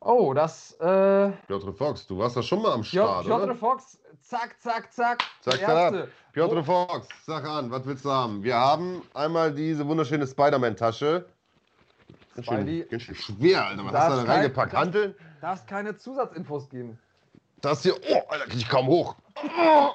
Oh, 0.00 0.34
das 0.34 0.72
äh, 0.80 1.30
Piotr 1.46 1.72
Fox, 1.72 2.06
du 2.06 2.18
warst 2.18 2.36
da 2.36 2.42
schon 2.42 2.62
mal 2.62 2.72
am 2.72 2.84
Start, 2.84 3.24
Piotr 3.26 3.44
oder? 3.44 3.54
Fox, 3.54 3.98
zack, 4.20 4.56
zack, 4.60 4.92
zack. 4.92 5.22
Zack, 5.40 5.58
zack. 5.60 6.08
Piotr 6.32 6.58
Oh, 6.58 6.62
Fox, 6.62 7.08
sag 7.24 7.44
an, 7.46 7.70
was 7.70 7.84
willst 7.86 8.04
du 8.04 8.10
haben? 8.10 8.42
Wir 8.42 8.54
haben 8.56 9.02
einmal 9.14 9.52
diese 9.52 9.86
wunderschöne 9.86 10.26
Spider-Man-Tasche. 10.26 11.26
Ganz 12.34 12.46
schön, 12.46 12.88
ganz 12.90 13.02
schön 13.02 13.14
schwer, 13.14 13.66
Alter. 13.66 13.84
Was 13.86 13.92
Das 13.92 14.02
hast 14.04 14.20
du 14.22 14.26
da 14.26 14.32
reingepackt? 14.34 14.72
das- 14.74 14.80
Hanteln? 14.80 15.14
darfst 15.40 15.66
keine 15.66 15.96
Zusatzinfos 15.96 16.68
geben. 16.68 16.98
Das 17.62 17.82
hier, 17.82 17.94
oh, 18.10 18.22
Alter, 18.28 18.44
krieg 18.46 18.58
ich 18.60 18.68
kaum 18.68 18.86
hoch. 18.86 19.16
Oh. 19.58 19.90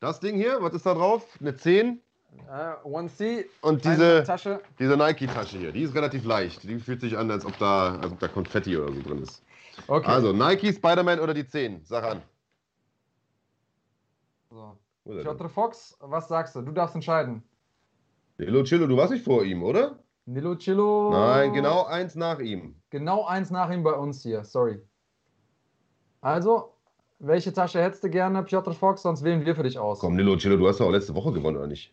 Das 0.00 0.20
Ding 0.20 0.36
hier, 0.36 0.58
was 0.60 0.74
ist 0.74 0.84
da 0.84 0.92
drauf? 0.92 1.24
Eine 1.40 1.56
10. 1.56 2.00
Äh, 2.48 2.86
1C, 2.86 3.46
Und 3.62 3.84
diese, 3.84 4.22
Tasche. 4.24 4.60
diese 4.78 4.96
Nike-Tasche 4.96 5.58
hier, 5.58 5.72
die 5.72 5.82
ist 5.82 5.94
relativ 5.94 6.24
leicht. 6.24 6.62
Die 6.62 6.78
fühlt 6.78 7.00
sich 7.00 7.16
an, 7.16 7.30
als 7.30 7.44
ob 7.44 7.56
da, 7.58 7.96
als 7.96 8.12
ob 8.12 8.18
da 8.20 8.28
Konfetti 8.28 8.76
oder 8.76 8.92
so 8.92 9.02
drin 9.02 9.22
ist. 9.22 9.42
Okay. 9.88 10.06
Also, 10.06 10.32
Nike, 10.32 10.72
Spider-Man 10.72 11.20
oder 11.20 11.34
die 11.34 11.46
10? 11.46 11.84
Sag 11.84 12.04
an. 12.04 12.22
so. 14.50 14.76
Piotr 15.04 15.48
Fox, 15.48 15.96
was 16.00 16.28
sagst 16.28 16.56
du? 16.56 16.62
Du 16.62 16.72
darfst 16.72 16.94
entscheiden. 16.94 17.42
Lilo 18.38 18.62
Chillo, 18.62 18.86
du 18.86 18.96
warst 18.96 19.12
nicht 19.12 19.24
vor 19.24 19.44
ihm, 19.44 19.62
oder? 19.62 19.98
Nilo 20.26 20.54
Chillo. 20.54 21.10
Nein, 21.12 21.52
genau 21.52 21.84
eins 21.84 22.14
nach 22.14 22.38
ihm. 22.38 22.74
Genau 22.90 23.26
eins 23.26 23.50
nach 23.50 23.70
ihm 23.70 23.82
bei 23.82 23.92
uns 23.92 24.22
hier, 24.22 24.44
sorry. 24.44 24.80
Also, 26.22 26.72
welche 27.18 27.52
Tasche 27.52 27.82
hättest 27.82 28.02
du 28.04 28.08
gerne, 28.08 28.42
Piotr 28.42 28.72
Fox? 28.72 29.02
Sonst 29.02 29.22
wählen 29.22 29.44
wir 29.44 29.54
für 29.54 29.62
dich 29.64 29.78
aus. 29.78 29.98
Komm, 29.98 30.16
Lilo 30.16 30.36
Chillo, 30.36 30.56
du 30.56 30.66
hast 30.66 30.80
doch 30.80 30.86
auch 30.86 30.90
letzte 30.90 31.14
Woche 31.14 31.32
gewonnen, 31.32 31.58
oder 31.58 31.66
nicht? 31.66 31.92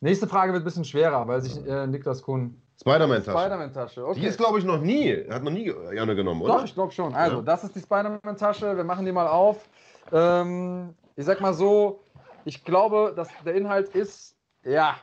Nächste 0.00 0.28
Frage 0.28 0.52
wird 0.52 0.62
ein 0.62 0.64
bisschen 0.64 0.84
schwerer, 0.84 1.26
weil 1.26 1.40
sich 1.40 1.66
äh, 1.66 1.86
Niklas 1.86 2.22
Kuhn. 2.22 2.60
Spider-Man-Tasche. 2.80 3.36
Spider-Man-Tasche, 3.36 4.06
okay. 4.06 4.20
Die 4.20 4.26
ist, 4.26 4.38
glaube 4.38 4.60
ich, 4.60 4.64
noch 4.64 4.80
nie, 4.80 5.24
hat 5.28 5.42
noch 5.42 5.50
nie 5.50 5.72
Janne 5.92 6.14
genommen, 6.14 6.42
oder? 6.42 6.58
Doch, 6.58 6.64
ich 6.64 6.74
glaube 6.74 6.92
schon. 6.92 7.12
Also, 7.14 7.38
Ja. 7.38 7.42
das 7.42 7.64
ist 7.64 7.74
die 7.74 7.80
Spider-Man-Tasche. 7.80 8.76
Wir 8.76 8.84
machen 8.84 9.04
die 9.04 9.10
mal 9.10 9.26
auf. 9.26 9.68
Ähm, 10.12 10.94
ich 11.16 11.24
sag 11.24 11.40
mal 11.40 11.52
so, 11.54 12.04
ich 12.44 12.64
glaube, 12.64 13.12
dass 13.16 13.28
der 13.44 13.54
Inhalt 13.54 13.88
ist, 13.88 14.36
ja, 14.64 14.94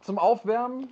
zum 0.00 0.18
Aufwärmen 0.18 0.88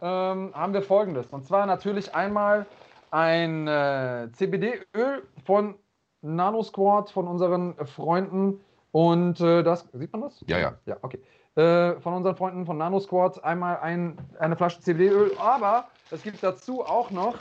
ähm, 0.00 0.52
haben 0.54 0.72
wir 0.72 0.82
folgendes. 0.82 1.26
Und 1.28 1.44
zwar 1.44 1.66
natürlich 1.66 2.14
einmal 2.14 2.66
ein 3.10 3.66
äh, 3.66 4.28
CBD-Öl 4.32 5.24
von 5.44 5.74
Nano 6.22 6.62
Squad, 6.62 7.10
von 7.10 7.26
unseren 7.26 7.74
Freunden. 7.86 8.60
Und 8.92 9.40
äh, 9.40 9.62
das, 9.64 9.88
sieht 9.92 10.12
man 10.12 10.22
das? 10.22 10.44
Ja, 10.46 10.58
ja. 10.58 10.74
Ja, 10.86 10.96
okay. 11.02 11.20
Äh, 11.56 11.98
von 12.00 12.14
unseren 12.14 12.36
Freunden 12.36 12.64
von 12.64 12.78
Nano 12.78 13.00
Squad 13.00 13.42
einmal 13.42 13.78
ein, 13.80 14.16
eine 14.38 14.56
Flasche 14.56 14.80
CBD-Öl, 14.80 15.32
aber 15.36 15.88
es 16.12 16.22
gibt 16.22 16.42
dazu 16.42 16.82
auch 16.82 17.10
noch 17.10 17.34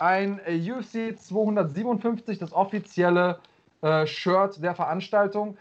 ein 0.00 0.40
äh, 0.44 0.58
UFC 0.72 1.16
257, 1.16 2.38
das 2.38 2.52
offizielle 2.52 3.38
äh, 3.82 4.04
Shirt 4.06 4.62
der 4.62 4.74
Veranstaltung. 4.74 5.56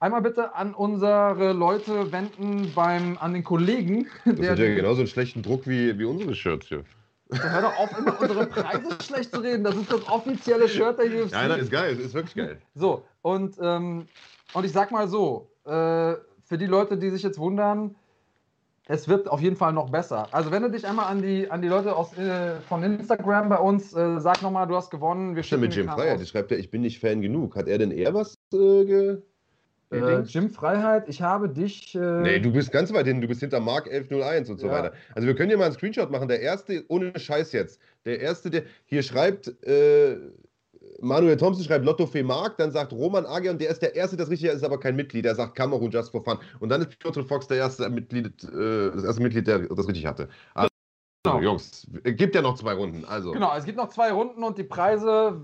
Einmal 0.00 0.20
bitte 0.20 0.54
an 0.56 0.74
unsere 0.74 1.52
Leute 1.52 2.10
wenden 2.10 2.72
beim, 2.74 3.16
an 3.18 3.32
den 3.32 3.44
Kollegen. 3.44 4.08
Das 4.24 4.34
der- 4.36 4.50
hat 4.50 4.58
ja 4.58 4.74
genauso 4.74 4.98
einen 5.02 5.06
schlechten 5.06 5.42
Druck 5.42 5.66
wie, 5.68 5.96
wie 5.96 6.04
unsere 6.04 6.34
Shirts 6.34 6.66
hier. 6.66 6.84
Hör 7.30 7.62
doch 7.62 7.78
auf, 7.78 7.98
immer 7.98 8.20
unsere 8.20 8.46
Preise 8.46 8.98
schlecht 9.00 9.32
zu 9.32 9.40
reden. 9.40 9.62
Das 9.62 9.76
ist 9.76 9.90
das 9.92 10.06
offizielle 10.08 10.68
Shirt 10.68 10.98
der 10.98 11.06
UFC. 11.06 11.32
Nein, 11.32 11.48
nein, 11.48 11.60
ist 11.60 11.70
geil, 11.70 11.98
ist 11.98 12.14
wirklich 12.14 12.34
geil. 12.34 12.60
So, 12.74 13.04
und, 13.22 13.56
ähm, 13.62 14.06
und 14.52 14.64
ich 14.64 14.72
sag 14.72 14.90
mal 14.90 15.06
so, 15.08 15.48
äh, 15.64 16.14
für 16.44 16.58
die 16.58 16.66
Leute, 16.66 16.96
die 16.96 17.10
sich 17.10 17.22
jetzt 17.22 17.38
wundern, 17.38 17.94
es 18.86 19.08
wird 19.08 19.28
auf 19.28 19.40
jeden 19.40 19.56
Fall 19.56 19.72
noch 19.72 19.88
besser. 19.90 20.28
Also 20.32 20.50
wenn 20.50 20.62
du 20.62 20.70
dich 20.70 20.86
einmal 20.86 21.06
an 21.06 21.22
die, 21.22 21.50
an 21.50 21.62
die 21.62 21.68
Leute 21.68 21.96
aus, 21.96 22.16
äh, 22.18 22.60
von 22.68 22.82
Instagram 22.82 23.48
bei 23.48 23.58
uns, 23.58 23.94
äh, 23.94 24.20
sag 24.20 24.42
nochmal, 24.42 24.66
du 24.66 24.76
hast 24.76 24.90
gewonnen. 24.90 25.36
Wir 25.36 25.42
denn 25.42 25.60
mit 25.60 25.74
Jim 25.74 25.88
Freiheit? 25.88 26.20
Die 26.20 26.26
schreibt 26.26 26.50
ja, 26.50 26.58
ich 26.58 26.70
bin 26.70 26.82
nicht 26.82 27.00
Fan 27.00 27.22
genug. 27.22 27.56
Hat 27.56 27.66
er 27.66 27.78
denn 27.78 27.90
eher 27.90 28.12
was 28.12 28.34
äh, 28.52 28.84
ge... 28.84 29.22
Äh, 29.90 29.98
Äh, 29.98 30.20
Jim 30.22 30.50
Freiheit, 30.50 31.08
ich 31.08 31.22
habe 31.22 31.48
dich. 31.48 31.94
Äh, 31.94 31.98
Nee, 31.98 32.40
du 32.40 32.52
bist 32.52 32.72
ganz 32.72 32.92
weit 32.92 33.06
hin, 33.06 33.20
du 33.20 33.28
bist 33.28 33.40
hinter 33.40 33.60
Mark 33.60 33.86
1101 33.86 34.50
und 34.50 34.58
so 34.58 34.66
Ja. 34.66 34.72
weiter. 34.72 34.92
Also 35.14 35.26
wir 35.28 35.34
können 35.34 35.48
hier 35.50 35.58
mal 35.58 35.66
einen 35.66 35.74
Screenshot 35.74 36.10
machen. 36.10 36.28
Der 36.28 36.40
erste, 36.40 36.84
ohne 36.88 37.18
Scheiß 37.18 37.52
jetzt, 37.52 37.80
der 38.04 38.20
erste, 38.20 38.50
der 38.50 38.64
hier 38.86 39.02
schreibt, 39.02 39.48
äh, 39.64 40.16
Manuel 41.00 41.36
Thompson 41.36 41.64
schreibt 41.64 41.84
Lotto 41.84 42.06
Fee 42.06 42.22
Mark, 42.22 42.56
dann 42.58 42.70
sagt 42.70 42.92
Roman 42.92 43.26
Agion, 43.26 43.58
der 43.58 43.70
ist 43.70 43.82
der 43.82 43.94
erste, 43.94 44.16
das 44.16 44.30
richtig 44.30 44.50
ist, 44.50 44.64
aber 44.64 44.78
kein 44.78 44.96
Mitglied. 44.96 45.24
Der 45.24 45.34
sagt 45.34 45.54
Kamerun 45.54 45.90
just 45.90 46.10
for 46.10 46.22
fun. 46.22 46.38
Und 46.60 46.68
dann 46.68 46.82
ist 46.82 46.98
Piotr 46.98 47.24
Fox 47.24 47.46
der 47.46 47.58
erste 47.58 47.88
Mitglied, 47.90 48.44
äh, 48.44 48.90
das 48.90 49.04
erste 49.04 49.22
Mitglied, 49.22 49.46
der 49.46 49.60
das 49.60 49.88
richtig 49.88 50.06
hatte. 50.06 50.28
Also, 50.54 50.68
Genau. 51.26 51.40
Jungs, 51.40 51.86
gibt 52.02 52.34
ja 52.34 52.42
noch 52.42 52.54
zwei 52.54 52.74
Runden. 52.74 53.04
Also, 53.06 53.32
Genau, 53.32 53.56
es 53.56 53.64
gibt 53.64 53.78
noch 53.78 53.88
zwei 53.88 54.12
Runden 54.12 54.44
und 54.44 54.58
die 54.58 54.64
Preise, 54.64 55.40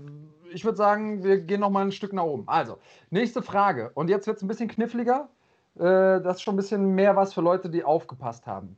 ich 0.53 0.63
würde 0.63 0.77
sagen, 0.77 1.23
wir 1.23 1.39
gehen 1.39 1.59
noch 1.59 1.71
mal 1.71 1.83
ein 1.83 1.91
Stück 1.91 2.13
nach 2.13 2.23
oben. 2.23 2.43
Also, 2.47 2.77
nächste 3.09 3.41
Frage. 3.41 3.89
Und 3.95 4.07
jetzt 4.09 4.27
wird 4.27 4.37
es 4.37 4.43
ein 4.43 4.47
bisschen 4.47 4.67
kniffliger. 4.69 5.29
Äh, 5.75 6.21
das 6.21 6.37
ist 6.37 6.41
schon 6.43 6.53
ein 6.53 6.57
bisschen 6.57 6.93
mehr 6.93 7.15
was 7.15 7.33
für 7.33 7.41
Leute, 7.41 7.69
die 7.69 7.83
aufgepasst 7.83 8.45
haben. 8.45 8.77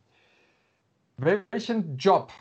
Welchen 1.18 1.98
Job, 1.98 2.32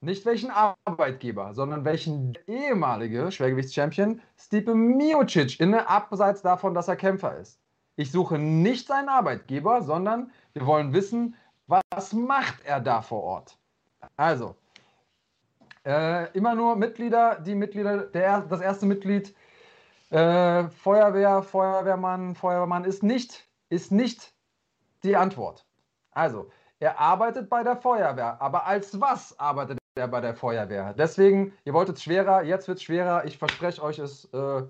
nicht 0.00 0.26
welchen 0.26 0.50
Arbeitgeber, 0.50 1.54
sondern 1.54 1.84
welchen 1.84 2.36
ehemalige 2.46 3.30
Schwergewichtschampion 3.32 4.20
Stipe 4.36 4.74
Miocic 4.74 5.58
inne, 5.60 5.88
abseits 5.88 6.42
davon, 6.42 6.74
dass 6.74 6.88
er 6.88 6.96
Kämpfer 6.96 7.36
ist? 7.38 7.60
Ich 7.96 8.12
suche 8.12 8.38
nicht 8.38 8.86
seinen 8.86 9.08
Arbeitgeber, 9.08 9.82
sondern 9.82 10.30
wir 10.52 10.66
wollen 10.66 10.92
wissen, 10.92 11.34
was 11.66 12.12
macht 12.12 12.64
er 12.64 12.80
da 12.80 13.02
vor 13.02 13.22
Ort? 13.22 13.58
Also, 14.16 14.54
äh, 15.84 16.30
immer 16.32 16.54
nur 16.54 16.76
Mitglieder, 16.76 17.40
die 17.40 17.54
Mitglieder, 17.54 17.98
der, 18.06 18.42
das 18.42 18.60
erste 18.60 18.86
Mitglied, 18.86 19.34
äh, 20.10 20.68
Feuerwehr, 20.68 21.42
Feuerwehrmann, 21.42 22.34
Feuerwehrmann 22.34 22.84
ist 22.84 23.02
nicht, 23.02 23.48
ist 23.70 23.90
nicht 23.90 24.34
die 25.02 25.16
Antwort. 25.16 25.66
Also, 26.12 26.50
er 26.78 27.00
arbeitet 27.00 27.48
bei 27.48 27.62
der 27.62 27.76
Feuerwehr, 27.76 28.40
aber 28.40 28.66
als 28.66 29.00
was 29.00 29.38
arbeitet 29.38 29.78
er 29.96 30.08
bei 30.08 30.20
der 30.20 30.34
Feuerwehr? 30.34 30.94
Deswegen, 30.96 31.52
ihr 31.64 31.72
wolltet 31.72 32.00
schwerer, 32.00 32.42
jetzt 32.42 32.68
wird 32.68 32.78
es 32.78 32.84
schwerer. 32.84 33.24
Ich 33.24 33.38
verspreche 33.38 33.82
euch 33.82 33.98
es. 33.98 34.26
Äh, 34.32 34.62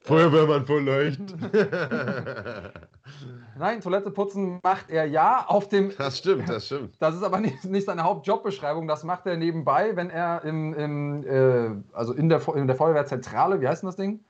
Feuerwehrmann 0.00 0.66
voll 0.66 0.82
leicht. 0.82 1.20
nein, 3.58 3.80
Toilette 3.80 4.10
putzen 4.10 4.58
macht 4.62 4.90
er 4.90 5.04
ja 5.04 5.44
auf 5.46 5.68
dem 5.68 5.92
das 5.98 6.18
stimmt, 6.18 6.48
das 6.48 6.66
stimmt. 6.66 6.94
Das 7.00 7.14
ist 7.14 7.22
aber 7.22 7.38
nicht, 7.38 7.64
nicht 7.64 7.86
seine 7.86 8.02
Hauptjobbeschreibung. 8.02 8.88
Das 8.88 9.04
macht 9.04 9.26
er 9.26 9.36
nebenbei, 9.36 9.94
wenn 9.96 10.10
er 10.10 10.42
im, 10.44 10.74
im, 10.74 11.26
äh, 11.26 11.70
also 11.92 12.12
in 12.12 12.28
der, 12.28 12.40
in 12.54 12.66
der 12.66 12.76
Feuerwehrzentrale, 12.76 13.60
wie 13.60 13.68
heißt 13.68 13.82
denn 13.82 13.88
das 13.88 13.96
Ding? 13.96 14.24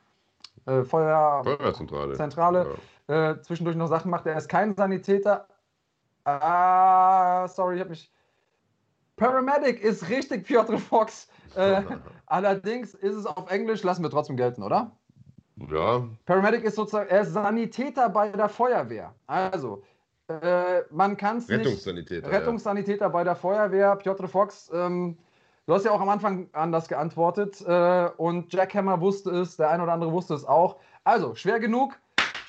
Äh, 0.67 0.83
Feuerwehrzentrale, 0.83 2.15
Feuerwehrzentrale. 2.15 2.67
äh, 3.09 3.41
zwischendurch 3.41 3.77
noch 3.77 3.89
Sachen 3.89 4.11
macht. 4.11 4.27
Er 4.27 4.37
ist 4.37 4.49
kein 4.49 4.75
Sanitäter. 4.75 5.47
Ah, 6.25 7.49
sorry, 7.49 7.77
ich 7.77 7.81
habe 7.81 7.91
mich. 7.91 8.11
Paramedic 9.23 9.81
ist 9.81 10.09
richtig, 10.09 10.45
Piotr 10.45 10.79
Fox. 10.79 11.29
Äh, 11.55 11.83
allerdings 12.27 12.95
ist 12.95 13.15
es 13.15 13.25
auf 13.25 13.51
Englisch, 13.51 13.85
lassen 13.85 14.03
wir 14.03 14.11
trotzdem 14.11 14.37
gelten, 14.37 14.65
oder? 14.65 14.91
Ja, 15.71 16.09
Paramedic 16.27 16.65
ist 16.65 16.75
sozusagen, 16.75 17.09
er 17.09 17.21
ist 17.21 17.33
Sanitäter 17.33 18.09
bei 18.09 18.31
der 18.31 18.49
Feuerwehr. 18.49 19.15
Also, 19.29 19.85
äh, 20.27 20.81
man 20.91 21.17
kann 21.17 21.37
es 21.37 21.47
nicht. 21.47 21.61
Rettungssanitäter. 21.61 22.33
Rettungssanitäter 22.33 23.11
bei 23.11 23.23
der 23.23 23.37
Feuerwehr, 23.37 23.95
Piotr 23.95 24.27
Fox. 24.27 24.71
Ähm, 24.75 25.17
du 25.67 25.75
hast 25.75 25.85
ja 25.85 25.93
auch 25.93 26.01
am 26.01 26.09
Anfang 26.09 26.49
anders 26.53 26.89
geantwortet 26.89 27.61
äh, 27.65 28.09
und 28.17 28.53
Jackhammer 28.53 29.01
wusste 29.01 29.31
es, 29.31 29.57
der 29.57 29.71
ein 29.71 29.81
oder 29.81 29.93
andere 29.93 30.11
wusste 30.11 30.35
es 30.35 30.45
auch. 30.45 30.81
Also, 31.05 31.37
schwer 31.37 31.61
genug. 31.61 31.97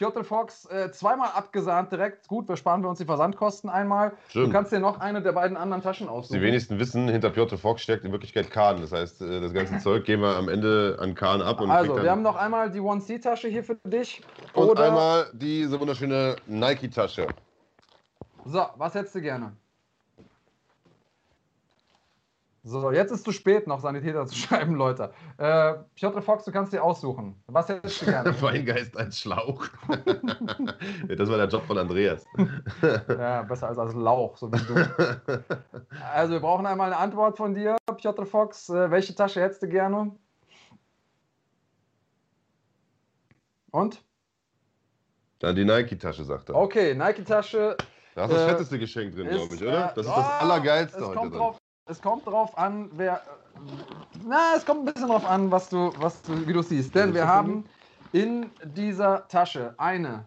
Piotr 0.03 0.25
Fox 0.25 0.65
äh, 0.65 0.91
zweimal 0.91 1.29
abgesahnt 1.33 1.89
direkt. 1.93 2.27
Gut, 2.27 2.49
wir 2.49 2.57
sparen 2.57 2.81
wir 2.81 2.89
uns 2.89 2.99
die 2.99 3.05
Versandkosten 3.05 3.69
einmal. 3.69 4.11
Stimmt. 4.27 4.47
Du 4.47 4.51
kannst 4.51 4.73
dir 4.73 4.79
noch 4.79 4.99
eine 4.99 5.21
der 5.21 5.31
beiden 5.31 5.55
anderen 5.55 5.81
Taschen 5.81 6.09
aussuchen. 6.09 6.39
die 6.39 6.45
wenigsten 6.45 6.77
wissen, 6.77 7.07
hinter 7.07 7.29
Piotr 7.29 7.57
Fox 7.57 7.83
steckt 7.83 8.03
in 8.03 8.11
Wirklichkeit 8.11 8.51
Kahn. 8.51 8.81
Das 8.81 8.91
heißt, 8.91 9.21
äh, 9.21 9.39
das 9.39 9.53
ganze 9.53 9.79
Zeug 9.79 10.03
geben 10.03 10.23
wir 10.23 10.35
am 10.35 10.49
Ende 10.49 10.97
an 10.99 11.15
Kahn 11.15 11.41
ab. 11.41 11.61
Und 11.61 11.71
also, 11.71 12.03
wir 12.03 12.11
haben 12.11 12.21
noch 12.21 12.35
einmal 12.35 12.69
die 12.69 12.81
1C-Tasche 12.81 13.47
hier 13.47 13.63
für 13.63 13.75
dich. 13.85 14.21
und 14.53 14.71
Oder, 14.71 14.83
einmal 14.83 15.27
diese 15.31 15.79
wunderschöne 15.79 16.35
Nike-Tasche. 16.47 17.27
so, 18.43 18.65
was 18.75 18.95
hättest 18.95 19.15
du 19.15 19.21
gerne? 19.21 19.53
So, 22.65 22.91
jetzt 22.93 23.11
ist 23.11 23.25
zu 23.25 23.33
spät, 23.33 23.67
noch 23.67 23.81
Sanitäter 23.81 24.25
zu 24.25 24.35
schreiben, 24.37 24.75
Leute. 24.75 25.13
Äh, 25.37 25.73
Piotr 25.95 26.21
Fox, 26.21 26.45
du 26.45 26.51
kannst 26.53 26.71
dir 26.71 26.81
aussuchen. 26.81 27.35
Was 27.47 27.67
hättest 27.67 28.01
du 28.01 28.05
gerne? 28.05 28.41
Weingeist 28.41 28.95
als 28.95 29.19
Schlauch. 29.19 29.65
das 29.89 31.29
war 31.29 31.37
der 31.37 31.47
Job 31.49 31.65
von 31.65 31.77
Andreas. 31.77 32.25
Ja, 33.09 33.41
besser 33.43 33.67
als 33.67 33.77
als 33.77 33.93
Lauch, 33.93 34.37
so 34.37 34.49
wie 34.51 34.57
du. 34.59 35.43
Also, 36.13 36.33
wir 36.33 36.39
brauchen 36.39 36.65
einmal 36.65 36.87
eine 36.87 36.97
Antwort 36.97 37.35
von 37.37 37.53
dir, 37.53 37.75
Piotr 37.97 38.25
Fox. 38.25 38.69
Äh, 38.69 38.89
welche 38.91 39.13
Tasche 39.13 39.41
hättest 39.41 39.63
du 39.63 39.67
gerne? 39.67 40.11
Und? 43.71 44.01
Dann 45.39 45.55
die 45.55 45.65
Nike-Tasche, 45.65 46.23
sagt 46.23 46.47
er. 46.49 46.55
Okay, 46.55 46.95
Nike-Tasche. 46.95 47.75
Da 48.15 48.25
ist 48.25 48.31
das 48.33 48.41
Äh, 48.43 48.49
fetteste 48.51 48.79
Geschenk 48.79 49.15
drin, 49.15 49.27
glaube 49.27 49.55
ich, 49.55 49.61
oder? 49.61 49.89
äh, 49.89 49.93
Das 49.95 50.05
ist 50.05 50.15
das 50.15 50.27
Allergeilste 50.41 50.99
es 50.99 51.03
heute 51.05 51.17
kommt 51.17 51.33
drin. 51.33 51.39
drauf, 51.39 51.57
Es 51.85 52.01
kommt 52.01 52.25
drauf 52.25 52.57
an, 52.57 52.89
wer. 52.93 53.21
Na, 54.25 54.53
es 54.55 54.65
kommt 54.65 54.81
ein 54.81 54.93
bisschen 54.93 55.09
drauf 55.09 55.25
an, 55.29 55.51
was 55.51 55.69
du, 55.69 55.91
was 55.97 56.21
du, 56.21 56.47
wie 56.47 56.53
du 56.53 56.61
siehst. 56.61 56.95
Denn 56.95 57.13
wir 57.13 57.27
haben 57.27 57.65
in 58.13 58.49
dieser 58.63 59.27
Tasche 59.27 59.73
eine 59.77 60.23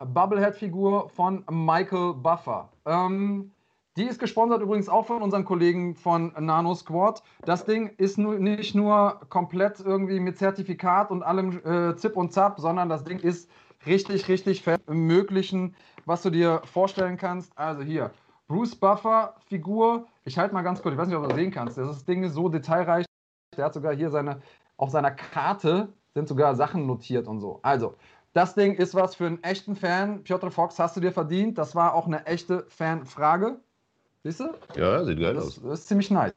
Bubblehead-Figur 0.00 1.08
von 1.10 1.44
Michael 1.48 2.14
Buffer. 2.14 2.68
Ähm, 2.84 3.52
die 3.96 4.04
ist 4.04 4.18
gesponsert 4.18 4.60
übrigens 4.60 4.88
auch 4.88 5.06
von 5.06 5.22
unseren 5.22 5.44
Kollegen 5.44 5.94
von 5.94 6.32
Nano 6.38 6.74
Squad. 6.74 7.22
Das 7.44 7.64
Ding 7.64 7.88
ist 7.96 8.18
nur, 8.18 8.40
nicht 8.40 8.74
nur 8.74 9.20
komplett 9.28 9.78
irgendwie 9.78 10.18
mit 10.18 10.36
Zertifikat 10.36 11.12
und 11.12 11.22
allem 11.22 11.60
äh, 11.64 11.94
Zip 11.96 12.16
und 12.16 12.32
Zap, 12.32 12.58
sondern 12.58 12.88
das 12.88 13.04
Ding 13.04 13.20
ist 13.20 13.48
richtig, 13.86 14.26
richtig 14.26 14.62
fett 14.64 14.80
im 14.88 15.06
Möglichen, 15.06 15.76
was 16.06 16.22
du 16.22 16.30
dir 16.30 16.60
vorstellen 16.64 17.16
kannst. 17.16 17.56
Also 17.56 17.82
hier, 17.82 18.10
Bruce 18.48 18.74
Buffer 18.74 19.34
Figur. 19.46 20.06
Ich 20.24 20.38
halte 20.38 20.54
mal 20.54 20.62
ganz 20.62 20.82
kurz, 20.82 20.94
ich 20.94 20.98
weiß 20.98 21.08
nicht, 21.08 21.16
ob 21.16 21.22
du 21.22 21.28
das 21.28 21.36
sehen 21.36 21.50
kannst. 21.50 21.76
Das 21.78 22.04
Ding 22.04 22.24
ist 22.24 22.32
so 22.32 22.48
detailreich. 22.48 23.04
Der 23.56 23.66
hat 23.66 23.74
sogar 23.74 23.94
hier 23.94 24.10
seine, 24.10 24.40
auf 24.78 24.90
seiner 24.90 25.10
Karte 25.10 25.88
sind 26.14 26.28
sogar 26.28 26.54
Sachen 26.54 26.86
notiert 26.86 27.28
und 27.28 27.40
so. 27.40 27.60
Also, 27.62 27.94
das 28.32 28.54
Ding 28.54 28.74
ist 28.74 28.94
was 28.94 29.14
für 29.14 29.26
einen 29.26 29.42
echten 29.42 29.76
Fan. 29.76 30.22
Piotr 30.22 30.50
Fox, 30.50 30.78
hast 30.78 30.96
du 30.96 31.00
dir 31.00 31.12
verdient. 31.12 31.58
Das 31.58 31.74
war 31.74 31.94
auch 31.94 32.06
eine 32.06 32.24
echte 32.26 32.64
Fanfrage. 32.68 33.58
Siehst 34.24 34.40
du? 34.40 34.50
Ja, 34.76 35.04
sieht 35.04 35.20
geil 35.20 35.34
Das, 35.34 35.44
aus. 35.44 35.60
das 35.62 35.80
ist 35.80 35.88
ziemlich 35.88 36.10
nice. 36.10 36.32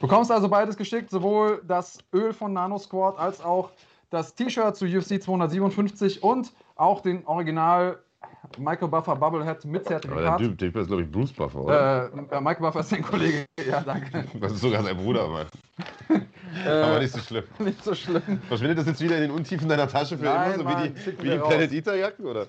Bekommst 0.00 0.30
also 0.30 0.48
beides 0.48 0.76
geschickt, 0.76 1.10
sowohl 1.10 1.62
das 1.66 1.98
Öl 2.14 2.32
von 2.32 2.52
Nano 2.52 2.78
Squad 2.78 3.18
als 3.18 3.42
auch 3.42 3.70
das 4.10 4.34
T-Shirt 4.34 4.76
zu 4.76 4.86
UFC 4.86 5.22
257 5.22 6.22
und 6.22 6.52
auch 6.76 7.00
den 7.00 7.26
Original 7.26 7.98
Michael 8.58 8.88
Buffer 8.88 9.16
Bubblehead 9.16 9.64
mit 9.64 9.86
Aber 9.86 9.90
der 9.90 10.00
Zertifikat. 10.00 10.38
Typ, 10.38 10.58
der 10.58 10.68
Typ 10.68 10.76
ist, 10.80 10.86
glaube 10.88 11.02
ich, 11.02 11.10
Bruce 11.10 11.32
Buffer, 11.32 11.60
oder? 11.60 12.10
Äh, 12.12 12.36
äh, 12.36 12.40
Michael 12.40 12.66
Buffer 12.66 12.80
ist 12.80 12.92
dein 12.92 13.02
Kollege. 13.02 13.44
Ja, 13.68 13.80
danke. 13.80 14.24
Das 14.40 14.52
ist 14.52 14.60
sogar 14.60 14.82
sein 14.82 14.96
Bruder, 14.96 15.28
Mann. 15.28 15.46
Äh, 16.64 16.68
Aber 16.68 16.98
nicht 16.98 17.12
so 17.12 17.20
schlimm. 17.20 17.44
nicht 17.58 17.84
so 17.84 17.94
schlimm. 17.94 18.22
Verschwindet 18.48 18.78
das 18.78 18.86
jetzt 18.86 19.00
wieder 19.00 19.16
in 19.16 19.22
den 19.22 19.30
Untiefen 19.30 19.68
deiner 19.68 19.88
Tasche 19.88 20.18
für 20.18 20.24
Nein, 20.24 20.54
immer, 20.54 20.58
so 20.58 20.64
Mann, 20.64 20.84
wie 20.84 20.88
die, 20.88 21.22
wie 21.22 21.30
die. 21.30 21.38
Planet 21.38 21.72
Eater 21.72 21.96
Jacken, 21.96 22.26
oder? 22.26 22.46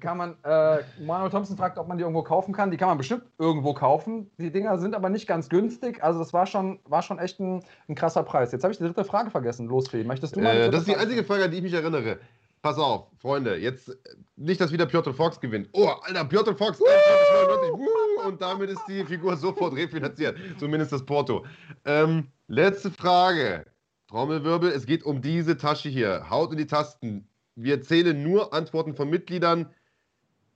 Kann 0.00 0.16
man, 0.18 0.34
äh, 0.44 0.78
Manuel 1.00 1.30
Thompson 1.30 1.56
fragt, 1.56 1.78
ob 1.78 1.88
man 1.88 1.98
die 1.98 2.02
irgendwo 2.02 2.22
kaufen 2.22 2.52
kann. 2.52 2.70
Die 2.70 2.76
kann 2.76 2.88
man 2.88 2.98
bestimmt 2.98 3.22
irgendwo 3.38 3.74
kaufen. 3.74 4.30
Die 4.38 4.50
Dinger 4.50 4.78
sind 4.78 4.94
aber 4.94 5.08
nicht 5.08 5.26
ganz 5.26 5.48
günstig. 5.48 6.02
Also 6.02 6.18
das 6.18 6.32
war 6.32 6.46
schon, 6.46 6.78
war 6.84 7.02
schon 7.02 7.18
echt 7.18 7.40
ein, 7.40 7.62
ein 7.88 7.94
krasser 7.94 8.22
Preis. 8.22 8.52
Jetzt 8.52 8.64
habe 8.64 8.72
ich 8.72 8.78
die 8.78 8.84
dritte 8.84 9.04
Frage 9.04 9.30
vergessen. 9.30 9.66
Los, 9.66 9.88
Fee. 9.88 10.04
Möchtest 10.04 10.36
du 10.36 10.40
mal 10.40 10.54
Äh, 10.54 10.70
das 10.70 10.80
ist 10.80 10.88
die 10.88 10.96
einzige 10.96 11.24
Frage, 11.24 11.44
an 11.44 11.50
die 11.50 11.58
ich 11.58 11.62
mich 11.62 11.74
erinnere. 11.74 12.18
Pass 12.62 12.76
auf, 12.78 13.06
Freunde, 13.18 13.56
jetzt 13.56 13.88
äh, 13.88 13.94
nicht, 14.36 14.60
dass 14.60 14.72
wieder 14.72 14.86
Piotr 14.86 15.14
Fox 15.14 15.40
gewinnt. 15.40 15.68
Oh, 15.72 15.86
Alter, 15.86 16.24
Piotr 16.24 16.56
Fox, 16.56 16.78
21,99, 16.80 17.78
wuh, 17.78 18.26
und 18.26 18.42
damit 18.42 18.70
ist 18.70 18.82
die 18.88 19.04
Figur 19.04 19.36
sofort 19.36 19.74
refinanziert. 19.74 20.38
Zumindest 20.58 20.92
das 20.92 21.04
Porto. 21.04 21.46
Ähm, 21.84 22.28
letzte 22.48 22.90
Frage. 22.90 23.64
Trommelwirbel, 24.08 24.70
es 24.70 24.86
geht 24.86 25.04
um 25.04 25.20
diese 25.20 25.56
Tasche 25.56 25.88
hier. 25.88 26.28
Haut 26.30 26.50
in 26.52 26.58
die 26.58 26.66
Tasten. 26.66 27.28
Wir 27.54 27.82
zählen 27.82 28.22
nur 28.22 28.52
Antworten 28.52 28.94
von 28.94 29.10
Mitgliedern. 29.10 29.72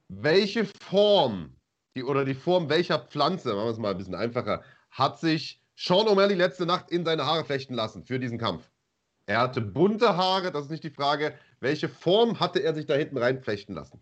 Welche 0.08 0.64
Form, 0.64 1.54
die, 1.94 2.02
oder 2.02 2.24
die 2.24 2.34
Form 2.34 2.68
welcher 2.68 2.98
Pflanze, 2.98 3.54
machen 3.54 3.66
wir 3.66 3.70
es 3.70 3.78
mal 3.78 3.90
ein 3.90 3.98
bisschen 3.98 4.14
einfacher, 4.14 4.62
hat 4.90 5.20
sich 5.20 5.60
Sean 5.76 6.06
O'Malley 6.06 6.34
letzte 6.34 6.66
Nacht 6.66 6.90
in 6.90 7.04
seine 7.04 7.26
Haare 7.26 7.44
flechten 7.44 7.74
lassen 7.74 8.04
für 8.04 8.18
diesen 8.18 8.38
Kampf? 8.38 8.71
Er 9.26 9.40
hatte 9.40 9.60
bunte 9.60 10.16
Haare, 10.16 10.50
das 10.50 10.64
ist 10.64 10.70
nicht 10.70 10.84
die 10.84 10.90
Frage. 10.90 11.34
Welche 11.60 11.88
Form 11.88 12.40
hatte 12.40 12.60
er 12.60 12.74
sich 12.74 12.86
da 12.86 12.94
hinten 12.94 13.18
reinflechten 13.18 13.74
lassen? 13.74 14.00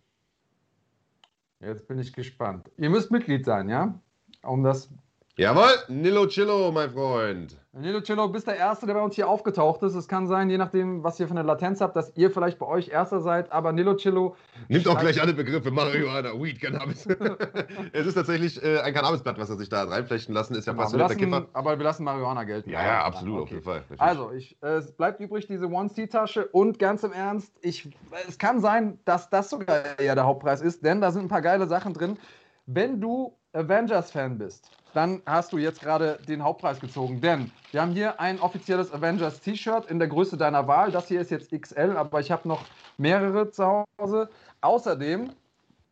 Jetzt 1.60 1.86
bin 1.88 1.98
ich 1.98 2.12
gespannt. 2.12 2.70
Ihr 2.78 2.88
müsst 2.88 3.10
Mitglied 3.10 3.44
sein, 3.44 3.68
ja? 3.68 4.00
Um 4.42 4.62
das. 4.62 4.88
Jawohl, 5.36 5.70
Nilo 5.88 6.26
Chillo, 6.26 6.70
mein 6.72 6.90
Freund. 6.90 7.56
Nilo 7.72 8.00
Cello, 8.00 8.28
bist 8.28 8.48
der 8.48 8.56
Erste, 8.56 8.84
der 8.86 8.94
bei 8.94 9.00
uns 9.00 9.14
hier 9.14 9.28
aufgetaucht 9.28 9.80
ist. 9.84 9.94
Es 9.94 10.08
kann 10.08 10.26
sein, 10.26 10.50
je 10.50 10.58
nachdem, 10.58 11.04
was 11.04 11.20
ihr 11.20 11.28
für 11.28 11.34
eine 11.34 11.44
Latenz 11.44 11.80
habt, 11.80 11.94
dass 11.94 12.12
ihr 12.16 12.32
vielleicht 12.32 12.58
bei 12.58 12.66
euch 12.66 12.88
Erster 12.88 13.20
seid. 13.20 13.52
Aber 13.52 13.70
Nilo 13.72 13.94
Cello. 13.94 14.34
Nimmt 14.68 14.88
auch 14.88 14.98
gleich 14.98 15.20
alle 15.22 15.32
Begriffe, 15.32 15.70
Marihuana, 15.70 16.32
Weed, 16.34 16.60
Cannabis. 16.60 17.06
es 17.92 18.06
ist 18.06 18.14
tatsächlich 18.14 18.60
äh, 18.62 18.80
ein 18.80 18.92
Cannabisblatt, 18.92 19.38
was 19.38 19.50
er 19.50 19.56
sich 19.56 19.68
da 19.68 19.84
reinflechten 19.84 20.34
lassen. 20.34 20.56
Ist 20.56 20.66
ja 20.66 20.72
Genau, 20.72 20.90
der 21.06 21.16
Kiffer. 21.16 21.46
aber 21.52 21.78
wir 21.78 21.84
lassen 21.84 22.02
Marihuana 22.02 22.42
gelten. 22.42 22.70
Ja, 22.70 22.82
ja, 22.82 23.04
absolut, 23.04 23.36
auf 23.36 23.42
Okay. 23.42 23.54
jeden 23.54 23.64
Fall. 23.64 23.80
natürlich. 23.82 24.00
Also, 24.00 24.32
ich, 24.32 24.58
äh, 24.62 24.66
es 24.78 24.90
bleibt 24.92 25.20
übrig 25.20 25.46
diese 25.46 25.66
One-C-Tasche 25.68 26.48
und 26.48 26.80
ganz 26.80 27.04
im 27.04 27.12
Ernst, 27.12 27.54
ich, 27.62 27.88
es 28.28 28.36
kann 28.36 28.60
sein, 28.60 28.98
dass 29.04 29.30
das 29.30 29.48
sogar 29.48 29.96
eher 30.00 30.16
der 30.16 30.24
Hauptpreis 30.24 30.60
ist, 30.60 30.84
denn 30.84 31.00
da 31.00 31.12
sind 31.12 31.22
ein 31.22 31.28
paar 31.28 31.40
geile 31.42 31.68
Sachen 31.68 31.94
drin. 31.94 32.18
Wenn 32.66 33.00
du 33.00 33.36
Avengers-Fan 33.52 34.38
bist, 34.38 34.70
dann 34.94 35.22
hast 35.26 35.52
du 35.52 35.58
jetzt 35.58 35.80
gerade 35.80 36.18
den 36.28 36.42
Hauptpreis 36.42 36.80
gezogen, 36.80 37.20
denn 37.20 37.50
wir 37.72 37.82
haben 37.82 37.92
hier 37.92 38.20
ein 38.20 38.40
offizielles 38.40 38.92
Avengers-T-Shirt 38.92 39.90
in 39.90 39.98
der 39.98 40.08
Größe 40.08 40.36
deiner 40.36 40.66
Wahl. 40.66 40.90
Das 40.90 41.08
hier 41.08 41.20
ist 41.20 41.30
jetzt 41.30 41.50
XL, 41.50 41.96
aber 41.96 42.20
ich 42.20 42.30
habe 42.30 42.48
noch 42.48 42.64
mehrere 42.98 43.50
zu 43.50 43.84
Hause. 43.98 44.28
Außerdem 44.60 45.30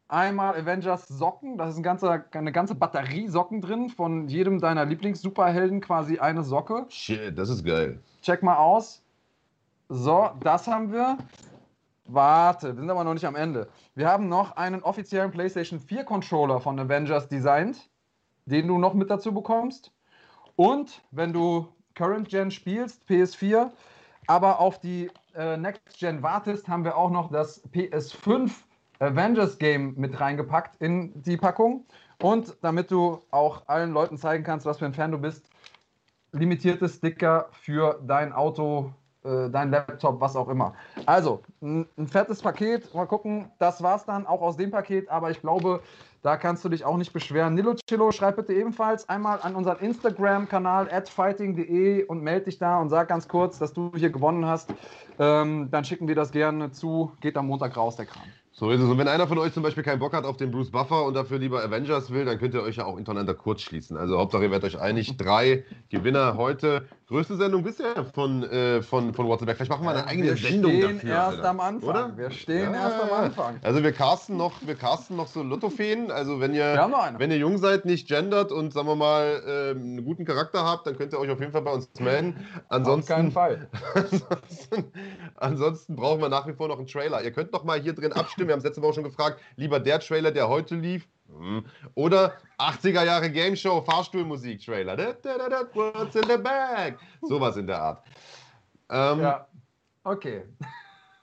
einmal 0.08 0.56
Avengers 0.56 1.06
Socken, 1.08 1.58
das 1.58 1.70
ist 1.70 1.76
ein 1.76 1.82
ganzer, 1.82 2.24
eine 2.32 2.52
ganze 2.52 2.74
Batterie 2.74 3.28
Socken 3.28 3.60
drin, 3.60 3.90
von 3.90 4.28
jedem 4.28 4.60
deiner 4.60 4.84
Lieblings-Superhelden 4.84 5.80
quasi 5.80 6.18
eine 6.18 6.42
Socke. 6.42 6.86
Shit, 6.88 7.38
das 7.38 7.48
ist 7.48 7.64
geil. 7.64 8.00
Check 8.22 8.42
mal 8.42 8.56
aus. 8.56 9.02
So, 9.88 10.30
das 10.40 10.66
haben 10.66 10.92
wir. 10.92 11.18
Warte, 12.10 12.74
wir 12.74 12.80
sind 12.80 12.90
aber 12.90 13.04
noch 13.04 13.12
nicht 13.12 13.26
am 13.26 13.36
Ende. 13.36 13.68
Wir 13.94 14.08
haben 14.08 14.28
noch 14.30 14.56
einen 14.56 14.82
offiziellen 14.82 15.30
PlayStation 15.30 15.78
4 15.78 16.04
Controller 16.04 16.58
von 16.58 16.80
Avengers 16.80 17.28
designt, 17.28 17.90
den 18.46 18.66
du 18.66 18.78
noch 18.78 18.94
mit 18.94 19.10
dazu 19.10 19.34
bekommst. 19.34 19.92
Und 20.56 21.02
wenn 21.10 21.34
du 21.34 21.68
Current 21.94 22.30
Gen 22.30 22.50
spielst, 22.50 23.02
PS4, 23.10 23.70
aber 24.26 24.58
auf 24.58 24.80
die 24.80 25.10
äh, 25.34 25.58
Next 25.58 25.98
Gen 25.98 26.22
wartest, 26.22 26.66
haben 26.66 26.82
wir 26.82 26.96
auch 26.96 27.10
noch 27.10 27.30
das 27.30 27.62
PS5 27.72 28.52
Avengers 29.00 29.58
Game 29.58 29.92
mit 29.96 30.18
reingepackt 30.18 30.80
in 30.80 31.22
die 31.22 31.36
Packung. 31.36 31.84
Und 32.22 32.56
damit 32.62 32.90
du 32.90 33.20
auch 33.30 33.68
allen 33.68 33.92
Leuten 33.92 34.16
zeigen 34.16 34.44
kannst, 34.44 34.64
was 34.64 34.78
für 34.78 34.86
ein 34.86 34.94
Fan 34.94 35.12
du 35.12 35.18
bist, 35.18 35.50
limitierte 36.32 36.88
Sticker 36.88 37.50
für 37.52 38.00
dein 38.06 38.32
Auto, 38.32 38.94
äh, 39.24 39.50
dein 39.50 39.70
Laptop, 39.70 40.20
was 40.20 40.36
auch 40.36 40.48
immer. 40.48 40.74
Also, 41.06 41.42
ein, 41.60 41.86
fettes 42.06 42.40
Paket. 42.40 42.94
Mal 42.94 43.06
gucken, 43.06 43.50
das 43.58 43.82
war's 43.82 44.04
dann 44.04 44.26
auch 44.26 44.40
aus 44.40 44.56
dem 44.56 44.70
Paket, 44.70 45.08
aber 45.08 45.30
ich 45.30 45.40
glaube, 45.40 45.82
da 46.22 46.36
kannst 46.36 46.64
du 46.64 46.68
dich 46.68 46.84
auch 46.84 46.96
nicht 46.96 47.12
beschweren. 47.12 47.54
Nilocillo, 47.54 48.12
schreib 48.12 48.36
bitte 48.36 48.52
ebenfalls 48.52 49.08
einmal 49.08 49.40
an 49.42 49.54
unseren 49.54 49.78
Instagram-Kanal 49.78 50.88
fighting.de 51.06 52.04
und 52.04 52.22
melde 52.22 52.46
dich 52.46 52.58
da 52.58 52.80
und 52.80 52.88
sag 52.90 53.08
ganz 53.08 53.28
kurz, 53.28 53.58
dass 53.58 53.72
du 53.72 53.92
hier 53.94 54.10
gewonnen 54.10 54.46
hast. 54.46 54.72
Ähm, 55.18 55.68
dann 55.70 55.84
schicken 55.84 56.08
wir 56.08 56.14
das 56.14 56.30
gerne 56.30 56.70
zu. 56.70 57.12
Geht 57.20 57.36
am 57.36 57.46
Montag 57.46 57.76
raus, 57.76 57.96
der 57.96 58.06
Kram. 58.06 58.22
So 58.58 58.72
ist 58.72 58.80
es. 58.80 58.88
Und 58.90 58.98
wenn 58.98 59.06
einer 59.06 59.28
von 59.28 59.38
euch 59.38 59.52
zum 59.52 59.62
Beispiel 59.62 59.84
keinen 59.84 60.00
Bock 60.00 60.12
hat 60.14 60.24
auf 60.24 60.36
den 60.36 60.50
Bruce 60.50 60.72
Buffer 60.72 61.04
und 61.04 61.14
dafür 61.14 61.38
lieber 61.38 61.62
Avengers 61.62 62.10
will, 62.10 62.24
dann 62.24 62.38
könnt 62.38 62.54
ihr 62.54 62.62
euch 62.64 62.74
ja 62.76 62.86
auch 62.86 62.94
untereinander 62.96 63.32
kurz 63.34 63.60
schließen. 63.62 63.96
Also 63.96 64.18
Hauptsache 64.18 64.42
ihr 64.42 64.50
werdet 64.50 64.74
euch 64.74 64.80
einig. 64.80 65.16
Drei 65.16 65.64
Gewinner 65.90 66.36
heute. 66.36 66.88
Größte 67.06 67.36
Sendung 67.36 67.62
bisher 67.62 68.04
von, 68.12 68.42
äh, 68.42 68.82
von, 68.82 69.14
von 69.14 69.28
WhatsApp. 69.28 69.56
Vielleicht 69.56 69.70
machen 69.70 69.84
wir 69.84 69.92
eine 69.92 70.06
eigene 70.06 70.30
wir 70.30 70.36
Sendung 70.36 70.72
stehen 70.72 70.96
dafür. 70.96 71.10
erst 71.10 71.36
Alter. 71.36 71.48
am 71.50 71.60
Anfang. 71.60 71.88
Oder? 71.88 72.16
Wir 72.18 72.30
stehen 72.32 72.74
Ja. 72.74 72.82
erst 72.90 73.00
am 73.00 73.12
Anfang. 73.24 73.56
Also 73.62 73.82
wir 73.82 73.92
casten 73.92 74.36
noch, 74.36 74.52
wir 74.66 74.74
casten 74.74 75.16
noch 75.16 75.28
so 75.28 75.42
Lottofeen. 75.44 76.10
Also 76.10 76.40
wenn 76.40 76.52
ihr, 76.52 76.74
Wir 76.74 77.14
wenn 77.18 77.30
ihr 77.30 77.38
jung 77.38 77.56
seid, 77.58 77.84
nicht 77.86 78.08
gendert 78.08 78.50
und 78.52 78.74
sagen 78.74 78.88
wir 78.88 78.96
mal 78.96 79.40
ähm, 79.46 79.78
einen 79.78 80.04
guten 80.04 80.24
Charakter 80.26 80.64
habt, 80.64 80.86
dann 80.86 80.98
könnt 80.98 81.12
ihr 81.14 81.20
euch 81.20 81.30
auf 81.30 81.38
jeden 81.40 81.52
Fall 81.52 81.62
bei 81.62 81.72
uns 81.72 81.88
melden. 82.00 82.44
Ansonsten, 82.68 83.12
Auf 83.12 83.16
keinen 83.18 83.32
Fall. 83.32 83.68
ansonsten, 83.94 84.92
ansonsten 85.36 85.96
brauchen 85.96 86.20
wir 86.20 86.28
nach 86.28 86.46
wie 86.46 86.52
vor 86.52 86.68
noch 86.68 86.78
einen 86.78 86.88
Trailer. 86.88 87.22
Ihr 87.22 87.30
könnt 87.30 87.52
noch 87.52 87.64
mal 87.64 87.80
hier 87.80 87.94
drin 87.94 88.12
abstimmen. 88.12 88.47
Wir 88.48 88.52
haben 88.54 88.58
es 88.58 88.64
letzte 88.64 88.82
Woche 88.82 88.94
schon 88.94 89.04
gefragt. 89.04 89.40
Lieber 89.56 89.78
der 89.78 90.00
Trailer, 90.00 90.30
der 90.32 90.48
heute 90.48 90.74
lief. 90.74 91.06
hm, 91.28 91.64
Oder 91.94 92.34
80er 92.58 93.04
Jahre 93.04 93.30
Game 93.30 93.54
Show 93.54 93.80
Fahrstuhlmusik 93.82 94.64
Trailer. 94.64 94.96
Da, 94.96 95.12
da, 95.12 95.38
da, 95.38 95.48
da, 95.48 95.62
What's 95.74 96.16
in 96.16 96.22
the 96.28 96.36
bag? 96.38 96.98
Sowas 97.22 97.56
in 97.56 97.66
der 97.66 97.80
Art. 97.80 98.02
Ähm, 98.90 99.20
Ja, 99.20 99.46
okay. 100.04 100.42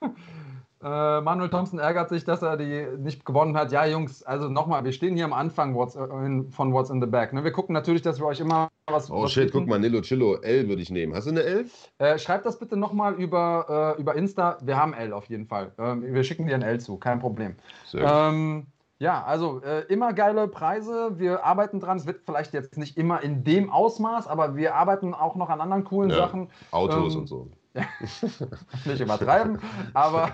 äh, 0.86 1.20
Manuel 1.20 1.50
Thompson 1.50 1.80
ärgert 1.80 2.10
sich, 2.10 2.24
dass 2.24 2.42
er 2.42 2.56
die 2.56 2.86
nicht 2.98 3.24
gewonnen 3.24 3.56
hat. 3.56 3.72
Ja, 3.72 3.84
Jungs, 3.86 4.22
also 4.22 4.48
nochmal, 4.48 4.84
wir 4.84 4.92
stehen 4.92 5.16
hier 5.16 5.24
am 5.24 5.32
Anfang 5.32 5.74
What's, 5.74 5.96
äh, 5.96 6.04
in, 6.24 6.52
von 6.52 6.72
What's 6.72 6.90
in 6.90 7.00
the 7.00 7.08
Bag. 7.08 7.32
Ne? 7.32 7.42
Wir 7.42 7.50
gucken 7.50 7.72
natürlich, 7.72 8.02
dass 8.02 8.20
wir 8.20 8.26
euch 8.26 8.38
immer 8.38 8.68
was. 8.86 9.10
Oh 9.10 9.24
was 9.24 9.32
shit, 9.32 9.46
bieten. 9.46 9.58
guck 9.58 9.68
mal, 9.68 9.80
Nilo 9.80 10.00
Chillo, 10.00 10.36
L 10.36 10.68
würde 10.68 10.80
ich 10.80 10.90
nehmen. 10.90 11.12
Hast 11.12 11.26
du 11.26 11.30
eine 11.32 11.42
L? 11.42 11.66
Äh, 11.98 12.18
schreibt 12.18 12.46
das 12.46 12.60
bitte 12.60 12.76
nochmal 12.76 13.14
über, 13.14 13.96
äh, 13.98 14.00
über 14.00 14.14
Insta. 14.14 14.58
Wir 14.62 14.76
haben 14.76 14.94
L 14.94 15.12
auf 15.12 15.24
jeden 15.24 15.46
Fall. 15.46 15.72
Ähm, 15.76 16.04
wir 16.14 16.22
schicken 16.22 16.46
dir 16.46 16.54
ein 16.54 16.62
L 16.62 16.78
zu, 16.78 16.98
kein 16.98 17.18
Problem. 17.18 17.56
Sehr 17.86 18.02
gut. 18.02 18.10
Ähm, 18.12 18.66
ja, 18.98 19.24
also 19.24 19.60
äh, 19.62 19.80
immer 19.88 20.12
geile 20.12 20.46
Preise. 20.46 21.18
Wir 21.18 21.44
arbeiten 21.44 21.80
dran. 21.80 21.96
Es 21.96 22.06
wird 22.06 22.20
vielleicht 22.24 22.54
jetzt 22.54 22.78
nicht 22.78 22.96
immer 22.96 23.22
in 23.22 23.42
dem 23.42 23.70
Ausmaß, 23.70 24.28
aber 24.28 24.54
wir 24.54 24.76
arbeiten 24.76 25.14
auch 25.14 25.34
noch 25.34 25.50
an 25.50 25.60
anderen 25.60 25.82
coolen 25.82 26.10
Ja, 26.10 26.16
Sachen. 26.16 26.48
Autos 26.70 27.14
ähm, 27.14 27.20
und 27.20 27.26
so. 27.26 27.50
Nicht 28.84 29.00
übertreiben, 29.00 29.58
aber 29.94 30.32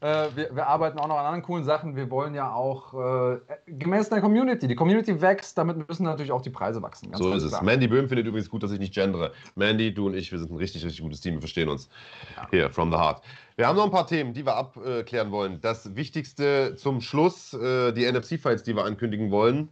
äh, 0.00 0.26
wir, 0.34 0.54
wir, 0.54 0.66
arbeiten 0.66 0.98
auch 0.98 1.08
noch 1.08 1.16
an 1.16 1.26
anderen 1.26 1.42
coolen 1.42 1.64
Sachen. 1.64 1.96
Wir 1.96 2.10
wollen 2.10 2.34
ja 2.34 2.52
auch 2.52 2.94
äh, 2.94 3.38
gemäß 3.66 4.08
der 4.08 4.20
Community. 4.20 4.68
Die 4.68 4.74
Community 4.74 5.20
wächst, 5.20 5.58
damit 5.58 5.88
müssen 5.88 6.04
natürlich 6.04 6.32
auch 6.32 6.42
die 6.42 6.50
Preise 6.50 6.82
wachsen. 6.82 7.10
so 7.14 7.32
ist 7.32 7.48
klar. 7.48 7.60
es. 7.60 7.66
Mandy 7.66 7.88
Böhm 7.88 8.08
findet 8.08 8.26
übrigens 8.26 8.48
gut, 8.48 8.62
dass 8.62 8.72
ich 8.72 8.78
nicht 8.78 8.94
gendere. 8.94 9.32
Mandy, 9.54 9.92
du 9.92 10.06
und 10.06 10.14
ich, 10.14 10.30
wir 10.32 10.38
sind 10.38 10.50
ein 10.50 10.56
richtig, 10.56 10.84
richtig 10.84 11.02
gutes 11.02 11.20
Team. 11.20 11.34
Wir 11.34 11.40
verstehen 11.40 11.68
uns. 11.68 11.88
Ja. 12.36 12.48
Hier, 12.50 12.70
from 12.70 12.90
the 12.90 12.96
heart. 12.96 13.22
Wir 13.56 13.68
haben 13.68 13.76
noch 13.76 13.84
ein 13.84 13.90
paar 13.92 14.06
Themen, 14.06 14.32
die 14.32 14.44
wir 14.44 14.56
abklären 14.56 15.30
wollen. 15.30 15.60
Das 15.60 15.94
Wichtigste 15.94 16.74
zum 16.76 17.00
Schluss, 17.00 17.54
äh, 17.54 17.92
die 17.92 18.10
NFC-Fights, 18.10 18.64
die 18.64 18.74
wir 18.74 18.84
ankündigen 18.84 19.30
wollen. 19.30 19.68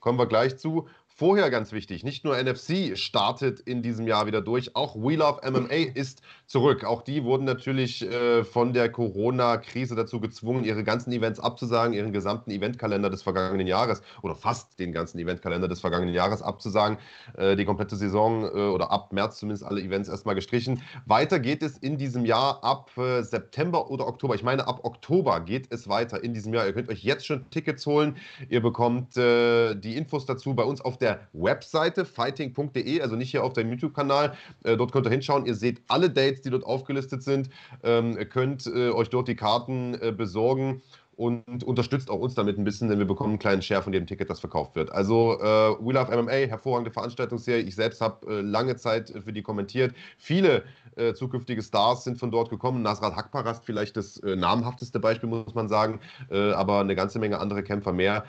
Kommen 0.00 0.18
wir 0.18 0.26
gleich 0.26 0.58
zu. 0.58 0.88
Vorher 1.14 1.50
ganz 1.50 1.72
wichtig, 1.72 2.04
nicht 2.04 2.24
nur 2.24 2.42
NFC 2.42 2.96
startet 2.96 3.60
in 3.60 3.82
diesem 3.82 4.06
Jahr 4.06 4.26
wieder 4.26 4.40
durch, 4.40 4.74
auch 4.74 4.96
We 4.96 5.16
Love 5.16 5.40
MMA 5.48 5.92
ist 5.94 6.22
zurück. 6.52 6.84
Auch 6.84 7.00
die 7.00 7.24
wurden 7.24 7.44
natürlich 7.44 8.02
äh, 8.02 8.44
von 8.44 8.74
der 8.74 8.92
Corona-Krise 8.92 9.94
dazu 9.94 10.20
gezwungen, 10.20 10.64
ihre 10.64 10.84
ganzen 10.84 11.10
Events 11.10 11.40
abzusagen, 11.40 11.94
ihren 11.94 12.12
gesamten 12.12 12.50
Eventkalender 12.50 13.08
des 13.08 13.22
vergangenen 13.22 13.66
Jahres 13.66 14.02
oder 14.20 14.34
fast 14.34 14.78
den 14.78 14.92
ganzen 14.92 15.18
Eventkalender 15.18 15.66
des 15.66 15.80
vergangenen 15.80 16.14
Jahres 16.14 16.42
abzusagen. 16.42 16.98
Äh, 17.38 17.56
die 17.56 17.64
komplette 17.64 17.96
Saison 17.96 18.44
äh, 18.44 18.48
oder 18.48 18.92
ab 18.92 19.14
März 19.14 19.38
zumindest 19.38 19.64
alle 19.64 19.80
Events 19.80 20.10
erstmal 20.10 20.34
gestrichen. 20.34 20.82
Weiter 21.06 21.40
geht 21.40 21.62
es 21.62 21.78
in 21.78 21.96
diesem 21.96 22.26
Jahr 22.26 22.62
ab 22.62 22.90
äh, 22.98 23.22
September 23.22 23.90
oder 23.90 24.06
Oktober. 24.06 24.34
Ich 24.34 24.42
meine, 24.42 24.68
ab 24.68 24.80
Oktober 24.82 25.40
geht 25.40 25.68
es 25.70 25.88
weiter 25.88 26.22
in 26.22 26.34
diesem 26.34 26.52
Jahr. 26.52 26.66
Ihr 26.66 26.74
könnt 26.74 26.90
euch 26.90 27.02
jetzt 27.02 27.24
schon 27.24 27.48
Tickets 27.48 27.86
holen. 27.86 28.18
Ihr 28.50 28.60
bekommt 28.60 29.16
äh, 29.16 29.74
die 29.74 29.96
Infos 29.96 30.26
dazu 30.26 30.54
bei 30.54 30.64
uns 30.64 30.82
auf 30.82 30.98
der 30.98 31.20
Webseite 31.32 32.04
fighting.de, 32.04 33.00
also 33.00 33.16
nicht 33.16 33.30
hier 33.30 33.42
auf 33.42 33.54
deinem 33.54 33.70
YouTube-Kanal. 33.70 34.36
Äh, 34.64 34.76
dort 34.76 34.92
könnt 34.92 35.06
ihr 35.06 35.10
hinschauen. 35.10 35.46
Ihr 35.46 35.54
seht 35.54 35.80
alle 35.88 36.10
Dates, 36.10 36.41
die 36.42 36.50
dort 36.50 36.64
aufgelistet 36.64 37.22
sind. 37.22 37.50
Ähm, 37.82 38.16
könnt 38.30 38.66
äh, 38.66 38.90
euch 38.90 39.08
dort 39.10 39.28
die 39.28 39.36
Karten 39.36 39.94
äh, 40.00 40.12
besorgen 40.12 40.82
und 41.16 41.62
unterstützt 41.62 42.10
auch 42.10 42.18
uns 42.18 42.34
damit 42.34 42.58
ein 42.58 42.64
bisschen, 42.64 42.88
denn 42.88 42.98
wir 42.98 43.06
bekommen 43.06 43.30
einen 43.30 43.38
kleinen 43.38 43.62
Share 43.62 43.82
von 43.82 43.92
dem 43.92 44.06
Ticket, 44.06 44.30
das 44.30 44.40
verkauft 44.40 44.74
wird. 44.74 44.90
Also 44.90 45.38
äh, 45.40 45.76
We 45.80 45.92
Love 45.92 46.16
MMA, 46.16 46.48
hervorragende 46.48 46.90
Veranstaltungsserie. 46.90 47.62
Ich 47.62 47.76
selbst 47.76 48.00
habe 48.00 48.26
äh, 48.26 48.40
lange 48.40 48.76
Zeit 48.76 49.12
für 49.24 49.32
die 49.32 49.42
kommentiert. 49.42 49.94
Viele 50.18 50.64
äh, 50.96 51.12
zukünftige 51.14 51.62
Stars 51.62 52.04
sind 52.04 52.18
von 52.18 52.30
dort 52.30 52.48
gekommen. 52.48 52.82
Nasrat 52.82 53.14
Hakparast 53.14 53.64
vielleicht 53.64 53.96
das 53.96 54.16
äh, 54.18 54.36
namhafteste 54.36 55.00
Beispiel, 55.00 55.28
muss 55.28 55.54
man 55.54 55.68
sagen, 55.68 56.00
äh, 56.30 56.52
aber 56.52 56.80
eine 56.80 56.96
ganze 56.96 57.18
Menge 57.18 57.38
andere 57.38 57.62
Kämpfer 57.62 57.92
mehr. 57.92 58.24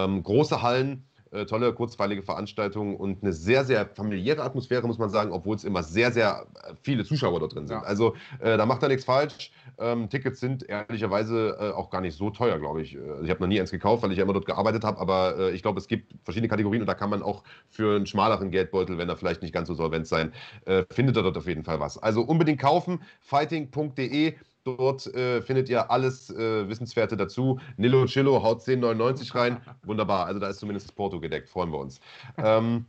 Ähm, 0.00 0.22
große 0.22 0.62
Hallen 0.62 1.04
äh, 1.34 1.46
tolle, 1.46 1.72
kurzweilige 1.72 2.22
Veranstaltung 2.22 2.96
und 2.96 3.22
eine 3.22 3.32
sehr, 3.32 3.64
sehr 3.64 3.86
familiäre 3.86 4.42
Atmosphäre, 4.42 4.86
muss 4.86 4.98
man 4.98 5.10
sagen, 5.10 5.32
obwohl 5.32 5.56
es 5.56 5.64
immer 5.64 5.82
sehr, 5.82 6.12
sehr 6.12 6.46
äh, 6.54 6.74
viele 6.82 7.04
Zuschauer 7.04 7.40
dort 7.40 7.54
drin 7.54 7.66
sind. 7.66 7.76
Ja. 7.76 7.82
Also 7.82 8.14
äh, 8.40 8.56
da 8.56 8.66
macht 8.66 8.82
er 8.82 8.88
nichts 8.88 9.04
falsch. 9.04 9.52
Ähm, 9.78 10.08
Tickets 10.08 10.40
sind 10.40 10.68
ehrlicherweise 10.68 11.56
äh, 11.60 11.70
auch 11.72 11.90
gar 11.90 12.00
nicht 12.00 12.16
so 12.16 12.30
teuer, 12.30 12.58
glaube 12.58 12.82
ich. 12.82 12.94
Äh, 12.94 12.98
ich 13.24 13.30
habe 13.30 13.40
noch 13.40 13.48
nie 13.48 13.60
eins 13.60 13.70
gekauft, 13.70 14.02
weil 14.02 14.12
ich 14.12 14.18
ja 14.18 14.24
immer 14.24 14.32
dort 14.32 14.46
gearbeitet 14.46 14.84
habe, 14.84 15.00
aber 15.00 15.36
äh, 15.38 15.50
ich 15.50 15.62
glaube, 15.62 15.80
es 15.80 15.88
gibt 15.88 16.14
verschiedene 16.24 16.48
Kategorien 16.48 16.82
und 16.82 16.86
da 16.86 16.94
kann 16.94 17.10
man 17.10 17.22
auch 17.22 17.42
für 17.68 17.96
einen 17.96 18.06
schmaleren 18.06 18.50
Geldbeutel, 18.50 18.98
wenn 18.98 19.08
er 19.08 19.16
vielleicht 19.16 19.42
nicht 19.42 19.52
ganz 19.52 19.68
so 19.68 19.74
solvent 19.74 20.06
sein, 20.06 20.32
findet 20.90 21.16
er 21.16 21.22
dort 21.22 21.36
auf 21.36 21.46
jeden 21.46 21.64
Fall 21.64 21.80
was. 21.80 21.98
Also 21.98 22.22
unbedingt 22.22 22.60
kaufen, 22.60 23.00
fighting.de. 23.20 24.34
Dort 24.64 25.06
äh, 25.14 25.42
findet 25.42 25.68
ihr 25.68 25.90
alles 25.90 26.30
äh, 26.30 26.68
Wissenswerte 26.68 27.16
dazu. 27.16 27.60
Nilo 27.76 28.06
Chillo 28.06 28.42
haut 28.42 28.62
10,99 28.62 29.34
rein. 29.34 29.60
Wunderbar. 29.82 30.26
Also 30.26 30.40
da 30.40 30.48
ist 30.48 30.58
zumindest 30.58 30.94
Porto 30.96 31.20
gedeckt. 31.20 31.50
Freuen 31.50 31.70
wir 31.70 31.78
uns. 31.78 32.00
Ähm, 32.38 32.86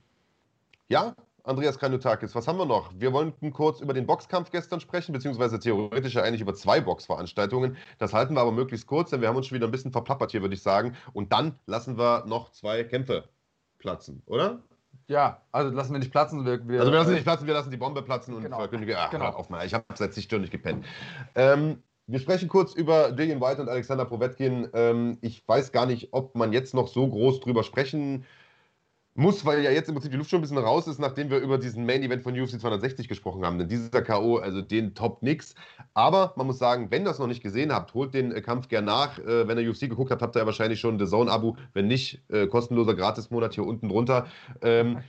ja, 0.87 1.15
Andreas 1.43 1.77
Kanutakis, 1.77 2.33
was 2.33 2.47
haben 2.47 2.57
wir 2.57 2.65
noch? 2.65 2.91
Wir 2.97 3.13
wollten 3.13 3.51
kurz 3.51 3.79
über 3.81 3.93
den 3.93 4.07
Boxkampf 4.07 4.49
gestern 4.51 4.79
sprechen, 4.79 5.13
beziehungsweise 5.13 5.59
theoretisch 5.59 6.15
ja 6.15 6.23
eigentlich 6.23 6.41
über 6.41 6.55
zwei 6.55 6.81
Boxveranstaltungen. 6.81 7.77
Das 7.99 8.13
halten 8.13 8.33
wir 8.33 8.41
aber 8.41 8.51
möglichst 8.51 8.87
kurz, 8.87 9.11
denn 9.11 9.21
wir 9.21 9.27
haben 9.27 9.35
uns 9.35 9.47
schon 9.47 9.55
wieder 9.55 9.67
ein 9.67 9.71
bisschen 9.71 9.91
verplappert 9.91 10.31
hier, 10.31 10.41
würde 10.41 10.55
ich 10.55 10.61
sagen. 10.61 10.95
Und 11.13 11.31
dann 11.31 11.59
lassen 11.67 11.97
wir 11.97 12.25
noch 12.25 12.51
zwei 12.51 12.83
Kämpfe 12.83 13.29
platzen, 13.77 14.23
oder? 14.25 14.63
Ja, 15.07 15.41
also 15.51 15.75
lassen 15.75 15.93
wir 15.93 15.99
nicht 15.99 16.11
platzen. 16.11 16.45
Wir, 16.45 16.67
wir, 16.67 16.79
also 16.79 16.91
wir 16.91 16.99
lassen 16.99 17.13
nicht 17.13 17.23
platzen, 17.23 17.45
wir 17.45 17.53
lassen 17.53 17.71
die 17.71 17.77
Bombe 17.77 18.01
platzen 18.01 18.33
und 18.33 18.43
genau. 18.43 18.57
verkündigen, 18.57 18.95
ach, 18.97 19.11
genau. 19.11 19.25
auf 19.25 19.49
mal, 19.49 19.65
ich 19.65 19.73
habe 19.73 19.85
seit 19.93 20.13
zig 20.13 20.23
Stunden 20.23 20.41
nicht 20.41 20.51
gepennt. 20.51 20.85
Ähm, 21.35 21.83
wir 22.07 22.19
sprechen 22.19 22.49
kurz 22.49 22.73
über 22.73 23.11
Dillian 23.11 23.41
White 23.41 23.61
und 23.61 23.69
Alexander 23.69 24.05
Povetkin. 24.05 24.69
Ähm, 24.73 25.17
ich 25.21 25.47
weiß 25.47 25.71
gar 25.71 25.85
nicht, 25.85 26.09
ob 26.11 26.35
man 26.35 26.53
jetzt 26.53 26.73
noch 26.73 26.87
so 26.87 27.07
groß 27.07 27.39
drüber 27.39 27.63
sprechen 27.63 28.25
muss, 29.15 29.45
weil 29.45 29.63
ja 29.63 29.71
jetzt 29.71 29.87
im 29.87 29.95
Prinzip 29.95 30.11
die 30.11 30.17
Luft 30.17 30.29
schon 30.29 30.39
ein 30.39 30.41
bisschen 30.41 30.57
raus 30.57 30.87
ist, 30.87 30.99
nachdem 30.99 31.29
wir 31.29 31.39
über 31.39 31.57
diesen 31.57 31.85
Main 31.85 32.03
Event 32.03 32.21
von 32.21 32.37
UFC 32.37 32.59
260 32.59 33.07
gesprochen 33.07 33.45
haben. 33.45 33.57
Denn 33.57 33.69
dieser 33.69 34.01
K.O., 34.01 34.37
also 34.37 34.61
den 34.61 34.93
top 34.93 35.23
nix. 35.23 35.55
Aber 35.93 36.33
man 36.35 36.47
muss 36.47 36.59
sagen, 36.59 36.91
wenn 36.91 37.03
ihr 37.03 37.05
das 37.05 37.19
noch 37.19 37.27
nicht 37.27 37.41
gesehen 37.41 37.73
habt, 37.73 37.93
holt 37.93 38.13
den 38.13 38.33
äh, 38.33 38.41
Kampf 38.41 38.67
gern 38.67 38.83
nach. 38.85 39.17
Äh, 39.19 39.47
wenn 39.47 39.57
ihr 39.57 39.69
UFC 39.69 39.81
geguckt 39.81 40.11
habt, 40.11 40.21
habt 40.21 40.35
ihr 40.35 40.39
ja 40.39 40.45
wahrscheinlich 40.45 40.81
schon 40.81 40.99
The 40.99 41.05
Zone-Abo. 41.05 41.55
Wenn 41.73 41.87
nicht, 41.87 42.21
äh, 42.29 42.47
kostenloser 42.47 42.93
Gratismonat 42.93 43.53
hier 43.53 43.65
unten 43.65 43.87
drunter. 43.87 44.27
Ähm, 44.61 44.99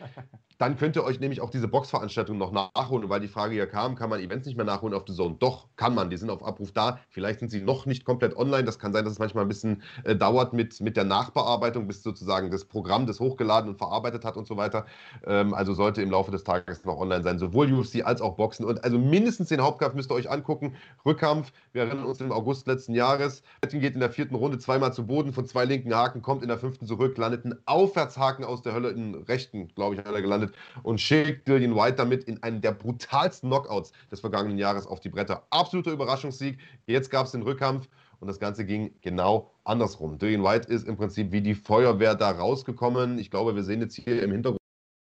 Dann 0.58 0.76
könnt 0.76 0.96
ihr 0.96 1.04
euch 1.04 1.20
nämlich 1.20 1.40
auch 1.40 1.50
diese 1.50 1.68
Boxveranstaltung 1.68 2.38
noch 2.38 2.52
nachholen. 2.52 3.08
Weil 3.08 3.20
die 3.20 3.28
Frage 3.28 3.54
ja 3.54 3.66
kam, 3.66 3.94
kann 3.94 4.10
man 4.10 4.20
Events 4.20 4.46
nicht 4.46 4.56
mehr 4.56 4.64
nachholen 4.64 4.94
auf 4.94 5.04
The 5.06 5.14
Zone? 5.14 5.36
Doch, 5.38 5.68
kann 5.76 5.94
man. 5.94 6.10
Die 6.10 6.16
sind 6.16 6.30
auf 6.30 6.44
Abruf 6.44 6.72
da. 6.72 6.98
Vielleicht 7.08 7.40
sind 7.40 7.50
sie 7.50 7.60
noch 7.60 7.86
nicht 7.86 8.04
komplett 8.04 8.36
online. 8.36 8.64
Das 8.64 8.78
kann 8.78 8.92
sein, 8.92 9.04
dass 9.04 9.14
es 9.14 9.18
manchmal 9.18 9.44
ein 9.44 9.48
bisschen 9.48 9.82
äh, 10.04 10.16
dauert 10.16 10.52
mit, 10.52 10.80
mit 10.80 10.96
der 10.96 11.04
Nachbearbeitung, 11.04 11.86
bis 11.86 12.02
sozusagen 12.02 12.50
das 12.50 12.64
Programm 12.64 13.06
das 13.06 13.20
hochgeladen 13.20 13.70
und 13.70 13.76
verarbeitet 13.76 14.24
hat 14.24 14.36
und 14.36 14.46
so 14.46 14.56
weiter. 14.56 14.86
Ähm, 15.26 15.54
also 15.54 15.74
sollte 15.74 16.02
im 16.02 16.10
Laufe 16.10 16.30
des 16.30 16.44
Tages 16.44 16.84
noch 16.84 16.98
online 16.98 17.22
sein. 17.22 17.38
Sowohl 17.38 17.72
UFC 17.72 18.04
als 18.04 18.20
auch 18.20 18.36
Boxen. 18.36 18.64
Und 18.64 18.82
also 18.84 18.98
mindestens 18.98 19.48
den 19.48 19.60
Hauptkampf 19.60 19.94
müsst 19.94 20.10
ihr 20.10 20.14
euch 20.14 20.30
angucken. 20.30 20.74
Rückkampf, 21.04 21.52
wir 21.72 21.82
erinnern 21.82 22.04
uns 22.04 22.20
im 22.20 22.32
August 22.32 22.66
letzten 22.66 22.94
Jahres. 22.94 23.42
Betting 23.60 23.80
geht 23.80 23.94
in 23.94 24.00
der 24.00 24.10
vierten 24.10 24.34
Runde 24.34 24.58
zweimal 24.58 24.92
zu 24.92 25.06
Boden 25.06 25.32
von 25.32 25.46
zwei 25.46 25.64
linken 25.64 25.94
Haken, 25.94 26.22
kommt 26.22 26.42
in 26.42 26.48
der 26.48 26.58
fünften 26.58 26.86
zurück, 26.86 27.18
landet 27.18 27.44
ein 27.44 27.54
Aufwärtshaken 27.66 28.44
aus 28.44 28.62
der 28.62 28.74
Hölle, 28.74 28.90
in 28.90 29.14
rechten, 29.14 29.68
glaube 29.74 29.94
ich, 29.94 30.00
hat 30.00 30.12
er 30.12 30.22
gelandet 30.22 30.45
gelandet 30.46 30.54
und 30.82 31.00
schickt 31.00 31.48
Dillian 31.48 31.74
White 31.74 31.96
damit 31.96 32.24
in 32.24 32.42
einen 32.42 32.60
der 32.60 32.72
brutalsten 32.72 33.50
Knockouts 33.50 33.92
des 34.10 34.20
vergangenen 34.20 34.58
Jahres 34.58 34.86
auf 34.86 35.00
die 35.00 35.08
Bretter. 35.08 35.46
Absoluter 35.50 35.92
Überraschungssieg. 35.92 36.58
Jetzt 36.86 37.10
gab 37.10 37.26
es 37.26 37.32
den 37.32 37.42
Rückkampf 37.42 37.88
und 38.20 38.28
das 38.28 38.38
Ganze 38.38 38.64
ging 38.64 38.94
genau 39.02 39.50
andersrum. 39.64 40.18
Dillian 40.18 40.42
White 40.42 40.68
ist 40.72 40.86
im 40.86 40.96
Prinzip 40.96 41.32
wie 41.32 41.40
die 41.40 41.54
Feuerwehr 41.54 42.14
da 42.14 42.30
rausgekommen. 42.30 43.18
Ich 43.18 43.30
glaube, 43.30 43.54
wir 43.54 43.62
sehen 43.62 43.80
jetzt 43.80 43.94
hier 43.94 44.22
im 44.22 44.32
Hintergrund 44.32 44.60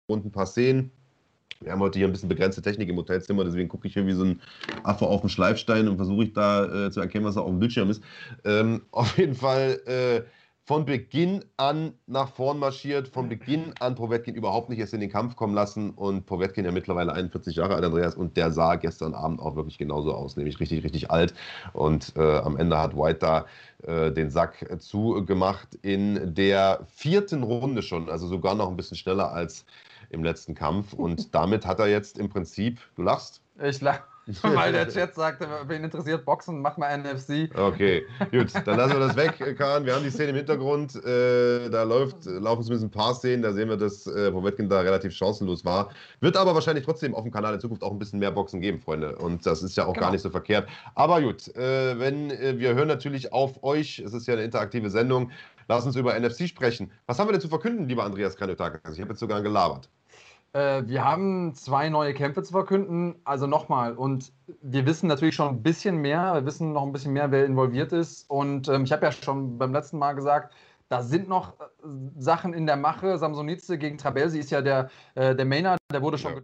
ein 0.09 0.31
paar 0.31 0.45
Szenen. 0.45 0.91
Wir 1.59 1.72
haben 1.72 1.80
heute 1.80 1.97
hier 1.97 2.07
ein 2.07 2.11
bisschen 2.11 2.30
begrenzte 2.30 2.61
Technik 2.61 2.88
im 2.88 2.97
Hotelzimmer, 2.97 3.43
deswegen 3.43 3.68
gucke 3.68 3.88
ich 3.88 3.93
hier 3.93 4.05
wie 4.05 4.14
so 4.14 4.23
ein 4.23 4.39
Affe 4.84 5.07
auf 5.07 5.22
dem 5.22 5.30
Schleifstein 5.30 5.88
und 5.88 5.97
versuche 5.97 6.26
ich 6.26 6.34
da 6.34 6.85
äh, 6.85 6.91
zu 6.91 6.99
erkennen, 6.99 7.26
was 7.26 7.34
da 7.34 7.41
auf 7.41 7.49
dem 7.49 7.57
Bildschirm 7.57 7.89
ist. 7.89 8.03
Ähm, 8.45 8.84
auf 8.91 9.18
jeden 9.18 9.34
Fall 9.34 9.81
äh, 9.88 10.22
von 10.68 10.84
Beginn 10.84 11.45
an 11.56 11.94
nach 12.07 12.27
vorn 12.27 12.60
marschiert, 12.60 13.07
von 13.07 13.30
Beginn 13.30 13.73
an 13.80 13.95
Povetkin 13.95 14.35
überhaupt 14.35 14.68
nicht 14.68 14.80
erst 14.80 14.94
in 14.94 14.99
den 14.99 15.10
Kampf 15.10 15.38
kommen 15.38 15.53
lassen 15.53 15.91
und 15.91 16.26
Povetkin 16.26 16.65
ja 16.65 16.73
mittlerweile 16.73 17.14
41 17.14 17.56
Jahre 17.56 17.76
alt, 17.76 17.85
Andreas, 17.85 18.15
und 18.15 18.35
der 18.35 18.52
sah 18.52 18.76
gestern 18.76 19.14
Abend 19.14 19.39
auch 19.39 19.56
wirklich 19.56 19.77
genauso 19.77 20.14
aus, 20.14 20.35
nämlich 20.35 20.60
richtig, 20.60 20.84
richtig 20.84 21.10
alt 21.10 21.34
und 21.72 22.11
äh, 22.18 22.39
am 22.39 22.57
Ende 22.57 22.77
hat 22.77 22.98
White 22.98 23.19
da 23.19 23.45
äh, 23.84 24.11
den 24.11 24.30
Sack 24.30 24.68
zugemacht 24.80 25.76
in 25.84 26.35
der 26.35 26.85
vierten 26.94 27.44
Runde 27.44 27.81
schon, 27.81 28.10
also 28.10 28.27
sogar 28.27 28.53
noch 28.53 28.68
ein 28.68 28.76
bisschen 28.76 28.98
schneller 28.98 29.31
als 29.31 29.64
im 30.10 30.22
letzten 30.22 30.53
Kampf 30.53 30.91
und 30.91 31.34
damit 31.34 31.65
hat 31.65 31.80
er 31.80 31.88
jetzt 31.88 32.19
im 32.19 32.27
Prinzip, 32.27 32.81
du 32.98 33.03
lachst? 33.03 33.41
Ich 33.64 33.80
lache. 33.80 34.03
Weil 34.41 34.73
der 34.73 34.89
Chat 34.89 35.15
sagte, 35.15 35.47
wen 35.67 35.83
interessiert 35.83 36.25
Boxen, 36.25 36.61
mach 36.61 36.77
mal 36.77 36.97
NFC. 36.97 37.49
Okay, 37.55 38.05
gut, 38.31 38.51
dann 38.65 38.77
lassen 38.77 38.93
wir 38.93 39.07
das 39.07 39.15
weg, 39.15 39.57
Kahn. 39.57 39.85
Wir 39.85 39.95
haben 39.95 40.03
die 40.03 40.09
Szene 40.09 40.29
im 40.29 40.35
Hintergrund. 40.35 40.95
Äh, 41.05 41.69
da 41.69 41.83
läuft, 41.83 42.25
laufen 42.25 42.63
zumindest 42.63 42.85
ein 42.85 42.91
paar 42.91 43.13
Szenen. 43.15 43.41
Da 43.41 43.53
sehen 43.53 43.69
wir, 43.69 43.77
dass 43.77 44.05
äh, 44.07 44.31
Povetkin 44.31 44.67
da 44.69 44.81
relativ 44.81 45.13
chancenlos 45.13 45.63
war. 45.63 45.89
Wird 46.19 46.35
aber 46.35 46.53
wahrscheinlich 46.53 46.85
trotzdem 46.85 47.15
auf 47.15 47.23
dem 47.23 47.31
Kanal 47.31 47.53
in 47.53 47.59
Zukunft 47.59 47.83
auch 47.83 47.91
ein 47.91 47.99
bisschen 47.99 48.19
mehr 48.19 48.31
Boxen 48.31 48.59
geben, 48.59 48.79
Freunde. 48.79 49.15
Und 49.15 49.45
das 49.45 49.63
ist 49.63 49.77
ja 49.77 49.85
auch 49.85 49.93
genau. 49.93 50.07
gar 50.07 50.11
nicht 50.11 50.21
so 50.21 50.29
verkehrt. 50.29 50.67
Aber 50.95 51.21
gut, 51.21 51.47
äh, 51.55 51.97
wenn 51.97 52.31
äh, 52.31 52.59
wir 52.59 52.75
hören 52.75 52.87
natürlich 52.87 53.31
auf 53.31 53.63
euch. 53.63 53.99
Es 53.99 54.13
ist 54.13 54.27
ja 54.27 54.33
eine 54.33 54.43
interaktive 54.43 54.89
Sendung. 54.89 55.31
Lass 55.69 55.85
uns 55.85 55.95
über 55.95 56.17
NFC 56.17 56.47
sprechen. 56.47 56.91
Was 57.05 57.19
haben 57.19 57.27
wir 57.27 57.33
denn 57.33 57.41
zu 57.41 57.49
verkünden, 57.49 57.87
lieber 57.87 58.03
Andreas 58.03 58.37
Kaniotakis? 58.37 58.93
Ich 58.93 59.01
habe 59.01 59.11
jetzt 59.11 59.19
sogar 59.19 59.41
gelabert. 59.41 59.89
Äh, 60.57 60.88
wir 60.88 61.05
haben 61.05 61.53
zwei 61.53 61.89
neue 61.89 62.15
Kämpfe 62.15 62.41
zu 62.41 62.51
verkünden. 62.51 63.15
Also 63.25 63.45
nochmal, 63.45 63.93
und 63.95 64.34
wir 64.63 64.88
wissen 64.88 65.07
natürlich 65.07 65.35
schon 65.35 65.49
ein 65.49 65.61
bisschen 65.61 65.97
mehr. 65.97 66.34
Wir 66.34 66.45
wissen 66.45 66.73
noch 66.73 66.84
ein 66.84 66.91
bisschen 66.91 67.13
mehr, 67.13 67.29
wer 67.29 67.45
involviert 67.45 67.93
ist. 67.93 68.27
Und 68.27 68.67
ähm, 68.67 68.84
ich 68.84 68.91
habe 68.91 69.05
ja 69.05 69.11
schon 69.11 69.59
beim 69.59 69.71
letzten 69.71 69.99
Mal 69.99 70.13
gesagt, 70.13 70.55
da 70.89 71.03
sind 71.03 71.29
noch 71.29 71.59
äh, 71.59 71.63
Sachen 72.17 72.53
in 72.53 72.65
der 72.65 72.75
Mache. 72.75 73.19
Samsonice 73.19 73.77
gegen 73.77 73.99
Trabelsi 73.99 74.39
ist 74.39 74.49
ja 74.49 74.61
der, 74.63 74.89
äh, 75.13 75.35
der 75.35 75.45
Mainer, 75.45 75.77
der 75.93 76.01
wurde 76.01 76.17
schon. 76.17 76.34
Ja. 76.34 76.41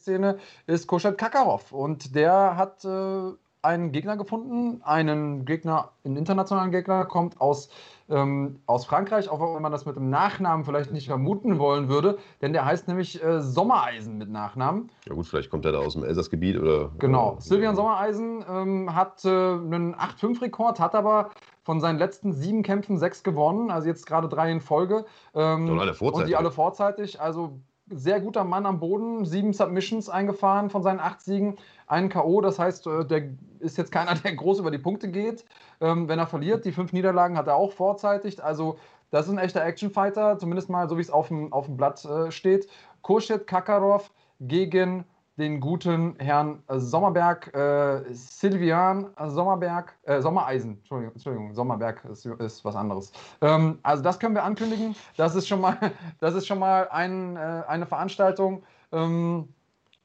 Szene 0.00 0.38
ist 0.66 0.86
Koshat 0.86 1.18
Kakarov 1.18 1.72
und 1.72 2.14
der 2.14 2.56
hat 2.56 2.84
äh, 2.84 3.32
einen 3.62 3.92
Gegner 3.92 4.16
gefunden, 4.16 4.80
einen 4.82 5.44
Gegner, 5.44 5.90
einen 6.04 6.16
internationalen 6.16 6.70
Gegner, 6.70 7.04
kommt 7.04 7.40
aus, 7.40 7.68
ähm, 8.08 8.60
aus 8.66 8.86
Frankreich, 8.86 9.28
auch 9.28 9.40
wenn 9.54 9.62
man 9.62 9.72
das 9.72 9.84
mit 9.84 9.96
dem 9.96 10.08
Nachnamen 10.08 10.64
vielleicht 10.64 10.92
nicht 10.92 11.06
vermuten 11.08 11.58
wollen 11.58 11.88
würde, 11.88 12.18
denn 12.40 12.52
der 12.52 12.64
heißt 12.64 12.88
nämlich 12.88 13.22
äh, 13.22 13.42
Sommereisen 13.42 14.16
mit 14.16 14.30
Nachnamen. 14.30 14.90
Ja 15.06 15.14
gut, 15.14 15.26
vielleicht 15.26 15.50
kommt 15.50 15.64
er 15.66 15.72
da 15.72 15.78
aus 15.78 15.92
dem 15.92 16.04
Elsassgebiet 16.04 16.58
oder. 16.58 16.90
Genau. 16.98 17.32
Oder, 17.32 17.40
Silvian 17.40 17.76
Sommereisen 17.76 18.44
ähm, 18.48 18.94
hat 18.94 19.24
äh, 19.24 19.28
einen 19.28 19.94
8-5-Rekord, 19.94 20.80
hat 20.80 20.94
aber 20.94 21.30
von 21.62 21.80
seinen 21.80 21.98
letzten 21.98 22.32
sieben 22.32 22.62
Kämpfen 22.62 22.98
sechs 22.98 23.22
gewonnen, 23.22 23.70
also 23.70 23.86
jetzt 23.88 24.06
gerade 24.06 24.28
drei 24.28 24.50
in 24.50 24.60
Folge. 24.60 25.04
Ähm, 25.34 25.68
Und 25.68 25.80
alle 25.80 25.92
vorzeitig. 25.92 26.24
Und 26.24 26.28
die 26.28 26.36
alle 26.36 26.50
vorzeitig. 26.50 27.20
Also 27.20 27.60
sehr 27.90 28.20
guter 28.20 28.44
Mann 28.44 28.66
am 28.66 28.80
Boden, 28.80 29.24
sieben 29.24 29.52
Submissions 29.52 30.08
eingefahren 30.08 30.70
von 30.70 30.82
seinen 30.82 31.00
acht 31.00 31.20
Siegen, 31.20 31.56
einen 31.86 32.08
K.O. 32.08 32.40
Das 32.40 32.58
heißt, 32.58 32.86
äh, 32.86 33.04
der 33.04 33.30
ist 33.58 33.76
jetzt 33.76 33.92
keiner, 33.92 34.14
der 34.24 34.34
groß 34.34 34.60
über 34.60 34.70
die 34.70 34.78
Punkte 34.78 35.10
geht. 35.10 35.44
Ähm, 35.80 36.08
wenn 36.08 36.18
er 36.18 36.26
verliert, 36.26 36.64
die 36.64 36.72
fünf 36.72 36.92
Niederlagen 36.92 37.36
hat 37.36 37.48
er 37.48 37.56
auch 37.56 37.72
vorzeitig. 37.72 38.42
Also 38.42 38.78
das 39.10 39.26
ist 39.26 39.32
ein 39.32 39.38
echter 39.38 39.64
Actionfighter, 39.64 40.38
zumindest 40.38 40.70
mal 40.70 40.88
so 40.88 40.96
wie 40.96 41.02
es 41.02 41.10
auf 41.10 41.28
dem, 41.28 41.52
auf 41.52 41.66
dem 41.66 41.76
Blatt 41.76 42.04
äh, 42.04 42.30
steht. 42.30 42.68
Kurschet 43.02 43.46
Kakarov 43.46 44.10
gegen 44.40 45.04
den 45.38 45.60
guten 45.60 46.16
Herrn 46.18 46.62
Sommerberg, 46.68 47.54
äh, 47.54 48.12
Silvian 48.12 49.10
Sommerberg, 49.26 49.96
äh, 50.02 50.20
Sommereisen, 50.20 50.78
Entschuldigung, 50.78 51.14
Entschuldigung 51.14 51.54
Sommerberg 51.54 52.04
ist, 52.04 52.26
ist 52.26 52.64
was 52.64 52.76
anderes. 52.76 53.12
Ähm, 53.40 53.78
also 53.82 54.02
das 54.02 54.18
können 54.18 54.34
wir 54.34 54.44
ankündigen. 54.44 54.94
Das 55.16 55.34
ist 55.34 55.48
schon 55.48 55.60
mal, 55.60 55.76
das 56.20 56.34
ist 56.34 56.46
schon 56.46 56.58
mal 56.58 56.88
ein, 56.90 57.36
äh, 57.36 57.62
eine 57.66 57.86
Veranstaltung. 57.86 58.62
Ähm, 58.92 59.48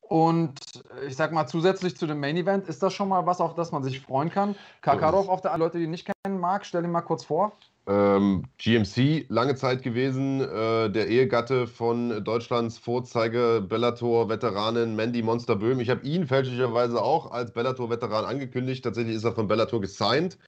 und 0.08 0.60
ich 1.08 1.16
sag 1.16 1.32
mal, 1.32 1.48
zusätzlich 1.48 1.98
zu 1.98 2.06
dem 2.06 2.20
Main 2.20 2.38
Event 2.38 2.68
ist 2.68 2.84
das 2.84 2.94
schon 2.94 3.10
mal 3.10 3.26
was, 3.26 3.42
auf 3.42 3.56
das 3.56 3.72
man 3.72 3.84
sich 3.84 4.02
freuen 4.02 4.30
kann. 4.30 4.56
Kakarov, 4.82 5.30
auf 5.30 5.42
der 5.42 5.58
Leute, 5.58 5.80
die 5.80 5.86
ihn 5.86 5.92
nicht 5.92 6.08
kennen, 6.24 6.40
Marc, 6.40 6.66
stell 6.66 6.84
ihn 6.84 6.92
mal 6.92 7.02
kurz 7.02 7.24
vor. 7.24 7.54
Ähm, 7.88 8.46
GMC 8.58 9.28
lange 9.30 9.54
Zeit 9.54 9.84
gewesen, 9.84 10.42
äh, 10.42 10.90
der 10.90 11.08
Ehegatte 11.08 11.68
von 11.68 12.24
Deutschlands 12.24 12.80
Vorzeige 12.80 13.64
Bellator-Veteranin 13.68 14.96
Mandy 14.96 15.22
Monster 15.22 15.56
Böhm. 15.56 15.80
Ich 15.80 15.92
habe 15.92 16.04
ihn 16.04 16.26
fälschlicherweise 16.26 17.00
auch 17.00 17.32
als 17.32 17.54
Bellator-Veteran 17.54 18.26
angekündigt. 18.26 18.84
Tatsächlich 18.84 19.16
ist 19.16 19.24
er 19.24 19.34
von 19.34 19.48
Bellator 19.48 19.82
gesigned. 19.82 20.40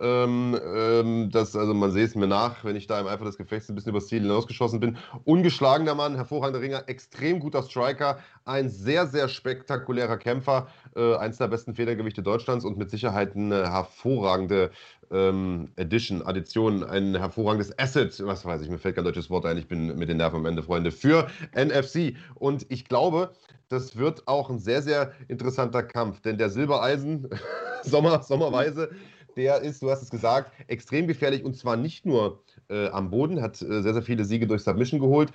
Ähm, 0.00 0.58
ähm, 0.74 1.30
das, 1.30 1.54
also 1.54 1.74
man 1.74 1.92
sehe 1.92 2.04
es 2.04 2.14
mir 2.14 2.26
nach, 2.26 2.64
wenn 2.64 2.74
ich 2.74 2.86
da 2.86 2.98
im 2.98 3.06
Eifer 3.06 3.24
des 3.26 3.36
Gefechts 3.36 3.68
ein 3.68 3.74
bisschen 3.74 3.90
übers 3.90 4.06
Ziel 4.06 4.22
hinausgeschossen 4.22 4.80
bin. 4.80 4.96
Ungeschlagener 5.24 5.94
Mann, 5.94 6.14
hervorragender 6.14 6.62
Ringer, 6.62 6.88
extrem 6.88 7.38
guter 7.38 7.62
Striker, 7.62 8.18
ein 8.46 8.70
sehr, 8.70 9.06
sehr 9.06 9.28
spektakulärer 9.28 10.16
Kämpfer, 10.16 10.68
äh, 10.96 11.16
eins 11.16 11.36
der 11.36 11.48
besten 11.48 11.74
Federgewichte 11.74 12.22
Deutschlands 12.22 12.64
und 12.64 12.78
mit 12.78 12.90
Sicherheit 12.90 13.36
eine 13.36 13.70
hervorragende 13.70 14.70
ähm, 15.10 15.68
Addition, 15.76 16.22
Addition, 16.22 16.84
ein 16.84 17.16
hervorragendes 17.16 17.76
Asset, 17.78 18.20
was 18.24 18.44
weiß 18.44 18.62
ich, 18.62 18.68
mir 18.70 18.78
fällt 18.78 18.96
kein 18.96 19.04
deutsches 19.04 19.30
Wort 19.30 19.46
ein, 19.46 19.58
ich 19.58 19.68
bin 19.68 19.98
mit 19.98 20.08
den 20.08 20.18
Nerven 20.18 20.36
am 20.36 20.46
Ende, 20.46 20.62
Freunde, 20.62 20.90
für 20.90 21.28
NFC. 21.54 22.14
Und 22.34 22.66
ich 22.68 22.86
glaube, 22.86 23.32
das 23.68 23.96
wird 23.96 24.26
auch 24.26 24.50
ein 24.50 24.58
sehr, 24.58 24.82
sehr 24.82 25.12
interessanter 25.28 25.82
Kampf, 25.82 26.20
denn 26.20 26.38
der 26.38 26.50
Silbereisen, 26.50 27.28
Sommer, 27.82 28.22
Sommerweise, 28.22 28.90
der 29.36 29.62
ist, 29.62 29.82
du 29.82 29.90
hast 29.90 30.02
es 30.02 30.10
gesagt, 30.10 30.52
extrem 30.66 31.06
gefährlich 31.06 31.44
und 31.44 31.56
zwar 31.56 31.76
nicht 31.76 32.04
nur 32.04 32.42
äh, 32.68 32.88
am 32.88 33.10
Boden, 33.10 33.40
hat 33.40 33.60
äh, 33.62 33.82
sehr, 33.82 33.94
sehr 33.94 34.02
viele 34.02 34.24
Siege 34.24 34.46
durch 34.46 34.62
Submission 34.62 35.00
geholt, 35.00 35.32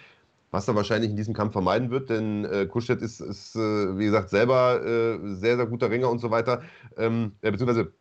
was 0.52 0.68
er 0.68 0.76
wahrscheinlich 0.76 1.10
in 1.10 1.18
diesem 1.18 1.34
Kampf 1.34 1.53
vermeiden 1.53 1.91
wird, 1.91 2.10
denn 2.10 2.45
äh, 2.45 2.65
Kuschet 2.65 3.02
ist, 3.02 3.19
ist 3.19 3.56
äh, 3.56 3.97
wie 3.97 4.06
gesagt, 4.06 4.30
selber 4.30 4.81
äh, 4.85 5.35
sehr, 5.35 5.57
sehr 5.57 5.65
guter 5.65 5.89
Ringer 5.89 6.10
und 6.10 6.19
so 6.19 6.30
weiter, 6.30 6.61
ähm, 6.97 7.34
beziehungsweise 7.41 7.93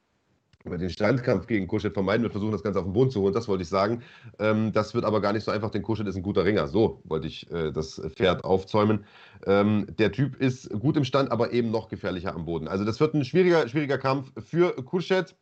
über 0.65 0.79
den 0.79 0.91
Standkampf 0.91 1.47
gegen 1.47 1.67
Kuschet 1.67 1.93
vermeiden 1.93 2.23
wird, 2.23 2.33
versuchen 2.33 2.53
das 2.53 2.63
Ganze 2.63 2.79
auf 2.79 2.87
den 2.87 2.95
Boden 2.95 3.11
zu 3.11 3.21
holen, 3.21 3.35
das 3.35 3.49
wollte 3.49 3.63
ich 3.63 3.69
sagen. 3.69 4.03
Ähm, 4.39 4.73
das 4.73 4.95
wird 4.95 5.05
aber 5.05 5.21
gar 5.21 5.35
nicht 5.35 5.45
so 5.45 5.51
einfach, 5.51 5.71
denn 5.71 5.83
Kuschet 5.83 6.07
ist 6.07 6.17
ein 6.17 6.23
guter 6.23 6.45
Ringer. 6.45 6.69
So 6.69 7.03
wollte 7.05 7.27
ich 7.27 7.51
äh, 7.51 7.71
das 7.71 8.01
Pferd 8.17 8.45
aufzäumen. 8.45 9.05
Ähm, 9.47 9.87
der 9.99 10.11
Typ 10.11 10.37
ist 10.37 10.71
gut 10.71 10.97
im 10.97 11.05
Stand, 11.05 11.31
aber 11.31 11.53
eben 11.53 11.71
noch 11.71 11.89
gefährlicher 11.89 12.35
am 12.35 12.47
Boden. 12.47 12.67
Also 12.67 12.85
das 12.85 12.99
wird 12.99 13.15
ein 13.15 13.25
schwieriger, 13.25 13.69
schwieriger 13.69 13.99
Kampf 13.99 14.33
für 14.43 14.73
Kuschet. 14.83 15.37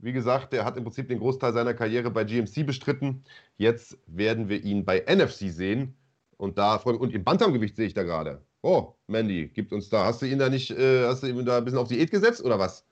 Wie 0.00 0.12
gesagt, 0.12 0.52
der 0.52 0.64
hat 0.64 0.76
im 0.76 0.84
Prinzip 0.84 1.08
den 1.08 1.18
Großteil 1.18 1.52
seiner 1.54 1.74
Karriere 1.74 2.10
bei 2.10 2.24
GMC 2.24 2.64
bestritten. 2.66 3.24
Jetzt 3.56 3.98
werden 4.06 4.48
wir 4.48 4.62
ihn 4.62 4.84
bei 4.84 5.00
NFC 5.08 5.50
sehen. 5.50 5.96
Und 6.36 6.58
da 6.58 6.76
und 6.76 7.12
im 7.12 7.24
Bantamgewicht 7.24 7.74
sehe 7.74 7.86
ich 7.86 7.94
da 7.94 8.04
gerade. 8.04 8.42
Oh, 8.62 8.94
Mandy, 9.08 9.48
gibt 9.48 9.72
uns 9.72 9.88
da. 9.88 10.04
Hast 10.04 10.22
du 10.22 10.26
ihn 10.26 10.38
da 10.38 10.48
nicht, 10.50 10.70
äh, 10.70 11.06
hast 11.06 11.22
du 11.22 11.26
ihn 11.26 11.44
da 11.44 11.58
ein 11.58 11.64
bisschen 11.64 11.78
auf 11.80 11.88
Diät 11.88 12.10
gesetzt 12.10 12.44
oder 12.44 12.58
was? 12.60 12.84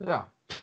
Ja. 0.00 0.30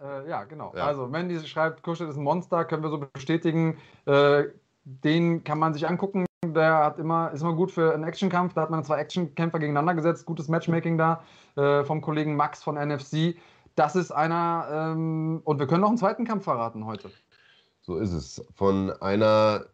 äh, 0.00 0.28
ja, 0.28 0.44
genau. 0.44 0.72
Ja. 0.76 0.86
Also, 0.86 1.06
Mandy 1.06 1.38
schreibt, 1.46 1.82
Kuschel 1.82 2.08
ist 2.08 2.16
ein 2.16 2.22
Monster, 2.22 2.64
können 2.64 2.82
wir 2.82 2.90
so 2.90 2.98
bestätigen. 3.12 3.78
Äh, 4.06 4.44
den 4.84 5.44
kann 5.44 5.58
man 5.58 5.74
sich 5.74 5.86
angucken. 5.86 6.26
Der 6.44 6.76
hat 6.78 6.98
immer, 6.98 7.30
ist 7.32 7.42
immer 7.42 7.54
gut 7.54 7.70
für 7.70 7.92
einen 7.92 8.04
Actionkampf. 8.04 8.54
Da 8.54 8.62
hat 8.62 8.70
man 8.70 8.84
zwei 8.84 8.98
Actionkämpfer 8.98 9.58
gegeneinander 9.58 9.94
gesetzt. 9.94 10.24
Gutes 10.24 10.48
Matchmaking 10.48 10.96
da 10.96 11.22
äh, 11.56 11.84
vom 11.84 12.00
Kollegen 12.00 12.36
Max 12.36 12.62
von 12.62 12.76
NFC. 12.76 13.36
Das 13.74 13.96
ist 13.96 14.10
einer, 14.10 14.66
ähm, 14.70 15.40
und 15.44 15.58
wir 15.58 15.66
können 15.66 15.82
noch 15.82 15.88
einen 15.88 15.98
zweiten 15.98 16.24
Kampf 16.24 16.44
verraten 16.44 16.86
heute. 16.86 17.10
So 17.82 17.96
ist 17.96 18.12
es. 18.12 18.44
Von 18.54 18.90
einer 19.00 19.66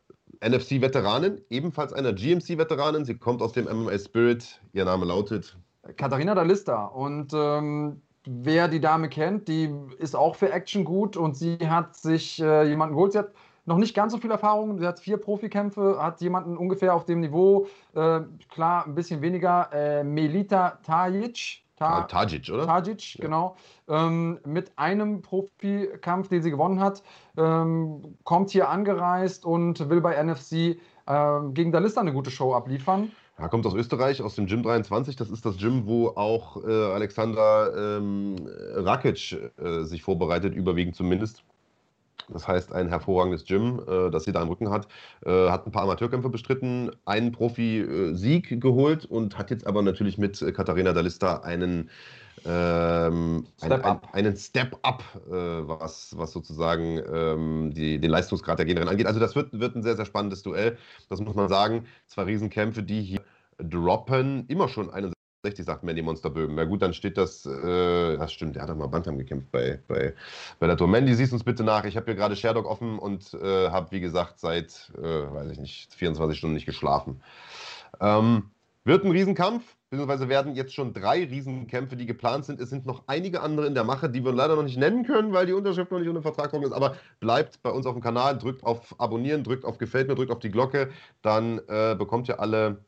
NFC-Veteranin, 0.42 1.40
ebenfalls 1.48 1.92
einer 1.92 2.12
GMC-Veteranin. 2.12 3.04
Sie 3.04 3.16
kommt 3.16 3.40
aus 3.40 3.52
dem 3.52 3.64
MMA 3.66 3.98
Spirit. 3.98 4.60
Ihr 4.72 4.84
Name 4.84 5.04
lautet 5.06 5.56
Katharina 5.96 6.34
Dalista. 6.34 6.84
Und 6.84 7.32
ähm, 7.34 8.02
wer 8.26 8.68
die 8.68 8.80
Dame 8.80 9.08
kennt, 9.08 9.48
die 9.48 9.74
ist 9.98 10.16
auch 10.16 10.36
für 10.36 10.52
Action 10.52 10.84
gut 10.84 11.16
und 11.16 11.36
sie 11.36 11.58
hat 11.58 11.96
sich 11.96 12.40
äh, 12.40 12.64
jemanden 12.64 12.94
geholt. 12.94 13.12
Sie 13.12 13.18
hat 13.18 13.32
noch 13.66 13.78
nicht 13.78 13.94
ganz 13.94 14.12
so 14.12 14.18
viel 14.18 14.30
Erfahrung. 14.30 14.78
Sie 14.78 14.86
hat 14.86 15.00
vier 15.00 15.16
Profikämpfe, 15.16 15.98
hat 16.00 16.20
jemanden 16.20 16.56
ungefähr 16.56 16.94
auf 16.94 17.04
dem 17.04 17.20
Niveau, 17.20 17.66
äh, 17.94 18.20
klar, 18.50 18.86
ein 18.86 18.94
bisschen 18.94 19.22
weniger, 19.22 19.70
äh, 19.72 20.04
Melita 20.04 20.78
Tajic. 20.82 21.62
Ta 21.76 22.02
Tajic, 22.02 22.50
oder? 22.50 22.66
Tajic, 22.66 23.16
genau. 23.18 23.56
Ähm, 23.88 24.38
mit 24.44 24.72
einem 24.76 25.22
Profikampf, 25.22 26.28
den 26.28 26.40
sie 26.40 26.50
gewonnen 26.50 26.78
hat, 26.78 27.02
ähm, 27.36 28.16
kommt 28.22 28.50
hier 28.50 28.68
angereist 28.68 29.44
und 29.44 29.88
will 29.88 30.00
bei 30.00 30.22
NFC 30.22 30.78
ähm, 31.06 31.52
gegen 31.52 31.72
Dalista 31.72 32.00
eine 32.00 32.12
gute 32.12 32.30
Show 32.30 32.54
abliefern. 32.54 33.10
Er 33.36 33.48
kommt 33.48 33.66
aus 33.66 33.74
Österreich, 33.74 34.22
aus 34.22 34.36
dem 34.36 34.46
Gym 34.46 34.62
23. 34.62 35.16
Das 35.16 35.28
ist 35.28 35.44
das 35.44 35.56
Gym, 35.56 35.86
wo 35.86 36.08
auch 36.10 36.64
äh, 36.64 36.70
Alexander 36.70 37.98
ähm, 37.98 38.36
Rakic 38.74 39.32
äh, 39.58 39.82
sich 39.82 40.02
vorbereitet, 40.02 40.54
überwiegend 40.54 40.94
zumindest. 40.94 41.42
Das 42.28 42.46
heißt, 42.48 42.72
ein 42.72 42.88
hervorragendes 42.88 43.44
Gym, 43.44 43.82
äh, 43.86 44.10
das 44.10 44.24
sie 44.24 44.32
da 44.32 44.40
im 44.40 44.48
Rücken 44.48 44.70
hat. 44.70 44.86
Äh, 45.26 45.50
hat 45.50 45.66
ein 45.66 45.72
paar 45.72 45.82
Amateurkämpfe 45.82 46.28
bestritten, 46.28 46.90
einen 47.04 47.32
Profi-Sieg 47.32 48.60
geholt 48.60 49.04
und 49.04 49.36
hat 49.36 49.50
jetzt 49.50 49.66
aber 49.66 49.82
natürlich 49.82 50.16
mit 50.16 50.40
äh, 50.40 50.52
Katharina 50.52 50.92
Dalista 50.92 51.38
einen, 51.38 51.90
ähm, 52.44 53.46
Step 53.58 53.72
ein, 53.72 53.82
ein, 53.84 54.00
einen 54.12 54.36
Step 54.36 54.78
up, 54.82 55.02
äh, 55.26 55.32
was, 55.32 56.16
was 56.16 56.32
sozusagen 56.32 57.00
ähm, 57.12 57.72
die, 57.74 57.98
den 57.98 58.10
Leistungsgrad 58.10 58.58
der 58.58 58.66
Gegnerin 58.66 58.88
angeht. 58.88 59.06
Also 59.06 59.20
das 59.20 59.34
wird, 59.34 59.58
wird 59.58 59.76
ein 59.76 59.82
sehr, 59.82 59.96
sehr 59.96 60.04
spannendes 60.04 60.42
Duell. 60.42 60.78
Das 61.08 61.20
muss 61.20 61.34
man 61.34 61.48
sagen. 61.48 61.86
Zwei 62.06 62.24
Riesenkämpfe, 62.24 62.82
die 62.82 63.02
hier 63.02 63.20
droppen. 63.58 64.46
Immer 64.48 64.68
schon 64.68 64.90
61, 64.90 65.64
sagt 65.64 65.84
Mandy 65.84 66.02
Monsterbögen. 66.02 66.54
Na 66.54 66.64
gut, 66.64 66.82
dann 66.82 66.94
steht 66.94 67.16
das, 67.16 67.46
äh, 67.46 68.16
das 68.16 68.32
stimmt, 68.32 68.56
der 68.56 68.62
hat 68.62 68.70
doch 68.70 68.76
mal 68.76 68.88
Bantam 68.88 69.18
gekämpft 69.18 69.50
bei, 69.50 69.80
bei, 69.88 70.14
bei 70.58 70.66
der 70.66 70.76
Tour. 70.76 70.88
Mandy, 70.88 71.14
siehst 71.14 71.32
uns 71.32 71.44
bitte 71.44 71.64
nach. 71.64 71.84
Ich 71.84 71.96
habe 71.96 72.06
hier 72.06 72.14
gerade 72.14 72.36
Sherdog 72.36 72.66
offen 72.66 72.98
und 72.98 73.34
äh, 73.34 73.70
habe, 73.70 73.90
wie 73.92 74.00
gesagt, 74.00 74.38
seit, 74.38 74.92
äh, 74.98 75.02
weiß 75.02 75.50
ich 75.52 75.58
nicht, 75.58 75.94
24 75.94 76.38
Stunden 76.38 76.54
nicht 76.54 76.66
geschlafen. 76.66 77.22
Ähm, 78.00 78.50
wird 78.84 79.04
ein 79.04 79.10
Riesenkampf, 79.10 79.64
beziehungsweise 79.94 80.28
werden 80.28 80.54
jetzt 80.54 80.74
schon 80.74 80.92
drei 80.92 81.24
Riesenkämpfe, 81.24 81.96
die 81.96 82.06
geplant 82.06 82.44
sind. 82.44 82.60
Es 82.60 82.70
sind 82.70 82.86
noch 82.86 83.04
einige 83.06 83.40
andere 83.42 83.66
in 83.66 83.74
der 83.74 83.84
Mache, 83.84 84.10
die 84.10 84.24
wir 84.24 84.32
leider 84.32 84.56
noch 84.56 84.64
nicht 84.64 84.78
nennen 84.78 85.04
können, 85.04 85.32
weil 85.32 85.46
die 85.46 85.52
Unterschrift 85.52 85.90
noch 85.90 85.98
nicht 85.98 86.08
unter 86.08 86.22
Vertrag 86.22 86.50
kommt 86.50 86.64
ist. 86.64 86.72
Aber 86.72 86.96
bleibt 87.20 87.62
bei 87.62 87.70
uns 87.70 87.86
auf 87.86 87.94
dem 87.94 88.02
Kanal, 88.02 88.36
drückt 88.36 88.64
auf 88.64 88.98
Abonnieren, 89.00 89.44
drückt 89.44 89.64
auf 89.64 89.78
Gefällt 89.78 90.08
mir, 90.08 90.14
drückt 90.14 90.32
auf 90.32 90.40
die 90.40 90.50
Glocke. 90.50 90.90
Dann 91.22 91.60
äh, 91.68 91.94
bekommt 91.96 92.28
ihr 92.28 92.40
alle, 92.40 92.84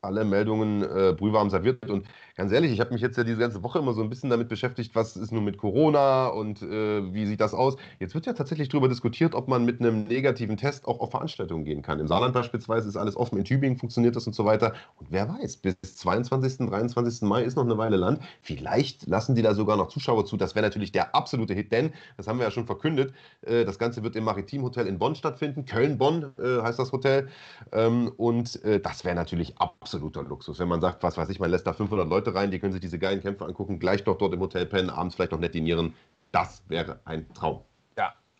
alle 0.00 0.24
Meldungen 0.24 0.82
äh, 0.82 1.14
brühwarm 1.16 1.50
serviert. 1.50 1.88
Und 1.88 2.06
ganz 2.36 2.52
ehrlich, 2.52 2.72
ich 2.72 2.80
habe 2.80 2.92
mich 2.92 3.00
jetzt 3.00 3.16
ja 3.16 3.24
diese 3.24 3.38
ganze 3.38 3.62
Woche 3.62 3.78
immer 3.78 3.92
so 3.92 4.02
ein 4.02 4.08
bisschen 4.08 4.30
damit 4.30 4.48
beschäftigt, 4.48 4.94
was 4.94 5.16
ist 5.16 5.32
nun 5.32 5.44
mit 5.44 5.58
Corona 5.58 6.28
und 6.28 6.62
äh, 6.62 7.12
wie 7.12 7.26
sieht 7.26 7.40
das 7.40 7.54
aus. 7.54 7.76
Jetzt 7.98 8.14
wird 8.14 8.26
ja 8.26 8.32
tatsächlich 8.32 8.68
darüber 8.68 8.88
diskutiert, 8.88 9.34
ob 9.34 9.48
man 9.48 9.64
mit 9.64 9.80
einem 9.80 10.04
negativen 10.04 10.56
Test 10.56 10.86
auch 10.86 11.00
auf 11.00 11.10
Veranstaltungen 11.10 11.64
gehen 11.64 11.82
kann. 11.82 12.00
Im 12.00 12.06
Saarland 12.06 12.34
beispielsweise 12.34 12.88
ist 12.88 12.96
alles 12.96 13.16
offen, 13.16 13.38
in 13.38 13.44
Tübingen 13.44 13.78
funktioniert 13.78 14.16
das 14.16 14.26
und 14.26 14.34
so 14.34 14.44
weiter. 14.44 14.74
Und 14.96 15.08
wer 15.10 15.28
weiß, 15.28 15.58
bis 15.58 15.76
22., 15.82 16.68
23. 16.68 17.22
Mai 17.22 17.42
ist 17.42 17.56
noch 17.56 17.64
eine 17.64 17.78
Weile 17.78 17.96
Land. 17.96 18.20
Vielleicht 18.42 19.06
lassen 19.06 19.34
die 19.34 19.42
da 19.42 19.54
sogar 19.54 19.76
noch 19.76 19.88
Zuschauer 19.88 20.26
zu. 20.26 20.36
Das 20.36 20.54
wäre 20.54 20.64
natürlich 20.64 20.92
der 20.92 21.14
absolute 21.14 21.54
Hit, 21.54 21.72
denn, 21.72 21.92
das 22.16 22.28
haben 22.28 22.38
wir 22.38 22.44
ja 22.44 22.50
schon 22.50 22.66
verkündet, 22.66 23.14
äh, 23.42 23.64
das 23.64 23.78
Ganze 23.78 24.02
wird 24.02 24.16
im 24.16 24.24
Maritimhotel 24.24 24.86
in 24.86 24.98
Bonn 24.98 25.14
stattfinden. 25.14 25.64
Köln-Bonn 25.64 26.32
äh, 26.38 26.62
heißt 26.62 26.78
das 26.78 26.92
Hotel. 26.92 27.28
Ähm, 27.72 28.12
und 28.16 28.62
äh, 28.64 28.80
das 28.80 29.04
wäre 29.04 29.14
natürlich 29.14 29.58
absolut 29.58 29.76
absoluter 29.86 30.22
Luxus. 30.24 30.58
Wenn 30.58 30.68
man 30.68 30.80
sagt, 30.80 31.02
was 31.02 31.16
weiß 31.16 31.28
ich, 31.28 31.38
man 31.38 31.50
lässt 31.50 31.66
da 31.66 31.72
500 31.72 32.08
Leute 32.08 32.25
rein, 32.34 32.50
die 32.50 32.58
können 32.58 32.72
sich 32.72 32.80
diese 32.80 32.98
geilen 32.98 33.20
Kämpfe 33.20 33.44
angucken, 33.44 33.78
gleich 33.78 34.04
doch 34.04 34.18
dort 34.18 34.34
im 34.34 34.40
Hotel 34.40 34.66
pennen, 34.66 34.90
abends 34.90 35.14
vielleicht 35.14 35.32
noch 35.32 35.40
nett 35.40 35.54
dinieren. 35.54 35.94
Das 36.32 36.62
wäre 36.68 37.00
ein 37.04 37.32
Traum. 37.34 37.60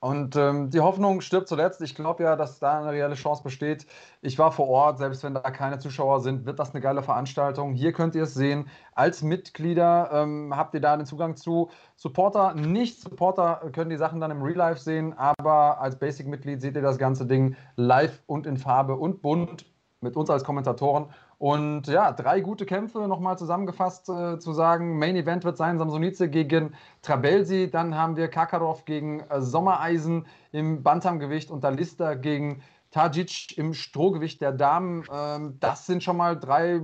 Und 0.00 0.36
ähm, 0.36 0.70
die 0.70 0.80
Hoffnung 0.80 1.20
stirbt 1.22 1.48
zuletzt. 1.48 1.80
Ich 1.80 1.94
glaube 1.94 2.22
ja, 2.22 2.36
dass 2.36 2.58
da 2.58 2.78
eine 2.78 2.92
reelle 2.92 3.14
Chance 3.14 3.42
besteht. 3.42 3.86
Ich 4.20 4.38
war 4.38 4.52
vor 4.52 4.68
Ort, 4.68 4.98
selbst 4.98 5.24
wenn 5.24 5.34
da 5.34 5.40
keine 5.50 5.78
Zuschauer 5.78 6.20
sind, 6.20 6.44
wird 6.44 6.58
das 6.58 6.72
eine 6.72 6.82
geile 6.82 7.02
Veranstaltung. 7.02 7.72
Hier 7.72 7.92
könnt 7.92 8.14
ihr 8.14 8.24
es 8.24 8.34
sehen. 8.34 8.68
Als 8.94 9.22
Mitglieder 9.22 10.10
ähm, 10.12 10.54
habt 10.54 10.74
ihr 10.74 10.80
da 10.80 10.96
den 10.96 11.06
Zugang 11.06 11.34
zu. 11.34 11.70
Supporter, 11.96 12.54
nicht 12.54 13.00
Supporter 13.00 13.70
können 13.72 13.90
die 13.90 13.96
Sachen 13.96 14.20
dann 14.20 14.30
im 14.30 14.42
Real 14.42 14.58
Life 14.58 14.80
sehen, 14.80 15.14
aber 15.16 15.80
als 15.80 15.98
Basic-Mitglied 15.98 16.60
seht 16.60 16.76
ihr 16.76 16.82
das 16.82 16.98
ganze 16.98 17.26
Ding 17.26 17.56
live 17.76 18.22
und 18.26 18.46
in 18.46 18.58
Farbe 18.58 18.96
und 18.96 19.22
bunt 19.22 19.64
mit 20.02 20.14
uns 20.14 20.28
als 20.28 20.44
Kommentatoren. 20.44 21.06
Und 21.38 21.86
ja, 21.86 22.12
drei 22.12 22.40
gute 22.40 22.64
Kämpfe 22.64 23.06
nochmal 23.06 23.36
zusammengefasst 23.36 24.08
äh, 24.08 24.38
zu 24.38 24.52
sagen. 24.52 24.98
Main 24.98 25.16
Event 25.16 25.44
wird 25.44 25.58
sein 25.58 25.78
Samsonice 25.78 26.28
gegen 26.30 26.74
Trabelsi. 27.02 27.70
Dann 27.70 27.94
haben 27.94 28.16
wir 28.16 28.28
Kakarov 28.28 28.86
gegen 28.86 29.20
äh, 29.20 29.42
Sommereisen 29.42 30.26
im 30.52 30.82
Bantamgewicht 30.82 31.50
und 31.50 31.62
Dalista 31.62 32.14
gegen 32.14 32.62
Tajic 32.90 33.58
im 33.58 33.74
Strohgewicht 33.74 34.40
der 34.40 34.52
Damen. 34.52 35.04
Ähm, 35.12 35.58
das 35.60 35.84
sind 35.84 36.02
schon 36.02 36.16
mal 36.16 36.38
drei 36.38 36.80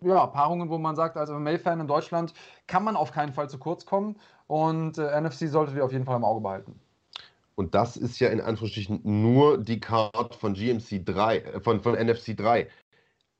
ja, 0.00 0.26
Paarungen, 0.26 0.68
wo 0.68 0.78
man 0.78 0.96
sagt, 0.96 1.16
als 1.16 1.30
MMA-Fan 1.30 1.78
in 1.78 1.86
Deutschland 1.86 2.34
kann 2.66 2.82
man 2.82 2.96
auf 2.96 3.12
keinen 3.12 3.32
Fall 3.32 3.48
zu 3.48 3.58
kurz 3.58 3.86
kommen. 3.86 4.16
Und 4.48 4.98
äh, 4.98 5.20
NFC 5.20 5.48
solltet 5.48 5.76
ihr 5.76 5.84
auf 5.84 5.92
jeden 5.92 6.06
Fall 6.06 6.16
im 6.16 6.24
Auge 6.24 6.40
behalten. 6.40 6.80
Und 7.54 7.74
das 7.74 7.96
ist 7.96 8.18
ja 8.18 8.30
in 8.30 8.40
Anführungsstrichen 8.40 9.00
nur 9.04 9.58
die 9.58 9.78
Card 9.78 10.34
von 10.34 10.54
GMC 10.54 11.04
3, 11.04 11.38
äh, 11.38 11.60
von, 11.60 11.80
von 11.80 11.94
NFC 11.94 12.36
3 12.36 12.66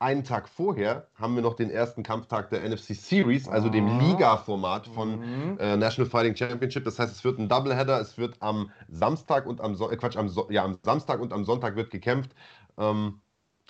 einen 0.03 0.25
Tag 0.25 0.49
vorher 0.49 1.07
haben 1.15 1.35
wir 1.35 1.43
noch 1.43 1.55
den 1.55 1.71
ersten 1.71 2.03
Kampftag 2.03 2.51
der 2.51 2.69
NFC 2.69 2.95
Series, 2.95 3.49
also 3.49 3.69
dem 3.69 3.87
ah. 3.87 3.99
Liga-Format 3.99 4.89
von 4.89 5.21
mhm. 5.21 5.59
äh, 5.59 5.77
National 5.77 6.11
Fighting 6.11 6.37
Championship. 6.37 6.85
Das 6.85 6.99
heißt, 6.99 7.13
es 7.13 7.25
wird 7.25 7.39
ein 7.39 7.49
Doubleheader. 7.49 8.01
Es 8.01 8.19
wird 8.19 8.37
am 8.41 8.71
Samstag 8.89 9.47
und 9.47 9.61
am 9.61 9.75
so 9.77 9.91
äh, 9.91 9.97
Quatsch, 9.97 10.17
am, 10.17 10.29
so 10.29 10.51
ja, 10.51 10.65
am 10.65 10.79
Samstag 10.83 11.21
und 11.21 11.33
am 11.33 11.45
Sonntag 11.45 11.77
wird 11.77 11.91
gekämpft. 11.91 12.35
Ähm, 12.77 13.21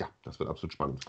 ja, 0.01 0.09
das 0.23 0.39
wird 0.39 0.49
absolut 0.49 0.73
spannend. 0.73 1.05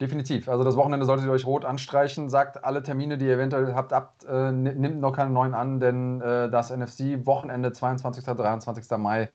Definitiv. 0.00 0.48
Also 0.48 0.62
das 0.62 0.76
Wochenende 0.76 1.06
solltet 1.06 1.26
ihr 1.26 1.32
euch 1.32 1.46
rot 1.46 1.64
anstreichen. 1.64 2.28
Sagt 2.28 2.64
alle 2.64 2.82
Termine, 2.82 3.18
die 3.18 3.26
ihr 3.26 3.34
eventuell 3.34 3.74
habt, 3.74 3.92
ab. 3.92 4.16
Äh, 4.28 4.52
nimmt 4.52 5.00
noch 5.00 5.12
keine 5.12 5.30
neuen 5.30 5.54
an, 5.54 5.80
denn 5.80 6.20
äh, 6.20 6.50
das 6.50 6.70
NFC-Wochenende 6.70 7.72
22. 7.72 8.24
23. 8.24 8.98
Mai, 8.98 9.30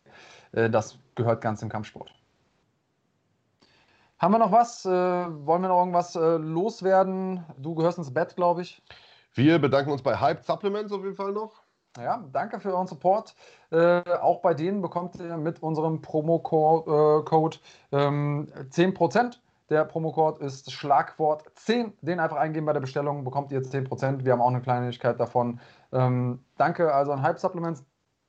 äh, 0.53 0.69
das 0.69 0.97
gehört 1.15 1.41
ganz 1.41 1.61
im 1.61 1.69
Kampfsport. 1.69 2.13
Haben 4.23 4.35
wir 4.35 4.39
noch 4.39 4.53
was? 4.53 4.85
Äh, 4.85 4.89
wollen 4.89 5.63
wir 5.63 5.67
noch 5.67 5.79
irgendwas 5.79 6.15
äh, 6.15 6.37
loswerden? 6.37 7.43
Du 7.57 7.75
gehörst 7.75 7.97
ins 7.97 8.13
Bett, 8.13 8.37
glaube 8.37 8.61
ich. 8.61 8.81
Wir 9.33 9.59
bedanken 9.59 9.91
uns 9.91 10.01
bei 10.01 10.15
Hype 10.15 10.45
Supplements 10.45 10.93
auf 10.93 11.03
jeden 11.03 11.17
Fall 11.17 11.33
noch. 11.33 11.61
Ja, 11.97 12.23
danke 12.31 12.61
für 12.61 12.73
euren 12.73 12.87
Support. 12.87 13.35
Äh, 13.69 14.01
auch 14.21 14.39
bei 14.39 14.53
denen 14.53 14.81
bekommt 14.81 15.17
ihr 15.19 15.35
mit 15.35 15.61
unserem 15.61 16.01
Promo-Code 16.01 17.57
ähm, 17.91 18.47
10%. 18.69 19.39
Der 19.69 19.83
Promocode 19.83 20.39
ist 20.39 20.71
Schlagwort 20.71 21.43
10. 21.55 21.91
Den 21.99 22.21
einfach 22.21 22.37
eingeben 22.37 22.65
bei 22.65 22.71
der 22.71 22.79
Bestellung, 22.79 23.25
bekommt 23.25 23.51
ihr 23.51 23.61
10%. 23.61 24.23
Wir 24.23 24.31
haben 24.31 24.41
auch 24.41 24.47
eine 24.47 24.61
Kleinigkeit 24.61 25.19
davon. 25.19 25.59
Ähm, 25.91 26.39
danke 26.55 26.93
also 26.93 27.11
an 27.11 27.23
Hype 27.23 27.39
Supplements. 27.39 27.83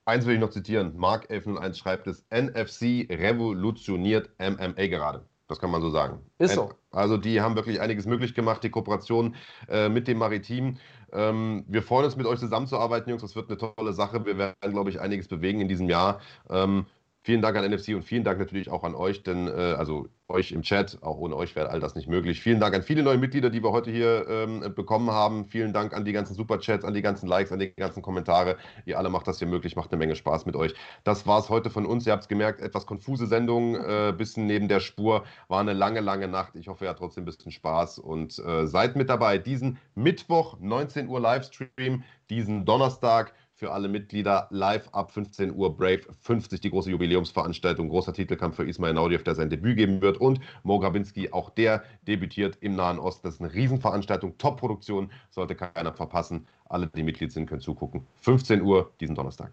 Eins 0.06 0.26
will 0.26 0.34
ich 0.34 0.40
noch 0.40 0.50
zitieren. 0.50 0.96
Mark 0.96 1.30
1101 1.30 1.78
schreibt 1.78 2.08
es: 2.08 2.26
NFC 2.30 3.06
revolutioniert 3.08 4.30
MMA 4.40 4.88
gerade. 4.88 5.24
Das 5.46 5.58
kann 5.58 5.70
man 5.70 5.82
so 5.82 5.90
sagen. 5.90 6.20
Ist 6.38 6.54
so. 6.54 6.70
Also 6.90 7.16
die 7.16 7.40
haben 7.40 7.54
wirklich 7.54 7.80
einiges 7.80 8.06
möglich 8.06 8.34
gemacht, 8.34 8.62
die 8.64 8.70
Kooperation 8.70 9.34
äh, 9.68 9.88
mit 9.88 10.08
dem 10.08 10.18
Maritim. 10.18 10.78
Ähm, 11.12 11.64
wir 11.68 11.82
freuen 11.82 12.06
uns, 12.06 12.16
mit 12.16 12.26
euch 12.26 12.38
zusammenzuarbeiten, 12.38 13.10
Jungs. 13.10 13.22
Das 13.22 13.36
wird 13.36 13.48
eine 13.50 13.58
tolle 13.58 13.92
Sache. 13.92 14.24
Wir 14.24 14.38
werden, 14.38 14.72
glaube 14.72 14.90
ich, 14.90 15.00
einiges 15.00 15.28
bewegen 15.28 15.60
in 15.60 15.68
diesem 15.68 15.88
Jahr. 15.88 16.20
Ähm, 16.48 16.86
Vielen 17.26 17.40
Dank 17.40 17.56
an 17.56 17.64
NFC 17.64 17.94
und 17.94 18.02
vielen 18.02 18.22
Dank 18.22 18.38
natürlich 18.38 18.68
auch 18.68 18.84
an 18.84 18.94
euch, 18.94 19.22
denn 19.22 19.48
äh, 19.48 19.50
also 19.78 20.08
euch 20.28 20.52
im 20.52 20.62
Chat, 20.62 20.98
auch 21.02 21.18
ohne 21.18 21.36
euch 21.36 21.54
wäre 21.54 21.70
all 21.70 21.80
das 21.80 21.94
nicht 21.94 22.08
möglich. 22.08 22.40
Vielen 22.40 22.58
Dank 22.58 22.74
an 22.74 22.82
viele 22.82 23.02
neue 23.02 23.18
Mitglieder, 23.18 23.50
die 23.50 23.62
wir 23.62 23.72
heute 23.72 23.90
hier 23.90 24.26
ähm, 24.28 24.72
bekommen 24.74 25.10
haben. 25.10 25.46
Vielen 25.46 25.72
Dank 25.72 25.92
an 25.92 26.04
die 26.04 26.12
ganzen 26.12 26.34
Superchats, 26.34 26.84
an 26.84 26.94
die 26.94 27.02
ganzen 27.02 27.26
Likes, 27.26 27.52
an 27.52 27.58
die 27.58 27.74
ganzen 27.74 28.02
Kommentare. 28.02 28.56
Ihr 28.86 28.98
alle 28.98 29.10
macht 29.10 29.28
das 29.28 29.38
hier 29.38 29.48
möglich, 29.48 29.76
macht 29.76 29.92
eine 29.92 29.98
Menge 29.98 30.16
Spaß 30.16 30.46
mit 30.46 30.56
euch. 30.56 30.74
Das 31.04 31.26
war 31.26 31.40
es 31.40 31.50
heute 31.50 31.68
von 31.68 31.84
uns. 31.84 32.06
Ihr 32.06 32.12
habt 32.12 32.22
es 32.22 32.28
gemerkt, 32.28 32.62
etwas 32.62 32.86
konfuse 32.86 33.26
Sendung, 33.26 33.76
äh, 33.76 34.14
bisschen 34.16 34.46
neben 34.46 34.68
der 34.68 34.80
Spur. 34.80 35.24
War 35.48 35.60
eine 35.60 35.74
lange, 35.74 36.00
lange 36.00 36.26
Nacht. 36.26 36.56
Ich 36.56 36.68
hoffe, 36.68 36.86
ihr 36.86 36.88
habt 36.88 37.00
trotzdem 37.00 37.24
ein 37.24 37.26
bisschen 37.26 37.52
Spaß 37.52 37.98
und 37.98 38.38
äh, 38.38 38.66
seid 38.66 38.96
mit 38.96 39.10
dabei. 39.10 39.36
Diesen 39.36 39.78
Mittwoch, 39.94 40.56
19 40.58 41.08
Uhr 41.08 41.20
Livestream, 41.20 42.02
diesen 42.30 42.64
Donnerstag 42.64 43.34
für 43.54 43.72
alle 43.72 43.88
Mitglieder 43.88 44.48
live 44.50 44.88
ab 44.92 45.12
15 45.12 45.54
Uhr 45.54 45.76
Brave 45.76 46.02
50, 46.20 46.60
die 46.60 46.70
große 46.70 46.90
Jubiläumsveranstaltung, 46.90 47.88
großer 47.88 48.12
Titelkampf 48.12 48.56
für 48.56 48.68
Ismail 48.68 48.94
Naudiev, 48.94 49.22
der 49.22 49.34
sein 49.34 49.48
Debüt 49.48 49.76
geben 49.76 50.00
wird 50.02 50.18
und 50.18 50.40
Mo 50.64 50.78
Grabinski, 50.78 51.32
auch 51.32 51.50
der 51.50 51.84
debütiert 52.06 52.58
im 52.60 52.74
Nahen 52.74 52.98
Osten. 52.98 53.26
Das 53.26 53.36
ist 53.36 53.40
eine 53.40 53.54
Riesenveranstaltung, 53.54 54.36
Top-Produktion, 54.38 55.10
sollte 55.30 55.54
keiner 55.54 55.92
verpassen. 55.92 56.46
Alle, 56.68 56.88
die 56.88 57.02
Mitglied 57.02 57.32
sind, 57.32 57.46
können 57.46 57.60
zugucken. 57.60 58.06
15 58.22 58.60
Uhr 58.60 58.92
diesen 59.00 59.14
Donnerstag. 59.14 59.52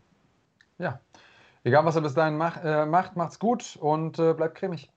Ja, 0.79 0.99
egal 1.63 1.85
was 1.85 1.95
er 1.95 2.01
bis 2.01 2.15
dahin 2.15 2.37
mach, 2.37 2.63
äh, 2.63 2.85
macht, 2.85 3.15
macht's 3.15 3.37
gut 3.37 3.77
und 3.79 4.17
äh, 4.17 4.33
bleibt 4.33 4.55
cremig. 4.55 4.89